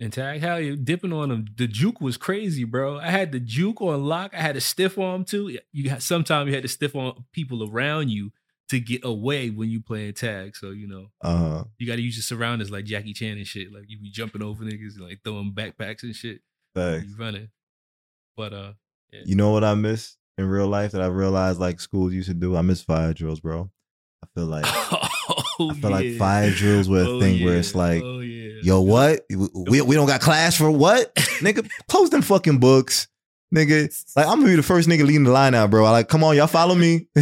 And 0.00 0.12
tag, 0.12 0.40
hell, 0.40 0.58
you 0.58 0.76
dipping 0.76 1.12
on 1.12 1.28
them. 1.28 1.44
The 1.56 1.66
juke 1.66 2.00
was 2.00 2.16
crazy, 2.16 2.64
bro. 2.64 2.98
I 2.98 3.10
had 3.10 3.32
the 3.32 3.40
juke 3.40 3.82
on 3.82 4.04
lock. 4.04 4.32
I 4.34 4.40
had 4.40 4.56
a 4.56 4.60
stiff 4.60 4.98
arm 4.98 5.24
too. 5.24 5.58
You 5.72 5.90
had, 5.90 6.02
sometimes 6.02 6.48
you 6.48 6.54
had 6.54 6.62
to 6.62 6.68
stiff 6.68 6.96
on 6.96 7.24
people 7.32 7.68
around 7.70 8.08
you 8.08 8.32
to 8.70 8.80
get 8.80 9.04
away 9.04 9.50
when 9.50 9.68
you 9.68 9.82
playing 9.82 10.14
tag. 10.14 10.56
So 10.56 10.70
you 10.70 10.86
know 10.86 11.08
Uh 11.20 11.64
you 11.76 11.86
got 11.86 11.96
to 11.96 12.02
use 12.02 12.16
your 12.16 12.22
surroundings 12.22 12.70
like 12.70 12.86
Jackie 12.86 13.12
Chan 13.12 13.36
and 13.36 13.46
shit. 13.46 13.72
Like 13.72 13.84
you 13.88 14.00
be 14.00 14.10
jumping 14.10 14.42
over 14.42 14.64
niggas 14.64 14.94
and 14.96 15.06
like 15.06 15.20
throwing 15.22 15.52
backpacks 15.52 16.02
and 16.02 16.14
shit. 16.14 16.40
facts. 16.74 17.04
You 17.06 17.16
running, 17.18 17.48
but 18.36 18.52
uh, 18.54 18.72
yeah. 19.12 19.20
You 19.24 19.34
know 19.34 19.50
what 19.50 19.64
I 19.64 19.74
miss 19.74 20.16
in 20.40 20.48
real 20.48 20.66
life 20.68 20.92
that 20.92 21.00
I 21.02 21.06
realized 21.06 21.60
like 21.60 21.80
schools 21.80 22.12
used 22.12 22.28
to 22.28 22.34
do? 22.34 22.56
I 22.56 22.62
miss 22.62 22.82
fire 22.82 23.12
drills, 23.12 23.40
bro. 23.40 23.70
I 24.22 24.26
feel 24.34 24.46
like 24.46 24.64
Oh, 24.66 25.70
I 25.70 25.74
feel 25.74 25.90
like 25.90 26.16
fire 26.16 26.50
drills 26.50 26.88
were 26.88 27.02
a 27.02 27.08
Oh, 27.08 27.20
thing 27.20 27.44
where 27.44 27.56
it's 27.56 27.74
like, 27.74 28.02
oh, 28.02 28.20
yeah. 28.20 28.60
yo, 28.62 28.80
what? 28.80 29.20
We, 29.30 29.80
we 29.82 29.94
don't 29.94 30.06
got 30.06 30.20
class 30.20 30.56
for 30.56 30.70
what? 30.70 31.14
nigga, 31.40 31.68
close 31.88 32.10
them 32.10 32.22
fucking 32.22 32.58
books. 32.58 33.08
Nigga, 33.54 33.92
like 34.16 34.26
I'm 34.26 34.36
gonna 34.38 34.46
be 34.50 34.56
the 34.56 34.62
first 34.62 34.88
nigga 34.88 35.04
leading 35.04 35.24
the 35.24 35.32
line 35.32 35.54
out, 35.54 35.70
bro. 35.70 35.84
I 35.84 35.90
like, 35.90 36.08
come 36.08 36.22
on, 36.24 36.36
y'all 36.36 36.46
follow 36.46 36.74
me. 36.74 37.08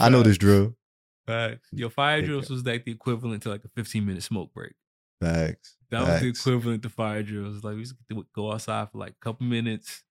I 0.00 0.08
know 0.08 0.22
this 0.22 0.36
drill. 0.38 0.74
Facts. 1.26 1.68
Your 1.72 1.88
fire 1.90 2.18
Yeah. 2.18 2.26
drills 2.26 2.50
was 2.50 2.64
like 2.66 2.84
the 2.84 2.90
equivalent 2.92 3.42
to 3.44 3.50
like 3.50 3.64
a 3.64 3.68
15 3.76 4.04
minute 4.04 4.22
smoke 4.24 4.52
break. 4.52 4.72
Facts. 5.20 5.76
That 5.90 6.00
was 6.06 6.20
the 6.20 6.28
equivalent 6.28 6.82
to 6.82 6.88
fire 6.88 7.22
drills. 7.22 7.62
Like 7.62 7.74
we 7.74 7.80
used 7.80 7.94
to 8.10 8.26
go 8.34 8.52
outside 8.52 8.90
for 8.90 8.98
like 8.98 9.12
a 9.12 9.24
couple 9.24 9.46
minutes. 9.46 10.02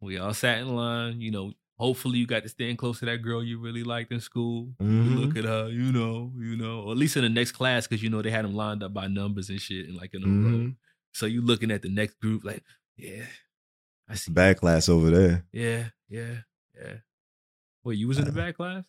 We 0.00 0.18
all 0.18 0.34
sat 0.34 0.58
in 0.58 0.68
line. 0.76 1.20
You 1.20 1.30
know, 1.30 1.52
hopefully 1.76 2.18
you 2.18 2.26
got 2.26 2.42
to 2.44 2.48
stand 2.48 2.78
close 2.78 3.00
to 3.00 3.06
that 3.06 3.18
girl 3.22 3.42
you 3.42 3.58
really 3.58 3.82
liked 3.84 4.12
in 4.12 4.20
school. 4.20 4.74
You 4.80 4.86
Mhm. 4.86 5.18
look 5.26 5.36
at 5.36 5.44
her, 5.44 5.68
you 5.70 5.90
know, 5.92 6.32
you 6.38 6.56
know, 6.56 6.80
or 6.82 6.92
at 6.92 6.98
least 6.98 7.16
in 7.16 7.22
the 7.22 7.28
next 7.28 7.52
class 7.52 7.86
because 7.86 8.02
you 8.02 8.10
know 8.10 8.22
they 8.22 8.30
had 8.30 8.44
them 8.44 8.54
lined 8.54 8.82
up 8.82 8.92
by 8.94 9.06
numbers 9.08 9.50
and 9.50 9.60
shit 9.60 9.86
and 9.88 9.96
like 9.96 10.14
in 10.14 10.22
a 10.22 10.26
row. 10.26 10.32
Mhm. 10.58 10.76
So 11.12 11.26
you 11.26 11.42
looking 11.42 11.70
at 11.70 11.82
the 11.82 11.88
next 11.90 12.18
group 12.20 12.44
like, 12.44 12.62
yeah, 12.96 13.26
I 14.08 14.14
see. 14.14 14.32
Bad 14.32 14.58
class 14.58 14.88
over 14.88 15.10
there. 15.10 15.46
Yeah, 15.52 15.90
yeah, 16.08 16.42
yeah. 16.74 16.96
Wait, 17.84 17.98
you 17.98 18.08
was 18.08 18.18
in 18.18 18.24
the 18.24 18.32
back 18.32 18.56
class? 18.56 18.84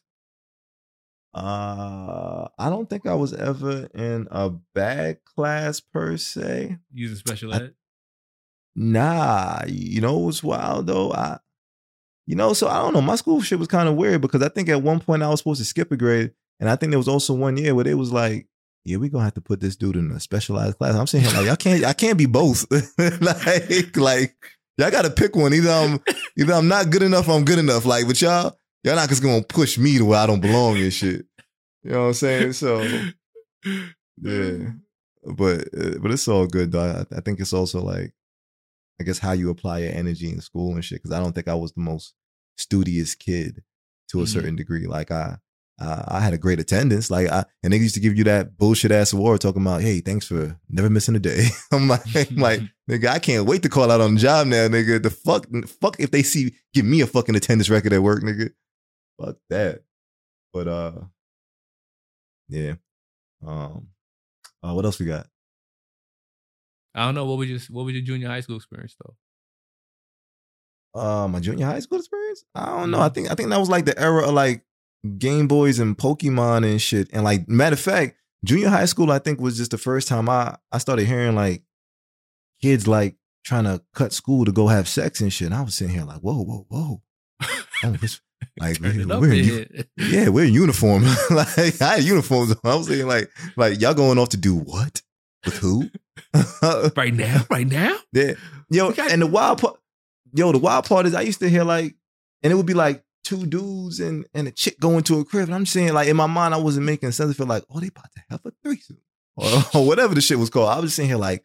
Uh, 1.33 2.47
I 2.57 2.69
don't 2.69 2.89
think 2.89 3.05
I 3.05 3.13
was 3.13 3.33
ever 3.33 3.89
in 3.93 4.27
a 4.31 4.51
bad 4.73 5.23
class 5.25 5.81
per 5.81 6.15
se. 6.17 6.77
Using 6.93 7.17
special 7.17 7.53
I- 7.53 7.57
ed? 7.57 7.75
Nah, 8.77 9.61
you 9.67 10.01
know 10.01 10.17
what's 10.17 10.43
wild 10.43 10.87
though? 10.87 11.11
I, 11.13 11.39
you 12.27 12.35
know, 12.35 12.53
so 12.53 12.67
I 12.67 12.81
don't 12.81 12.93
know. 12.93 13.01
My 13.01 13.15
school 13.15 13.41
shit 13.41 13.59
was 13.59 13.67
kind 13.67 13.87
of 13.87 13.95
weird 13.95 14.21
because 14.21 14.41
I 14.41 14.49
think 14.49 14.69
at 14.69 14.81
one 14.81 14.99
point 14.99 15.23
I 15.23 15.29
was 15.29 15.39
supposed 15.39 15.61
to 15.61 15.65
skip 15.65 15.91
a 15.91 15.97
grade, 15.97 16.31
And 16.59 16.69
I 16.69 16.75
think 16.75 16.91
there 16.91 16.99
was 16.99 17.07
also 17.07 17.33
one 17.33 17.57
year 17.57 17.75
where 17.75 17.83
they 17.83 17.93
was 17.93 18.11
like, 18.11 18.47
yeah, 18.83 18.97
we're 18.97 19.09
gonna 19.09 19.25
have 19.25 19.33
to 19.35 19.41
put 19.41 19.59
this 19.59 19.75
dude 19.75 19.95
in 19.95 20.11
a 20.11 20.19
specialized 20.19 20.77
class. 20.77 20.95
I'm 20.95 21.07
saying 21.07 21.25
like, 21.25 21.49
I 21.49 21.55
can't, 21.55 21.83
I 21.83 21.93
can't 21.93 22.17
be 22.17 22.27
both. 22.27 22.65
like, 23.21 23.97
like 23.97 24.35
y'all 24.77 24.91
gotta 24.91 25.09
pick 25.09 25.35
one. 25.35 25.53
Either 25.53 25.71
I'm, 25.71 25.99
either 26.37 26.53
I'm 26.53 26.67
not 26.67 26.89
good 26.89 27.03
enough, 27.03 27.27
or 27.27 27.35
I'm 27.35 27.45
good 27.45 27.59
enough. 27.59 27.85
Like, 27.85 28.07
but 28.07 28.21
y'all, 28.21 28.57
y'all 28.83 28.95
not 28.95 29.09
just 29.09 29.23
gonna 29.23 29.41
push 29.43 29.77
me 29.77 29.97
to 29.97 30.05
where 30.05 30.19
I 30.19 30.27
don't 30.27 30.41
belong 30.41 30.77
and 30.77 30.93
shit. 30.93 31.25
You 31.83 31.91
know 31.91 32.01
what 32.01 32.07
I'm 32.07 32.13
saying? 32.13 32.53
So, 32.53 32.81
yeah. 34.21 34.71
But, 35.23 35.67
uh, 35.75 35.97
but 36.01 36.11
it's 36.11 36.27
all 36.27 36.45
good 36.45 36.71
though. 36.71 37.05
I, 37.11 37.17
I 37.17 37.21
think 37.21 37.39
it's 37.39 37.53
also 37.53 37.81
like, 37.81 38.13
I 38.99 39.03
guess 39.03 39.19
how 39.19 39.33
you 39.33 39.49
apply 39.49 39.79
your 39.79 39.91
energy 39.91 40.29
in 40.29 40.39
school 40.41 40.73
and 40.73 40.83
shit. 40.85 41.03
Cause 41.03 41.11
I 41.11 41.19
don't 41.19 41.33
think 41.33 41.47
I 41.47 41.55
was 41.55 41.73
the 41.73 41.81
most 41.81 42.13
studious 42.57 43.13
kid 43.15 43.61
to 44.09 44.21
a 44.21 44.23
Mhm. 44.23 44.27
certain 44.27 44.55
degree. 44.55 44.87
Like 44.87 45.11
I, 45.11 45.37
uh, 45.79 46.03
I 46.07 46.21
had 46.21 46.33
a 46.33 46.37
great 46.37 46.59
attendance. 46.61 47.11
Like 47.11 47.27
I, 47.29 47.43
and 47.61 47.73
they 47.73 47.77
used 47.77 47.95
to 47.95 47.99
give 47.99 48.15
you 48.17 48.23
that 48.25 48.57
bullshit 48.57 48.91
ass 48.93 49.11
award 49.11 49.41
talking 49.41 49.61
about, 49.61 49.81
hey, 49.81 49.99
thanks 49.99 50.25
for 50.27 50.57
never 50.69 50.89
missing 50.89 51.15
a 51.15 51.19
day. 51.19 51.47
I'm 51.73 51.89
like, 51.89 52.01
I'm 52.15 52.37
like, 52.37 52.61
nigga, 52.89 53.07
I 53.07 53.19
can't 53.19 53.45
wait 53.45 53.63
to 53.63 53.69
call 53.69 53.91
out 53.91 53.99
on 53.99 54.15
the 54.15 54.21
job 54.21 54.47
now, 54.47 54.67
nigga. 54.69 55.03
The 55.03 55.09
fuck, 55.09 55.47
fuck 55.81 55.99
if 55.99 56.11
they 56.11 56.23
see 56.23 56.53
give 56.73 56.85
me 56.85 57.01
a 57.01 57.07
fucking 57.07 57.35
attendance 57.35 57.69
record 57.69 57.91
at 57.91 58.01
work, 58.03 58.23
nigga. 58.23 58.51
Fuck 59.19 59.35
that. 59.49 59.81
But 60.53 60.67
uh, 60.69 61.01
yeah. 62.47 62.75
Um, 63.45 63.87
uh, 64.63 64.73
what 64.73 64.85
else 64.85 64.99
we 64.99 65.05
got? 65.05 65.27
I 66.95 67.05
don't 67.05 67.15
know 67.15 67.25
what 67.25 67.37
was 67.37 67.49
your 67.49 67.59
what 67.69 67.83
was 67.85 67.93
your 67.93 68.03
junior 68.03 68.27
high 68.27 68.39
school 68.39 68.55
experience 68.55 68.95
though. 69.03 70.99
uh 70.99 71.27
my 71.27 71.39
junior 71.39 71.65
high 71.65 71.79
school 71.81 71.99
experience. 71.99 72.43
I 72.55 72.65
don't 72.65 72.91
know. 72.91 73.01
I 73.01 73.09
think 73.09 73.29
I 73.29 73.35
think 73.35 73.49
that 73.49 73.59
was 73.59 73.69
like 73.69 73.85
the 73.85 73.99
era 73.99 74.27
of 74.27 74.33
like 74.33 74.63
Game 75.17 75.47
Boys 75.47 75.79
and 75.79 75.97
Pokemon 75.97 76.65
and 76.69 76.81
shit. 76.81 77.09
And 77.13 77.23
like 77.23 77.47
matter 77.47 77.73
of 77.73 77.79
fact, 77.79 78.17
junior 78.43 78.69
high 78.69 78.85
school 78.85 79.11
I 79.11 79.19
think 79.19 79.39
was 79.39 79.57
just 79.57 79.71
the 79.71 79.77
first 79.77 80.07
time 80.07 80.29
I 80.29 80.57
I 80.71 80.77
started 80.77 81.05
hearing 81.05 81.35
like 81.35 81.63
kids 82.61 82.87
like 82.87 83.17
trying 83.43 83.65
to 83.65 83.81
cut 83.93 84.11
school 84.11 84.45
to 84.45 84.51
go 84.51 84.67
have 84.67 84.87
sex 84.87 85.21
and 85.21 85.31
shit. 85.31 85.47
And 85.47 85.55
I 85.55 85.61
was 85.61 85.75
sitting 85.75 85.93
here 85.93 86.03
like, 86.05 86.21
whoa, 86.21 86.43
whoa, 86.43 86.65
whoa. 86.67 87.01
Oh, 87.83 87.95
like 88.59 88.79
we're, 88.79 89.19
we're 89.19 89.33
in, 89.33 89.85
yeah, 89.97 90.29
we're 90.29 90.45
in 90.45 90.53
uniform. 90.53 91.03
like 91.29 91.81
I 91.81 91.95
had 91.95 92.03
uniforms. 92.03 92.55
I 92.63 92.75
was 92.75 92.87
saying 92.87 93.07
like 93.07 93.29
like 93.55 93.79
y'all 93.79 93.93
going 93.93 94.17
off 94.17 94.29
to 94.29 94.37
do 94.37 94.55
what 94.55 95.01
with 95.45 95.57
who? 95.57 95.89
right 96.95 97.13
now, 97.13 97.45
right 97.49 97.67
now. 97.67 97.97
Yeah. 98.11 98.33
Yo, 98.69 98.91
and 98.91 99.21
the 99.21 99.27
wild 99.27 99.61
part, 99.61 99.77
yo, 100.33 100.51
the 100.51 100.57
wild 100.57 100.85
part 100.85 101.05
is 101.05 101.15
I 101.15 101.21
used 101.21 101.39
to 101.39 101.49
hear 101.49 101.63
like, 101.63 101.95
and 102.43 102.51
it 102.51 102.55
would 102.55 102.65
be 102.65 102.73
like 102.73 103.03
two 103.23 103.45
dudes 103.45 103.99
and 103.99 104.25
and 104.33 104.47
a 104.47 104.51
chick 104.51 104.79
going 104.79 105.03
to 105.03 105.19
a 105.19 105.25
crib. 105.25 105.45
And 105.45 105.55
I'm 105.55 105.65
saying 105.65 105.93
like 105.93 106.07
in 106.07 106.15
my 106.15 106.27
mind, 106.27 106.53
I 106.53 106.57
wasn't 106.57 106.85
making 106.85 107.11
sense. 107.11 107.31
I 107.31 107.33
feel 107.33 107.47
like, 107.47 107.63
oh, 107.69 107.79
they 107.79 107.87
about 107.87 108.11
to 108.13 108.23
have 108.29 108.41
a 108.45 108.51
threesome. 108.63 108.99
Or, 109.35 109.47
or 109.73 109.87
whatever 109.87 110.15
the 110.15 110.21
shit 110.21 110.39
was 110.39 110.49
called. 110.49 110.69
I 110.69 110.75
was 110.75 110.85
just 110.85 110.95
sitting 110.97 111.09
here 111.09 111.17
like, 111.17 111.43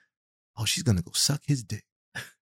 oh, 0.58 0.64
she's 0.64 0.82
gonna 0.82 1.02
go 1.02 1.12
suck 1.12 1.42
his 1.46 1.62
dick. 1.62 1.84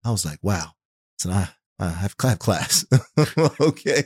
I 0.04 0.10
was 0.10 0.24
like, 0.24 0.38
wow. 0.42 0.72
So 1.18 1.30
I, 1.30 1.48
I 1.78 1.88
have, 1.88 2.14
I 2.22 2.28
have 2.28 2.38
class. 2.38 2.84
okay. 3.60 4.04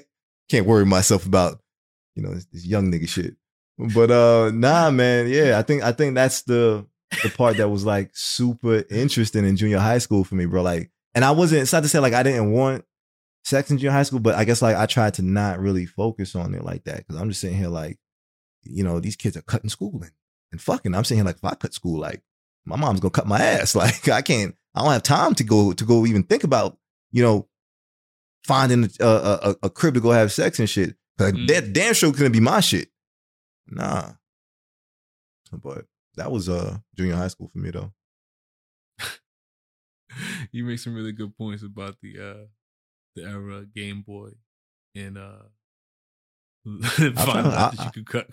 Can't 0.49 0.67
worry 0.67 0.85
myself 0.85 1.27
about, 1.27 1.61
you 2.15 2.23
know, 2.23 2.35
this, 2.35 2.47
this 2.47 2.67
young 2.67 2.91
nigga 2.91 3.09
shit. 3.09 3.37
But 3.79 4.11
uh 4.11 4.51
nah, 4.53 4.91
man, 4.91 5.29
yeah, 5.29 5.59
I 5.59 5.63
think 5.63 5.83
I 5.83 5.93
think 5.93 6.15
that's 6.15 6.43
the 6.43 6.87
the 7.23 7.31
part 7.31 7.57
that 7.59 7.69
was 7.69 7.85
like 7.85 8.11
super 8.15 8.85
interesting 8.91 9.45
in 9.47 9.57
junior 9.57 9.79
high 9.79 9.99
school 9.99 10.25
for 10.25 10.35
me, 10.35 10.47
bro. 10.47 10.63
Like, 10.63 10.91
and 11.15 11.25
I 11.25 11.31
wasn't. 11.33 11.63
It's 11.63 11.73
not 11.73 11.83
to 11.83 11.89
say 11.89 11.99
like 11.99 12.15
I 12.15 12.23
didn't 12.23 12.53
want 12.53 12.85
sex 13.45 13.71
in 13.71 13.79
junior 13.79 13.93
high 13.93 14.03
school, 14.05 14.21
but 14.21 14.35
I 14.35 14.45
guess 14.45 14.63
like 14.63 14.77
I 14.77 14.87
tried 14.87 15.15
to 15.15 15.23
not 15.23 15.59
really 15.61 15.87
focus 15.87 16.35
on 16.35 16.55
it 16.55 16.65
like 16.65 16.85
that 16.85 16.99
because 16.99 17.17
I'm 17.21 17.29
just 17.29 17.41
sitting 17.41 17.57
here 17.59 17.69
like, 17.69 17.99
you 18.63 18.85
know, 18.85 19.01
these 19.01 19.17
kids 19.17 19.37
are 19.37 19.43
cutting 19.43 19.71
school 19.71 20.01
and, 20.03 20.13
and 20.53 20.61
fucking. 20.61 20.95
I'm 20.95 21.05
sitting 21.05 21.19
here 21.19 21.27
like, 21.27 21.37
if 21.37 21.45
I 21.45 21.55
cut 21.55 21.75
school, 21.75 21.99
like 22.01 22.23
my 22.65 22.77
mom's 22.77 23.01
gonna 23.01 23.11
cut 23.11 23.27
my 23.27 23.41
ass. 23.41 23.75
Like 23.77 24.09
I 24.09 24.23
can't. 24.23 24.55
I 24.75 24.83
don't 24.83 24.93
have 24.93 25.03
time 25.03 25.35
to 25.35 25.45
go 25.45 25.73
to 25.73 25.85
go 25.85 26.07
even 26.07 26.23
think 26.23 26.45
about 26.45 26.79
you 27.11 27.23
know 27.23 27.49
finding 28.45 28.85
a 29.01 29.05
a, 29.05 29.33
a, 29.51 29.57
a 29.65 29.71
crib 29.71 29.95
to 29.95 30.01
go 30.01 30.11
have 30.13 30.33
sex 30.33 30.59
and 30.59 30.69
shit. 30.71 30.97
'Cause 31.19 31.33
Mm. 31.33 31.47
that 31.49 31.73
damn 31.75 31.93
sure 31.95 32.11
couldn't 32.13 32.33
be 32.33 32.41
my 32.41 32.61
shit. 32.61 32.89
Nah. 33.69 34.13
But 35.53 35.85
that 36.17 36.31
was 36.31 36.49
uh 36.49 36.79
junior 36.97 37.15
high 37.17 37.29
school 37.29 37.49
for 37.49 37.59
me 37.59 37.71
though. 37.71 37.93
you 40.53 40.65
make 40.65 40.79
some 40.79 40.95
really 40.95 41.13
good 41.13 41.37
points 41.37 41.63
about 41.63 41.97
the 42.03 42.19
uh 42.19 42.47
the 43.17 43.25
era 43.25 43.65
Game 43.75 44.03
Boy 44.03 44.31
and 44.95 45.19
uh 45.19 45.43
find 46.65 47.19
out 47.47 47.73
that 47.73 47.81
I- 47.81 47.85
you 47.85 47.91
could 48.03 48.07
cut. 48.07 48.29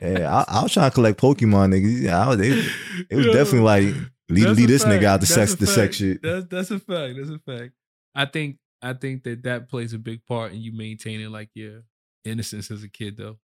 Yeah, 0.00 0.44
I, 0.48 0.58
I 0.58 0.62
was 0.62 0.72
trying 0.72 0.90
to 0.90 0.94
collect 0.94 1.20
Pokemon 1.20 1.72
niggas. 1.74 2.08
I 2.10 2.28
was, 2.28 2.40
it, 2.40 3.14
was 3.14 3.26
Yo, 3.26 3.32
definitely 3.32 3.60
like 3.60 3.94
lead, 4.28 4.56
lead 4.56 4.68
this 4.68 4.84
nigga 4.84 5.04
out 5.04 5.20
the 5.20 5.26
That's 5.26 5.34
sex 5.34 5.54
the 5.54 5.66
fact. 5.66 5.74
sex 5.74 5.96
shit. 5.96 6.22
That's 6.22 6.46
that's 6.46 6.70
a 6.70 6.78
fact. 6.78 7.14
That's 7.16 7.30
a 7.30 7.38
fact. 7.38 7.72
I 8.14 8.26
think 8.26 8.58
I 8.82 8.92
think 8.92 9.24
that 9.24 9.42
that 9.44 9.68
plays 9.68 9.92
a 9.92 9.98
big 9.98 10.24
part 10.26 10.52
in 10.52 10.60
you 10.60 10.72
maintaining 10.76 11.30
like 11.30 11.50
your 11.54 11.82
innocence 12.24 12.70
as 12.70 12.82
a 12.82 12.88
kid 12.88 13.16
though. 13.16 13.38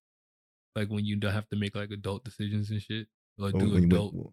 Like 0.76 0.88
when 0.88 1.04
you 1.04 1.16
don't 1.16 1.32
have 1.32 1.48
to 1.48 1.56
make 1.56 1.74
like 1.74 1.90
adult 1.90 2.24
decisions 2.24 2.70
and 2.70 2.80
shit 2.80 3.08
or 3.40 3.52
do 3.52 3.72
When 3.72 3.84
adult 3.84 4.14
what, 4.14 4.32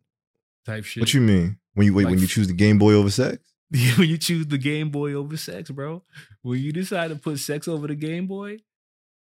type 0.65 0.85
shit. 0.85 1.01
what 1.01 1.13
you 1.13 1.21
mean 1.21 1.57
when 1.73 1.85
you 1.85 1.93
wait 1.93 2.05
when 2.05 2.19
you 2.19 2.27
choose 2.27 2.47
the 2.47 2.53
Game 2.53 2.77
Boy 2.77 2.93
over 2.93 3.09
sex? 3.09 3.37
when 3.97 4.07
you 4.07 4.17
choose 4.17 4.47
the 4.47 4.57
Game 4.57 4.89
Boy 4.89 5.13
over 5.13 5.37
sex, 5.37 5.69
bro. 5.69 6.03
When 6.41 6.59
you 6.59 6.71
decide 6.71 7.09
to 7.09 7.15
put 7.15 7.39
sex 7.39 7.67
over 7.67 7.87
the 7.87 7.95
Game 7.95 8.27
Boy, 8.27 8.59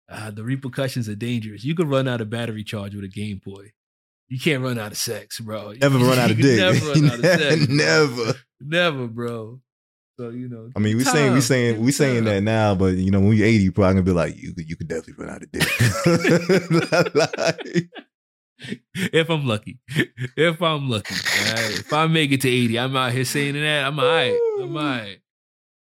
uh, 0.09 0.31
the 0.31 0.45
repercussions 0.45 1.09
are 1.09 1.15
dangerous. 1.15 1.65
You 1.65 1.75
could 1.75 1.89
run 1.89 2.09
out 2.09 2.21
of 2.21 2.31
battery 2.31 2.65
charge 2.65 2.95
with 2.95 3.05
a 3.05 3.09
Game 3.09 3.41
Boy. 3.45 3.73
You 4.29 4.39
can't 4.39 4.63
run 4.63 4.79
out 4.79 4.93
of 4.93 4.99
sex, 4.99 5.41
bro. 5.41 5.73
Never 5.81 5.99
run 5.99 6.19
out 6.19 6.31
of 6.31 6.37
dick. 6.37 6.59
Never 6.59 6.87
run 6.87 7.05
out 7.07 7.19
of 7.19 7.25
sex. 7.41 7.69
Never. 7.69 8.35
Never, 8.61 9.07
bro. 9.09 9.61
So 10.19 10.31
you 10.31 10.49
know. 10.49 10.71
I 10.75 10.81
mean, 10.81 10.97
we 10.97 11.05
time, 11.05 11.15
saying 11.15 11.33
we 11.35 11.41
saying 11.41 11.81
we 11.81 11.93
saying 11.93 12.25
that 12.25 12.43
now, 12.43 12.75
but 12.75 12.95
you 12.95 13.11
know, 13.11 13.21
when 13.21 13.37
you 13.37 13.45
eighty, 13.45 13.65
you 13.65 13.73
probably 13.73 13.95
gonna 13.95 14.03
be 14.05 14.13
like, 14.13 14.37
you 14.37 14.55
could 14.55 14.69
you 14.69 14.77
could 14.77 14.89
definitely 14.89 15.25
run 15.25 15.35
out 15.35 15.43
of 15.43 15.53
dick. 17.63 17.89
If 19.13 19.31
I'm 19.31 19.47
lucky. 19.47 19.79
If 20.37 20.61
I'm 20.63 20.89
lucky. 20.89 21.15
right? 21.15 21.71
If 21.79 21.93
I 21.93 22.07
make 22.07 22.33
it 22.33 22.41
to 22.43 22.49
80, 22.49 22.79
I'm 22.79 22.97
out 22.97 23.13
here 23.13 23.25
saying 23.25 23.55
that. 23.55 23.85
I'm 23.87 23.99
all 23.99 24.05
right. 24.07 24.39
I'm 24.61 24.77
all 24.77 24.83
right. 24.83 25.19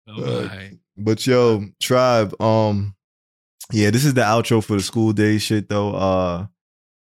I'm 0.08 0.18
all 0.24 0.44
Uh. 0.44 0.70
But 0.96 1.26
yo, 1.26 1.64
tribe, 1.80 2.40
um, 2.40 2.94
yeah, 3.72 3.90
this 3.90 4.04
is 4.04 4.14
the 4.14 4.20
outro 4.20 4.62
for 4.62 4.76
the 4.76 4.82
School 4.82 5.12
Daze 5.12 5.42
shit 5.42 5.68
though. 5.68 5.92
Uh 5.94 6.46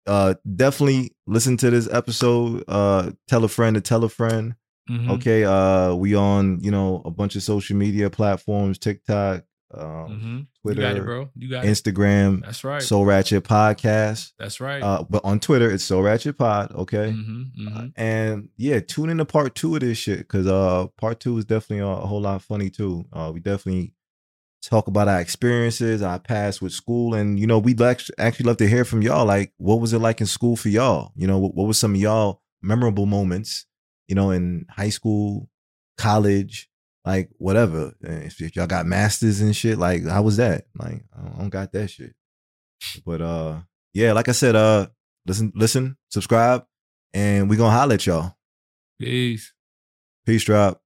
uh 0.08 0.34
definitely 0.56 1.16
listen 1.26 1.58
to 1.58 1.70
this 1.70 1.88
episode. 1.92 2.64
Uh 2.68 3.12
tell 3.28 3.44
a 3.44 3.48
friend 3.48 3.76
to 3.76 3.82
tell 3.82 4.04
a 4.04 4.10
friend. 4.10 4.56
Mhm. 4.90 5.10
Okay. 5.12 5.44
Uh 5.46 5.94
we 5.96 6.16
on, 6.16 6.60
you 6.64 6.72
know, 6.72 7.02
a 7.06 7.12
bunch 7.12 7.36
of 7.36 7.44
social 7.44 7.78
media 7.78 8.10
platforms, 8.10 8.78
TikTok, 8.80 9.44
um, 9.74 9.80
Mhm. 9.82 10.48
Twitter, 10.62 10.82
You 10.82 10.88
got 10.88 10.98
it, 10.98 11.04
bro. 11.04 11.30
You 11.36 11.50
got 11.50 11.66
it. 11.66 11.68
Instagram. 11.68 12.42
That's 12.46 12.64
right. 12.64 12.82
Soul 12.82 13.06
Ratchet 13.06 13.44
Podcast. 13.44 14.32
That's 14.40 14.60
right. 14.62 14.82
Uh, 14.82 15.04
but 15.10 15.24
on 15.26 15.40
Twitter, 15.40 15.70
it's 15.70 15.84
Soul 15.84 16.04
Ratchet 16.04 16.38
Pod. 16.38 16.72
Okay. 16.74 17.12
Mhm, 17.12 17.52
mhm. 17.60 17.94
And 17.96 18.50
yeah, 18.58 18.80
tune 18.80 19.10
in 19.10 19.18
to 19.18 19.26
part 19.26 19.56
two 19.56 19.76
of 19.76 19.82
this 19.82 19.98
shit 19.98 20.20
because 20.20 20.48
uh 20.48 20.88
part 20.98 21.20
two 21.20 21.38
is 21.38 21.46
definitely 21.46 21.80
a, 21.80 21.88
a 21.88 22.08
whole 22.08 22.22
lot 22.22 22.42
funny 22.42 22.70
too. 22.70 23.06
Uh 23.12 23.32
we 23.34 23.40
definitely 23.42 23.94
talk 24.62 24.88
about 24.88 25.08
our 25.08 25.22
experiences, 25.22 26.02
our 26.02 26.20
past 26.20 26.62
with 26.62 26.72
school, 26.74 27.14
and 27.14 27.40
you 27.40 27.46
know, 27.48 27.60
we'd 27.60 27.82
actually 27.82 28.46
love 28.46 28.58
to 28.58 28.68
hear 28.68 28.84
from 28.86 29.02
y'all. 29.02 29.26
Like, 29.26 29.54
what 29.58 29.80
was 29.80 29.94
it 29.94 30.00
like 30.00 30.20
in 30.22 30.28
school 30.28 30.56
for 30.56 30.70
y'all? 30.70 31.12
You 31.16 31.28
know, 31.28 31.38
what, 31.38 31.54
what 31.56 31.68
was 31.68 31.78
some 31.78 31.94
of 31.94 32.02
y'all 32.02 32.42
memorable 32.62 33.06
moments, 33.06 33.66
you 34.08 34.16
know, 34.16 34.32
in 34.32 34.66
high 34.70 34.90
school, 34.90 35.50
college, 35.98 36.70
like 37.08 37.30
whatever. 37.38 37.94
If, 38.02 38.56
y'all 38.56 38.68
got 38.68 38.86
masters 38.86 39.40
and 39.40 39.56
shit, 39.56 39.80
like 39.80 40.06
how 40.06 40.22
was 40.24 40.38
that? 40.38 40.66
Like, 40.78 41.06
I 41.18 41.22
don't, 41.22 41.36
I 41.36 41.38
don't 41.40 41.50
got 41.50 41.72
that 41.72 41.90
shit. 41.90 42.14
But 43.06 43.22
uh 43.22 43.62
yeah, 43.94 44.12
like 44.12 44.28
I 44.28 44.34
said, 44.34 44.56
uh 44.56 44.88
listen, 45.26 45.54
listen, 45.56 45.98
subscribe, 46.10 46.66
and 47.14 47.50
we 47.50 47.56
gonna 47.56 47.72
holler 47.72 47.94
at 47.94 48.06
y'all. 48.06 48.36
Peace. 49.00 49.54
Peace, 50.26 50.44
drop. 50.44 50.82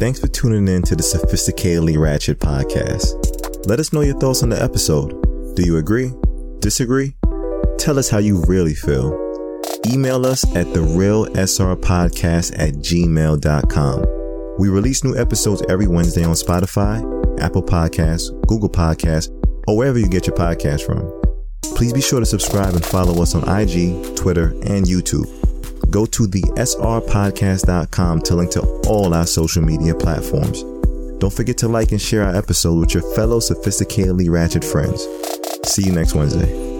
Thanks 0.00 0.18
for 0.18 0.26
tuning 0.26 0.66
in 0.66 0.82
to 0.82 0.96
the 0.96 1.02
Sophisticatedly 1.04 1.96
Ratchet 1.96 2.40
podcast. 2.40 3.66
Let 3.66 3.78
us 3.78 3.92
know 3.92 4.00
your 4.00 4.18
thoughts 4.18 4.42
on 4.42 4.48
the 4.48 4.60
episode. 4.60 5.10
Do 5.54 5.62
you 5.64 5.76
agree? 5.76 6.12
Disagree? 6.58 7.14
Tell 7.78 7.98
us 7.98 8.10
how 8.10 8.18
you 8.18 8.42
really 8.48 8.74
feel. 8.74 9.23
Email 9.86 10.24
us 10.24 10.44
at 10.56 10.72
the 10.72 10.80
real 10.80 11.24
SR 11.36 11.76
podcast 11.76 12.58
at 12.58 12.74
gmail.com. 12.74 14.04
We 14.58 14.68
release 14.68 15.04
new 15.04 15.16
episodes 15.16 15.62
every 15.68 15.86
Wednesday 15.86 16.24
on 16.24 16.34
Spotify, 16.34 17.02
Apple 17.40 17.62
Podcasts, 17.62 18.30
Google 18.46 18.70
Podcasts, 18.70 19.28
or 19.66 19.76
wherever 19.76 19.98
you 19.98 20.08
get 20.08 20.26
your 20.26 20.36
podcast 20.36 20.86
from. 20.86 21.12
Please 21.76 21.92
be 21.92 22.00
sure 22.00 22.20
to 22.20 22.26
subscribe 22.26 22.74
and 22.74 22.84
follow 22.84 23.22
us 23.22 23.34
on 23.34 23.42
IG, 23.42 24.16
Twitter, 24.16 24.48
and 24.62 24.86
YouTube. 24.86 25.26
Go 25.90 26.06
to 26.06 26.26
the 26.26 26.42
srpodcast.com 26.56 28.22
to 28.22 28.34
link 28.34 28.50
to 28.52 28.60
all 28.88 29.12
our 29.12 29.26
social 29.26 29.62
media 29.62 29.94
platforms. 29.94 30.62
Don't 31.18 31.32
forget 31.32 31.58
to 31.58 31.68
like 31.68 31.92
and 31.92 32.00
share 32.00 32.24
our 32.24 32.34
episode 32.34 32.78
with 32.78 32.94
your 32.94 33.02
fellow 33.14 33.38
sophisticatedly 33.38 34.30
ratchet 34.30 34.64
friends. 34.64 35.06
See 35.64 35.84
you 35.84 35.92
next 35.92 36.14
Wednesday. 36.14 36.73